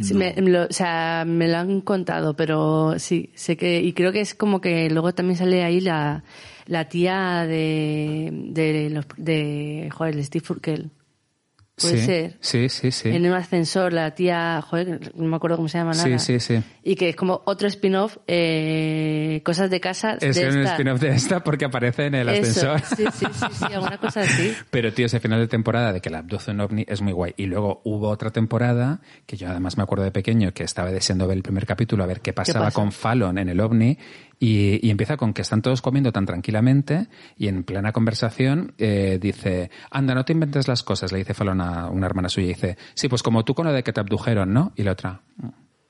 Sí, 0.00 0.14
me, 0.14 0.34
lo, 0.34 0.64
o 0.64 0.72
sea, 0.72 1.24
me 1.26 1.46
lo 1.46 1.58
han 1.58 1.80
contado, 1.80 2.34
pero 2.34 2.98
sí, 2.98 3.30
sé 3.34 3.56
que, 3.56 3.80
y 3.80 3.92
creo 3.92 4.12
que 4.12 4.20
es 4.20 4.34
como 4.34 4.60
que 4.60 4.90
luego 4.90 5.12
también 5.14 5.36
sale 5.36 5.62
ahí 5.62 5.80
la, 5.80 6.24
la 6.66 6.88
tía 6.88 7.46
de, 7.46 8.30
de 8.32 8.90
los, 8.90 9.06
de, 9.16 9.90
joder, 9.92 10.14
el 10.14 10.24
Steve 10.24 10.44
Urkel. 10.48 10.90
Puede 11.80 11.98
sí, 11.98 12.04
ser. 12.06 12.36
Sí, 12.40 12.68
sí, 12.68 12.92
sí. 12.92 13.08
En 13.08 13.26
un 13.26 13.32
ascensor, 13.32 13.92
la 13.92 14.14
tía, 14.14 14.62
joder, 14.62 15.12
no 15.16 15.24
me 15.26 15.34
acuerdo 15.34 15.56
cómo 15.56 15.68
se 15.68 15.78
llama 15.78 15.90
nada. 15.90 16.18
Sí, 16.20 16.38
sí, 16.38 16.38
sí. 16.38 16.62
Y 16.84 16.94
que 16.94 17.08
es 17.08 17.16
como 17.16 17.42
otro 17.46 17.66
spin-off, 17.66 18.18
eh, 18.28 19.42
cosas 19.44 19.70
de 19.70 19.80
casa. 19.80 20.16
Es 20.20 20.36
de 20.36 20.48
un 20.50 20.64
spin-off 20.64 21.00
de 21.00 21.08
esta 21.08 21.42
porque 21.42 21.64
aparece 21.64 22.06
en 22.06 22.14
el 22.14 22.28
Eso, 22.28 22.72
ascensor. 22.72 22.96
Sí, 22.96 23.04
sí, 23.12 23.26
sí, 23.32 23.46
sí, 23.58 23.64
alguna 23.74 23.98
cosa 23.98 24.20
así. 24.20 24.54
Pero, 24.70 24.92
tío, 24.92 25.06
ese 25.06 25.18
final 25.18 25.40
de 25.40 25.48
temporada 25.48 25.92
de 25.92 26.00
que 26.00 26.10
la 26.10 26.18
abduce 26.18 26.52
un 26.52 26.60
ovni 26.60 26.84
es 26.86 27.02
muy 27.02 27.12
guay. 27.12 27.34
Y 27.36 27.46
luego 27.46 27.80
hubo 27.84 28.08
otra 28.08 28.30
temporada, 28.30 29.00
que 29.26 29.36
yo 29.36 29.48
además 29.48 29.76
me 29.76 29.82
acuerdo 29.82 30.04
de 30.04 30.12
pequeño, 30.12 30.52
que 30.54 30.62
estaba 30.62 30.92
deseando 30.92 31.26
ver 31.26 31.38
el 31.38 31.42
primer 31.42 31.66
capítulo, 31.66 32.04
a 32.04 32.06
ver 32.06 32.20
qué 32.20 32.32
pasaba 32.32 32.66
pasa? 32.66 32.74
con 32.74 32.92
Fallon 32.92 33.36
en 33.36 33.48
el 33.48 33.58
ovni. 33.58 33.98
Y, 34.40 34.84
y 34.86 34.90
empieza 34.90 35.16
con 35.16 35.32
que 35.32 35.42
están 35.42 35.62
todos 35.62 35.80
comiendo 35.80 36.12
tan 36.12 36.26
tranquilamente 36.26 37.08
y 37.36 37.48
en 37.48 37.64
plena 37.64 37.92
conversación 37.92 38.74
eh, 38.78 39.18
dice, 39.20 39.70
anda, 39.90 40.14
no 40.14 40.24
te 40.24 40.32
inventes 40.32 40.66
las 40.68 40.82
cosas, 40.82 41.12
le 41.12 41.18
dice 41.18 41.34
Fallon 41.34 41.60
a 41.60 41.88
una 41.88 42.06
hermana 42.06 42.28
suya. 42.28 42.46
Y 42.46 42.48
dice, 42.54 42.76
sí, 42.94 43.08
pues 43.08 43.22
como 43.22 43.44
tú 43.44 43.54
con 43.54 43.66
lo 43.66 43.72
de 43.72 43.82
que 43.82 43.92
te 43.92 44.00
abdujeron, 44.00 44.52
¿no? 44.52 44.72
Y 44.76 44.82
la 44.82 44.92
otra, 44.92 45.20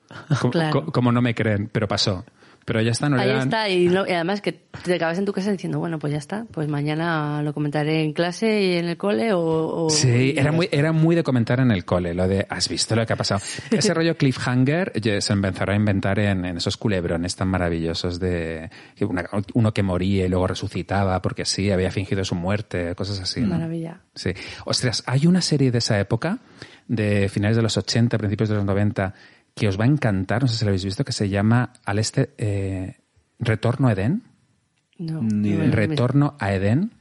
"Co- 0.40 0.50
Claro. 0.50 0.84
co- 0.84 0.92
como 0.92 1.10
no 1.12 1.22
me 1.22 1.34
creen, 1.34 1.68
pero 1.72 1.88
pasó. 1.88 2.24
Pero 2.64 2.80
ya 2.80 2.92
está, 2.92 3.08
no 3.10 3.16
le 3.16 3.22
Ahí 3.22 3.28
dan- 3.28 3.38
está, 3.40 3.68
y, 3.68 3.88
no- 3.88 4.06
y 4.06 4.12
además 4.12 4.40
que 4.40 4.52
te 4.52 4.94
acabas 4.94 5.18
en 5.18 5.26
tu 5.26 5.32
casa 5.32 5.52
diciendo, 5.52 5.78
bueno, 5.78 5.98
pues 5.98 6.12
ya 6.12 6.18
está, 6.18 6.46
pues 6.50 6.66
mañana 6.68 7.42
lo 7.42 7.52
comentaré 7.52 8.02
en 8.02 8.12
clase 8.14 8.62
y 8.62 8.72
en 8.78 8.86
el 8.86 8.96
cole 8.96 9.32
o... 9.34 9.40
o- 9.86 9.90
Sí, 9.90 10.34
era 10.36 10.50
muy, 10.50 10.68
era 10.72 10.92
muy 10.92 11.14
de 11.14 11.22
comentar 11.22 11.60
en 11.60 11.70
el 11.70 11.84
cole, 11.84 12.14
lo 12.14 12.26
de, 12.26 12.46
¿has 12.48 12.68
visto 12.68 12.96
lo 12.96 13.04
que 13.04 13.12
ha 13.12 13.16
pasado? 13.16 13.42
Ese 13.70 13.92
rollo 13.92 14.16
cliffhanger 14.18 14.92
ye- 14.94 15.20
se 15.20 15.32
empezará 15.34 15.74
a 15.74 15.76
inventar 15.76 16.18
en, 16.18 16.44
en 16.46 16.56
esos 16.56 16.76
culebrones 16.78 17.36
tan 17.36 17.48
maravillosos 17.48 18.18
de 18.18 18.70
una- 19.00 19.28
uno 19.52 19.72
que 19.74 19.82
moría 19.82 20.24
y 20.24 20.28
luego 20.28 20.46
resucitaba 20.46 21.20
porque 21.20 21.44
sí, 21.44 21.70
había 21.70 21.90
fingido 21.90 22.24
su 22.24 22.34
muerte, 22.34 22.94
cosas 22.94 23.20
así. 23.20 23.40
¿no? 23.42 23.48
Maravilla. 23.48 24.00
Sí. 24.14 24.30
Ostras, 24.64 25.02
hay 25.06 25.26
una 25.26 25.42
serie 25.42 25.70
de 25.70 25.78
esa 25.78 26.00
época, 26.00 26.38
de 26.88 27.28
finales 27.28 27.56
de 27.56 27.62
los 27.62 27.76
80, 27.76 28.16
principios 28.18 28.48
de 28.48 28.54
los 28.56 28.64
90, 28.64 29.14
que 29.54 29.68
os 29.68 29.78
va 29.78 29.84
a 29.84 29.88
encantar, 29.88 30.42
no 30.42 30.48
sé 30.48 30.58
si 30.58 30.64
la 30.64 30.70
habéis 30.70 30.84
visto, 30.84 31.04
que 31.04 31.12
se 31.12 31.28
llama 31.28 31.72
Al 31.84 31.98
Este, 31.98 32.34
eh, 32.38 32.96
Retorno 33.38 33.88
a 33.88 33.92
Edén. 33.92 34.22
No, 34.98 35.22
Ni 35.22 35.54
Retorno 35.56 36.36
a 36.38 36.52
Edén. 36.52 36.92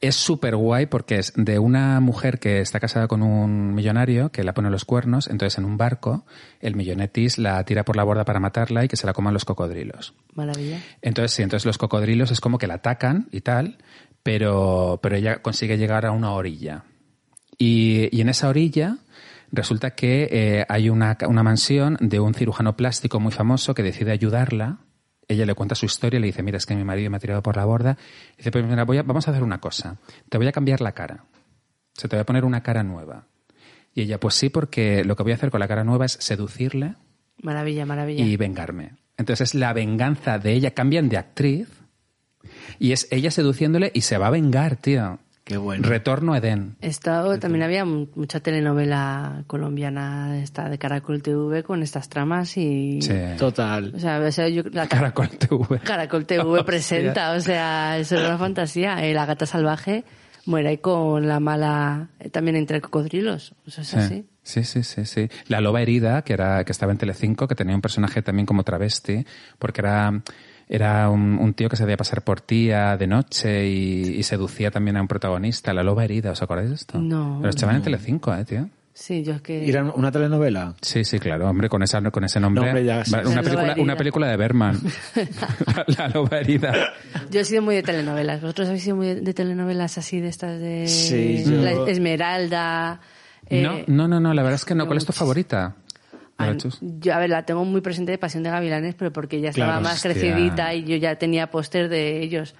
Es 0.00 0.14
súper 0.14 0.56
guay 0.56 0.86
porque 0.86 1.16
es 1.16 1.32
de 1.36 1.58
una 1.58 2.00
mujer 2.00 2.38
que 2.38 2.60
está 2.60 2.78
casada 2.78 3.08
con 3.08 3.22
un 3.22 3.74
millonario 3.74 4.30
que 4.30 4.44
la 4.44 4.52
pone 4.52 4.68
los 4.68 4.84
cuernos, 4.84 5.26
entonces 5.28 5.56
en 5.56 5.64
un 5.64 5.78
barco 5.78 6.26
el 6.60 6.76
millonetis 6.76 7.38
la 7.38 7.64
tira 7.64 7.82
por 7.82 7.96
la 7.96 8.04
borda 8.04 8.26
para 8.26 8.38
matarla 8.38 8.84
y 8.84 8.88
que 8.88 8.96
se 8.96 9.06
la 9.06 9.14
coman 9.14 9.32
los 9.32 9.46
cocodrilos. 9.46 10.14
Maravilla. 10.34 10.82
Entonces 11.00 11.32
sí, 11.32 11.42
entonces 11.42 11.64
los 11.64 11.78
cocodrilos 11.78 12.30
es 12.30 12.42
como 12.42 12.58
que 12.58 12.66
la 12.66 12.74
atacan 12.74 13.28
y 13.32 13.40
tal, 13.40 13.78
pero, 14.22 15.00
pero 15.02 15.16
ella 15.16 15.40
consigue 15.40 15.78
llegar 15.78 16.04
a 16.04 16.10
una 16.10 16.32
orilla. 16.32 16.84
Y, 17.56 18.14
y 18.14 18.20
en 18.20 18.28
esa 18.28 18.50
orilla 18.50 18.98
resulta 19.52 19.92
que 19.94 20.28
eh, 20.30 20.66
hay 20.68 20.88
una, 20.88 21.16
una 21.28 21.42
mansión 21.42 21.96
de 22.00 22.20
un 22.20 22.34
cirujano 22.34 22.76
plástico 22.76 23.20
muy 23.20 23.32
famoso 23.32 23.74
que 23.74 23.82
decide 23.82 24.12
ayudarla. 24.12 24.78
Ella 25.28 25.44
le 25.46 25.54
cuenta 25.54 25.74
su 25.74 25.86
historia 25.86 26.18
y 26.18 26.20
le 26.20 26.26
dice, 26.28 26.42
mira, 26.42 26.56
es 26.58 26.66
que 26.66 26.76
mi 26.76 26.84
marido 26.84 27.10
me 27.10 27.16
ha 27.16 27.20
tirado 27.20 27.42
por 27.42 27.56
la 27.56 27.64
borda. 27.64 27.96
Y 28.34 28.38
dice, 28.38 28.50
pues 28.52 28.64
mira, 28.64 28.84
voy 28.84 28.98
a- 28.98 29.02
vamos 29.02 29.26
a 29.26 29.30
hacer 29.32 29.42
una 29.42 29.58
cosa. 29.60 29.96
Te 30.28 30.38
voy 30.38 30.46
a 30.46 30.52
cambiar 30.52 30.80
la 30.80 30.92
cara. 30.92 31.24
Se 31.94 32.08
te 32.08 32.16
voy 32.16 32.20
a 32.22 32.26
poner 32.26 32.44
una 32.44 32.62
cara 32.62 32.82
nueva. 32.82 33.26
Y 33.94 34.02
ella, 34.02 34.20
pues 34.20 34.34
sí, 34.34 34.50
porque 34.50 35.04
lo 35.04 35.16
que 35.16 35.22
voy 35.22 35.32
a 35.32 35.36
hacer 35.36 35.50
con 35.50 35.60
la 35.60 35.66
cara 35.68 35.82
nueva 35.82 36.04
es 36.04 36.12
seducirle 36.12 36.94
Maravilla, 37.42 37.86
maravilla. 37.86 38.24
y 38.24 38.36
vengarme. 38.36 38.92
Entonces 39.16 39.54
la 39.54 39.72
venganza 39.72 40.38
de 40.38 40.52
ella 40.52 40.72
cambian 40.72 41.08
de 41.08 41.16
actriz 41.16 41.68
y 42.78 42.92
es 42.92 43.08
ella 43.10 43.30
seduciéndole 43.30 43.90
y 43.94 44.02
se 44.02 44.18
va 44.18 44.26
a 44.28 44.30
vengar, 44.30 44.76
tío. 44.76 45.18
Qué 45.46 45.56
bueno. 45.58 45.88
Retorno 45.88 46.32
a 46.32 46.38
Edén. 46.38 46.74
Esto 46.80 47.38
también 47.38 47.62
había 47.62 47.84
mu- 47.84 48.08
mucha 48.16 48.40
telenovela 48.40 49.44
colombiana 49.46 50.36
esta 50.42 50.68
de 50.68 50.76
Caracol 50.76 51.22
TV 51.22 51.62
con 51.62 51.84
estas 51.84 52.08
tramas 52.08 52.56
y... 52.56 53.00
Sí. 53.00 53.14
Total. 53.38 53.92
O 53.94 54.00
sea, 54.00 54.18
o 54.18 54.32
sea, 54.32 54.48
yo- 54.48 54.64
la 54.72 54.88
Caracol 54.88 55.28
TV. 55.28 55.78
Caracol 55.84 56.26
TV 56.26 56.64
presenta, 56.66 57.30
o 57.30 57.40
sea, 57.40 57.96
eso 57.96 58.16
era 58.16 58.26
una 58.30 58.38
fantasía. 58.38 59.04
Eh, 59.06 59.14
la 59.14 59.24
gata 59.24 59.46
salvaje 59.46 60.02
muere 60.46 60.68
ahí 60.70 60.78
con 60.78 61.28
la 61.28 61.38
mala... 61.38 62.08
eh, 62.18 62.28
también 62.28 62.56
entre 62.56 62.80
cocodrilos. 62.80 63.54
Eso 63.68 63.82
es 63.82 63.94
así. 63.94 64.26
Sí, 64.42 64.64
sí, 64.64 64.82
sí, 64.82 65.04
sí. 65.04 65.28
La 65.46 65.60
loba 65.60 65.80
herida, 65.80 66.22
que 66.22 66.32
era 66.32 66.64
que 66.64 66.72
estaba 66.72 66.90
en 66.92 66.98
Telecinco, 66.98 67.46
que 67.46 67.54
tenía 67.54 67.74
un 67.74 67.80
personaje 67.82 68.20
también 68.22 68.46
como 68.46 68.62
travesti, 68.64 69.24
porque 69.60 69.80
era 69.80 70.22
era 70.68 71.08
un, 71.10 71.38
un 71.38 71.54
tío 71.54 71.68
que 71.68 71.76
se 71.76 71.84
debía 71.84 71.96
pasar 71.96 72.22
por 72.22 72.40
tía 72.40 72.96
de 72.96 73.06
noche 73.06 73.66
y, 73.68 74.16
y 74.18 74.22
seducía 74.22 74.70
también 74.70 74.96
a 74.96 75.00
un 75.02 75.08
protagonista. 75.08 75.72
La 75.72 75.82
loba 75.82 76.04
herida, 76.04 76.32
¿os 76.32 76.42
acordáis 76.42 76.68
de 76.70 76.74
esto? 76.74 76.98
No, 76.98 77.38
Pero 77.40 77.50
estaban 77.50 77.76
en 77.76 77.82
Telecinco, 77.82 78.34
¿eh, 78.34 78.44
tío? 78.44 78.68
Sí, 78.92 79.22
yo 79.22 79.34
es 79.34 79.42
que... 79.42 79.68
¿Era 79.68 79.84
una 79.84 80.10
telenovela? 80.10 80.74
Sí, 80.80 81.04
sí, 81.04 81.18
claro, 81.18 81.50
hombre, 81.50 81.68
con, 81.68 81.82
esa, 81.82 82.00
con 82.10 82.24
ese 82.24 82.40
nombre. 82.40 82.72
No, 82.72 82.78
ya, 82.80 83.04
sí. 83.04 83.14
Una, 83.26 83.42
película, 83.42 83.74
una 83.78 83.94
película 83.96 84.26
de 84.28 84.36
Berman. 84.38 84.80
la, 85.66 85.84
la 85.98 86.08
loba 86.08 86.38
herida. 86.38 86.72
Yo 87.30 87.40
he 87.40 87.44
sido 87.44 87.60
muy 87.60 87.74
de 87.74 87.82
telenovelas. 87.82 88.40
¿Vosotros 88.40 88.68
habéis 88.68 88.84
sido 88.84 88.96
muy 88.96 89.14
de, 89.14 89.34
telenovelas 89.34 89.98
así 89.98 90.18
de 90.20 90.28
estas 90.28 90.58
de... 90.58 90.88
Sí, 90.88 91.44
yo- 91.44 91.60
La 91.60 91.72
Esmeralda... 91.90 93.00
eh, 93.50 93.62
no, 93.62 93.80
no, 93.86 94.08
no, 94.08 94.18
no, 94.18 94.32
la 94.34 94.42
verdad 94.42 94.56
es 94.56 94.64
que 94.64 94.74
no. 94.74 94.86
¿Cuál 94.86 94.96
es 94.98 95.04
tu 95.04 95.12
favorita? 95.12 95.76
Chus? 96.58 96.78
yo, 96.80 97.14
a 97.14 97.18
ver, 97.18 97.30
la 97.30 97.44
tengo 97.44 97.64
muy 97.64 97.80
presente 97.80 98.12
de 98.12 98.18
Pasión 98.18 98.42
de 98.42 98.50
Gavilanes, 98.50 98.94
pero 98.94 99.12
porque 99.12 99.40
ya 99.40 99.50
estaba 99.50 99.72
Claro, 99.72 99.82
más 99.84 99.94
hostia. 99.96 100.10
crecidita 100.12 100.74
y 100.74 100.84
yo 100.84 100.96
ya 100.96 101.16
tenía 101.16 101.50
póster 101.50 101.88
de 101.88 102.22
ellos. 102.22 102.54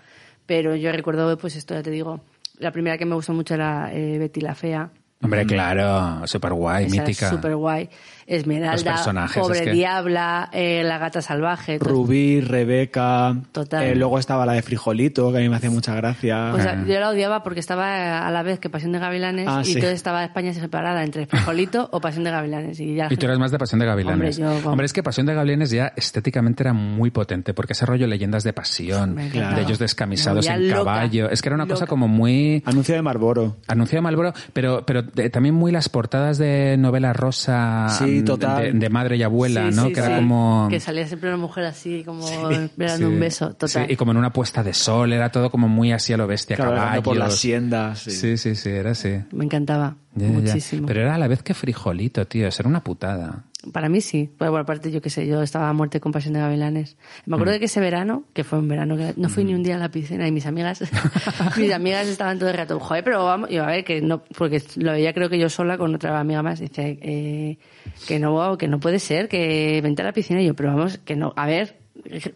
Pero 0.46 0.76
yo 0.76 0.92
recuerdo, 0.92 1.36
pues 1.38 1.56
esto 1.56 1.74
ya 1.74 1.82
te 1.82 1.90
digo, 1.90 2.20
la 2.58 2.70
primera 2.70 2.96
que 2.96 3.04
me 3.04 3.14
gustó 3.14 3.32
mucho 3.32 3.54
era 3.54 3.90
eh, 3.92 4.18
Betty 4.18 4.40
la 4.40 4.54
Fea. 4.54 4.90
Hombre, 5.22 5.46
claro, 5.46 6.26
súper 6.26 6.52
guay, 6.52 6.88
mítica. 6.88 7.30
súper 7.30 7.56
guay. 7.56 7.88
Esmeralda, 8.26 8.96
Pobre 9.34 9.58
es 9.58 9.64
que- 9.64 9.70
Diabla, 9.72 10.48
eh, 10.52 10.82
La 10.84 10.98
Gata 10.98 11.22
Salvaje. 11.22 11.78
todo- 11.78 11.90
Rubí, 11.90 12.40
Rebeca. 12.40 13.36
Total. 13.52 13.84
eh, 13.84 13.94
luego 13.94 14.18
estaba 14.18 14.44
la 14.46 14.52
de 14.54 14.62
Frijolito, 14.62 15.30
que 15.32 15.38
a 15.38 15.40
mí 15.40 15.48
me 15.48 15.56
hacía 15.56 15.70
mucha 15.70 15.94
gracia. 15.94 16.48
Pues 16.52 16.64
yo 16.86 17.00
la 17.00 17.10
odiaba 17.10 17.42
porque 17.42 17.60
estaba 17.60 18.26
a 18.26 18.30
la 18.30 18.42
vez 18.42 18.58
que 18.58 18.68
Pasión 18.68 18.92
de 18.92 18.98
Gavilanes 18.98 19.46
Ah, 19.48 19.60
y 19.62 19.64
sí. 19.66 19.72
entonces 19.74 19.94
estaba 19.96 20.24
España 20.24 20.52
separada 20.52 21.04
entre 21.04 21.26
Frijolito 21.26 21.88
o 21.92 22.00
Pasión 22.00 22.24
de 22.24 22.30
Gavilanes. 22.30 22.80
Y, 22.80 22.94
ya 22.96 23.08
Y 23.10 23.16
tú 23.16 23.26
eres 23.26 23.38
más 23.38 23.50
de 23.50 23.58
Pasión 23.58 23.78
de 23.80 23.86
Gavilanes. 23.86 24.14
Hombre, 24.16 24.32
yo, 24.32 24.46
vamos. 24.48 24.66
Hombre, 24.66 24.86
es 24.86 24.92
que 24.92 25.02
Pasión 25.02 25.26
de 25.26 25.34
Gavilanes 25.34 25.70
ya 25.70 25.92
estéticamente 25.96 26.62
era 26.62 26.72
muy 26.72 27.10
potente, 27.10 27.54
porque 27.54 27.72
ese 27.74 27.86
rollo 27.86 28.06
leyendas 28.06 28.42
de 28.44 28.52
pasión, 28.52 29.16
de 29.16 29.62
ellos 29.62 29.78
descamisados 29.78 30.46
en 30.48 30.68
loca. 30.68 30.78
caballo. 30.84 31.30
Es 31.30 31.42
que 31.42 31.48
era 31.48 31.54
una 31.56 31.66
cosa 31.66 31.86
como 31.86 32.08
muy 32.08 32.62
Anuncio 32.66 32.94
de 32.94 33.02
Marlboro. 33.02 33.56
anuncio 33.68 33.96
de 33.98 34.02
Malboro, 34.02 34.32
pero, 34.52 34.84
pero 34.84 35.02
de- 35.02 35.30
también 35.30 35.54
muy 35.54 35.72
las 35.72 35.88
portadas 35.88 36.38
de 36.38 36.76
novela 36.78 37.12
rosa 37.12 37.86
Sí, 37.90 38.15
total. 38.22 38.72
De, 38.72 38.72
de 38.78 38.88
madre 38.90 39.16
y 39.16 39.22
abuela, 39.22 39.70
Sí, 39.70 39.76
¿no? 39.76 39.86
sí, 39.86 39.92
que 39.92 40.00
era 40.00 40.16
como... 40.16 40.66
Que 40.70 40.80
salía 40.80 41.06
siempre 41.06 41.28
una 41.28 41.38
mujer 41.38 41.64
así, 41.64 42.02
como 42.04 42.22
Sí, 42.26 42.34
dando 42.76 42.96
Sí, 42.96 43.04
un 43.04 43.20
beso, 43.20 43.50
total. 43.54 43.86
sí, 43.86 43.92
y 43.92 43.96
como 43.96 44.12
en 44.12 44.18
una 44.18 44.32
puesta 44.32 44.62
de 44.62 44.74
sol, 44.74 45.12
era 45.12 45.30
todo 45.30 45.50
como 45.50 45.68
muy 45.68 45.92
así 45.92 46.12
a 46.12 46.16
lo 46.16 46.26
bestia, 46.26 46.56
Claro, 46.56 46.74
caballos. 46.74 47.04
por 47.04 47.16
las 47.16 47.34
siendas. 47.36 47.98
sí. 48.00 48.10
Sí, 48.10 48.36
sí, 48.36 48.54
sí, 48.54 48.70
era 48.70 48.90
así. 48.92 49.14
Me 49.32 49.44
encantaba 49.44 49.96
Ya, 50.14 50.26
ya, 50.26 50.32
ya. 50.32 50.38
muchísimo. 50.40 50.86
Pero 50.86 51.00
era 51.02 51.14
a 51.14 51.18
la 51.18 51.28
vez 51.28 51.42
que 51.42 51.54
frijolito, 51.54 52.26
tío, 52.26 52.46
eso 52.48 52.62
era 52.62 52.68
una 52.68 52.82
putada. 52.82 53.44
Para 53.72 53.88
mí 53.88 54.00
sí. 54.00 54.30
Pues 54.38 54.50
bueno, 54.50 54.62
aparte 54.62 54.90
yo 54.90 55.00
qué 55.00 55.10
sé, 55.10 55.26
yo 55.26 55.42
estaba 55.42 55.68
a 55.68 55.72
muerte 55.72 56.00
con 56.00 56.12
Pasión 56.12 56.34
de 56.34 56.40
Gavilanes. 56.40 56.96
Me 57.26 57.36
acuerdo 57.36 57.52
Mm. 57.52 57.54
de 57.54 57.58
que 57.60 57.64
ese 57.66 57.80
verano, 57.80 58.24
que 58.32 58.44
fue 58.44 58.58
un 58.58 58.68
verano 58.68 58.96
que 58.96 59.14
no 59.16 59.28
fui 59.28 59.44
ni 59.44 59.54
un 59.54 59.62
día 59.62 59.76
a 59.76 59.78
la 59.78 59.90
piscina 59.90 60.26
y 60.28 60.32
mis 60.32 60.46
amigas, 60.46 60.80
mis 61.56 61.72
amigas 61.72 62.06
estaban 62.08 62.38
todo 62.38 62.48
el 62.50 62.56
rato, 62.56 62.78
joder, 62.80 63.02
pero 63.04 63.24
vamos, 63.24 63.50
y 63.50 63.56
a 63.58 63.66
ver, 63.66 63.84
que 63.84 64.00
no, 64.00 64.22
porque 64.36 64.62
lo 64.76 64.92
veía 64.92 65.12
creo 65.12 65.28
que 65.28 65.38
yo 65.38 65.48
sola 65.48 65.78
con 65.78 65.94
otra 65.94 66.18
amiga 66.18 66.42
más, 66.42 66.60
dice, 66.60 66.98
eh, 67.02 67.58
que 68.06 68.18
no, 68.18 68.56
que 68.58 68.68
no 68.68 68.78
puede 68.80 68.98
ser, 68.98 69.28
que 69.28 69.80
vente 69.82 70.02
a 70.02 70.04
la 70.06 70.12
piscina 70.12 70.40
y 70.42 70.46
yo, 70.46 70.54
pero 70.54 70.68
vamos, 70.74 70.98
que 70.98 71.16
no, 71.16 71.32
a 71.36 71.46
ver, 71.46 71.76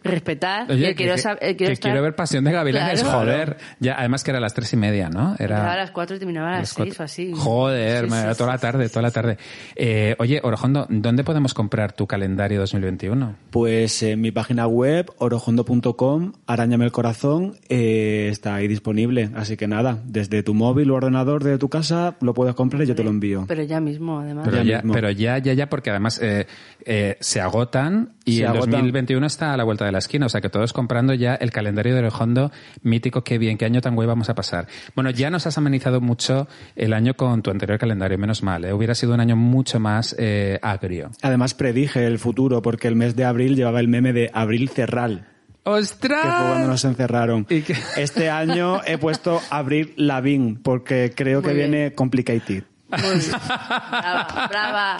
respetar, 0.03 0.69
Oye, 0.71 0.87
que, 0.89 0.95
quiero, 0.95 1.15
que- 1.15 1.21
sab- 1.21 1.39
que 1.39 1.55
quiero 1.55 1.73
estar- 1.73 1.91
quiero 1.91 2.03
ver 2.03 2.15
Pasión 2.15 2.43
de 2.43 2.51
Gavilanes, 2.51 3.01
Claro. 3.03 3.19
joder. 3.19 3.57
Ya, 3.79 3.95
además 3.97 4.23
que 4.23 4.31
era 4.31 4.37
a 4.37 4.41
las 4.41 4.53
tres 4.53 4.71
y 4.73 4.77
media, 4.77 5.09
¿no? 5.09 5.31
Empezaba 5.31 5.73
a 5.73 5.77
las 5.77 5.91
cuatro 5.91 6.15
y 6.15 6.19
terminaba 6.19 6.47
a 6.49 6.51
las 6.51 6.59
las 6.61 6.73
cuatro. 6.73 6.93
seis 6.93 6.99
o 6.99 7.03
así. 7.03 7.31
Joder, 7.35 8.05
Sí, 8.05 8.11
me- 8.11 8.21
sí, 8.31 8.37
toda 8.37 8.51
la 8.51 8.57
tarde, 8.57 8.89
toda 8.89 9.01
la 9.01 9.11
tarde. 9.11 9.37
Eh, 9.75 10.15
oye, 10.19 10.39
Orojondo, 10.43 10.87
¿dónde 10.89 11.23
podemos 11.23 11.53
comprar 11.53 11.93
tu 11.93 12.07
calendario 12.07 12.59
2021? 12.59 13.35
Pues 13.49 14.01
en 14.03 14.21
mi 14.21 14.31
página 14.31 14.67
web, 14.67 15.11
orojondo.com, 15.55 16.33
arañame 16.47 16.85
el 16.85 16.91
corazón, 16.91 17.57
eh, 17.69 18.29
está 18.31 18.55
ahí 18.55 18.67
disponible. 18.67 19.29
Así 19.35 19.57
que 19.57 19.67
nada, 19.67 19.99
desde 20.05 20.43
tu 20.43 20.53
móvil 20.53 20.91
o 20.91 20.95
ordenador 20.95 21.43
de 21.43 21.57
tu 21.57 21.69
casa 21.69 22.15
lo 22.21 22.33
puedes 22.33 22.55
comprar 22.55 22.83
y 22.83 22.87
yo 22.87 22.95
te 22.95 23.03
lo 23.03 23.09
envío. 23.09 23.45
Pero 23.47 23.63
ya 23.63 23.79
mismo, 23.79 24.19
además. 24.19 24.45
Pero 24.45 24.57
Ya 24.57 24.63
ya, 24.63 24.77
mismo. 24.77 24.93
pero 24.93 25.09
ya, 25.11 25.37
ya, 25.39 25.53
ya, 25.53 25.69
porque 25.69 25.89
además 25.89 26.19
eh, 26.21 26.47
eh, 26.85 27.17
se 27.19 27.41
agotan 27.41 28.13
y 28.25 28.37
Se 28.37 28.41
el 28.41 28.47
agotan. 28.47 28.71
2021 28.71 29.25
está 29.27 29.53
a 29.53 29.57
la 29.61 29.65
vuelta 29.65 29.85
de 29.85 29.91
la 29.91 29.99
esquina. 29.99 30.25
O 30.25 30.29
sea 30.29 30.41
que 30.41 30.49
todos 30.49 30.73
comprando 30.73 31.13
ya 31.13 31.35
el 31.35 31.51
calendario 31.51 31.93
de 31.93 31.99
Orojondo 31.99 32.51
mítico. 32.81 33.23
Qué 33.23 33.37
bien, 33.37 33.57
qué 33.57 33.65
año 33.65 33.79
tan 33.79 33.95
guay 33.95 34.07
vamos 34.07 34.29
a 34.29 34.35
pasar. 34.35 34.67
Bueno, 34.95 35.11
ya 35.11 35.29
nos 35.29 35.45
has 35.47 35.57
amenizado 35.57 36.01
mucho 36.01 36.47
el 36.75 36.93
año 36.93 37.13
con 37.13 37.41
tu 37.43 37.51
anterior 37.51 37.77
calendario, 37.79 38.17
menos 38.17 38.41
mal. 38.43 38.65
¿eh? 38.65 38.73
Hubiera 38.73 38.95
sido 38.95 39.13
un 39.13 39.19
año 39.19 39.35
mucho 39.35 39.79
más 39.79 40.15
eh, 40.17 40.59
agrio. 40.61 41.11
Además 41.21 41.53
predije 41.53 42.05
el 42.07 42.17
futuro 42.19 42.61
porque 42.61 42.87
el 42.87 42.95
mes 42.95 43.15
de 43.15 43.25
abril 43.25 43.55
llevaba 43.55 43.79
el 43.79 43.87
meme 43.87 44.11
de 44.13 44.31
Abril 44.33 44.69
Cerral, 44.69 45.19
que 45.19 45.25
fue 45.63 45.63
cuando 45.63 45.77
¡Ostras! 45.79 46.67
nos 46.67 46.85
encerraron. 46.85 47.45
¿Y? 47.49 47.63
Este 47.97 48.29
año 48.31 48.81
he 48.85 48.97
puesto 48.97 49.39
Abril 49.51 49.93
Lavín 49.95 50.55
porque 50.63 51.13
creo 51.15 51.41
que 51.41 51.49
Muy 51.49 51.57
bien. 51.57 51.71
viene 51.71 51.93
complicated. 51.93 52.63
Muy 52.89 53.19
bien. 53.19 53.31
Brava, 53.47 54.47
brava. 54.49 54.97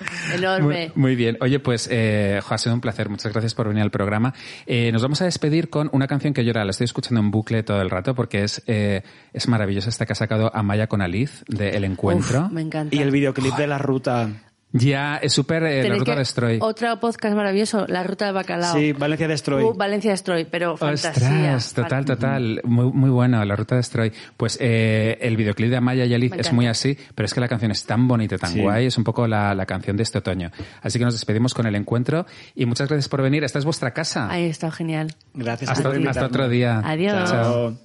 Enorme. 0.34 0.92
Muy, 0.94 1.02
muy 1.02 1.16
bien. 1.16 1.36
Oye, 1.40 1.60
pues 1.60 1.88
eh, 1.90 2.40
jo, 2.42 2.54
ha 2.54 2.58
sido 2.58 2.74
un 2.74 2.80
placer. 2.80 3.08
Muchas 3.08 3.32
gracias 3.32 3.54
por 3.54 3.68
venir 3.68 3.82
al 3.82 3.90
programa. 3.90 4.34
Eh, 4.66 4.90
nos 4.92 5.02
vamos 5.02 5.20
a 5.22 5.24
despedir 5.24 5.70
con 5.70 5.88
una 5.92 6.06
canción 6.06 6.34
que 6.34 6.44
yo 6.44 6.50
ahora 6.50 6.64
la 6.64 6.70
estoy 6.70 6.84
escuchando 6.84 7.20
en 7.20 7.30
bucle 7.30 7.62
todo 7.62 7.80
el 7.80 7.90
rato 7.90 8.14
porque 8.14 8.44
es, 8.44 8.62
eh, 8.66 9.02
es 9.32 9.48
maravillosa 9.48 9.88
esta 9.88 10.06
que 10.06 10.12
ha 10.12 10.16
sacado 10.16 10.50
Amaya 10.54 10.86
con 10.86 11.02
Aliz 11.02 11.44
de 11.48 11.70
El 11.70 11.84
Encuentro. 11.84 12.46
Uf, 12.46 12.52
me 12.52 12.62
encanta. 12.62 12.94
Y 12.94 13.00
el 13.00 13.10
videoclip 13.10 13.54
de 13.56 13.66
la 13.66 13.78
ruta. 13.78 14.30
Ya, 14.74 15.16
es 15.18 15.34
súper 15.34 15.62
eh, 15.64 15.86
la 15.86 15.96
ruta 15.96 16.12
que- 16.12 16.18
Destroy. 16.20 16.58
Otro 16.62 16.98
podcast 16.98 17.36
maravilloso, 17.36 17.84
La 17.88 18.02
Ruta 18.02 18.24
de 18.24 18.32
Bacalao. 18.32 18.74
Sí, 18.74 18.92
Valencia 18.92 19.28
Destroy. 19.28 19.64
Uh, 19.64 19.74
Valencia 19.74 20.10
Destroy, 20.12 20.46
pero 20.46 20.78
fantasía. 20.78 21.56
Ostras, 21.56 21.74
total, 21.74 22.04
total. 22.06 22.60
Muy, 22.64 22.90
muy 22.90 23.10
bueno, 23.10 23.44
la 23.44 23.54
ruta 23.54 23.76
Destroy. 23.76 24.10
Pues 24.36 24.56
eh, 24.62 25.18
el 25.20 25.36
videoclip 25.36 25.68
de 25.68 25.76
Amaya 25.76 26.06
y 26.06 26.14
Aliz 26.14 26.30
Me 26.30 26.40
es 26.40 26.52
muy 26.54 26.66
así, 26.68 26.96
pero 27.14 27.26
es 27.26 27.34
que 27.34 27.40
la 27.40 27.48
canción 27.48 27.70
es 27.70 27.84
tan 27.84 28.08
bonita, 28.08 28.38
tan 28.38 28.52
Sí. 28.52 28.62
guay, 28.62 28.86
es 28.86 28.96
un 28.96 29.04
poco 29.04 29.26
la, 29.26 29.54
la 29.54 29.66
canción 29.66 29.96
de 29.96 30.04
este 30.04 30.18
otoño. 30.18 30.50
Así 30.80 30.98
que 30.98 31.04
nos 31.04 31.12
despedimos 31.14 31.52
con 31.52 31.66
el 31.66 31.74
encuentro 31.74 32.24
y 32.54 32.64
muchas 32.64 32.88
gracias 32.88 33.08
por 33.10 33.20
venir. 33.20 33.44
Esta 33.44 33.58
es 33.58 33.66
vuestra 33.66 33.90
casa. 33.92 34.30
Ahí 34.30 34.46
está 34.46 34.70
genial. 34.70 35.14
Gracias 35.34 35.70
hasta, 35.70 35.90
por 35.90 36.08
hasta 36.08 36.24
otro 36.26 36.48
día. 36.48 36.80
Adiós. 36.82 37.30
Chao. 37.30 37.76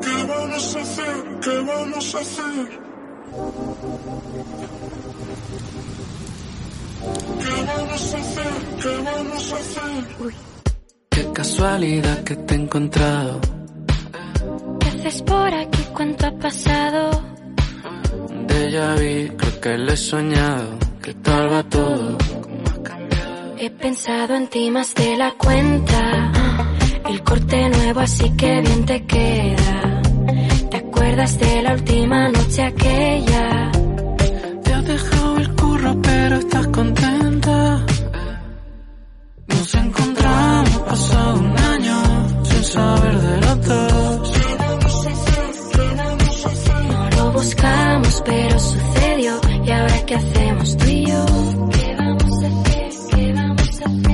¿Qué 0.00 0.24
vamos 0.26 0.76
a 0.76 0.80
hacer? 0.80 1.04
¿Qué 1.42 1.58
vamos 1.66 2.14
a 2.14 2.18
hacer? 2.18 2.93
¿Qué 3.34 3.40
vamos 7.66 8.14
a 8.14 8.18
hacer? 8.18 8.52
¿Qué 8.80 8.94
vamos 9.02 9.52
a 9.52 9.56
hacer? 9.56 10.34
Qué 11.10 11.32
casualidad 11.32 12.22
que 12.22 12.36
te 12.36 12.54
he 12.54 12.58
encontrado. 12.58 13.40
¿Qué 14.78 14.88
haces 14.88 15.22
por 15.22 15.52
aquí? 15.52 15.82
¿Cuánto 15.92 16.26
ha 16.26 16.32
pasado? 16.38 17.10
Déjà 18.46 18.94
vu, 18.94 19.36
creo 19.36 19.60
que 19.60 19.78
lo 19.78 19.92
he 19.92 19.96
soñado. 19.96 20.78
¿Qué 21.02 21.14
tal 21.14 21.52
va 21.52 21.62
todo? 21.64 22.16
¿Cómo 22.40 22.62
has 22.66 22.78
cambiado? 22.78 23.56
He 23.58 23.70
pensado 23.70 24.36
en 24.36 24.46
ti 24.46 24.70
más 24.70 24.94
de 24.94 25.16
la 25.16 25.32
cuenta. 25.32 26.32
El 27.08 27.22
corte 27.24 27.68
nuevo, 27.68 28.00
así 28.00 28.30
que 28.36 28.60
bien 28.60 28.86
te 28.86 29.04
queda. 29.06 29.93
¿Te 30.94 31.00
acuerdas 31.00 31.38
de 31.38 31.62
la 31.62 31.72
última 31.74 32.28
noche 32.28 32.62
aquella? 32.62 33.70
Te 34.62 34.72
has 34.72 34.84
dejado 34.86 35.36
el 35.38 35.54
curro, 35.56 36.02
pero 36.02 36.36
estás 36.36 36.66
contenta. 36.68 37.86
Nos 39.48 39.74
encontramos 39.74 40.78
pasado 40.78 41.40
un 41.40 41.58
año 41.58 42.44
sin 42.44 42.64
saber 42.64 43.20
de 43.20 43.40
los 43.40 43.66
dos. 43.66 44.32
No 46.88 47.10
lo 47.10 47.32
buscamos, 47.32 48.22
pero 48.24 48.58
sucedió. 48.60 49.40
¿Y 49.64 49.70
ahora 49.72 50.06
qué 50.06 50.14
hacemos 50.14 50.76
tú 50.76 50.84
y 50.86 51.06
yo? 51.06 51.26
¿Qué 51.72 51.96
vamos 51.98 52.44
a 52.44 52.46
hacer? 52.46 52.90
¿Qué 53.10 53.32
vamos 53.32 53.80
a 53.80 53.84
hacer? 53.84 54.13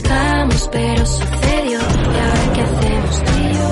Buscamos, 0.00 0.68
pero 0.72 1.06
sucedió. 1.06 1.78
¿Y 1.78 2.18
ahora 2.24 2.52
qué 2.54 2.60
hacemos 2.62 3.22
tú 3.24 3.32
y 3.38 3.52
yo? 3.54 3.68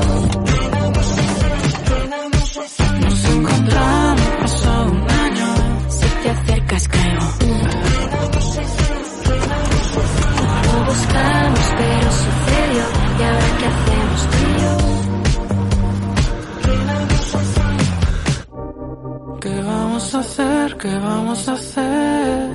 Nos 3.01 3.25
encontramos 3.25 4.29
pasado 4.41 4.85
un 4.93 5.11
año. 5.11 5.49
Si 5.89 6.07
te 6.23 6.31
acercas. 6.31 6.89
No 10.39 10.47
lo 10.65 10.77
buscamos, 10.85 11.67
pero 11.79 12.09
sucedió. 12.25 12.85
¿Y 13.19 13.23
ahora 13.29 13.51
qué 13.59 13.67
hacemos 13.73 14.21
tú 14.31 14.37
y 14.45 14.53
yo? 14.63 14.73
¿Qué 19.41 19.55
vamos 19.63 20.15
a 20.15 20.17
hacer? 20.21 20.77
¿Qué 20.77 20.95
vamos 20.99 21.49
a 21.49 21.53
hacer? 21.53 22.49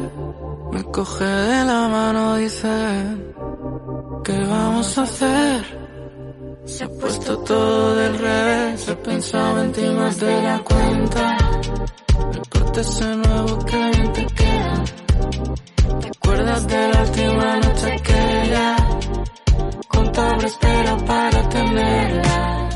Me 0.71 0.83
coge 0.85 1.25
de 1.25 1.65
la 1.65 1.87
mano, 1.87 2.35
dice. 2.35 3.33
¿Qué 4.23 4.39
vamos 4.45 4.97
a 4.97 5.03
hacer? 5.03 5.65
Se 6.65 6.83
ha 6.85 6.87
puesto 6.87 7.37
todo 7.39 7.95
del 7.95 8.17
revés. 8.17 8.87
He 8.87 8.95
pensado 8.95 9.63
en 9.63 9.71
ti 9.73 9.81
más 9.81 10.17
de 10.19 10.41
la 10.41 10.59
cuenta. 10.59 11.37
El 12.33 12.49
Corte 12.49 12.81
ese 12.81 13.15
nuevo 13.17 13.65
que 13.65 13.77
bien 13.77 14.13
te 14.13 14.25
queda. 14.27 14.83
¿Te 15.99 16.07
acuerdas 16.07 16.67
de 16.67 16.87
la 16.87 17.01
última 17.01 17.55
noche 17.57 18.01
que 18.01 18.49
ya 18.51 18.75
contaba 19.89 20.43
espera 20.43 20.97
para 21.05 21.49
tenerla? 21.49 22.69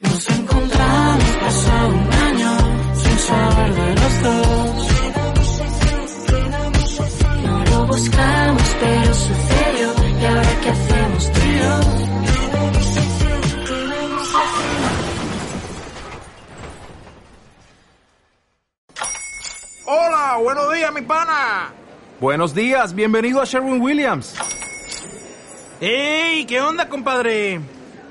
Nos 0.00 0.30
encontramos 0.30 1.30
pasado 1.40 1.88
un 1.88 2.12
año 2.12 2.56
sin 2.94 3.18
saber 3.18 3.74
de 3.74 3.94
los 3.94 4.22
dos. 4.22 4.86
No 7.44 7.64
lo 7.64 7.86
buscamos, 7.86 8.69
pero 8.80 9.14
sucedió. 9.14 9.94
¿Y 10.20 10.26
ahora 10.26 10.60
qué 10.62 10.70
hacemos 10.70 11.32
tú 11.32 11.40
y 11.40 11.58
yo? 11.58 11.80
Hola, 19.86 20.38
buenos 20.42 20.72
días, 20.72 20.92
mi 20.92 21.02
pana. 21.02 21.72
Buenos 22.20 22.54
días, 22.54 22.94
bienvenido 22.94 23.40
a 23.40 23.44
Sherwin 23.44 23.80
Williams. 23.80 24.34
¡Ey! 25.80 26.44
¿Qué 26.44 26.60
onda, 26.60 26.88
compadre? 26.88 27.60